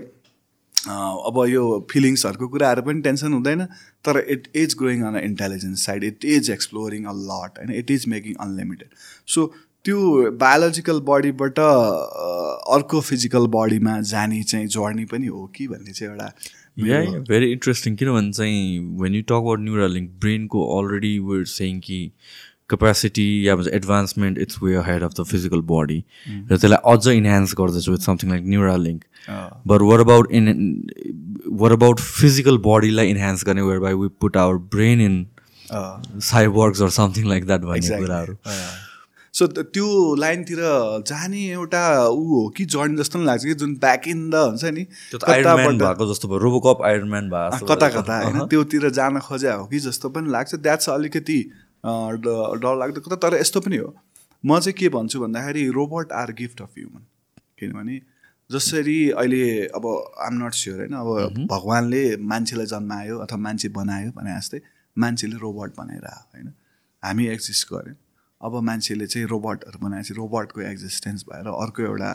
अब 1.30 1.38
यो 1.50 1.64
फिलिङ्सहरूको 1.92 2.48
कुराहरू 2.48 2.82
पनि 2.82 3.02
टेन्सन 3.02 3.34
हुँदैन 3.34 3.66
तर 4.06 4.20
it 4.36 4.48
is 4.56 4.76
growing 4.80 5.02
on 5.04 5.18
intelligence 5.20 5.86
side 5.86 6.04
it 6.04 6.26
is 6.26 6.50
exploring 6.52 7.06
a 7.06 7.14
lot 7.16 7.58
होइन? 7.60 7.72
It 7.74 7.92
is 7.92 8.06
making 8.08 8.36
unlimited 8.46 8.90
so 9.28 9.46
त्यो 9.86 10.32
बायोलोजिकल 10.40 11.00
बडीबाट 11.08 11.60
अर्को 11.60 13.02
फिजिकल 13.02 13.48
बडीमा 13.56 14.00
जाने 14.10 14.42
चाहिँ 14.44 14.68
जर्नी 14.70 15.06
पनि 15.14 15.28
हो 15.28 15.46
कि 15.56 15.68
भन्ने 15.68 15.92
चाहिँ 15.92 16.12
एउटा 16.12 17.24
भेरी 17.30 17.52
इन्ट्रेस्टिङ 17.52 17.96
किनभने 17.96 18.32
चाहिँ 18.32 18.80
when 19.02 19.16
you 19.16 19.22
talk 19.24 19.36
about 19.36 19.60
neural 19.60 19.92
link 19.94 20.10
ब्रेनको 20.22 20.64
already 20.78 21.18
where 21.30 21.46
सेङ 21.54 21.80
कि 21.80 22.00
क्यापेसिटी 22.70 23.28
या 23.48 23.56
भन्छ 23.56 23.74
advancement 23.74 24.38
it's 24.46 24.62
way 24.64 24.76
head 24.88 25.04
of 25.04 25.14
the 25.20 25.24
physical 25.30 25.62
body 25.72 25.98
र 26.28 26.58
त्यसलाई 26.58 26.94
अझ 26.94 27.16
इन्हान्स 27.16 27.54
गर्दछ 27.60 27.90
with 27.90 28.10
something 28.10 28.30
like 28.30 28.44
neural 28.48 28.82
link 28.82 29.04
but 29.72 29.88
what 29.92 30.00
about 30.00 30.32
in 30.42 30.52
what 31.64 31.72
about 31.72 32.00
physical 32.10 32.58
बडीलाई 32.68 33.10
इन्हान्स 33.16 33.46
गर्ने 33.48 33.62
whereby 33.88 33.94
we 34.04 34.08
put 34.22 34.38
our 34.44 34.62
brain 34.76 35.02
in 35.02 35.18
cyborgs 36.28 36.82
or 36.82 36.90
something 37.00 37.28
like 37.30 37.46
that 37.46 37.62
भन्ने 37.72 37.98
कुराहरू? 37.98 38.38
So 39.34 39.48
त्यो 39.48 39.88
लाइनतिर 40.16 40.60
जाने 41.08 41.42
एउटा 41.50 41.84
ऊ 42.08 42.24
हो 42.26 42.48
कि 42.58 42.66
जर्नी 42.66 42.98
जस्तो 42.98 43.20
पनि 43.20 43.26
लाग्छ 43.26 43.44
कि 43.46 43.54
जुन 43.56 43.76
ब्याक 43.78 44.08
इन 44.08 44.30
द 44.30 44.36
हुन्छ 44.36 44.66
नि? 44.66 44.84
भएको 45.14 46.14
जस्तो 46.14 46.28
भयो 46.28 46.38
रोबोकप 46.38 46.84
आयरन 46.86 47.30
भएको 47.30 47.66
कता 47.66 47.90
कता 47.90 48.20
होइन? 48.24 48.40
त्योतिर 48.48 48.90
जान 48.92 49.20
खोजे 49.22 49.52
हो 49.52 49.66
कि 49.66 49.80
जस्तो 49.80 50.10
पनि 50.10 50.30
लाग्छ। 50.32 50.56
द्याट्स 50.58 50.90
अलिकति 50.90 51.40
डर 51.86 52.76
लाग्दो 52.80 53.02
कता 53.02 53.16
तर 53.24 53.40
यस्तो 53.40 53.60
पनि 53.62 53.78
हो। 53.78 53.96
म 54.44 54.60
चाहिँ 54.60 54.74
के 54.74 54.90
भन्छु 54.90 55.20
भन्दाखेरि 55.20 55.68
robot 55.72 56.12
are 56.12 56.32
gift 56.34 56.62
of 56.62 56.72
human 56.78 57.06
किनभने 57.60 58.02
जसरी 58.50 59.00
अहिले 59.12 59.46
अब 59.78 59.86
आम 60.26 60.34
नट 60.44 60.54
स्योर 60.56 60.78
होइन? 60.80 60.94
अब 60.96 61.48
भगवान्ले 61.50 62.04
मान्छेलाई 62.18 62.66
जन्मायो 62.66 63.18
अथवा 63.20 63.38
मान्छे 63.38 63.70
बनायो 63.70 64.12
भने 64.12 64.36
जस्तै 64.38 64.62
मान्छेले 64.98 65.38
रोबोट 65.38 65.70
बनाएर 65.78 66.06
होइन? 66.06 66.54
हामी 67.04 67.28
एक्जिस्ट 67.30 67.74
गऱ्यौँ। 67.74 67.96
अब 68.42 68.60
मान्छेले 68.64 69.08
चाहिँ 69.08 69.28
रोबोटहरू 69.28 69.80
बनाएपछि 69.80 70.14
रोबोटको 70.14 70.62
एक्जिस्टेन्स 70.62 71.24
भएर 71.30 71.48
अर्को 71.48 71.84
एउटा 71.84 72.12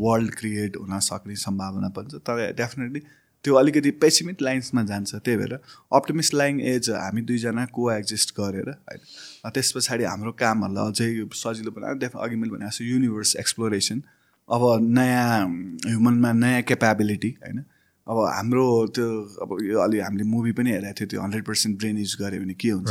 वर्ल्ड 0.00 0.34
क्रिएट 0.34 0.76
हुन 0.76 0.98
सक्ने 1.04 1.36
सम्भावना 1.38 1.88
पनि 1.96 2.08
छ। 2.10 2.20
तर 2.26 2.52
डेफिनेटली 2.56 3.00
त्यो 3.44 3.54
अलिकति 3.54 3.90
पेसिमिट 4.02 4.42
लाइन्समा 4.42 4.82
जान्छ। 4.84 5.14
त्यही 5.14 5.36
भएर 5.38 5.54
अप्टिमिस्ट 5.92 6.34
लाइन 6.34 6.60
एज 6.60 6.90
हामी 6.90 7.22
दुईजना 7.22 7.64
को 7.72 7.90
एक्जिस्ट 7.92 8.34
गरेर 8.40 8.68
होइन 8.68 9.50
त्यस 9.54 9.72
पछाडि 9.76 10.04
हाम्रो 10.04 10.32
कामहरूलाई 10.36 10.92
अझै 10.92 11.28
सजिलो 11.38 11.70
बनाएर 11.70 11.98
डेफ 12.04 12.16
अघि 12.16 12.36
मैले 12.36 12.52
भनेको 12.52 12.76
छु 12.76 12.84
युनिभर्स 12.84 13.36
एक्सप्लोरेसन 13.40 14.02
अब 14.48 14.62
नयाँ 14.98 15.46
ह्युमनमा 15.86 16.32
नयाँ 16.44 16.62
क्यापेबिलिटी 16.68 17.30
होइन 17.42 17.64
अब 18.08 18.16
हाम्रो 18.24 18.64
त्यो 18.96 19.06
अब 19.44 19.50
यो 19.62 19.78
अलि 19.84 19.98
हामीले 20.00 20.24
मुभी 20.24 20.52
पनि 20.58 20.70
हेरेको 20.72 20.94
थियो 21.00 21.06
त्यो 21.08 21.20
हन्ड्रेड 21.22 21.44
पर्सेन्ट 21.44 21.78
ब्रेन 21.78 21.98
युज 21.98 22.16
गऱ्यो 22.20 22.40
भने 22.40 22.54
के 22.56 22.68
हुन्छ? 22.68 22.88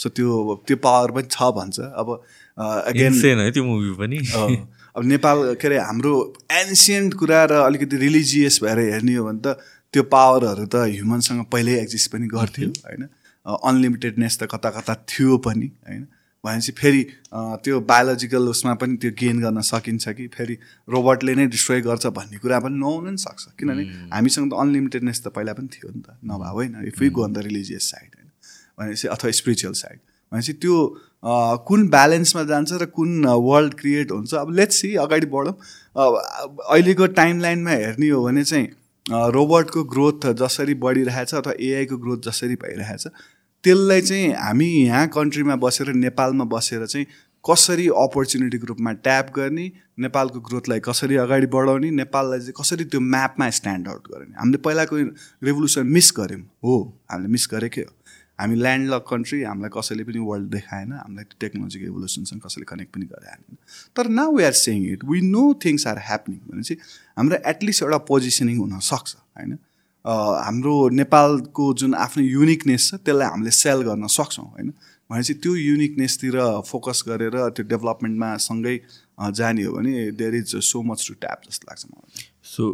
सो 0.00 0.08
त्यो 0.16 0.54
त्यो 0.66 0.76
पावर 0.86 1.10
पनि 1.16 1.28
छ 1.30 1.50
भन्छ। 1.58 1.80
अब 1.80 2.08
अगेन 2.88 3.12
है 3.40 3.50
त्यो 3.52 3.64
मुभी 3.64 3.92
पनि। 4.00 4.18
अब 4.96 5.04
नेपाल 5.04 5.54
के 5.60 5.68
अरे 5.68 5.78
हाम्रो 5.78 6.14
एन्सियन्ट 6.52 7.14
कुरा 7.20 7.44
र 7.50 7.52
अलिकति 7.68 7.96
रिलिजियस 8.06 8.60
भएर 8.64 8.78
हेर्ने 8.78 9.14
हो 9.14 9.24
भने 9.28 9.40
त 9.44 9.58
त्यो 9.92 10.02
पावरहरू 10.16 10.66
त 10.66 10.88
ह्युमनसँग 10.94 11.44
पहिल्यै 11.52 11.80
एक्जिस्ट 11.82 12.12
पनि 12.12 12.26
गर्थ्यो 12.34 12.68
होइन? 12.86 13.08
अनलिमिटेडनेस 13.46 14.38
त 14.40 14.48
कता 14.54 14.70
कता 14.80 14.94
थियो 15.10 15.38
पनि 15.46 15.70
होइन? 15.88 16.06
भनेपछि 16.44 16.72
फेरि 16.78 17.02
त्यो 17.64 17.80
बायोलोजिकल 17.90 18.48
उसमा 18.48 18.74
पनि 18.80 18.96
त्यो 19.02 19.10
गेन 19.18 19.40
गर्न 19.42 19.60
सकिन्छ 19.64 20.08
कि 20.18 20.26
फेरि 20.34 20.56
रोबोटले 20.88 21.34
नै 21.34 21.46
डिस्ट्रोय 21.48 21.80
गर्छ 21.88 22.06
भन्ने 22.18 22.38
कुरा 22.38 22.58
पनि 22.60 22.76
नहुन 22.78 23.04
पनि 23.06 23.16
सक्छ। 23.18 23.44
किनभने 23.58 23.84
हामीसँग 24.12 24.50
त 24.50 24.54
अनलिमिटेडनेस 24.60 25.22
त 25.24 25.32
पहिला 25.32 25.52
पनि 25.54 25.68
थियो 25.72 25.88
नि 25.94 26.02
त। 26.02 26.18
नभए 26.24 26.50
होइन। 26.52 26.76
If 26.88 27.02
you 27.02 27.10
go 27.10 27.22
on 27.24 27.32
the 27.32 27.48
religious 27.48 27.90
side 27.90 28.10
होइन। 28.14 28.28
भनेपछि 28.78 29.08
अथवा 29.08 29.30
स्पिरिचुअल 29.40 29.74
साइड 29.74 29.98
भनेपछि 30.32 30.52
त्यो 30.60 30.76
कुन 31.68 31.88
ब्यालेन्समा 31.88 32.42
जान्छ 32.44 32.72
र 32.82 32.86
कुन 32.92 33.26
वर्ल्ड 33.26 33.74
क्रिएट 33.74 34.10
हुन्छ 34.12 34.34
अब 34.36 34.54
लेट्स 34.54 34.80
सी 34.80 34.94
अगाडि 35.00 35.26
बढौँ। 35.34 35.54
अहिलेको 35.96 37.06
टाइम 37.18 37.40
लाइनमा 37.40 37.70
हेर्ने 37.72 38.08
हो 38.08 38.24
भने 38.24 38.44
चाहिँ 38.44 38.66
रोबोटको 39.32 39.84
ग्रोथ 39.84 40.26
जसरी 40.40 40.74
बढिरहेछ 40.82 41.34
अथवा 41.34 41.52
एआईको 41.60 41.96
ग्रोथ 42.04 42.18
जसरी 42.26 42.54
भइरहेछ 42.60 43.06
त्यसलाई 43.64 44.00
चाहिँ 44.02 44.32
हामी 44.36 44.66
यहाँ 44.66 45.06
कन्ट्रीमा 45.08 45.56
बसेर 45.56 45.92
नेपालमा 45.94 46.44
बसेर 46.44 46.86
चाहिँ 46.86 47.06
कसरी 47.44 47.86
अपर्च्युनिटीको 47.88 48.66
रूपमा 48.66 48.92
ट्याप 49.06 49.32
गर्ने 49.36 49.70
नेपालको 50.04 50.40
ग्रोथलाई 50.40 50.80
कसरी 50.80 51.16
अगाडि 51.24 51.46
बढाउने 51.54 51.90
नेपाललाई 51.90 52.40
चाहिँ 52.40 52.54
कसरी 52.60 52.84
त्यो 52.84 53.00
म्यापमा 53.00 53.50
स्ट्यान्ड 53.50 53.88
आउट 53.88 54.08
गर्ने। 54.12 54.34
हामीले 54.38 54.58
पहिलाको 54.58 54.96
रेभोल्युसन 55.48 55.86
मिस 55.86 56.12
गऱ्यौँ। 56.16 56.40
हो 56.64 56.74
हामीले 57.10 57.28
मिस 57.28 57.48
गरेकै 57.52 57.80
हो। 57.80 57.92
हामी 58.40 58.56
ल्यान्ड 58.56 58.90
लक 58.90 59.04
कन्ट्री 59.10 59.42
हामीलाई 59.42 59.70
कसैले 59.76 60.04
पनि 60.04 60.18
वर्ल्ड 60.28 60.48
देखाएन 60.50 60.92
हामीलाई 60.92 61.24
टेक्नोलोजीको 61.40 61.86
एभोल्युसनसँग 61.86 62.40
कसैले 62.40 62.64
कनेक्ट 62.64 62.94
पनि 62.94 63.06
गरेन 63.06 63.56
तर 63.96 64.08
now 64.08 64.36
we 64.36 64.44
are 64.44 64.56
saying 64.60 64.78
it 64.92 65.04
we 65.04 65.20
know 65.28 65.44
things 65.64 65.86
are 65.86 65.98
happening 66.08 66.38
भनेपछि 66.48 66.74
हाम्रो 67.18 67.38
एटलिस्ट 67.46 67.82
एउटा 67.82 67.98
पोजिसनिङ 68.10 68.56
हुनसक्छ 68.58 69.16
होइन? 69.38 69.58
हाम्रो 70.04 70.88
नेपालको 71.00 71.72
जुन 71.74 71.94
आफ्नो 71.94 72.24
युनिकनेस 72.24 72.90
छ 72.90 72.94
त्यसलाई 73.04 73.28
हामीले 73.28 73.50
सेल 73.50 73.82
गर्न 73.82 74.06
सक्छौँ 74.06 74.46
होइन? 74.46 74.68
भनेपछि 75.10 75.34
त्यो 75.34 75.54
युनिकनेसतिर 75.56 76.34
फोकस 76.66 77.04
गरेर 77.08 77.36
त्यो 77.56 77.64
डेभलपमेन्टमा 77.68 78.36
सँगै 78.46 78.76
जाने 79.32 79.62
हो 79.64 79.72
भने 79.74 80.10
there 80.12 80.34
is 80.34 80.56
so 80.64 80.82
much 80.82 81.08
to 81.08 81.14
tap 81.14 81.40
जस्तो 81.48 81.64
लाग्छ 81.70 81.84
मलाई। 81.86 82.24
सो 82.44 82.64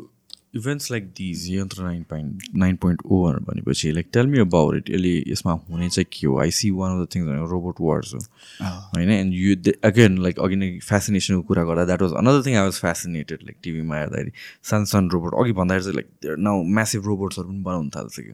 इभेन्ट्स 0.57 0.91
लाइक 0.91 1.05
दिज 1.17 1.47
यन्त्र 1.51 1.83
nine 1.83 2.03
point 2.11 2.43
nine 2.59 2.77
point 2.83 3.01
over 3.07 3.39
भनेपछि 3.49 3.91
like 3.93 4.07
tell 4.13 4.27
me 4.27 4.39
about 4.41 4.77
it 4.77 4.91
यसले 4.91 5.13
यसमा 5.33 5.53
हुने 5.71 5.89
चाहिँ 5.89 6.07
के 6.13 6.27
हो? 6.27 6.39
I 6.41 6.51
see 6.51 6.71
one 6.79 6.93
of 6.93 7.07
the 7.07 7.15
things 7.15 7.51
robot 7.51 7.77
words 7.81 8.15
हो। 8.15 8.21
होइन 8.63 9.11
एन्ड 9.11 9.35
यु 9.35 9.57
अगेन 9.91 10.19
लाइक 10.23 10.39
अघि 10.41 10.57
नै 10.57 10.71
फेसिनेसनको 10.89 11.43
कुरा 11.49 11.65
गर्दा 11.65 11.85
that 11.85 12.03
was 12.03 12.13
another 12.23 12.43
thing 12.47 12.57
I 12.57 12.65
was 12.65 12.81
fascinated 12.87 13.43
like 13.43 13.57
टिभीमा 13.63 13.97
हेर्दाखेरि। 13.99 14.33
सानो 14.71 14.85
सानो 14.93 15.09
रोबोट 15.13 15.35
अघि 15.45 15.53
भन्दाखेरि 15.61 15.85
चाहिँ 15.85 15.97
लाइक 15.97 16.37
नाउ 16.49 16.63
म्यासिभ 16.79 17.07
रोबोट्सहरू 17.07 17.49
पनि 17.49 17.63
बनाउनु 17.71 17.91
थाल्छ 17.97 18.21
कि 18.21 18.33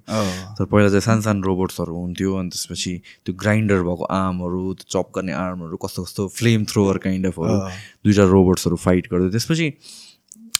तर 0.57 0.65
पहिला 0.65 0.89
चाहिँ 0.89 1.07
सानो 1.11 1.21
सानो 1.29 1.47
रोबोट्सहरू 1.47 1.97
हुन्थ्यो 1.97 2.35
अनि 2.37 2.49
त्यसपछि 2.57 2.97
त्यो 3.27 3.35
ग्राइन्डर 3.45 3.83
भएको 3.91 4.05
आर्महरू 4.23 4.63
त्यो 4.81 4.91
चप 4.97 5.13
गर्ने 5.17 5.33
आर्महरू 5.45 5.77
कस्तो 5.85 6.05
कस्तो 6.05 6.29
फ्लेम 6.41 6.65
थ्रोवर 6.73 6.99
काइन्ड 7.07 7.27
अफहरू 7.27 7.61
दुइटा 8.05 8.25
रोबोट्सहरू 8.35 8.77
फाइट 8.89 9.13
गर्दै 9.13 9.31
त्यसपछि 9.37 9.73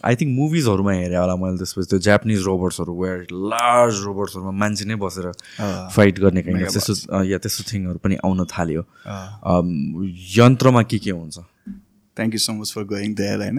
आई 0.05 0.15
थिङ्क 0.21 0.31
मुभिजहरूमा 0.37 0.93
हेरेँ 0.93 1.19
होला 1.19 1.37
मैले 1.41 1.57
त्यसपछि 1.59 1.89
त्यो 1.91 1.99
जापानिज 2.07 2.43
रोबोट्सहरू 2.47 2.93
वेयर 3.03 3.19
लार्ज 3.53 3.95
रोबोट्सहरूमा 4.05 4.53
मान्छे 4.63 4.85
नै 4.85 4.97
बसेर 5.03 5.27
फाइट 5.97 6.19
गर्ने 6.21 6.43
काइन्ड 6.47 6.71
त्यस्तो 6.77 7.25
या 7.33 7.39
त्यस्तो 7.39 7.63
थिङहरू 7.73 7.99
पनि 8.05 8.17
आउन 8.25 8.45
थाल्यो। 8.53 8.83
यन्त्रमा 10.39 10.83
के 10.91 10.99
के 10.99 11.11
हुन्छ? 11.11 11.39
Thank 12.17 12.33
you 12.35 12.41
so 12.41 12.53
much 12.53 12.73
for 12.75 12.85
going 12.91 13.15
there 13.15 13.41
होइन 13.43 13.59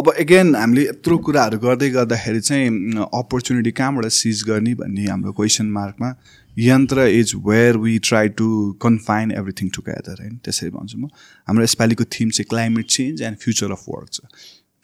अब 0.00 0.12
एगेन 0.18 0.54
हामीले 0.56 0.82
यत्रो 0.82 1.16
कुराहरू 1.28 1.58
गर्दै 1.58 1.88
गर्दाखेरि 1.90 2.40
चाहिँ 2.48 3.06
अपर्च्युनिटी 3.20 3.70
कहाँबाट 3.78 4.06
सिज 4.18 4.42
गर्ने 4.50 4.74
भन्ने 4.82 5.06
हाम्रो 5.10 5.32
question 5.38 5.70
मार्कमा 5.78 6.10
Yantra 6.58 7.06
is 7.22 7.32
where 7.46 7.76
we 7.86 7.98
try 8.10 8.28
to 8.40 8.46
confine 8.82 9.32
everything 9.38 9.68
together 9.78 10.22
होइन 10.22 10.36
त्यसरी 10.44 10.70
भन्छु 10.76 10.98
म। 10.98 11.08
हाम्रो 11.48 11.64
यसपालिको 11.64 12.04
थिम 12.18 12.30
चाहिँ 12.30 12.48
climate 12.50 12.86
change 12.98 13.22
and 13.22 13.36
future 13.44 13.70
of 13.72 13.84
work 13.88 14.08
छ। 14.12 14.20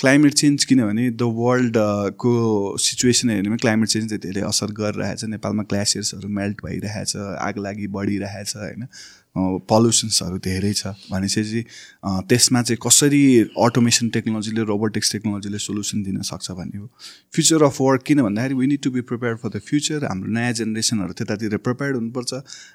क्लाइमेट 0.02 0.34
चेन्ज 0.34 0.64
किनभने 0.64 1.10
द 1.10 1.22
वर्ल्डको 1.34 2.30
सिचुएसन 2.82 3.30
हेर्ने 3.30 3.48
भने 3.48 3.56
क्लाइमेट 3.56 3.88
चेन्जले 3.88 4.18
धेरै 4.18 4.40
असर 4.48 4.70
गरिरहेछ। 4.78 5.24
नेपालमा 5.30 5.62
ग्लासियर्सहरू 5.62 6.28
मेल्ट 6.38 6.64
भइरहेछ 6.64 7.16
आग 7.16 7.58
लागि 7.58 7.86
बढिरहेछ 7.96 8.56
होइन। 8.56 8.86
पल्युसन्सहरू 9.34 10.38
धेरै 10.44 10.72
छ। 10.72 10.92
भनेपछि 11.08 11.60
त्यसमा 12.28 12.62
चाहिँ 12.62 12.78
कसरी 12.84 13.22
अटोमेसन 13.56 14.08
टेक्नोलोजीले 14.16 14.62
रोबोटिक्स 14.68 15.12
टेक्नोलोजीले 15.12 15.58
सोल्युसन 15.58 16.02
दिन 16.02 16.20
सक्छ 16.22 16.50
भन्ने 16.52 16.78
हो। 16.78 16.86
फ्युचर 17.32 17.62
अफ 17.64 17.80
वर्क 17.80 18.02
किन 18.06 18.22
भन्दाखेरि 18.22 18.54
we 18.54 18.66
need 18.66 18.82
to 18.84 18.90
be 18.92 19.00
prepare 19.08 19.36
for 19.40 19.48
the 19.48 19.60
future 19.64 20.04
हाम्रो 20.04 20.28
नयाँ 20.36 20.52
जेनेरेसनहरू 20.52 21.12
त्यतातिर 21.16 21.56
प्रिपेयर्ड 21.64 21.96
हुनुपर्छ। 21.96 22.32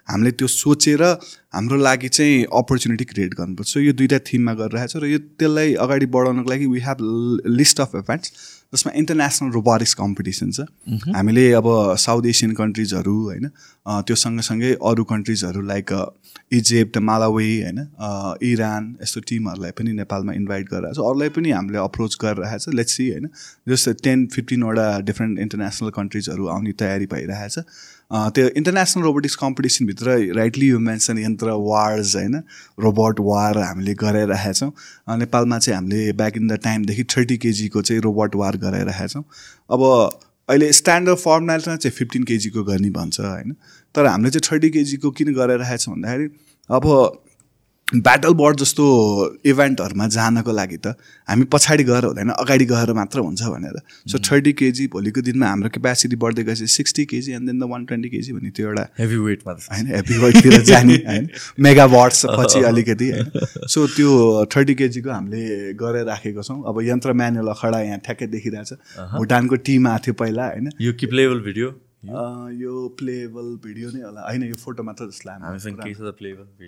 हामीले 0.10 0.32
त्यो 0.34 0.48
सोचेर 0.50 1.04
हाम्रो 1.54 1.78
लागि 1.78 2.10
चाहिँ 2.10 2.44
अपर्च्युनिटी 2.50 3.06
क्रिएट 3.06 3.34
गर्नुपर्छ। 3.38 3.78
यो 3.78 3.94
दुइटा 3.94 4.20
थिममा 4.26 4.54
गरिरहेको 4.58 4.92
छ। 4.92 5.04
र 5.04 5.06
यो 5.14 5.20
त्यसलाई 5.38 5.74
अगाडि 5.78 6.06
बढाउनको 6.10 6.50
लागि 6.50 6.66
we 6.74 6.80
have 6.90 6.98
list 7.54 7.80
of 7.86 7.96
events 8.02 8.56
जसमा 8.74 8.92
इन्टरनेसनल 9.00 9.50
रोबोटिक्स 9.52 9.94
कम्पिटिसन 9.94 10.52
छ। 10.52 10.60
हामीले 11.16 11.46
अब 11.54 11.68
साउथ 12.02 12.26
एसियन 12.28 12.52
कन्ट्रिजहरू 12.58 13.16
होइन 13.24 13.46
त्यो 14.04 14.16
सँगसँगै 14.18 14.72
अरू 14.82 15.04
कन्ट्रिजहरू 15.08 15.62
लाइक 15.64 15.94
इजिप्ट 16.52 16.98
मालावी 17.08 17.50
होइन 17.62 17.80
इरान 18.50 18.96
यस्तो 19.02 19.22
टिमहरूलाई 19.30 19.72
पनि 19.80 19.94
नेपालमा 20.00 20.34
इन्भाइट 20.34 20.70
गरिरहेको 20.72 21.02
छ 21.02 21.10
अरूलाई 21.10 21.30
पनि 21.38 21.52
हामीले 21.52 21.78
अप्रोच 21.84 22.18
गरिरहेको 22.24 22.64
छ 22.66 22.76
लेट्स 22.80 23.00
होइन 23.02 23.30
जस्तै 23.74 23.94
टेन 24.04 24.26
फिफ्टिनवटा 24.36 24.88
डिफ्रेन्ट 25.12 25.40
इन्टरनेसनल 25.46 25.90
कन्ट्रिजहरू 26.00 26.48
आउने 26.56 26.74
तयारी 26.82 27.06
भइरहेछ। 27.14 27.60
त्यो 28.36 28.48
international 28.60 29.04
robotics 29.04 29.36
कम्पिटिसनभित्र 29.38 30.18
rightly 30.36 30.68
you 30.68 30.80
mention 30.82 31.18
Yantra 31.20 31.56
wars 31.64 32.16
होइन 32.16 32.36
रोबोट 32.80 33.20
वार 33.30 33.58
हामीले 33.60 33.94
गराइरहेका 34.04 34.52
छौँ 34.54 34.72
अँ, 35.08 35.18
नेपालमा 35.18 35.60
चाहिँ 35.60 35.76
हामीले 35.78 36.12
ब्याक 36.22 36.38
इन 36.38 36.48
द 36.48 36.60
टाइमदेखि 36.64 37.04
थर्टी 37.16 37.38
केजीको 37.48 37.82
चाहिँ 37.82 38.02
रोबोट 38.02 38.36
वार 38.44 38.58
गराइरहेका 38.64 39.08
छौँ 39.08 39.24
अब 39.70 39.84
अहिले 40.50 40.72
स्ट्यान्डर्ड 40.74 41.18
फर्मुलामा 41.20 41.76
चाहिँ 41.76 41.92
फिफ्टिन 41.92 42.24
केजीको 42.24 42.64
गर्ने 42.64 42.90
भन्छ 42.96 43.20
होइन। 43.20 43.56
तर 43.98 44.06
हामीले 44.06 44.30
चाहिँ 44.30 44.50
थर्टी 44.52 44.70
केजीको 44.78 45.12
किन 45.20 45.34
गराइरहेको 45.34 45.78
छौँ 45.78 45.96
भन्दाखेरि 45.96 46.30
अब 46.70 46.86
ब्याटल 47.88 48.34
बोर्ड 48.36 48.58
जस्तो 48.60 48.86
इभेन्टहरूमा 49.48 50.08
जानको 50.14 50.52
लागि 50.52 50.78
त 50.78 50.92
हामी 51.28 51.44
पछाडि 51.54 51.84
गएर 51.88 52.06
हुँदैन 52.06 52.30
अगाडि 52.36 52.66
गएर 52.68 52.92
मात्र 52.94 53.20
हुन्छ 53.20 53.44
भनेर। 53.48 53.78
सो 54.12 54.20
थर्टी 54.28 54.54
केजी 54.60 54.88
भोलिको 54.92 55.22
दिनमा 55.24 55.48
हाम्रो 55.48 55.70
क्यापेसिटी 55.72 56.16
बढ्दै 56.20 56.44
गएपछि 56.44 56.68
sixty 56.68 57.06
KG 57.06 57.32
and 57.32 57.48
then 57.48 57.60
the 57.60 57.70
one 57.72 57.86
twenty 57.88 58.10
KG 58.10 58.34
भन्ने 58.34 58.52
त्यो 58.52 58.68
एउटा 58.68 58.84
हेभी 59.00 59.18
वेटमा 59.18 59.54
होइन 59.72 59.88
हेप्पी 59.96 60.18
वाइटतिर 60.20 60.62
जाने 60.68 61.00
होइन 61.08 61.30
मेगा 61.64 61.86
वाट्स 61.96 62.26
पछि 62.40 62.64
अलिकति 62.68 63.10
होइन। 63.12 63.32
सो 63.72 63.88
त्यो 63.96 64.12
थर्टी 64.56 64.76
केजीको 64.76 65.10
हामीले 65.10 65.74
गरेर 65.80 66.06
राखेको 66.06 66.44
छौँ। 66.44 66.60
अब 66.68 66.82
यन्त्र 66.84 67.14
म्यानुअल 67.24 67.56
अखडा 67.56 67.82
यहाँ 67.82 68.00
ठ्याक्कै 68.06 68.28
देखिरहेछ। 68.28 68.74
भुटानको 69.16 69.56
टिम 69.64 69.88
आएको 69.88 70.06
थियो 70.06 70.14
पहिला 70.14 70.48
होइन। 70.52 70.72
यो 70.82 70.94
किप्लेबल 70.94 71.40
भिडियो? 71.40 71.70
अँ, 71.70 71.87
यो 72.04 72.74
प्लेबल 73.00 73.48
भिडियो 73.64 73.90
नै 73.92 74.02
होला। 74.02 74.22
होइन 74.22 74.44
यो 74.44 74.56
फोटो 74.56 74.84
मात्र 74.84 75.06
जस्तो 75.10 75.30
लाग्यो 75.30 75.58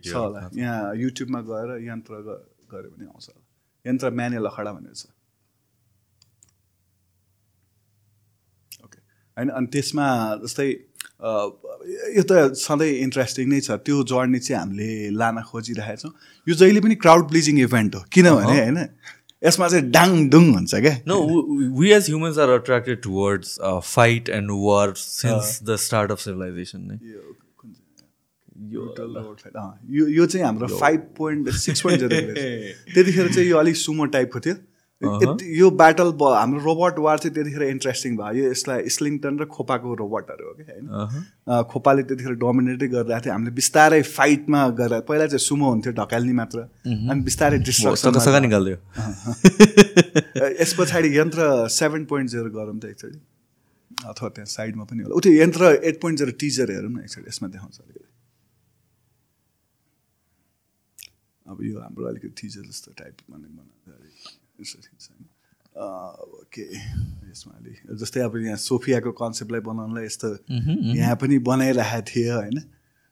छ 0.02 0.14
होला। 0.16 0.40
यहाँ 0.58 0.96
युट्युबमा 0.96 1.40
गएर 1.50 1.70
यन्त्र 1.86 2.14
गऱ्यो 2.72 2.90
भने 2.90 3.06
आउँछ 3.06 3.28
होला। 3.30 3.44
यन्त्र 3.86 4.10
म्यानुअल 4.10 4.46
अखडा 4.46 4.72
भनेर 4.74 4.94
छ। 4.94 5.06
ओके 8.86 9.00
होइन 9.38 9.50
अनि 9.50 9.68
त्यसमा 9.74 10.06
जस्तै 10.44 10.68
यो 11.20 12.24
त 12.24 12.32
सधैँ 12.56 12.92
इन्ट्रेस्टिङ 13.06 13.46
नै 13.50 13.60
छ। 13.62 13.78
त्यो 13.86 14.04
जर्नी 14.12 14.40
चाहिँ 14.40 14.60
हामीले 14.60 14.90
लान 15.14 15.36
खोजिरहेका 15.46 15.96
छौँ 16.02 16.14
यो 16.48 16.54
जहिले 16.56 16.80
पनि 16.82 16.96
क्राउड 17.06 17.24
प्लिजिङ 17.30 17.56
इभेन्ट 17.62 17.96
हो। 17.96 18.02
किनभने 18.12 18.60
होइन? 18.60 18.78
यसमा 19.44 19.68
चाहिँ 19.68 19.86
डाङडुङ 19.91 20.45
हुन्छ 20.53 20.76
क्या। 20.76 20.95
No 21.07 21.16
we 21.80 21.91
as 21.91 22.06
humans 22.10 22.38
are 22.40 22.49
attracted 22.52 23.02
towards 23.03 23.57
fight 23.84 24.30
and 24.30 24.52
war 24.64 24.94
since 24.98 25.60
the 25.64 25.76
start 25.86 26.11
of 26.11 26.20
civilization 26.20 26.82
नै 26.91 26.98
यो 28.72 30.26
चाहिँ? 30.26 30.45
हाम्रो 30.45 30.68
फाइभ 30.68 30.99
पोइन्ट 31.18 31.49
सिक्स 31.57 31.82
पोइन्ट 31.82 32.02
त्यतिखेर 32.03 33.34
चाहिँ 33.34 33.49
यो 33.49 33.57
अलिक 33.57 33.76
सुमो 33.78 34.06
टाइपको 34.16 34.40
थियो। 34.40 34.56
यो 35.02 35.70
ब्याटल 35.80 36.12
हाम्रो 36.22 36.60
रोबोट 36.64 36.98
वार 37.00 37.18
चाहिँ 37.20 37.34
त्यतिखेर 37.36 37.64
इन्ट्रेस्टिङ 37.64 38.18
भयो। 38.18 38.44
यो 38.44 38.52
यसलाई 38.52 38.90
स्लिङटन 38.92 39.40
र 39.40 39.46
खोपाको 39.48 39.94
रोबोटहरू 39.96 40.48
हो 40.48 40.54
कि 40.60 40.64
होइन? 40.68 40.88
Uh-huh. 40.92 41.64
खोपाले 41.72 42.04
त्यतिखेर 42.04 42.36
डोमिनेटै 42.36 42.88
गरिरहेको 42.88 43.26
थियो। 43.26 43.34
हामीले 43.34 43.52
बिस्तारै 43.56 44.02
फाइटमा 44.04 44.68
गरेर 44.76 45.00
पहिला 45.08 45.26
चाहिँ 45.32 45.40
सुमो 45.40 45.72
हुन्थ्यो 45.72 45.94
ढकाल्ने 46.04 46.34
मात्र। 46.42 46.60
अनि 46.84 47.22
बिस्तारै 47.24 47.58
डिस्ट्रक्सन 47.64 48.20
यस 50.60 50.74
पछाडि 50.80 51.10
यन्त्र 51.18 51.68
सेभेन 51.80 52.04
पोइन्ट 52.12 52.30
जेरो 52.36 52.50
गरौँ 52.60 52.80
त 52.80 52.86
एकचोटि। 52.92 53.20
अथवा 54.12 54.28
त्यहाँ 54.36 54.52
साइडमा 54.52 54.84
पनि 54.84 55.00
होला। 55.04 55.16
उ 55.16 55.20
त्यो 55.24 55.32
यन्त्र 55.40 55.64
एट 55.80 55.96
पोइन्ट 56.04 56.20
जेरो 56.20 56.32
टिजर 56.44 56.68
हेरौँ 56.76 56.92
न 56.92 57.00
एकचोटि 57.08 57.28
यसमा 57.28 57.48
देखाउँछ 57.56 57.80
अलिकति। 57.80 58.08
अब 61.50 61.58
यो 61.64 61.80
हाम्रो 61.80 62.06
अलिकति 62.12 62.36
टिजर 62.42 62.64
जस्तो 62.68 62.92
टाइप 63.00 63.16
बनाइ 63.32 63.52
ओके 65.80 66.64
यसमा 67.30 67.53
अलिक 67.57 67.95
जस्तै 67.99 68.19
अब 68.22 68.38
यहाँ 68.38 68.57
सोफियाको 68.64 69.11
कन्सेप्टलाई 69.22 69.61
बनाउनलाई 69.68 70.06
यस्तो 70.06 70.30
यहाँ 70.95 71.15
पनि 71.22 71.40
बनाइरहेको 71.48 72.06
थिएँ 72.10 72.31
होइन? 72.31 72.60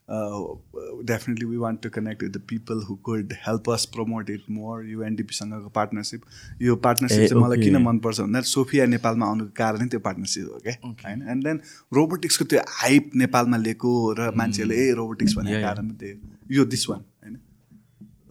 Definitely 0.08 1.46
we 1.46 1.58
want 1.58 1.82
to 1.84 1.90
connect 1.90 2.24
with 2.24 2.32
the 2.32 2.42
people 2.50 2.82
who 2.90 2.96
could 3.08 3.34
help 3.48 3.70
us 3.70 3.86
promote 3.94 4.30
it 4.30 4.44
more 4.50 4.86
यो 4.90 5.04
एनडिपीसँगको 5.04 5.70
पार्टनरसिप 5.76 6.22
यो 6.62 6.76
पार्टनरसिप 6.86 7.22
ए, 7.22 7.28
चाहिँ 7.28 7.44
मलाई 7.44 7.58
किन. 7.64 7.78
मनपर्छ 7.84 8.20
भन्दा 8.20 8.42
सोफिया 8.52 8.86
नेपालमा 8.86 9.26
आउनुको 9.28 9.52
कारणै 9.58 9.88
त्यो 9.88 10.00
पार्टनरसिप 10.08 10.46
हो 10.54 10.60
क्या 10.64 10.76
होइन 11.06 11.22
एन्ड 11.30 11.44
देन 11.48 11.62
रोबोटिक्सको 11.92 12.46
त्यो 12.54 12.62
हाइप 12.80 13.12
नेपालमा 13.24 13.58
लिएको 13.68 13.92
र 14.20 14.32
मान्छेहरूले 14.42 14.76
ए 14.82 14.94
रोबोटिक्स 15.02 15.34
भनेको. 15.38 15.62
कारण 15.68 15.90
त्यो 16.02 16.16
यो 16.58 16.66
दिस 16.74 16.90
वान 16.90 17.00
होइन? 17.24 17.36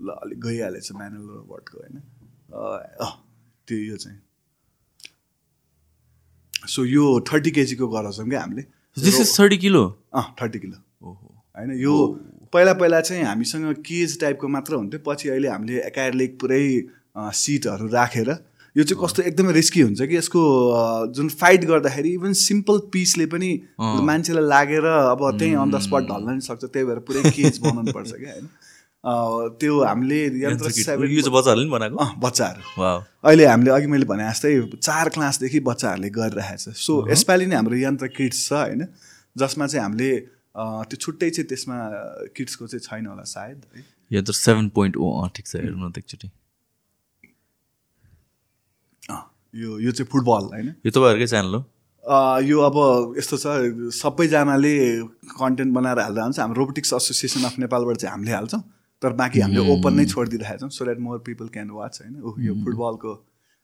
ल 0.01 0.09
अलिक 0.24 0.40
गइहालेछ 0.40 0.93
म्यानुअल 0.93 1.26
रोबोटको 1.28 1.78
होइन? 1.78 2.02
त्यो 2.57 3.78
यो 3.78 3.97
चाहिँ। 3.97 4.19
सो 6.69 6.85
यो 6.85 7.05
थर्टी 7.33 7.51
केजीको 7.51 7.89
गराउँछौँ 7.89 8.28
क्या 8.28 8.41
हामीले। 8.41 8.62
This 8.97 9.20
is 9.20 9.39
thirty 9.39 9.59
kilo 9.59 9.85
uh 10.15 10.24
thirty 10.43 10.59
kilo. 10.59 10.77
होइन 11.03 11.70
यो 11.81 11.95
पहिला 12.53 12.73
पहिला 12.73 13.01
चाहिँ 13.01 13.24
हामीसँग 13.24 13.73
केज 13.87 14.20
टाइपको 14.20 14.49
मात्र 14.49 14.74
हुन्थ्यो। 14.74 15.01
पछि 15.07 15.28
अहिले 15.28 15.49
हामीले 15.49 15.81
एकाइरलिक 15.87 16.39
पुरै 16.41 16.65
सिटहरू 17.35 17.87
राखेर 17.89 18.31
यो 18.77 18.85
चाहिँ 18.85 19.03
कस्तो 19.03 19.23
एकदमै 19.23 19.53
रिस्की 19.53 19.81
हुन्छ 19.81 20.03
कि 20.03 20.16
यसको 20.16 20.41
जुन 21.16 21.28
फाइट 21.35 21.65
गर्दाखेरि 21.65 22.11
इभन 22.15 22.33
सिम्पल 22.41 22.78
पिसले 22.93 23.27
पनि 23.27 23.51
मान्छेलाई 23.81 24.45
लागेर 24.45 24.85
अब 24.85 25.20
त्यहीँ 25.39 25.55
अन 25.57 25.70
द 25.70 25.78
स्पट 25.81 26.03
ढल्न 26.09 26.35
नि 26.35 26.41
सक्छ। 26.41 26.65
त्यही 26.65 26.85
भएर 26.87 26.99
पुरै 27.09 27.31
केज 27.31 27.59
बनाउनु 27.59 27.93
पर्छ 27.93 28.12
क्या 28.12 28.33
होइन? 28.33 28.49
त्यो 29.07 29.73
हामीले 29.87 30.20
यन्त्र 30.43 30.66
बच्चाहरूले 31.31 31.70
बनाएको? 31.70 31.97
बच्चाहरू। 32.19 32.62
अहिले 33.23 33.45
हामीले 33.47 33.70
अघि 33.70 33.87
मैले 33.87 34.07
भने 34.11 34.24
जस्तै 34.31 34.51
चार 34.83 35.09
क्लासदेखि 35.15 35.61
बच्चाहरूले 35.62 36.11
गरिरहेको 36.11 36.59
छ। 36.59 36.74
सो 36.74 36.93
यसपालि 37.11 37.47
नै 37.47 37.57
हाम्रो 37.57 37.77
यन्त्र 37.87 38.07
किट्स 38.11 38.41
छ 38.49 38.53
होइन? 38.53 38.83
जसमा 39.37 39.66
चाहिँ 39.66 39.85
हामीले 39.87 40.11
त्यो 40.57 40.97
छुट्टै 40.97 41.28
चाहिँ 41.31 41.49
त्यसमा 41.49 41.77
किट्सको 42.35 42.66
चाहिँ 42.66 42.83
छैन 42.83 43.07
होला 43.07 43.24
सायद 43.31 43.59
है? 43.77 43.85
यो 44.11 44.20
त 44.27 44.35
सेभेन 44.35 44.69
पोइन्ट 44.74 44.95
ओ 44.99 45.07
अँ 45.23 45.31
ठिक 45.37 45.47
छ 45.47 45.62
हेर्नु 45.62 45.87
न 45.87 45.91
त 45.95 45.99
एकचोटि 46.03 46.28
यो 49.55 49.78
यो 49.81 49.91
चाहिँ 49.95 50.09
फुटबल 50.12 50.45
होइन? 50.53 50.69
यो 50.85 50.91
तपाईँहरूकै 50.91 51.27
च्यानल 51.31 51.55
हो? 51.55 51.61
यो 52.43 52.57
अब 52.61 52.77
यस्तो 53.19 53.37
छ 53.39 53.47
सबैजनाले 53.99 54.74
कन्टेन्ट 55.39 55.70
बनाएर 55.74 55.99
हाल्दा 56.01 56.23
हुन्छ 56.23 56.39
हाम्रो 56.43 56.59
रोबोटिक्स 56.61 56.93
एसोसिएसन 56.93 57.47
अफ 57.47 57.55
नेपालबाट 57.62 57.97
चाहिँ 58.03 58.12
हामीले 58.12 58.35
हाल्छौँ। 58.37 58.62
तर 59.02 59.12
बाँकी 59.12 59.40
हामीले 59.40 59.73
ओपन 59.73 59.94
नै 59.94 60.05
छोडिदिइरहेको 60.06 60.59
छौँ 60.59 60.70
so 60.70 60.85
that 60.85 60.98
more 60.98 61.18
people 61.18 61.48
can 61.48 61.70
watch 61.70 62.01
होइन? 62.02 62.20
ऊ 62.23 62.35
यो 62.40 62.55
फुटबलको 62.64 63.12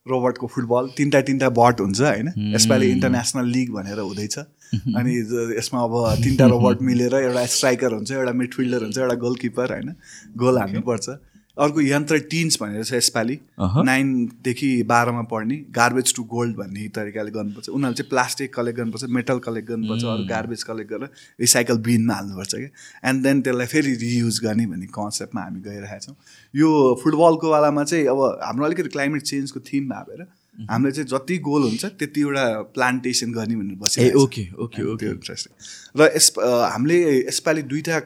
रोबोटको 0.06 0.46
फुटबल 0.46 0.88
तिनवटा 0.96 1.20
तिनवटा 1.20 1.48
बट 1.48 1.80
हुन्छ 1.80 2.00
होइन? 2.00 2.32
यसपालि 2.54 2.90
इन्टरनेसनल 2.90 3.46
लिग 3.46 3.70
भनेर 3.72 3.98
हुँदैछ। 3.98 4.38
अनि 4.98 5.12
यसमा 5.58 5.82
अब 5.82 5.94
तिनवटा 6.24 6.46
रोबोट 6.46 6.82
मिलेर 6.82 7.14
एउटा 7.14 7.44
स्ट्राइकर 7.46 7.92
हुन्छ 7.92 8.10
एउटा 8.12 8.32
मिडफिल्डर 8.32 8.82
हुन्छ 8.82 8.98
एउटा 8.98 9.14
गोलकिपर 9.14 9.72
होइन? 9.72 9.94
गोल 10.36 10.58
हान्नुपर्छ। 10.58 11.08
अर्को 11.56 11.80
यन्त्र 11.80 12.18
टिन्स 12.30 12.56
भनेर 12.60 12.84
छ 12.84 12.92
यसपालि। 12.94 13.38
नाइनदेखि 13.60 14.70
बाह्रमा 14.88 15.22
पढ्ने 15.30 15.56
गार्बेज 15.70 16.14
टु 16.16 16.22
गोल्ड 16.24 16.56
भन्ने 16.56 16.88
तरिकाले 16.96 17.30
गर्नुपर्छ। 17.30 17.68
उनीहरूले 17.68 17.96
चाहिँ 17.96 18.08
प्लास्टिक 18.10 18.54
कलेक्ट 18.54 18.78
गर्नुपर्छ 18.78 19.04
मेटल 19.12 19.38
कलेक्ट 19.46 19.68
गर्नुपर्छ 19.68 20.04
अरू 20.04 20.24
गार्बेज 20.28 20.62
कलेक्ट 20.62 20.90
गरेर 20.90 21.08
रिसाइकल 21.40 21.78
बिनमा 21.88 22.14
हाल्नुपर्छ 22.14 22.54
क्या। 22.54 23.08
एन्ड 23.10 23.22
देन 23.22 23.42
त्यसलाई 23.42 23.66
फेरि 23.66 23.94
रियुज 24.02 24.38
गर्ने 24.44 24.66
भन्ने 24.66 24.86
कन्सेप्टमा 24.96 25.40
हामी 25.42 25.60
गइरहेका 25.62 25.98
छौँ 25.98 26.16
यो 26.54 26.70
फुटबलको 27.02 27.50
वालामा 27.50 27.84
चाहिँ 27.84 28.06
अब 28.06 28.22
हाम्रो 28.42 28.64
अलिकति 28.66 28.88
क्लाइमेट 28.96 29.22
चेन्जको 29.22 29.60
थिम 29.68 29.88
भएर 29.90 30.22
हामीले 30.70 30.92
चाहिँ 30.92 31.08
जति 31.08 31.36
गोल 31.44 31.62
हुन्छ 31.62 31.84
त्यतिवटा 32.00 32.46
प्लान्टेसन 32.72 33.32
गर्ने 33.32 33.56
भनेर 33.56 33.88
छ। 33.88 34.08
Okay 34.22 34.46
okay 34.56 34.82
okay. 34.92 35.06
इन्ट्रेस्टिङ 35.10 35.52
र 36.00 36.10
यस 36.16 36.32
हामीले 36.38 36.98
यसपालि 37.28 37.62
दुईवटा 37.68 38.00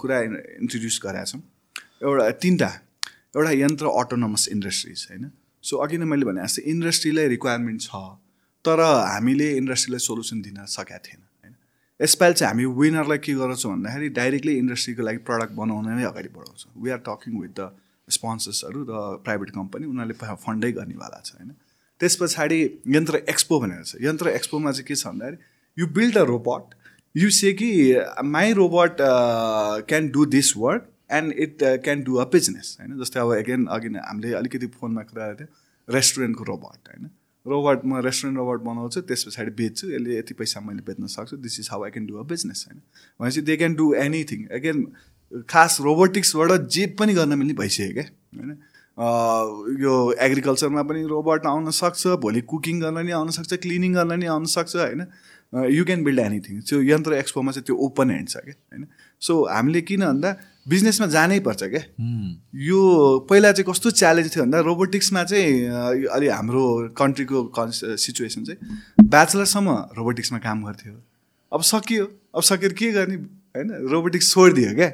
कुरा 0.00 0.20
इन्ट्रोड्युस 0.20 1.00
गरेका 1.04 1.24
छौँ। 1.24 1.42
एउटा 2.04 2.30
तिनवटा 2.44 2.70
एउटा 3.34 3.50
यन्त्र 3.52 3.86
अटोनमस 4.00 4.48
इन्डस्ट्रिज 4.52 5.06
होइन? 5.10 5.30
सो 5.64 5.76
अघि 5.84 5.98
नै 5.98 6.06
मैले 6.12 6.24
भने 6.26 6.42
जस्तै 6.42 6.62
इन्डस्ट्रीलाई 6.72 7.28
रिक्वायरमेन्ट 7.28 7.80
छ 7.82 8.02
तर 8.64 8.80
हामीले 8.82 9.48
इन्डस्ट्रीलाई 9.56 10.02
सोल्युसन 10.06 10.40
दिन 10.42 10.64
सकेका 10.66 10.98
थिएन 11.06 11.20
होइन? 11.20 11.54
यसपालि 12.00 12.34
चाहिँ 12.34 12.50
हामी 12.50 12.64
विनरलाई 12.80 13.18
के 13.18 13.34
गर्छौँ 13.40 13.72
भन्दाखेरि 13.72 14.08
डाइरेक्टली 14.18 14.54
इन्डस्ट्रीको 14.58 15.02
लागि 15.08 15.20
प्रडक्ट 15.30 15.52
बनाउन 15.60 15.88
नै 15.94 16.04
अगाडि 16.10 16.28
बढाउँछौँ। 16.36 16.72
We 16.82 16.90
are 16.90 17.00
talking 17.08 17.40
with 17.40 17.52
the 17.60 17.70
स्पोन्सर्सहरू 18.08 18.84
र 18.90 18.92
प्राइभेट 19.24 19.50
कम्पनी 19.54 19.86
उनीहरूले 19.86 20.34
फन्डै 20.46 20.72
गर्नेवाला 20.78 21.20
छ 21.24 21.38
होइन? 21.38 21.54
त्यस 22.00 22.16
पछाडि 22.20 22.60
यन्त्र 22.96 23.22
एक्सपो 23.30 23.60
भनेर 23.60 23.82
छ। 23.84 24.02
यन्त्र 24.02 24.28
एक्सपोमा 24.38 24.72
चाहिँ 24.72 24.86
के 24.90 24.94
छ 24.96 25.06
भन्दाखेरि 25.06 25.38
you 25.78 25.86
build 25.98 26.18
a 26.18 26.24
robot 26.34 26.74
you 27.14 27.30
say 27.38 27.52
कि 27.60 27.70
my 28.34 28.52
robot 28.58 28.96
can 29.88 30.08
do 30.10 30.24
this 30.34 30.56
work 30.56 30.89
and 31.10 31.32
it 31.44 31.62
can 31.84 32.02
do 32.04 32.14
a 32.16 32.24
business 32.32 32.76
होइन? 32.80 32.98
जस्तै 33.00 33.20
अब 33.20 33.32
एगेन 33.34 33.66
अघि 33.76 33.88
हामीले 33.98 34.32
अलिकति 34.40 34.66
फोनमा 34.80 35.02
कुरा 35.10 35.32
थियो 35.34 35.48
रेस्टुरेन्टको 35.88 36.44
रोबोट 36.44 36.88
होइन? 36.88 37.10
रोबोट 37.46 37.84
म 37.84 38.00
रेस्टुरेन्ट 38.04 38.38
रोबोट 38.38 38.60
बनाउँछु 38.62 39.00
त्यस 39.10 39.24
पछाडि 39.26 39.50
बेच्छु 39.58 39.90
यसले 39.90 40.18
यति 40.18 40.34
पैसा 40.40 40.60
मैले 40.60 40.82
बेच्न 40.88 41.06
सक्छु 41.12 41.36
this 41.44 41.60
is 41.60 41.68
how 41.72 41.84
I 41.84 41.90
can 41.90 42.06
do 42.06 42.16
a 42.16 42.24
business 42.32 42.66
होइन? 42.68 42.80
भनेपछि 43.20 43.40
they 43.42 43.56
can 43.56 43.74
do 43.74 43.92
anything 44.02 44.44
again 44.58 44.84
खास 45.48 45.78
रोबोटिक्सबाट 45.80 46.68
जे 46.76 46.86
पनि 47.00 47.14
गर्न 47.14 47.38
मिल्ने 47.38 47.54
भइसक्यो 47.62 47.92
क्या 47.94 48.06
होइन? 48.36 48.52
यो 49.80 49.94
एग्रिकल्चरमा 50.20 50.82
पनि 50.82 51.02
रोबोट 51.08 51.46
आउन 51.46 51.70
सक्छ 51.72 52.06
भोलि 52.22 52.40
कुकिङ 52.52 52.80
गर्न 52.80 53.04
नि 53.06 53.12
आउन 53.18 53.30
सक्छ 53.36 53.60
क्लिनिङ 53.64 53.94
गर्न 53.94 54.18
नि 54.20 54.26
आउन 54.36 54.44
सक्छ 54.54 54.76
होइन? 54.76 55.06
यु 55.70 55.84
क्यान 55.84 56.02
बिल्ड 56.04 56.20
एनिथिङ 56.20 56.60
त्यो 56.68 56.80
यन्त्र 56.82 57.14
एक्सपोमा 57.14 57.52
चाहिँ 57.52 57.66
त्यो 57.66 57.76
ओपन 57.86 58.10
ह्यान्ड 58.10 58.28
छ 58.28 58.36
क्या 58.44 58.54
होइन? 58.54 58.86
सो 59.22 59.32
हामीले 59.48 59.80
किन 59.88 60.04
भन्दा 60.06 60.30
बिजनेसमा 60.66 61.06
जानै 61.06 61.38
पर्छ 61.40 61.62
क्या। 61.64 61.82
यो 62.54 62.80
पहिला 63.30 63.52
चाहिँ 63.52 63.66
कस्तो 63.70 63.90
च्यालेन्ज 63.90 64.28
थियो 64.34 64.44
भन्दा 64.44 64.60
रोबोटिक्समा 64.60 65.22
चाहिँ 65.24 66.06
अलि 66.10 66.28
हाम्रो 66.28 66.64
कन्ट्रीको 66.94 67.38
कन् 67.56 67.72
सिचुएसन 67.96 68.44
चाहिँ 68.44 68.58
ब्याचलरसम्म 69.08 69.68
रोबोटिक्समा 69.98 70.38
काम 70.38 70.58
गर्थ्यो। 70.64 70.94
अब 71.52 71.62
सकियो। 71.64 72.04
अब 72.36 72.42
सकेर 72.42 72.72
के 72.72 72.90
गर्ने? 72.92 73.16
होइन 73.56 73.68
रोबोटिक्स 73.90 74.26
छोडिदियो 74.32 74.74
क्या। 74.74 74.90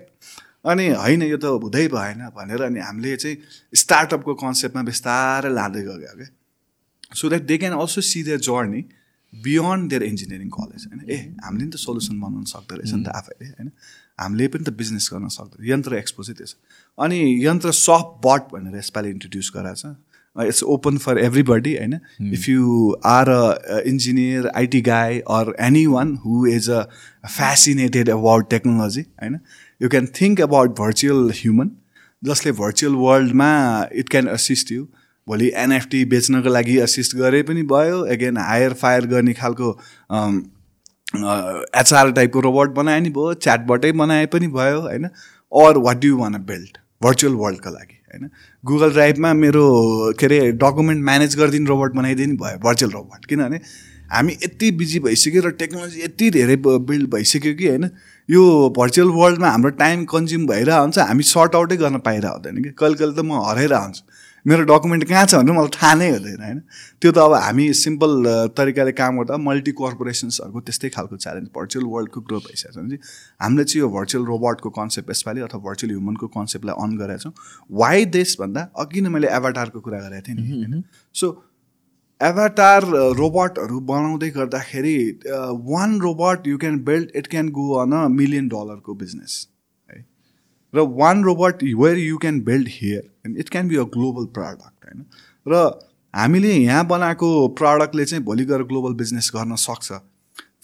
अनि 0.65 0.85
होइन 0.97 1.23
यो 1.23 1.37
त 1.37 1.45
हुँदै 1.61 1.87
भएन 1.93 2.21
भनेर 2.33 2.63
अनि 2.63 2.81
हामीले 2.81 3.17
चाहिँ 3.17 3.37
स्टार्टअपको 3.75 4.35
कन्सेप्टमा 4.35 4.83
बिस्तारै 4.83 5.51
लाँदै 5.53 5.83
गयो 5.83 6.15
क्या। 6.17 6.31
So 7.13 7.29
that 7.29 7.43
they 7.45 7.57
can 7.59 7.75
also 7.75 8.01
see 8.01 8.23
their 8.23 8.41
journey 8.41 8.81
beyond 9.33 9.91
their 9.91 10.03
engineering 10.03 10.49
college 10.49 10.83
होइन। 10.89 11.01
ए 11.11 11.17
हामीले 11.45 11.65
नि 11.65 11.71
त 11.71 11.77
सोल्युसन 11.77 12.17
बनाउनु 12.17 12.49
सक्दो 12.49 12.75
रहेछ 12.77 12.93
नि 12.95 13.05
त 13.05 13.09
आफैले 13.13 13.47
होइन। 13.53 13.69
हामीले 14.19 14.49
पनि 14.49 14.65
त 14.65 14.71
बिजनेस 14.81 15.09
गर्न 15.13 15.29
सक्दो 15.35 15.65
यन्त्र 15.67 15.97
एक्सपो 15.97 16.23
चाहिँ 16.23 16.37
त्यो 16.37 16.47
छ 16.47 16.55
अनि 16.99 17.21
यन्त्र 17.47 17.73
सफ्ट 17.79 18.19
बट 18.27 18.53
भनेर 18.53 18.79
यसपालि 18.79 19.11
इन्ट्रोड्युस 19.11 19.53
गराएको 19.57 19.81
छ। 19.83 19.97
इट्स 20.37 20.63
ओपन 20.73 20.97
फर 20.99 21.19
एभ्रिबडी 21.19 21.75
होइन? 21.77 21.95
If 22.33 22.49
you 22.49 22.65
are 23.07 23.29
a 23.29 23.79
engineer 23.87 24.49
IT 24.57 24.81
guy 24.89 25.19
or 25.37 25.55
anyone 25.87 26.15
who 26.25 26.47
is 26.47 26.69
a 26.71 26.83
fascinated 27.29 28.11
about 28.11 28.51
technology 28.51 29.01
होइन? 29.23 29.39
You 29.81 29.89
can 29.89 30.07
think 30.21 30.41
about 30.43 30.79
virtual 30.79 31.31
human 31.37 31.71
जसले 32.23 32.53
भर्चुअल 32.61 32.95
वर्ल्डमा 32.97 33.51
इट 33.93 34.09
क्यान 34.09 34.27
असिस्ट 34.35 34.73
यु 34.73 34.85
भोलि 35.27 35.51
NFT 35.57 36.05
बेच्नको 36.11 36.49
लागि 36.49 36.77
assist 36.81 37.17
गरे 37.17 37.43
पनि 37.43 37.63
भयो। 37.71 38.05
एगेन 38.15 38.37
हायर 38.39 38.73
फायर 38.83 39.07
गर्ने 39.07 39.33
खालको 39.35 39.71
एचआर 41.15 42.11
टाइपको 42.13 42.41
रोबोट 42.41 42.75
बनाए 42.75 43.01
नि 43.01 43.11
भयो 43.11 43.35
च्याटबाटै 43.35 43.93
बनाए 43.93 44.27
पनि 44.27 44.47
भयो 44.49 44.81
होइन? 44.81 45.05
Or 45.53 45.79
what 45.79 46.01
do 46.03 46.17
one 46.19 46.37
build 46.47 46.79
virtual 47.03 47.35
वर्ल्डको 47.35 47.71
लागि 47.71 47.99
होइन? 48.13 48.31
गुगल 48.65 48.93
ड्राइभमा 48.93 49.33
मेरो 49.35 49.65
के 50.19 50.27
अरे 50.27 50.51
डकुमेन्ट 50.65 51.05
म्यानेज 51.05 51.37
गरिदिनु 51.39 51.69
रोबोट 51.69 51.95
बनाइदिनु 51.95 52.37
भयो 52.37 52.59
भर्चुअल 52.65 52.93
रोबोट 52.93 53.25
किनभने 53.25 53.61
हामी 54.13 54.33
यति 54.45 54.71
बिजी 54.81 54.99
भइसक्यो 55.07 55.43
र 55.43 55.51
टेक्नोलोजी 55.63 56.03
यति 56.03 56.31
धेरै 56.31 56.57
बिल्ड 56.59 57.11
भइसक्यो 57.15 57.55
कि 57.55 57.69
होइन? 57.69 57.91
यो 58.29 58.43
भर्चुअल 58.77 59.09
वर्ल्डमा 59.15 59.49
हाम्रो 59.49 59.71
टाइम 59.81 60.05
कन्ज्युम 60.11 60.47
भइरहेको 60.47 60.83
हुन्छ 60.83 60.99
हामी 60.99 61.23
सर्ट 61.23 61.55
आउटै 61.55 61.77
गर्न 61.77 61.99
पाइरहेको 62.07 62.35
हुँदैन 62.35 62.63
कि? 62.63 62.71
कहिले 62.71 62.95
कहिले 62.95 63.13
त 63.13 63.25
म 63.25 63.43
हराइरहेको 63.47 63.83
हुन्छु 63.83 64.03
मेरो 64.47 64.63
डकुमेन्ट 64.65 65.05
कहाँ 65.05 65.25
छ 65.27 65.35
भनेर 65.35 65.55
मलाई 65.57 65.71
थाहा 65.75 65.95
नै 65.95 66.09
हुँदैन 66.11 66.43
होइन? 66.43 66.59
त्यो 67.03 67.11
त 67.13 67.19
अब 67.19 67.33
हामी 67.35 67.65
सिम्पल 67.75 68.13
तरिकाले 68.57 68.93
काम 69.01 69.17
गर्दा 69.19 69.37
मल्टी 69.43 69.73
कर्पोरेसन्सहरूको 69.81 70.61
त्यस्तै 70.67 70.89
खालको 70.97 71.17
च्यालेन्ज 71.17 71.49
भर्चुअल 71.57 71.87
वर्ल्डको 71.95 72.21
ग्रो 72.29 72.39
भइसकेको 72.47 72.73
छ। 72.73 72.79
भने 72.79 72.97
चाहिँ 72.97 73.01
हामीले 73.43 73.65
चाहिँ 73.65 73.83
यो 73.83 73.89
भर्चुअल 73.97 74.25
रोबोटको 74.27 74.71
कन्सेप्ट 74.79 75.11
यसपालि 75.11 75.41
अथवा 75.49 75.61
भर्चुअल 75.67 75.91
ह्युमनको 75.93 76.27
कन्सेप्टलाई 76.37 76.85
अन 76.85 76.97
गरेका 76.99 77.19
छौँ। 77.25 77.33
वाइ 77.83 78.05
देश 78.19 78.37
भन्दा 78.41 78.63
अघि 78.79 79.01
नै 79.01 79.11
मैले 79.17 79.29
एभाटारको 79.41 79.81
कुरा 79.81 80.01
गरेको 80.07 80.27
थिएँ 80.29 80.39
नि 80.39 80.47
होइन? 80.53 80.83
सो 81.15 81.27
एभाटार 82.21 82.85
रोबोटहरू 83.17 83.81
बनाउँदै 83.91 84.31
गर्दाखेरि 84.39 84.97
one 85.73 85.99
robot 86.01 86.47
you 86.49 86.59
can 86.59 86.79
build 86.85 87.11
it 87.17 87.27
can 87.35 87.49
go 87.59 87.67
on 87.83 87.93
a 87.93 88.07
million 88.15 88.49
डलरको 88.49 88.95
बिजनेस 89.03 89.33
र 90.75 90.87
one 90.99 91.25
robot 91.25 91.63
where 91.63 91.99
you 91.99 92.17
can 92.19 92.41
build 92.45 92.69
here 92.71 93.03
and 93.27 93.39
it 93.39 93.49
can 93.49 93.69
be 93.69 93.77
a 93.77 93.85
global 93.97 94.25
product 94.37 94.85
होइन? 94.85 95.05
र 95.47 95.55
हामीले 96.15 96.53
यहाँ 96.53 96.87
बनाएको 96.89 97.27
प्रडक्टले 97.61 98.05
चाहिँ 98.05 98.25
भोलि 98.25 98.45
गएर 98.45 98.63
ग्लोबल 98.71 98.95
बिजनेस 99.01 99.31
गर्न 99.35 99.55
सक्छ। 99.63 99.93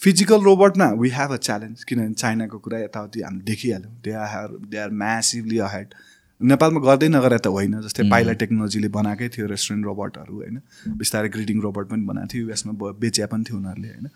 फिजिकल 0.03 0.41
रोबोटमा 0.43 0.85
वी 1.01 1.09
हेभ 1.09 1.31
अ 1.33 1.37
च्यालेन्ज 1.47 1.83
किनभने 1.89 2.13
चाइनाको 2.13 2.57
कुरा 2.59 2.79
यताउति 2.79 3.21
हामीले 3.21 3.43
देखिहाल्यौँ। 3.45 3.93
They 4.03 4.11
are 4.11 4.57
they 4.71 4.77
are 4.77 4.89
massively 5.01 5.57
ahead 5.67 5.93
नेपालमा 6.41 6.79
गर्दै 6.85 7.07
नगरे 7.07 7.37
त 7.37 7.47
होइन 7.47 7.79
जस्तै 7.81 8.09
पाइला 8.09 8.33
टेक्नोलोजीले 8.41 8.87
बनाएकै 8.95 9.29
थियो 9.35 9.47
रेस्टुरेन्ट 9.47 9.85
रोबोटहरू 9.85 10.35
होइन? 10.35 10.57
बिस्तारै 10.99 11.29
ग्रिडिङ 11.35 11.61
रोबोट 11.61 11.89
पनि 11.89 12.03
बनाएको 12.05 12.33
थियो 12.33 12.47
युएसमा 12.47 12.91
बेच्या 12.99 13.27
पनि 13.31 13.43
थियो 13.47 13.57
उनीहरूले 13.57 13.89
होइन? 13.93 14.07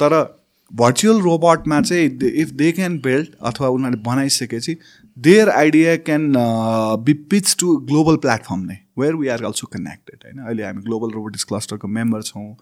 तर 0.00 0.12
भर्चुअल 0.72 1.20
रोबोटमा 1.22 1.80
चाहिँ 1.80 2.18
इफ 2.42 2.50
दे 2.50 2.70
क्यान 2.72 2.98
बिल्ड 2.98 3.34
अथवा 3.42 3.68
उनीहरूले 3.68 4.02
बनाइसकेपछि 4.02 4.76
their 5.16 5.48
idea 5.50 5.96
can 5.96 6.32
be 7.04 7.12
pitch 7.30 7.54
to 7.58 7.76
global 7.90 8.16
platform 8.16 8.60
नै 8.60 8.76
where 8.98 9.14
we 9.14 9.28
are 9.28 9.44
also 9.44 9.66
connected 9.66 10.18
होइन? 10.24 10.38
अहिले 10.46 10.64
हामी 10.64 10.82
ग्लोबल 10.82 11.10
रोबोटिक्स 11.10 11.44
क्लस्टरको 11.44 11.88
मेम्बर 11.88 12.22
छौँ 12.22 12.56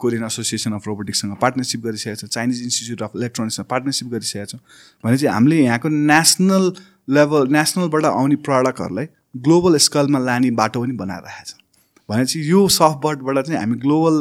कोरियन 0.00 0.24
एसोसिएसन 0.24 0.72
अफ 0.72 0.86
रोबोटिक्ससँग 0.86 1.36
पार्टनरसिप 1.42 1.80
गरिसकेका 1.84 2.14
छौँ 2.14 2.28
चाइनिज 2.28 2.62
इन्स्टिच्युट 2.62 3.02
अफ 3.02 3.16
इलेक्ट्रोनिक्ससँग 3.16 3.66
पार्टनरसिप 3.66 4.08
गरिसकेका 4.08 4.44
छौँ 4.44 4.60
भने 5.04 5.16
चाहिँ 5.16 5.34
हामीले 5.34 5.60
यहाँको 5.64 5.88
नेसनल 5.88 6.72
लेभल 7.18 7.48
नेसनलबाट 7.52 8.04
आउने 8.04 8.36
प्रडक्टहरूलाई 8.48 9.06
ग्लोबल 9.44 9.76
स्कलमा 9.88 10.18
लाने 10.18 10.50
बाटो 10.62 10.82
पनि 10.82 10.92
बनाएर 11.02 11.22
राखेको 11.22 11.50
छ 11.50 11.62
भनेपछि 12.08 12.40
यो 12.50 12.66
सफ्टबर्डबाट 12.68 13.46
चाहिँ 13.46 13.60
हामी 13.60 13.76
ग्लोबल 13.78 14.16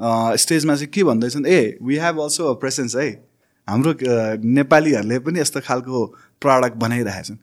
स्टेजमा 0.00 0.74
चाहिँ 0.74 0.90
के 0.90 1.04
भन्दैछन् 1.04 1.46
ए 1.46 1.78
we 1.82 1.96
have 1.98 2.20
also 2.20 2.42
a 2.44 2.58
presence 2.60 2.96
है। 2.96 3.08
हाम्रो 3.68 3.92
नेपालीहरूले 4.44 5.18
पनि 5.24 5.40
यस्तो 5.40 5.60
खालको 5.64 6.04
प्रडक्ट 6.42 6.76
बनाइरहेछन्। 6.76 7.36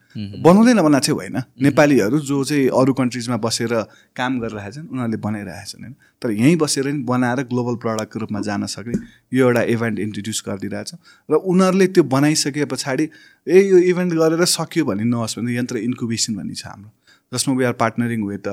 बनाउँदै 0.46 0.74
नबनाएको 0.78 1.00
चाहिँ 1.02 1.18
होइन। 1.18 1.38
नेपालीहरू 1.66 2.20
जो 2.22 2.44
चाहिँ 2.44 2.68
अरू 2.70 2.94
कन्ट्रिजमा 2.94 3.38
बसेर 3.42 3.74
काम 4.14 4.40
गरिरहेछन् 4.40 4.86
उनीहरूले 4.86 5.18
बनाइरहेछन् 5.18 5.82
होइन। 5.82 5.96
तर 6.22 6.32
यहीँ 6.32 6.56
बसेर 6.62 6.86
नि 6.86 7.02
बनाएर 7.10 7.42
ग्लोबल 7.50 7.76
प्रडक्टको 7.82 8.20
रूपमा 8.20 8.42
जान 8.46 8.66
सक्ने 8.70 8.98
यो 9.34 9.48
एउटा 9.48 9.62
इभेन्ट 9.74 10.00
इन्ट्रोड्युस 10.00 10.44
गरिदिरहेछ 10.48 10.92
र 11.30 11.34
उनीहरूले 11.42 11.88
त्यो 11.90 12.04
बनाइसके 12.06 12.66
पछाडि 12.70 13.10
ए 13.48 13.58
यो 13.66 13.78
इभेन्ट 13.90 14.14
गरेर 14.14 14.46
सक्यो 14.46 14.86
भने 14.86 15.04
नहोस् 15.10 15.40
भने 15.40 15.58
यन्त्र 15.58 15.78
इन्कुबेसन 15.90 16.36
भन्ने 16.38 16.54
छ 16.54 16.66
हाम्रो। 16.70 16.90
जसमा 17.32 17.56
we 17.56 17.64
are 17.64 17.74
partnering 17.82 18.22
with 18.30 18.46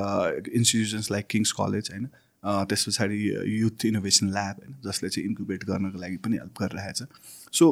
institutions 0.57 1.11
like 1.13 1.27
King's 1.29 1.53
College 1.61 1.93
होइन। 1.93 2.09
त्यस 2.49 2.85
पछाडि 2.89 3.17
युथ 3.55 3.85
इनोभेसन 3.87 4.27
ल्याब 4.33 4.57
होइन 4.59 4.75
जसले 4.87 5.09
चाहिँ 5.09 5.29
इन्क्युबेट 5.29 5.65
गर्नको 5.65 5.99
लागि 6.01 6.17
पनि 6.25 6.37
हेल्प 6.37 6.63
गरिरहेछ। 6.63 7.03
सो 7.53 7.65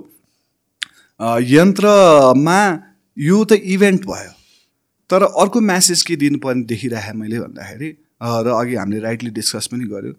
यन्त्रमा 1.50 2.60
यो 3.16 3.44
त 3.44 3.52
इभेन्ट 3.74 4.04
भयो 4.06 4.32
तर 5.10 5.22
अर्को 5.22 5.60
म्यासेज 5.60 6.02
के 6.02 6.16
दिनुपर्ने 6.16 6.64
देखिरहेँ 6.66 7.14
मैले 7.14 7.40
भन्दाखेरि 7.40 7.90
र 8.20 8.48
अघि 8.52 8.74
हामीले 8.76 9.00
राइटली 9.00 9.30
डिस्कस 9.32 9.66
पनि 9.72 9.84
गऱ्यो 9.86 10.12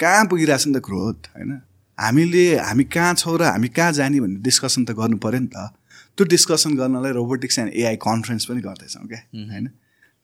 कहाँ 0.00 0.24
पुगिरहेछ 0.30 0.66
नि 0.66 0.72
त 0.74 0.82
ग्रोथ 0.84 1.20
होइन? 1.34 1.52
हामीले 1.98 2.44
हामी 2.58 2.84
कहाँ 2.94 3.14
छौँ 3.14 3.36
र 3.38 3.42
हामी 3.44 3.68
कहाँ 3.74 3.92
जाने 3.92 4.20
भन्ने 4.20 4.40
डिस्कसन 4.40 4.84
त 4.84 4.90
गर्नु 4.94 5.16
पऱ्यो 5.18 5.40
नि 5.40 5.50
त। 5.50 5.74
त्यो 6.18 6.24
डिस्कसन 6.26 6.76
गर्नलाई 6.76 7.12
रोबोटिक्स 7.12 7.58
एन्ड 7.58 7.72
एआई 7.74 7.96
कन्फरेन्स 7.98 8.44
पनि 8.46 8.60
गर्दैछौँ 8.62 9.06
क्या? 9.08 9.20
होइन? 9.52 9.66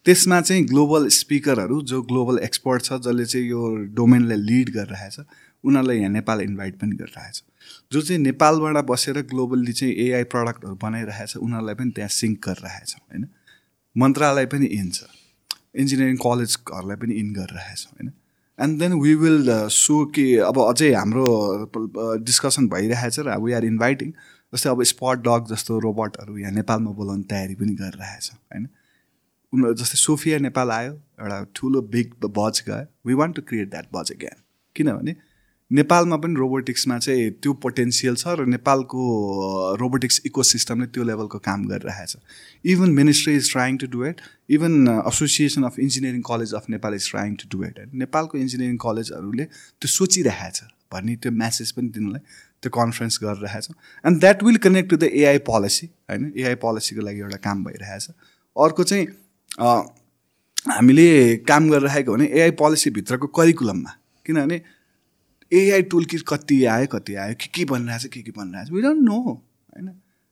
त्यसमा 0.07 0.41
चाहिँ 0.41 0.65
ग्लोबल 0.69 1.09
स्पिकरहरू 1.09 1.81
जो 1.83 2.01
ग्लोबल 2.03 2.39
एक्सपर्ट 2.45 2.83
छ 2.85 2.93
जसले 3.05 3.25
चाहिँ 3.25 3.47
यो 3.49 3.61
डोमेनलाई 3.99 4.37
लिड 4.37 4.71
गरिरहेछ 4.71 5.17
उनीहरूलाई 5.21 5.99
यहाँ 5.99 6.11
नेपाल 6.11 6.41
इन्भाइट 6.41 6.75
पनि 6.81 6.97
गरिरहेछ। 6.97 7.43
जो 7.93 8.01
चाहिँ 8.01 8.21
नेपालबाट 8.23 8.85
बसेर 8.85 9.21
ग्लोबल्ली 9.31 9.73
चाहिँ 9.73 9.95
एआई 10.07 10.25
प्रडक्टहरू 10.35 10.75
बनाइरहेछ 10.83 11.37
उनीहरूलाई 11.37 11.75
पनि 11.75 11.91
त्यहाँ 11.91 12.09
सिङ्क 12.19 12.49
गरिरहेछ 12.49 12.95
होइन? 12.97 13.25
मन्त्रालय 13.97 14.47
पनि 14.47 14.67
इन 14.67 14.91
छ। 14.91 15.09
इन्जिनियरिङ 15.75 16.17
कलेजहरूलाई 16.27 16.97
पनि 16.97 17.15
इन 17.15 17.33
गरिरहेछ 17.33 17.89
होइन? 17.89 18.13
And 18.59 18.79
then 18.79 19.01
we 19.01 19.15
will 19.25 19.51
so 19.73 20.05
कि 20.15 20.27
अब 20.53 20.61
अझै 20.69 20.93
हाम्रो 20.93 21.27
डिस्कसन 22.29 22.69
भइरहेछ 22.69 23.21
र 23.21 23.41
वी 23.41 23.53
आर 23.53 23.65
इन्भाइटिङ 23.65 24.13
जस्तै 24.53 24.71
अब 24.71 24.83
स्पट 24.93 25.27
डग 25.27 25.53
जस्तो 25.55 25.79
रोबोटहरू 25.81 26.39
यहाँ 26.39 26.53
नेपालमा 26.53 26.91
बोलाउने 27.01 27.31
तयारी 27.31 27.55
पनि 27.55 27.75
गरिरहेछ 27.75 28.33
होइन? 28.33 28.69
जस्तै 29.55 29.99
सोफिया 29.99 30.39
नेपाल 30.39 30.71
आयो 30.71 30.93
एउटा 31.21 31.45
ठुलो 31.55 31.81
बिग 31.95 32.15
बज 32.25 32.63
गयो। 32.69 32.87
We 33.07 33.15
want 33.15 33.37
to 33.37 33.43
create 33.49 33.71
that 33.71 33.87
buzz 33.95 34.13
again 34.13 34.43
किनभने 34.77 35.17
नेपालमा 35.71 36.17
पनि 36.23 36.35
रोबोटिक्समा 36.39 36.99
चाहिँ 36.99 37.31
त्यो 37.43 37.53
पोटेन्सियल 37.63 38.17
छ 38.17 38.35
र 38.39 38.45
नेपालको 38.47 39.05
रोबोटिक्स 39.81 40.21
इकोसिस्टमले 40.27 40.87
त्यो 40.87 41.05
लेभलको 41.05 41.39
काम 41.47 41.65
गरिरहेछ। 41.69 42.17
Even 42.73 42.91
ministry 42.99 43.35
is 43.37 43.51
trying 43.53 43.77
to 43.79 43.87
do 43.95 44.05
it 44.07 44.21
even 44.57 44.89
association 45.09 45.63
of 45.65 45.79
engineering 45.79 46.21
college 46.29 46.55
of 46.55 46.69
Nepal 46.71 46.95
is 46.95 47.11
trying 47.11 47.35
to 47.43 47.49
do 47.57 47.65
it 47.65 47.81
नेपालको 47.95 48.39
इन्जिनियरिङ 48.39 48.77
कलेजहरूले 48.85 49.45
त्यो 49.45 49.89
सोचिरहेछ 49.89 50.61
भन्ने 50.93 51.17
त्यो 51.17 51.33
म्यासेज 51.33 51.73
पनि 51.73 51.89
दिनलाई 51.97 52.23
त्यो 52.63 52.71
कन्फरेन्स 52.71 53.19
गरिरहेछ। 53.23 53.69
And 54.05 54.21
that 54.21 54.43
will 54.45 54.57
connect 54.67 54.91
to 54.91 54.97
the 54.97 55.11
AI 55.25 55.39
policy 55.49 55.87
होइन? 56.11 56.33
एआई 56.37 56.55
पोलिसीको 56.63 57.01
लागि 57.09 57.21
एउटा 57.21 57.37
काम 57.47 57.65
भइरहेछ। 57.65 58.09
अर्को 58.57 58.85
चाहिँ 58.85 59.07
हामीले 59.61 61.37
काम 61.49 61.69
गरिरहेको 61.71 62.13
भने 62.13 62.27
एआई 62.27 62.51
पोलिसीभित्रको 62.59 63.27
करिकुलममा 63.39 63.91
किनभने 64.27 64.61
एआई 65.53 65.83
टुल 65.91 66.05
किट 66.11 66.23
कति 66.29 66.65
आयो 66.67 66.87
कति 66.93 67.15
आयो 67.15 67.35
के 67.41 67.47
के 67.55 67.65
बनिरहेछ 67.65 68.07
के 68.07 68.23
के 68.23 68.31
बनिरहेछ 68.31 68.71
वी 68.73 68.83
डोन्ट 68.83 69.03
नो 69.03 69.19
होइन? 69.21 69.89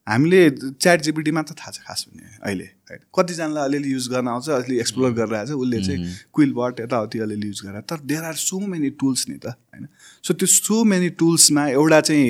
हामीले 0.07 0.41
च्याट 0.51 1.01
जिपिटीमा 1.03 1.43
त 1.43 1.55
थाहा 1.55 1.71
छ 1.71 1.79
खास 1.87 2.07
भने 2.11 2.23
अहिले 2.43 2.65
होइन 2.91 3.01
कतिजनालाई 3.15 3.65
अलिअलि 3.65 3.93
युज 3.93 4.09
गर्न 4.11 4.29
आउँछ 4.29 4.49
अलिअलि 4.51 4.79
एक्सप्लोर 4.81 5.13
गरिरहेछ 5.15 5.51
उसले 5.53 5.79
चाहिँ 5.87 6.15
क्विलबट 6.35 6.81
यताउति 6.81 7.19
अलिअलि 7.23 7.47
युज 7.47 7.61
गरेर। 7.67 7.81
तर 7.87 8.01
there 8.11 8.25
are 8.25 8.35
so 8.43 8.59
many 8.67 8.91
tools 8.99 9.29
नि 9.29 9.37
त 9.39 9.47
होइन? 9.47 9.87
सो 10.25 10.35
त्यो 10.35 10.47
सो 10.49 10.83
मेनी 10.85 11.09
टुल्समा 11.23 11.67
एउटा 11.69 12.01
चाहिँ 12.01 12.27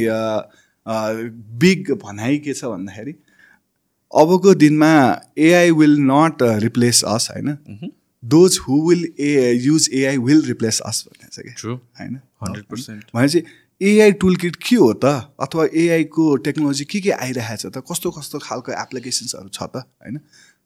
बिग 1.65 1.93
भनाइ 2.05 2.39
के 2.45 2.55
छ 2.55 2.65
भन्दाखेरि 2.65 3.15
अबको 4.13 4.55
दिनमा 4.55 4.93
AI 5.39 5.71
will 5.81 5.97
not 6.11 6.43
replace 6.63 7.03
us 7.09 7.29
होइन? 7.31 7.57
Those 8.23 8.59
who 8.69 8.81
will 8.89 9.05
uh 9.21 9.53
use 9.65 9.89
AI 9.93 10.19
will 10.27 10.43
replace 10.47 10.81
us 10.87 11.05
भन्ने 11.09 11.29
छ 11.33 11.47
कि 11.47 11.69
होइन? 11.69 12.15
हन्ड्रेड 12.43 12.65
पर्सेन्ट 12.71 13.05
भनेपछि 13.15 13.43
एआई 13.81 14.13
टुल 14.23 14.37
किट 14.37 14.57
के 14.57 14.77
हो 14.77 14.93
त? 14.93 15.05
अथवा 15.41 15.67
एआईको 15.75 16.35
टेक्नोलोजी 16.47 16.85
के 16.85 17.01
के 17.01 17.11
आइरहेछ 17.11 17.67
त? 17.67 17.83
कस्तो 17.91 18.11
कस्तो 18.11 18.39
खालको 18.39 18.73
एप्लिकेसन्सहरू 18.83 19.49
छ 19.49 19.63
त? 19.63 19.85
होइन? 20.03 20.19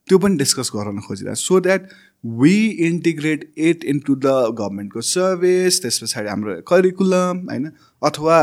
त्यो 0.09 0.18
पनि 0.18 0.36
डिस्कस 0.36 0.70
गराउन 0.74 1.01
खोजिरहेको 1.06 1.40
so 1.43 1.60
that 1.60 1.89
we 2.24 2.56
integrate 2.89 3.40
it 3.59 3.85
into 3.85 4.14
the 4.16 4.55
गभर्मेन्टको 4.59 5.01
सर्भिस 5.12 5.81
त्यस 5.82 5.98
पछाडि 6.02 6.28
हाम्रो 6.28 6.60
करिकुलम 6.68 7.47
होइन? 7.51 7.70
अथवा 8.02 8.36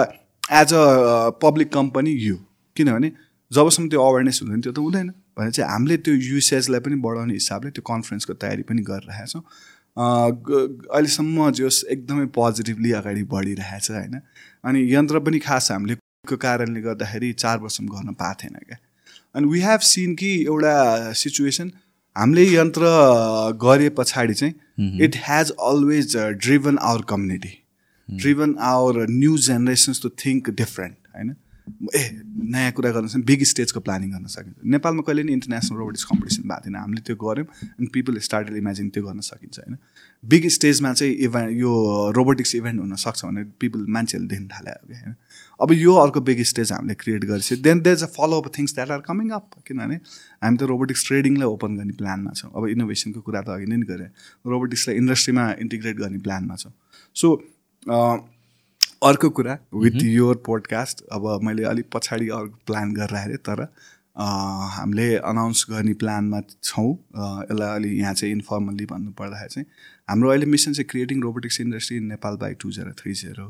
एज 0.61 0.73
अ 0.73 1.29
पब्लिक 1.43 1.71
कम्पनी 1.73 2.11
यो 2.23 2.35
किनभने 2.75 3.11
जबसम्म 3.55 3.89
त्यो 3.89 4.01
अवेरनेस 4.01 4.39
हुँदैन 4.41 4.61
त्यो 4.61 4.73
त 4.73 4.79
हुँदैन। 4.79 5.09
भने 5.37 5.51
चाहिँ 5.51 5.69
हामीले 5.71 5.97
त्यो 6.05 6.13
युसेजलाई 6.13 6.81
पनि 6.85 6.95
बढाउने 7.05 7.33
हिसाबले 7.33 7.69
त्यो 7.71 7.83
कन्फरेन्सको 7.83 8.33
तयारी 8.41 8.63
पनि 8.69 8.81
गरिरहेछौँ। 8.89 9.41
अहिलेसम्म 9.97 11.49
जोस् 11.59 11.83
एकदमै 11.93 12.25
पोजिटिभली 12.33 12.91
अगाडि 12.99 13.23
बढिरहेछ 13.29 13.91
होइन। 13.91 14.15
अनि 14.65 14.79
यन्त्र 14.93 15.19
पनि 15.25 15.39
खास 15.39 15.71
हामीले 15.71 15.95
को 16.29 16.37
कारणले 16.39 16.81
गर्दाखेरि 16.81 17.31
चार 17.35 17.57
वर्षमा 17.59 17.89
गर्न 17.93 18.13
पाएको 18.15 18.39
थिएन 18.41 18.55
क्या। 18.67 18.77
अनि 19.35 19.45
वी 19.47 19.59
हेभ 19.61 19.79
सिन 19.83 20.15
कि 20.15 20.31
एउटा 20.43 20.75
सिचुएसन 21.21 21.71
हामीले 22.15 22.43
यन्त्र 22.47 22.83
गरे 23.61 23.89
पछाडि 23.97 24.33
चाहिँ 24.33 24.99
it 25.01 25.15
has 25.27 25.51
always 25.69 26.17
driven 26.17 26.77
our 26.81 27.01
community 27.09 27.53
driven 28.07 28.55
our 28.61 29.05
new 29.11 29.37
generations 29.45 30.01
to 30.01 30.09
think 30.25 30.49
different 30.59 30.95
होइन। 31.15 31.35
ए 31.95 32.01
नयाँ 32.53 32.71
कुरा 32.75 32.91
गर्न 32.91 33.21
बिग 33.23 33.43
स्टेजको 33.43 33.79
प्लानिङ 33.79 34.09
गर्न 34.11 34.27
सकिन्छ। 34.27 34.67
नेपालमा 34.67 35.01
कहिले 35.07 35.23
पनि 35.23 35.33
इन्टरनेसनल 35.33 35.77
रोबोटिक्स 35.79 36.03
कम्पिटिसन 36.03 36.43
भएको 36.43 36.61
थिएन। 36.65 36.75
हामीले 36.75 37.01
त्यो 37.07 37.15
गऱ्यौँ 37.15 37.47
अनि 37.79 37.87
पिपल 37.93 38.17
स्टार्टेड 38.19 38.55
इमेजिन 38.57 38.89
त्यो 38.89 39.03
गर्न 39.03 39.19
सकिन्छ 39.23 39.59
होइन? 39.59 39.77
बिग 40.23 40.47
स्टेजमा 40.49 40.93
चाहिँ 40.93 41.13
इभेन्ट 41.27 41.51
यो 41.59 41.71
रोबोटिक्स 42.15 42.55
इभेन्ट 42.55 42.79
हुनसक्छ 42.79 43.25
भने 43.25 43.43
पिपल 43.59 43.85
मान्छेहरूले 43.95 44.29
देख्न 44.35 44.47
थाल्यो 44.47 44.75
होइन? 44.91 45.15
अब 45.61 45.71
यो 45.71 45.93
अर्को 45.95 46.19
बिग 46.21 46.43
स्टेज 46.43 46.71
हामीले 46.71 46.95
क्रिएट 46.99 47.23
गरेपछि 47.23 47.55
then 47.63 47.81
there 47.81 47.95
is 47.95 48.03
a 48.03 48.11
follow 48.11 48.41
up 48.41 48.51
things 48.57 48.75
that 48.75 48.91
are 48.91 49.01
coming 49.07 49.29
up 49.39 49.63
किनभने 49.67 49.95
हामी 50.43 50.57
त 50.57 50.63
रोबोटिक्स 50.67 51.07
ट्रेडिङलाई 51.07 51.47
ओपन 51.47 51.77
गर्ने 51.77 51.95
प्लानमा 51.95 52.31
छौँ। 52.35 52.51
अब 52.51 52.67
इनोभेसनको 52.75 53.21
कुरा 53.21 53.41
त 53.41 53.49
अघि 53.55 53.65
नै 53.71 53.79
गरेँ। 53.87 54.11
रोबोटिक्सलाई 54.47 54.97
इन्डस्ट्रीमा 54.97 55.43
इन्टिग्रेट 55.63 55.95
गर्ने 55.97 56.19
प्लानमा 56.19 56.55
छौँ। 56.55 56.73
सो 57.15 57.27
अर्को 59.03 59.29
कुरा 59.29 59.57
विथ 59.75 60.03
योर 60.03 60.35
पोडकास्ट 60.45 61.03
अब 61.11 61.39
मैले 61.43 61.63
अलिक 61.63 61.85
पछाडि 61.93 62.27
अर्को 62.29 62.59
प्लान 62.65 62.93
गरेर 62.93 63.15
आएँ 63.17 63.37
तर 63.37 63.61
हामीले 64.15 65.15
अनाउन्स 65.15 65.65
गर्ने 65.69 65.93
प्लानमा 65.93 66.41
छौँ। 66.63 66.91
यसलाई 66.93 67.75
अलि 67.75 67.89
यहाँ 67.99 68.13
चाहिँ 68.13 68.33
इन्फर्मल्ली 68.33 68.85
भन्नु 68.85 69.11
पर्दाखेरि 69.11 69.53
चाहिँ 69.53 69.65
हाम्रो 70.09 70.29
अहिले 70.29 70.45
मिसन 70.45 70.73
चाहिँ 70.73 70.87
creating 70.89 71.21
robotics 71.21 71.61
industry 71.61 71.97
in 71.97 72.05
Nepal 72.05 72.37
by 72.37 72.53
two 72.53 72.71
zero 72.71 72.91
three 72.91 73.13
zero 73.13 73.47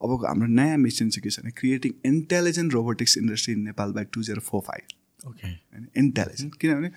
अबको 0.00 0.26
हाम्रो 0.26 0.46
नयाँ 0.46 0.76
मिसन 0.76 1.08
चाहिँ 1.08 1.22
के 1.22 1.30
छ 1.30 1.40
भने 1.40 1.50
creating 1.50 1.92
intelligent 2.06 2.72
robotics 2.72 3.18
industry 3.18 3.54
in 3.54 3.60
Nepal 3.60 3.92
by 3.92 4.04
two 4.12 4.22
zero 4.22 4.40
four 4.40 4.60
five 4.60 5.28
okay 5.28 5.48
होइन 5.48 5.88
इन्टेलिजेन्ट 5.96 6.54
किनभने 6.54 6.90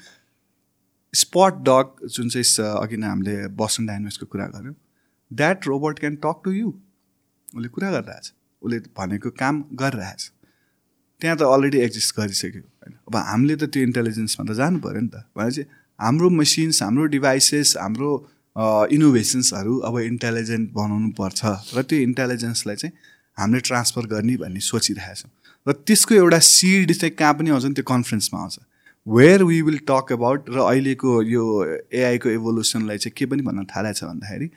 स्पट 1.14 1.64
डग 1.70 2.06
जुन 2.08 2.30
चाहिँ 2.30 2.70
अघि 2.72 2.98
नै 2.98 3.08
हामीले 3.08 3.48
बस्टन 3.48 3.86
डाइनोसको 3.86 4.26
कुरा 4.26 4.48
गऱ्यौँ 4.48 4.76
that 5.32 5.68
robot 5.68 6.00
can 6.00 6.16
talk 6.16 6.42
to 6.44 6.52
you 6.52 6.74
उसले 7.56 7.70
कुरा 7.76 7.90
गरिरहेछ। 7.92 8.26
उसले 8.62 8.78
भनेको 8.98 9.30
काम 9.42 9.56
गरिरहेछ। 9.74 10.22
त्यहाँ 11.22 11.38
त 11.38 11.42
अलरेडी 11.44 11.80
एक्जिस्ट 11.88 12.10
गरिसक्यो 12.20 12.62
होइन? 12.62 12.94
अब 13.08 13.16
हामीले 13.16 13.56
त 13.56 13.64
त्यो 13.74 13.82
इन्टेलिजेन्समा 13.90 14.44
त 14.48 14.52
जानु 14.56 14.80
पऱ्यो 14.80 15.02
नि 15.02 15.10
त। 15.10 15.28
भनेपछि 15.36 15.64
हाम्रो 16.00 16.28
मसिन्स 16.30 16.78
हाम्रो 16.84 17.06
डिभाइसेस 17.16 17.76
हाम्रो 17.80 18.12
इनोभेसन्सहरू 18.92 19.74
अब 19.88 19.96
इन्टेलिजेन्ट 20.00 20.66
बनाउनु 20.74 21.10
पर्छ। 21.20 21.42
र 21.76 21.82
त्यो 21.84 22.00
इन्टेलिजेन्सलाई 22.08 22.76
चाहिँ 22.76 22.94
हामीले 23.38 23.62
ट्रान्सफर 23.68 24.06
गर्ने 24.14 24.36
भन्ने 24.44 24.60
सोचिरहेछौँ। 24.60 25.32
र 25.68 25.72
त्यसको 25.86 26.16
एउटा 26.16 26.40
सिड 26.40 26.92
चाहिँ 26.92 27.14
कहाँ 27.16 27.34
पनि 27.36 27.50
आउँछ 27.52 27.66
नि 27.66 27.74
त्यो 27.80 27.86
कन्फरेन्समा 27.88 28.40
आउँछ। 28.40 28.56
Where 29.08 29.44
we 29.44 29.62
will 29.68 29.80
talk 29.88 30.12
about 30.14 30.50
र 30.50 30.58
अहिलेको 30.60 31.12
यो 31.24 31.44
एआईको 31.92 32.30
एभोल्युसनलाई 32.30 32.98
चाहिँ 32.98 33.14
के 33.16 33.26
पनि 33.26 33.42
भन्न 33.44 33.66
थालेको 33.72 33.96
छ 33.96 34.04
भन्दाखेरि 34.08 34.48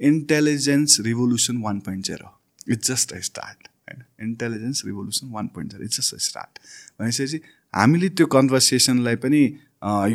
intelligence 0.00 1.00
revolution 1.02 1.56
one 1.62 1.78
point 1.80 2.06
zero 2.06 2.34
it's 2.68 2.90
just 2.90 3.12
a 3.12 3.20
start 3.22 3.68
होइन 3.88 4.02
intelligence 4.22 4.82
revolution 4.86 5.30
one 5.30 5.46
point 5.54 5.72
zero 5.72 5.84
it's 5.84 6.00
just 6.00 6.14
a 6.14 6.18
start 6.26 6.58
भनेपछि 7.00 7.40
हामीले 7.74 8.08
त्यो 8.10 8.26
कन्भर्सेसनलाई 8.28 9.16
पनि 9.16 9.42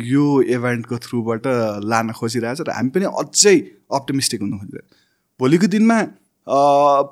यो 0.06 0.26
इभेन्टको 0.50 0.98
थ्रुबाट 1.00 1.46
लान 1.86 2.12
खोजिरहेछ 2.12 2.60
र 2.60 2.70
हामी 2.72 2.90
पनि 2.90 3.04
अझै 3.14 3.56
अप्टिमिस्टिक 3.92 4.40
हुन 4.40 4.58
खोजिरहेको 4.58 5.02
भोलिको 5.40 5.66
दिनमा 5.68 6.00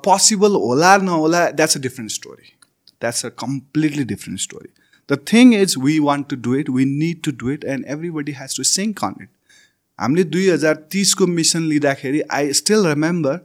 पोसिबल 0.03 0.55
होला 0.57 0.95
नहोला 1.03 1.49
that's 1.51 1.77
a 1.77 1.81
different 1.81 2.11
story 2.11 2.51
that's 3.01 3.25
a 3.25 3.29
completely 3.37 4.03
different 4.05 4.39
story 4.39 4.69
the 5.09 5.17
thing 5.27 5.53
is 5.55 5.75
we 5.79 5.97
want 6.01 6.29
to 6.29 6.35
do 6.41 6.55
it 6.55 6.69
we 6.71 6.85
need 6.87 7.23
to 7.23 7.31
do 7.39 7.51
it 7.51 7.63
and 7.75 7.85
everybody 7.87 8.31
has 8.33 8.57
to 8.57 8.63
sync 8.71 9.03
on 9.03 9.15
it 9.21 9.29
हामीले 9.99 10.23
दुई 10.23 10.47
हजार 10.49 10.75
तिसको 10.91 11.27
मिसन 11.27 11.63
लिँदाखेरि 11.63 12.21
I 12.31 12.53
still 12.53 12.87
remember 12.87 13.39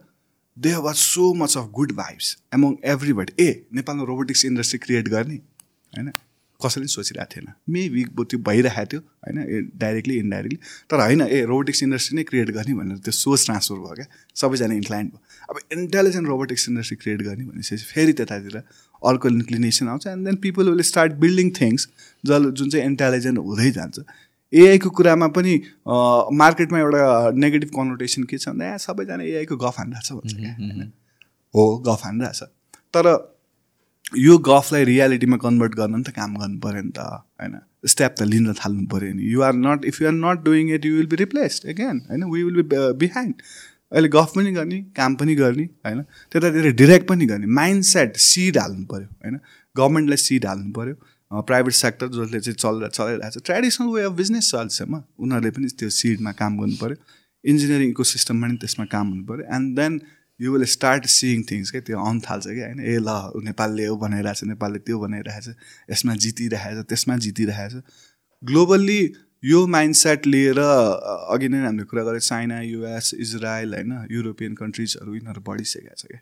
they 0.57 0.73
was 0.85 0.95
so 0.95 1.33
much 1.33 1.57
of 1.57 1.69
good 1.73 1.91
vibes 1.95 2.37
among 2.55 2.73
everybody 2.93 3.43
ए 3.45 3.65
नेपालमा 3.75 4.03
robotics 4.05 4.45
industry 4.45 4.79
create 4.79 5.07
गर्ने 5.09 5.35
होइन? 5.35 6.11
कसैले 6.59 6.87
सोचिरहेको 6.87 7.35
थिएन। 7.35 7.47
मेबी 7.73 8.03
त्यो 8.21 8.39
भइरहेको 8.47 8.85
थियो 8.91 8.99
होइन? 8.99 9.69
डाइरेक्टली 9.79 10.15
इन्डाइरेक्टली 10.19 10.59
तर 10.91 10.99
होइन 10.99 11.21
ए 11.21 11.43
रोबोटिक्स 11.45 11.83
इन्डस्ट्री 11.83 12.15
नै 12.17 12.23
क्रिएट 12.29 12.49
गर्ने 12.57 12.73
भनेर 12.79 12.97
त्यो 13.05 13.11
सोच 13.11 13.45
ट्रान्सफर 13.45 13.75
भयो 13.75 13.95
क्या। 13.95 14.05
सबैजना 14.41 14.73
इन्क्लाइन्ड 14.75 15.11
भयो। 15.11 15.19
अब 15.49 15.79
इन्टेलिजेन्ट 15.79 16.27
रोबोटिक्स 16.27 16.69
इन्डस्ट्री 16.69 16.97
क्रिएट 16.97 17.21
गर्ने 17.21 17.45
भनेपछि 17.45 17.77
फेरि 17.93 18.13
त्यतातिर 18.13 18.57
अर्को 18.57 19.29
इन्क्लिनेसन 19.29 19.87
आउँछ। 19.87 20.07
And 20.07 20.25
then 20.27 20.35
people 20.47 20.69
will 20.69 20.81
start 20.91 21.13
building 21.23 21.51
things 21.61 21.87
जल 22.23 22.51
जुन 22.51 22.69
चाहिँ 22.69 22.85
इन्टेलिजेन्ट 22.85 23.37
हुँदै 23.39 23.71
जान्छ। 23.71 23.99
एआईको 24.53 24.89
कुरामा 24.89 25.27
पनि 25.37 25.55
मार्केटमा 26.41 26.79
एउटा 26.79 27.01
नेगेटिभ 27.37 27.69
कन्भर्टेसन 27.75 28.23
के 28.23 28.37
छ 28.37 28.49
भन्दा 28.49 28.77
सबैजना 28.85 29.23
एआईको 29.23 29.57
गफ 29.57 29.79
हानिरहेछ 29.79 30.11
भन्छ 30.11 30.33
क्या 30.35 30.91
हो 31.53 31.65
गफ 31.87 32.05
हानिरहेछ 32.05 32.43
तर 32.95 33.05
यो 34.17 34.37
गफलाई 34.45 34.83
रियालिटीमा 34.85 35.37
कन्भर्ट 35.37 35.75
गर्न 35.75 36.01
त 36.03 36.09
काम 36.11 36.35
गर्नु 36.35 36.59
पऱ्यो 36.59 36.81
नि 36.81 36.91
त 36.91 36.99
होइन? 36.99 37.55
स्टेप 37.85 38.15
त 38.19 38.21
लिन 38.25 38.53
थाल्नु 38.59 38.85
पऱ्यो 38.91 39.13
नि। 39.13 39.23
You 39.31 39.41
are 39.47 39.53
not 39.55 39.85
if 39.85 40.01
you 40.01 40.07
are 40.07 40.13
not 40.13 40.43
doing 40.45 40.71
it 40.75 40.85
you 40.85 40.95
will 40.95 41.07
be 41.07 41.15
replaced 41.15 41.65
again 41.69 42.01
होइन? 42.09 42.23
वी 42.31 42.43
विल 42.43 42.61
बी 42.61 42.77
बिहाइन्ड 43.03 43.35
अहिले 43.91 44.09
गफ 44.15 44.31
पनि 44.35 44.51
गर्ने 44.51 44.81
काम 44.97 45.15
पनि 45.15 45.35
गर्ने 45.35 45.63
होइन? 45.85 46.01
त्यतातिर 46.31 46.71
डिरेक्ट 46.81 47.07
पनि 47.07 47.25
गर्ने। 47.25 47.47
माइन्ड 47.61 47.83
सेट 47.83 48.17
सिड 48.25 48.57
हाल्नु 48.57 48.85
पऱ्यो 48.85 49.07
होइन? 49.07 49.39
गभर्मेन्टलाई 49.75 50.17
सिड 50.17 50.45
हाल्नु 50.45 50.73
पऱ्यो। 50.73 50.95
प्राइभेट 51.31 51.73
सेक्टर 51.73 52.07
जसले 52.09 52.39
चाहिँ 52.39 52.55
चल 52.55 52.87
चलाइरहेको 52.89 53.39
छ। 53.39 53.43
ट्रेडिसनल 53.45 53.87
वे 53.95 54.03
अफ 54.03 54.13
बिजनेस 54.21 54.51
चल्छमा 54.51 54.99
उनीहरूले 55.19 55.51
पनि 55.57 55.67
त्यो 55.79 55.89
सिडमा 55.97 56.31
काम 56.39 56.57
गर्नु 56.59 56.77
पऱ्यो 56.81 56.95
इन्जिनियरिङ 57.43 57.89
इको 57.89 58.03
सिस्टममा 58.13 58.47
पनि 58.47 58.57
त्यसमा 58.63 58.85
काम 58.93 59.05
हुनु 59.09 59.23
पऱ्यो 59.29 59.45
and 59.55 59.75
then 59.79 60.01
you 60.39 60.51
will 60.53 60.65
start 60.73 61.05
seeing 61.13 61.43
things 61.51 61.71
क्या? 61.71 61.81
त्यो 61.81 61.97
आउनु 61.99 62.19
थाल्छ 62.27 62.45
क्या? 62.47 62.65
होइन 62.65 62.79
ए 62.79 62.97
ल 62.97 63.45
नेपालले 63.45 63.85
यो 63.85 63.95
बनाइरहेछ 64.03 64.43
नेपालले 64.51 64.79
त्यो 64.89 64.99
बनाइरहेछ 64.99 65.47
यसमा 65.91 66.15
जितिरहेछ 66.25 66.85
त्यसमा 66.89 67.17
जितिरहेछ 67.27 67.73
ग्लोबल्ली 68.43 69.01
यो 69.43 69.59
माइन्डसेट 69.75 70.25
लिएर 70.27 70.59
अघि 70.59 71.47
नै 71.49 71.59
हामीले 71.65 71.83
कुरा 71.91 72.03
गरेँ 72.03 72.19
चाइना 72.19 72.59
युएस 72.61 73.13
इजरायल 73.19 73.73
होइन 73.75 73.93
युरोपियन 74.11 74.55
कन्ट्रिजहरू 74.63 75.15
यिनीहरू 75.15 75.41
बढिसकेको 75.47 75.95
छ 75.95 76.05
क्या? 76.11 76.19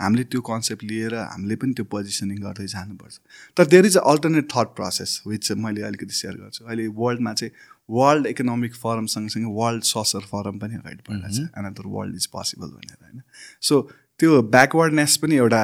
हामीले 0.00 0.24
त्यो 0.32 0.40
कन्सेप्ट 0.48 0.84
लिएर 0.84 1.14
हामीले 1.14 1.56
पनि 1.56 1.72
त्यो 1.72 1.84
पोजिसनिङ 1.92 2.38
गर्दै 2.42 2.66
जानुपर्छ। 2.66 3.18
तर 3.56 3.66
there 3.66 3.86
is 3.86 3.96
a 3.96 4.02
alternate 4.12 4.48
thought 4.52 4.74
process 4.76 5.10
which 5.26 5.52
मैले 5.64 5.82
अलिकति 5.88 6.14
सेयर 6.14 6.34
गर्छु। 6.36 6.64
अहिले 6.64 6.86
वर्ल्डमा 7.00 7.32
चाहिँ 7.32 7.52
वर्ल्ड 7.88 8.26
इकोनोमिक 8.26 8.74
फोरम 8.76 9.06
सँगसँगै 9.08 9.52
वर्ल्ड 9.56 9.82
ससर 9.84 10.26
फोरम 10.30 10.58
पनि 10.58 10.74
अगाडि 10.76 11.02
बढिरहेको 11.08 11.34
छ 11.36 11.58
एनदर 11.58 11.86
वर्ल्ड 11.88 12.14
इज 12.16 12.26
पोसिबल 12.34 12.68
भनेर 12.68 12.98
होइन? 13.02 13.22
सो 13.60 13.80
त्यो 14.20 14.42
ब्याकवर्डनेस 14.54 15.16
पनि 15.22 15.36
एउटा 15.36 15.62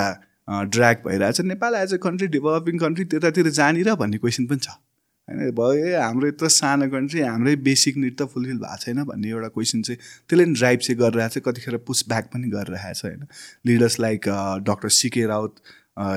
ड्र्याग 0.49 1.03
भइरहेछ। 1.07 1.41
Nepal 1.51 1.75
as 1.75 1.95
a 1.95 1.97
country 2.07 2.27
developing 2.29 2.79
country 2.79 3.05
त्यतातिर 3.05 3.49
जानेर 3.59 3.95
भन्ने 3.95 4.19
क्वेसन 4.19 4.47
पनि 4.47 4.59
छ। 4.59 4.79
होइन 5.29 5.51
भयो 5.59 6.01
हाम्रो 6.01 6.29
यत्रो 6.29 6.49
सानो 6.49 6.89
कन्ट्री 6.91 7.21
हाम्रै 7.23 7.55
बेसिक 7.69 7.97
निड 7.97 8.17
त 8.17 8.27
फुलफिल 8.33 8.59
भएको 8.59 8.77
छैन 8.85 9.05
भन्ने 9.11 9.29
एउटा 9.29 9.49
क्वेसन 9.57 9.83
चाहिँ 9.83 9.99
त्यसले 9.99 10.45
पनि 10.45 10.55
ड्राइभ 10.55 10.79
चाहिँ 10.87 10.99
गरिरहेको 11.01 11.41
छ 11.41 11.45
कतिखेर 11.49 11.77
पुस 11.87 12.05
ब्याक 12.09 12.27
पनि 12.33 12.49
गरिरहेको 12.55 12.99
छ 12.99 13.05
होइन। 13.05 13.23
Leaders 13.67 14.01
like 14.01 14.29
doctor 14.69 14.89
CK 14.97 15.27
Raut 15.33 15.63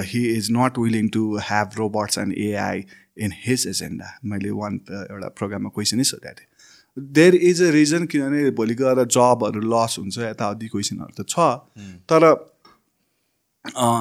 he 0.10 0.22
is 0.32 0.48
not 0.58 0.80
willing 0.80 1.08
to 1.16 1.24
have 1.50 1.78
robots 1.78 2.18
and 2.18 2.38
AI 2.48 2.84
in 3.26 3.32
his 3.44 3.68
agenda 3.68 4.10
मैले 4.32 4.52
वान 4.62 4.80
एउटा 4.90 5.30
प्रोग्राममा 5.38 5.70
क्वेसनै 5.76 6.04
सोधेको 6.12 6.36
थिएँ। 6.40 6.50
देयर 6.98 7.36
इज 7.36 7.62
अ 7.62 7.70
रिजन 7.72 8.06
किनभने 8.08 8.52
भोलि 8.58 8.76
गएर 8.82 9.04
जबहरू 9.12 9.62
लस 9.76 9.96
हुन्छ 10.00 10.18
यताउति 10.20 10.68
क्वेसनहरू 10.74 11.14
त 11.22 11.30
छ। 11.30 11.40
तर 12.10 12.28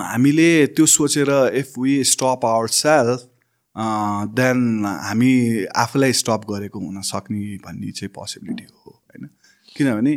हामीले 0.09 0.51
त्यो 0.76 0.86
सोचेर 0.89 1.31
if 1.60 1.78
we 1.78 2.02
stop 2.06 2.44
our 2.47 2.68
self 2.78 3.31
then 3.76 4.84
हामी 4.84 5.32
आफूलाई 5.76 6.12
स्टप 6.14 6.44
गरेको 6.51 6.78
हुन 6.80 7.01
सक्ने 7.05 7.56
भन्ने 7.64 7.90
चाहिँ 7.92 8.10
पोसिबिलिटी 8.14 8.64
हो 8.64 8.90
होइन? 8.90 9.28
किनभने 9.68 10.14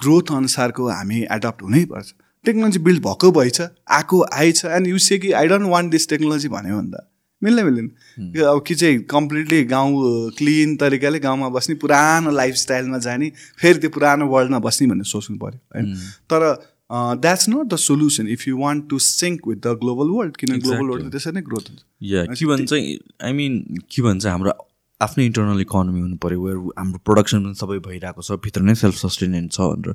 ग्रोथ 0.00 0.32
अनुसारको 0.36 0.88
हामी 0.88 1.20
एडप्ट 1.32 1.62
हुनैपर्छ 1.62 2.12
टेक्नोलोजी 2.44 2.78
बिल्ड 2.78 3.02
भएको 3.02 3.30
भएछ 3.32 3.60
आएको 3.60 4.22
आएछ 4.34 4.64
एन्ड 4.64 4.86
यु 4.86 4.98
से 4.98 5.18
कि 5.18 5.32
I 5.32 5.48
don't 5.48 5.68
want 5.68 5.90
this 5.90 6.08
technology 6.08 6.48
भन्यो 6.48 6.76
भने 6.78 6.90
त। 6.90 7.06
मिल्दैन 7.42 7.64
मिल्दैन 7.66 8.44
अब 8.44 8.62
कि 8.66 8.74
चाहिँ 8.74 8.98
कम्प्लिटली 9.10 9.62
गाउँ 9.64 10.30
क्लिन 10.38 10.76
तरिकाले 10.76 11.18
गाउँमा 11.18 11.48
बस्ने 11.48 11.74
पुरानो 11.76 12.30
लाइफस्टाइलमा 12.30 12.98
जाने 12.98 13.30
फेरि 13.60 13.78
त्यो 13.78 13.90
पुरानो 13.90 14.26
वर्ल्डमा 14.26 14.58
बस्ने 14.58 14.88
भनेर 14.88 15.04
सोच्नु 15.04 15.36
पऱ्यो 15.38 15.60
होइन? 15.74 15.94
तर 16.30 16.42
that's 16.90 17.48
not 17.48 17.66
the 17.66 17.76
solution 17.78 18.28
if 18.28 18.46
you 18.48 18.58
want 18.58 18.88
to 18.90 18.98
sync 19.06 19.48
with 19.48 19.56
the 19.66 19.76
global 19.80 20.10
world 20.16 20.36
किन 20.36 20.58
ग्लोबल 20.60 20.88
वर्ल्ड 20.90 21.10
त्यसरी 21.12 21.32
नै 21.34 21.42
ग्रोथ 21.48 21.68
हुन्छ। 21.68 21.82
या 22.12 22.24
के 22.24 22.46
भन्छ 22.46 22.72
आई 22.72 23.32
मिन 23.32 23.60
के 23.90 24.02
भन्छ 24.02 24.26
हाम्रो 24.26 24.52
आफ्नै 25.00 25.24
इन्टरनल 25.26 25.60
इकोनोमी 25.60 26.00
हुनु 26.00 26.16
पऱ्यो 26.22 26.40
वेयर 26.44 26.56
हाम्रो 26.78 27.00
प्रोडक्सन 27.08 27.44
पनि 27.44 27.54
सबै 27.58 27.78
भइरहेको 27.88 28.22
छ 28.28 28.38
भित्र 28.46 28.62
नै 28.68 28.74
सेल्फ 28.80 28.96
सस्टेनेन्ट 29.00 29.52
छ 29.52 29.68
भनेर। 29.72 29.94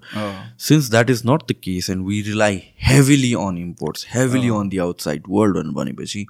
Since 0.68 0.90
that 0.92 1.10
is 1.16 1.22
not 1.26 1.42
the 1.50 1.56
case 1.64 1.90
and 1.90 2.06
we 2.08 2.22
rely 2.30 2.62
heavily 2.90 3.34
on 3.46 3.58
imports 3.64 4.06
heavily 4.14 4.54
on 4.60 4.70
the 4.70 4.78
outside 4.86 5.24
world 5.30 5.74
भनेपछि 5.80 6.26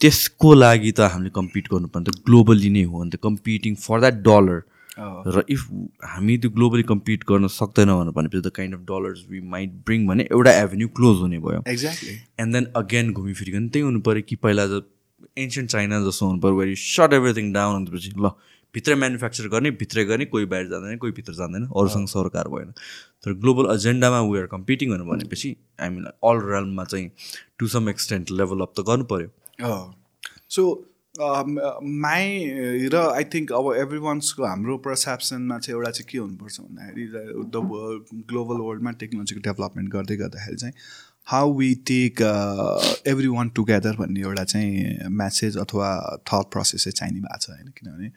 त्यसको 0.00 0.54
लागि 0.54 0.92
त 0.92 1.12
हामीले 1.12 1.30
कम्पिट 1.34 1.68
गर्नुपर्ने 1.72 2.10
त 2.10 2.24
ग्लोबली 2.26 2.70
नै 2.76 2.82
हो। 2.84 3.02
अन्त 3.02 3.16
कम्पिटिङ 3.26 3.74
फर 3.82 4.00
द्याट 4.00 4.16
डलर 4.28 4.58
र 4.98 5.44
इफ 5.50 5.66
हामी 6.04 6.36
त्यो 6.38 6.50
ग्लोबली 6.50 6.82
कम्पिट 6.88 7.24
गर्न 7.28 7.46
सक्दैनौँ 7.50 8.12
भनेपछि 8.12 8.40
the 8.40 8.50
kind 8.56 8.74
of 8.74 8.80
dollars 8.90 9.24
we 9.30 9.40
might 9.52 9.70
bring 9.86 10.06
भने 10.06 10.28
एउटा 10.30 10.52
एभेन्यू 10.62 10.88
क्लोज 10.96 11.20
हुने 11.20 11.38
भयो। 11.46 11.62
एक्ज्याक्टली 11.68 12.14
एन्ड 12.40 12.52
देन 12.54 12.66
अगेन 12.76 13.12
घुमिफिरिकन 13.12 13.68
त्यही 13.68 13.84
हुनु 13.84 14.00
पऱ्यो 14.08 14.22
कि 14.28 14.36
पहिला 14.46 14.66
ज 14.66 14.82
एन्सियन्ट 15.38 15.70
चाइना 15.70 16.00
जस्तो 16.06 16.26
हुनु 16.26 16.40
पऱ्यो 16.40 16.56
वेरी 16.56 16.74
सर्ट 16.78 17.12
एभ्रिथिङ 17.12 17.52
डाउन 17.52 17.84
भनेपछि 17.84 18.12
ल 18.18 18.30
भित्रै 18.74 18.94
म्यानुफ्याक्चर 18.94 19.48
गर्ने 19.48 19.70
भित्रै 19.80 20.04
गर्ने 20.04 20.24
कोही 20.26 20.44
बाहिर 20.52 20.68
जाँदैन 20.68 20.96
कोही 21.02 21.12
भित्र 21.18 21.32
जाँदैन 21.34 21.66
अरूसँग 21.80 22.06
सरकार 22.08 22.48
भएन। 22.54 22.70
तर 23.24 23.32
ग्लोबल 23.42 23.74
एजेन्डामा 23.74 24.20
वी 24.30 24.38
आर 24.38 24.46
कम्पिटिङ 24.54 24.96
भनेपछि 25.10 25.50
हामीलाई 25.80 26.18
अल 26.30 26.40
रेलमा 26.46 26.84
चाहिँ 26.84 27.10
to 27.58 27.66
some 27.74 27.88
extent 27.88 28.30
level 28.30 28.60
up 28.66 28.72
त 28.78 28.86
गर्नु 28.88 29.04
पऱ्यो। 29.12 29.28
सो 30.50 30.62
माई 31.18 32.88
र 32.92 32.96
आई 33.14 33.24
थिङ्क 33.34 33.52
अब 33.52 33.72
एभ्री 33.78 33.98
वान्सको 34.04 34.44
हाम्रो 34.44 34.76
पर्सेप्सनमा 34.86 35.58
चाहिँ 35.58 35.76
एउटा 35.78 35.90
चाहिँ 35.90 36.08
के 36.10 36.18
हुनुपर्छ 36.18 36.60
भन्दाखेरि 36.60 37.06
द 37.54 37.56
ग्लोबल 38.30 38.58
वर्ल्डमा 38.60 38.90
टेक्नोलोजीको 39.02 39.40
डेभलपमेन्ट 39.40 39.90
गर्दै 39.92 40.16
गर्दाखेरि 40.16 40.56
चाहिँ 40.56 40.74
how 41.32 41.52
we 41.58 41.74
take 41.88 42.20
everyone 43.28 43.48
together 43.56 43.96
भन्ने 43.96 44.20
एउटा 44.20 44.44
चाहिँ 44.44 45.08
म्यासेज 45.20 45.56
अथवा 45.58 45.90
थट 46.32 46.50
प्रोसेस 46.52 46.84
चाहिँ 46.84 46.92
चाहिने 46.92 47.20
भएको 47.20 47.38
छ 47.38 47.50
होइन। 47.50 47.68
किनभने 47.78 48.08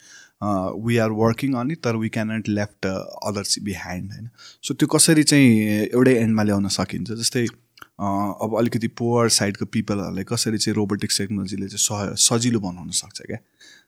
we 0.88 0.98
are 1.06 1.12
working 1.22 1.54
on 1.62 1.72
it 1.72 1.84
तर 1.84 1.96
we 2.02 2.10
cannot 2.18 2.50
left 2.50 2.86
others 2.88 3.60
behind 3.70 4.12
होइन। 4.12 4.30
सो 4.64 4.74
त्यो 4.74 4.88
कसरी 4.98 5.24
चाहिँ 5.24 5.48
एउटै 5.94 6.16
एन्डमा 6.26 6.44
ल्याउन 6.44 6.68
सकिन्छ? 6.80 7.12
जस्तै 7.12 7.46
अब 8.00 8.56
अलिकति 8.60 8.88
पोवर 9.00 9.30
साइडको 9.34 9.66
पिपलहरूलाई 9.74 10.24
कसरी 10.30 10.58
चाहिँ 10.58 10.76
रोबोटिक्स 10.76 11.18
टेक्नोलोजीले 11.18 11.68
चाहिँ 11.68 11.84
सह 11.84 12.14
सजिलो 12.28 12.60
बनाउन 12.60 12.90
सक्छ 12.94 13.22
क्या? 13.22 13.38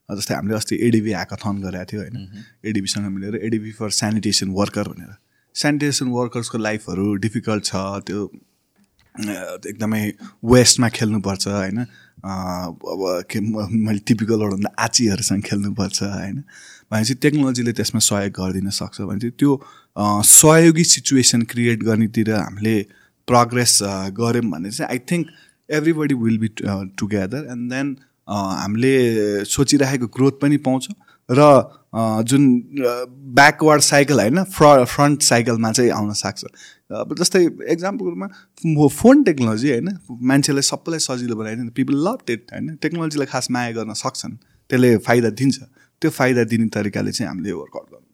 जस्तै 0.09 0.33
हामीले 0.33 0.55
अस्ति 0.55 0.75
एडिबी 0.87 1.09
ह्याकाथन 1.09 1.61
गरेको 1.61 1.85
थियो 1.91 2.01
होइन। 2.01 2.43
एडिबीसँग 2.65 3.07
मिलेर 3.15 3.35
एडिबी 3.45 3.71
फर 3.79 3.89
सेनिटेसन 3.93 4.49
वर्कर 4.59 4.87
भनेर। 4.89 5.15
सेनिटेसन 5.55 6.07
वर्कर्सको 6.09 6.57
लाइफहरू 6.57 7.13
डिफिकल्ट 7.25 7.63
छ 7.65 7.75
त्यो 8.07 8.29
एकदमै 9.69 10.01
वेस्टमा 10.45 10.89
खेल्नुपर्छ 10.97 11.47
होइन। 11.47 11.79
अब 11.79 13.01
के 13.31 13.39
मैले 13.39 13.99
टिपिकलहरू 14.07 14.55
भन्दा 14.55 14.73
आचीहरूसँग 14.83 15.41
खेल्नुपर्छ 15.45 16.03
होइन। 16.03 16.43
भनेपछि 16.91 17.13
टेक्नोलोजीले 17.25 17.73
त्यसमा 17.77 17.99
सहयोग 18.01 18.33
गरिदिन 18.39 18.69
सक्छ। 18.73 19.01
भने 19.01 19.19
चाहिँ 19.19 19.35
त्यो 19.39 19.51
सहयोगी 20.25 20.83
सिचुएसन 20.83 21.41
क्रिएट 21.51 21.83
गर्नेतिर 21.83 22.31
हामीले 22.33 22.75
प्रोग्रेस 23.31 23.77
गऱ्यौँ 24.19 24.51
भने 24.51 24.71
चाहिँ 24.71 24.89
I 24.91 24.99
think 25.11 25.27
everybody 25.69 26.15
will 26.23 26.37
be 26.37 26.49
together 26.99 27.51
and 27.51 27.73
then 27.73 27.95
हामीले 28.27 28.95
सोचिराखेको 29.47 30.07
ग्रोथ 30.15 30.41
पनि 30.41 30.57
पाउँछौँ 30.65 30.95
र 31.29 31.45
जुन 32.29 32.43
ब्याकवर्ड 33.37 33.81
साइकल 33.83 34.19
होइन 34.19 34.43
फ्र 34.55 34.85
फ्रन्ट 34.85 35.21
साइकलमा 35.23 35.71
चाहिँ 35.71 35.91
आउन 35.91 36.13
सक्छ। 36.21 36.43
अब 36.91 37.15
जस्तै 37.19 37.41
एक्जाम्पलमा 37.73 38.27
फोन 38.91 39.23
टेक्नोलोजी 39.23 39.69
होइन 39.69 39.89
मान्छेलाई 40.31 40.65
सबैलाई 40.69 40.99
सजिलो 40.99 41.35
बनाइदिन्छ 41.35 41.73
पिपल 41.75 41.95
लभ 42.07 42.31
इट 42.31 42.53
होइन 42.53 42.75
टेक्नोलोजीलाई 42.81 43.27
खास 43.33 43.51
माया 43.51 43.71
गर्न 43.77 43.93
सक्छन् 44.01 44.35
त्यसले 44.69 44.95
फाइदा 45.07 45.29
दिन्छ। 45.41 45.57
त्यो 46.01 46.11
फाइदा 46.11 46.43
दिने 46.51 46.67
तरिकाले 46.73 47.11
चाहिँ 47.11 47.29
हामीले 47.29 47.51
वर्कआउट 47.53 47.87
गर्नु 47.91 48.08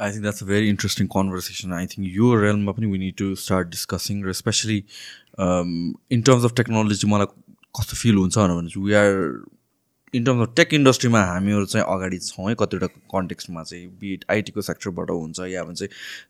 I 0.00 0.12
think 0.12 0.22
that's 0.22 0.42
a 0.42 0.46
very 0.46 0.68
interesting 0.68 1.06
conversation 1.14 1.72
I 1.72 1.86
think 1.86 2.08
यो 2.16 2.34
रेलमा 2.42 2.72
पनि 2.72 2.86
we 2.86 2.98
need 2.98 3.16
to 3.16 3.34
start 3.42 3.68
discussing 3.68 4.22
र 4.24 4.32
specially 4.40 4.78
in 6.16 6.22
terms 6.22 6.44
of 6.44 6.54
technology 6.56 7.06
मलाई 7.06 7.26
कस्तो 7.74 7.96
फिल 7.96 8.16
हुन्छ 8.16 8.38
भने 8.38 8.84
we 8.86 8.94
are 8.94 9.12
in 10.14 10.24
terms 10.24 10.48
of 10.48 10.54
tech 10.56 10.74
इन्डस्ट्रीमा 10.74 11.22
हामीहरू 11.24 11.66
चाहिँ 11.66 11.86
अगाडि 11.94 12.18
छौँ 12.18 12.48
है 12.48 12.54
कतिवटा 12.60 12.86
कन्टेक्स्टमा 13.14 13.62
चाहिँ। 13.62 13.86
बिट 14.00 14.24
आइटीको 14.30 14.62
सेक्टरबाट 14.68 15.10
हुन्छ 15.10 15.40
या 15.52 15.64
भन्छ 15.64 15.82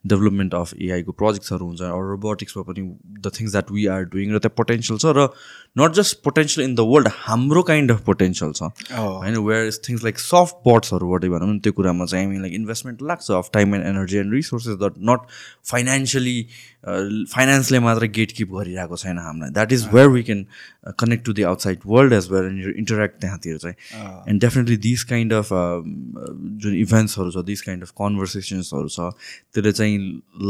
डेभलपमेन्ट 0.07 0.55
अफ 0.55 0.75
एआईको 0.81 1.13
प्रोजेक्ट्सहरू 1.23 1.67
हुन्छ 1.67 1.83
अरू 1.83 2.11
रोबोटिक्समा 2.11 2.63
पनि 2.71 2.83
the 3.21 3.33
things 3.39 3.51
that 3.53 3.71
we 3.71 3.87
are 3.97 4.05
doing 4.15 4.35
र 4.35 4.39
त्यहाँ 4.39 4.57
पोटेन्सियल 4.57 4.99
छ 4.99 5.15
र 5.17 5.29
not 5.79 5.93
just 5.95 6.23
potential 6.25 6.67
in 6.67 6.75
the 6.75 6.81
world 6.91 7.09
हाम्रो 7.15 7.63
काइन्ड 7.71 7.93
अफ 7.93 8.05
पोटेन्सियल 8.07 8.53
छ। 8.53 8.63
होइन 8.93 9.37
where 9.47 9.67
is 9.67 9.81
things 9.89 10.05
like 10.05 10.19
soft 10.21 10.63
बट्सहरूबाट 10.69 11.25
भनौँ 11.35 11.49
न 11.49 11.59
त्यो 11.59 11.73
कुरामा 11.81 12.05
चाहिँ 12.07 12.27
हामी 12.27 12.41
लाइक 12.41 12.55
इन्भेस्टमेन्ट 12.55 13.03
लाग्छ 13.11 13.31
of 13.41 13.51
time 13.55 13.75
and 13.75 13.87
energy 13.87 14.19
and 14.19 14.35
resources 14.35 14.77
that 14.83 15.03
not 15.11 15.27
financially 15.71 16.37
फाइनेन्सले 16.85 17.79
मात्रै 17.81 18.09
गेट 18.17 18.33
किप 18.37 18.51
गरिरहेको 18.53 18.97
छैन 18.97 19.19
हामीलाई। 19.19 19.51
That 19.51 19.73
is 19.73 19.87
where 19.93 20.09
we 20.09 20.23
can 20.23 20.45
connect 21.01 21.25
to 21.27 21.33
the 21.33 21.43
outside 21.51 21.79
world 21.87 22.13
as 22.13 22.29
where 22.31 22.45
and 22.45 22.77
interact 22.79 23.21
त्यहाँतिर 23.21 23.57
चाहिँ। 23.59 23.77
And 24.29 24.41
definitely 24.41 24.77
this 24.87 25.05
kind 25.13 25.33
of 25.33 25.49
जुन 25.53 26.75
इभेन्ट्सहरू 26.77 27.31
छ 27.31 27.45
दिस 27.47 27.63
काइन्ड 27.69 27.83
अफ 27.83 27.91
कन्भर्सेसन्सहरू 28.03 28.89
छ 28.89 29.11
त्यसले 29.55 29.73
चाहिँ 29.73 29.99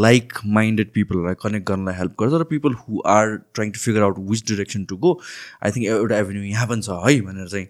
लाइक 0.06 0.32
माइन्डेड 0.59 0.93
पिपलहरूलाई 0.94 1.35
कनेक्ट 1.43 1.69
गर्नलाई 1.69 1.94
हेल्प 1.98 2.15
गर्छ 2.20 2.40
र 2.40 2.44
people 2.55 2.74
who 2.81 3.02
are 3.16 3.36
trying 3.55 3.70
to 3.70 3.81
figure 3.81 4.02
out 4.02 4.19
which 4.31 4.47
direction 4.48 4.85
to 4.90 4.97
go 5.06 5.19
I 5.62 5.70
think 5.77 5.86
एउटा 5.86 6.19
एभेन्यू 6.19 6.43
यहाँ 6.44 6.66
पनि 6.69 6.82
छ 6.82 6.98
है 7.06 7.20
भनेर 7.28 7.48
चाहिँ 7.48 7.66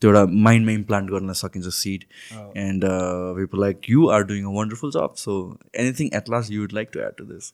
त्यो 0.00 0.10
एउटा 0.10 0.24
माइन्डमा 0.48 0.72
इम्प्लान्ट 0.80 1.10
गर्न 1.10 1.32
सकिन्छ 1.42 1.74
seed 1.76 2.04
and 2.64 2.84
people 3.38 3.60
like 3.60 3.90
you 3.90 4.08
are 4.16 4.22
doing 4.32 4.44
a 4.44 4.56
wonderful 4.58 4.90
job 4.98 5.14
so 5.26 5.36
anything 5.84 6.10
at 6.20 6.30
last 6.36 6.52
you 6.52 6.60
would 6.62 6.72
like 6.80 6.90
to 6.92 7.00
add 7.06 7.16
to 7.18 7.24
this 7.34 7.52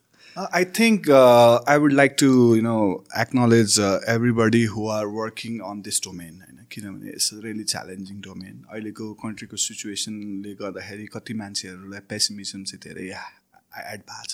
I 0.59 0.65
think 0.77 1.09
uh, 1.09 1.61
I 1.73 1.77
would 1.83 1.95
like 1.99 2.17
to, 2.21 2.27
you 2.57 2.63
know, 2.67 3.05
acknowledge 3.23 3.79
uh, 3.79 3.99
everybody 4.13 4.61
who 4.75 4.85
are 4.97 5.09
working 5.17 5.61
on 5.71 5.81
this 5.87 5.99
domain. 6.05 6.35
होइन? 6.43 6.59
किनभने 6.75 7.11
it's 7.11 7.31
really 7.45 7.65
challenging 7.73 8.21
domain 8.27 8.63
अहिलेको 8.71 9.13
कन्ट्रीको 9.23 9.57
सिचुएसनले 9.65 10.53
गर्दाखेरि 10.61 11.07
कति 11.17 11.35
मान्छेहरूलाई 11.41 12.01
pessimism 12.13 12.63
चाहिँ 12.71 12.81
धेरै 12.85 13.09
add 13.09 14.01
भएको 14.11 14.25
छ। 14.31 14.33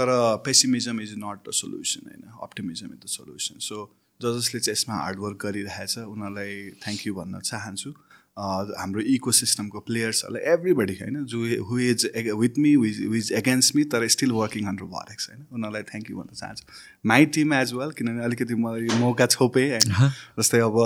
तर 0.00 0.12
pessimism 0.46 1.00
is 1.06 1.14
not 1.24 1.48
the 1.48 1.56
solution 1.62 2.10
होइन? 2.10 2.22
Optimism 2.48 2.92
is 2.94 3.00
the 3.04 3.14
solution 3.16 3.66
so 3.68 3.82
ज 4.20 4.34
जसले 4.36 4.60
चाहिँ 4.60 4.72
यसमा 4.72 4.94
हार्डवर्क 4.96 5.36
गरिरहेछ 5.42 5.98
उनीहरूलाई 5.98 6.54
थ्याङ्क 6.82 7.06
यू 7.06 7.14
भन्न 7.14 7.40
चाहन्छु। 7.40 7.90
हाम्रो 8.38 9.00
इको 9.14 9.30
सिस्टमको 9.32 9.80
प्लेयर्सहरूलाई 9.86 10.42
एभ्रीबडी 10.52 10.94
होइन 10.94 11.24
जो 11.30 11.38
who 11.68 11.78
is 11.78 12.06
with 12.38 12.58
me 12.58 12.72
who 12.74 13.14
is 13.14 13.30
against 13.38 13.76
me 13.76 13.84
तर 13.92 14.06
स्टिल 14.14 14.32
वर्किङ 14.32 14.66
अन 14.66 14.76
भरेको 14.82 15.22
छैन 15.22 15.46
उनीहरूलाई 15.50 15.82
थ्याङ्क 15.90 16.10
यू 16.10 16.16
भन्न 16.18 16.34
चाहन्छु। 16.34 16.64
माई 17.06 17.26
टिम 17.36 17.54
एज 17.54 17.72
वेल 17.74 17.90
किनभने 17.98 18.24
अलिकति 18.24 18.54
मलाई 18.58 18.98
मौका 18.98 19.26
छोपेँ 19.28 19.68
होइन 19.70 20.10
जस्तै 20.38 20.60
अब 20.66 20.78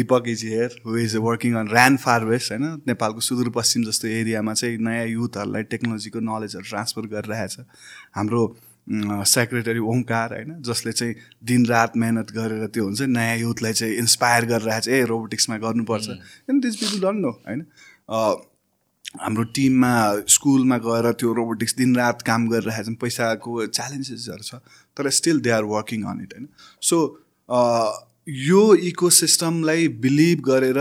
Deepak 0.00 0.28
is 0.34 0.44
here 0.44 0.78
who 0.84 0.96
is 1.04 1.16
working 1.28 1.54
on 1.62 1.72
Ryan 1.72 1.96
far 2.04 2.24
west 2.26 2.52
होइन 2.52 2.68
नेपालको 2.88 3.20
सुदूरपश्चिम 3.28 3.84
जस्तो 3.84 4.08
एरियामा 4.20 4.54
चाहिँ 4.54 4.78
नयाँ 4.90 5.08
युथहरूलाई 5.08 5.72
टेक्नोलोजीको 5.72 6.24
नलेजहरू 6.30 6.70
ट्रान्सफर 6.70 7.12
गरिरहेछ। 7.16 7.60
हाम्रो 8.16 8.46
सेक्रेटरी 8.86 9.78
ओङ्कार 9.90 10.32
होइन 10.34 10.62
जसले 10.62 10.92
चाहिँ 10.92 11.14
दिनरात 11.42 11.96
मेहनत 11.96 12.30
गरेर 12.30 12.66
त्यो 12.68 12.84
हुन्छ 12.84 13.02
नयाँ 13.08 13.36
युथलाई 13.38 13.72
चाहिँ 13.72 13.94
इन्सपायर 13.98 14.44
गरिरहेको 14.46 14.80
छ 14.80 14.88
ए 14.88 15.04
रोबोटिक्समा 15.10 15.56
गर्नुपर्छ। 15.58 16.08
And 16.50 16.62
this 16.62 16.76
people 16.76 16.98
don't 17.06 17.20
know 17.20 17.30
होइन। 17.46 17.62
हाम्रो 19.20 19.44
टिममा 19.56 19.94
स्कुलमा 20.34 20.76
गएर 20.84 21.10
त्यो 21.20 21.32
रोबोटिक्स 21.34 21.74
दिनरात 21.76 22.22
काम 22.28 22.48
गरिरहेको 22.48 22.92
छ 22.92 22.96
पैसाको 23.00 23.66
च्यालेन्जेसहरू 23.66 24.42
छ 24.42 24.60
तर 24.96 25.10
still 25.18 25.40
they 25.40 25.50
are 25.56 25.64
working 25.72 26.04
on 26.12 26.20
it 26.22 26.34
होइन। 26.34 26.48
सो 26.82 26.96
यो 28.44 28.62
इको 28.90 29.10
सिस्टमलाई 29.12 29.88
बिलिभ 30.04 30.44
गरेर 30.44 30.80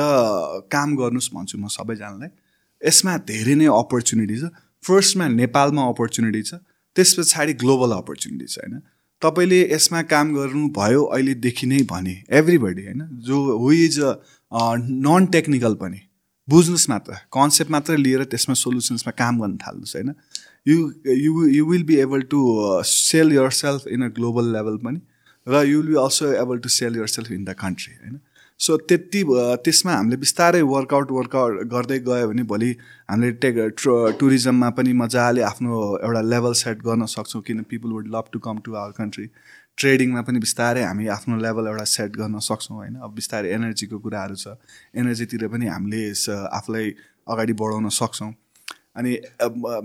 काम 0.75 0.95
गर्नुहोस् 0.97 1.31
भन्छु 1.33 1.57
म 1.57 1.67
सबैजनालाई। 1.71 2.29
यसमा 2.81 3.17
धेरै 3.31 3.55
नै 3.55 3.67
अपर्च्युनिटी 3.71 4.37
छ। 4.37 4.51
फर्स्टमा 4.83 5.27
नेपालमा 5.39 5.87
अपर्च्युनिटी 5.89 6.41
छ। 6.43 6.53
त्यस 6.95 7.13
पछाडि 7.19 7.53
ग्लोबल 7.63 7.91
अपर्च्युनिटी 7.97 8.45
छ 8.45 8.57
होइन? 8.59 8.79
तपाईँले 9.21 9.59
यसमा 9.73 10.01
काम 10.13 10.33
गर्नुभयो 10.35 11.03
अहिलेदेखि 11.03 11.67
नै 11.67 11.81
भने 11.91 12.15
एभ्रिबडी 12.39 12.83
होइन? 12.85 13.01
जो 13.27 13.37
who 13.59 13.71
is 13.71 13.99
a 13.99 14.11
non 15.05 15.25
technical 15.35 15.73
पनि 15.83 15.99
बुझ्नुहोस् 16.47 16.89
मात्र 16.89 17.13
कन्सेप्ट 17.33 17.71
मात्र 17.71 17.97
लिएर 17.97 18.23
त्यसमा 18.31 18.55
सोल्युसन्समा 18.61 19.11
काम 19.21 19.39
गर्न 19.41 19.55
थाल्नुहोस् 19.63 19.95
होइन? 19.95 20.13
You 20.67 20.75
you 21.07 21.47
you 21.49 21.65
will 21.69 21.83
be 21.83 21.95
able 22.03 22.21
to 22.33 22.39
sell 22.87 23.33
yourself 23.61 23.87
in 23.87 24.03
a 24.03 24.09
global 24.19 24.51
level 24.53 24.77
पनि 24.85 24.99
र 25.47 25.63
you 25.67 25.81
will 25.81 25.87
be 25.87 25.97
also 26.01 26.31
able 26.41 26.57
to 26.65 26.69
sell 26.69 26.97
yourself 27.15 27.31
in 27.31 27.43
the 27.45 27.55
country 27.63 27.93
होइन? 27.95 28.19
सो 28.63 28.77
त्यति 28.89 29.23
त्यसमा 29.63 29.93
हामीले 29.93 30.17
बिस्तारै 30.17 30.61
वर्कआउट 30.67 31.11
वर्कआउट 31.11 31.63
गर्दै 31.71 31.97
गयो 32.05 32.27
भने 32.29 32.43
भोलि 32.51 32.69
हामीले 33.09 33.31
टेक 33.45 33.57
टुरिज्ममा 34.19 34.69
पनि 34.77 34.93
मजाले 35.01 35.41
आफ्नो 35.49 35.79
एउटा 35.97 36.21
लेभल 36.33 36.53
सेट 36.59 36.77
गर्न 36.85 37.05
सक्छौँ 37.15 37.41
किन 37.47 37.61
people 37.71 37.89
would 37.95 38.07
love 38.15 38.29
to 38.33 38.39
come 38.45 38.59
to 38.65 38.75
our 38.83 38.91
country 38.99 39.27
ट्रेडिङमा 39.77 40.21
पनि 40.21 40.39
बिस्तारै 40.39 40.83
हामी 40.83 41.07
आफ्नो 41.17 41.37
लेभल 41.43 41.67
एउटा 41.67 41.83
सेट 41.91 42.15
गर्न 42.17 42.39
सक्छौँ 42.47 42.77
होइन। 42.77 42.95
अब 43.03 43.13
बिस्तारै 43.15 43.49
एनर्जीको 43.53 43.99
कुराहरू 43.99 44.35
छ। 44.35 44.55
एनर्जीतिर 44.95 45.47
पनि 45.49 45.67
हामीले 45.67 46.01
आफूलाई 46.59 46.95
अगाडि 47.27 47.53
बढाउन 47.61 47.89
सक्छौँ। 47.99 48.31
अनि 48.95 49.11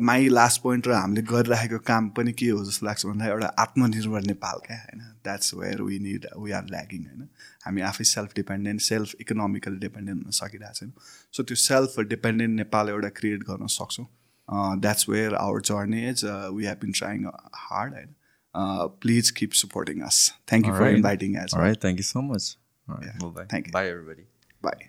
माई 0.07 0.29
लास्ट 0.29 0.63
पोइन्ट 0.63 0.89
र 0.89 0.93
हामीले 0.93 1.23
गरिराखेको 1.27 1.79
काम 1.91 2.09
पनि 2.17 2.33
के 2.37 2.49
हो 2.53 2.65
जस्तो 2.65 2.87
लाग्छ 2.87 3.07
भन्दा 3.07 3.27
एउटा 3.27 3.49
आत्मनिर्भर 3.65 4.23
नेपाल 4.27 4.59
क्या 4.67 4.77
होइन। 4.81 5.01
That's 5.25 5.55
where 5.57 5.83
we 5.83 5.99
need 6.07 6.27
we 6.37 6.53
are 6.59 6.65
lagging 6.75 7.03
होइन। 7.09 7.29
हामी 7.69 7.89
आफै 7.89 8.05
self 8.11 8.36
dependent 8.36 8.89
self 8.90 9.24
economical 9.27 9.78
dependent 9.81 10.24
हुन 10.24 10.39
सकिरहेको 10.43 10.78
छैनौँ। 10.78 11.09
सो 11.35 11.43
त्यो 11.49 11.57
सेल्फ 11.65 12.07
डिपेन्डेन्ट 12.12 12.57
नेपाल 12.61 12.95
एउटा 12.95 13.11
क्रिएट 13.19 13.51
गर्न 13.51 13.74
सक्छौँ। 13.78 14.07
That's 14.85 15.09
where 15.09 15.35
our 15.36 15.61
journey 15.69 16.07
is 16.09 16.24
we 16.55 16.66
have 16.66 16.78
been 16.82 16.93
trying 16.99 17.27
hard 17.65 17.95
होइन 17.95 18.15
please 19.03 19.31
keep 19.39 19.53
supporting 19.62 20.01
us 20.03 20.20
thank 20.51 20.66
you 20.66 20.74
for 20.74 20.89
inviting 20.90 21.36
us 21.43 21.55
thank 21.82 21.99
you 21.99 22.07
so 22.11 22.23
much 22.28 22.57
thank 22.89 23.66
you 23.66 23.73
bye 23.73 23.89
everybody 23.89 24.24
bye 24.62 24.89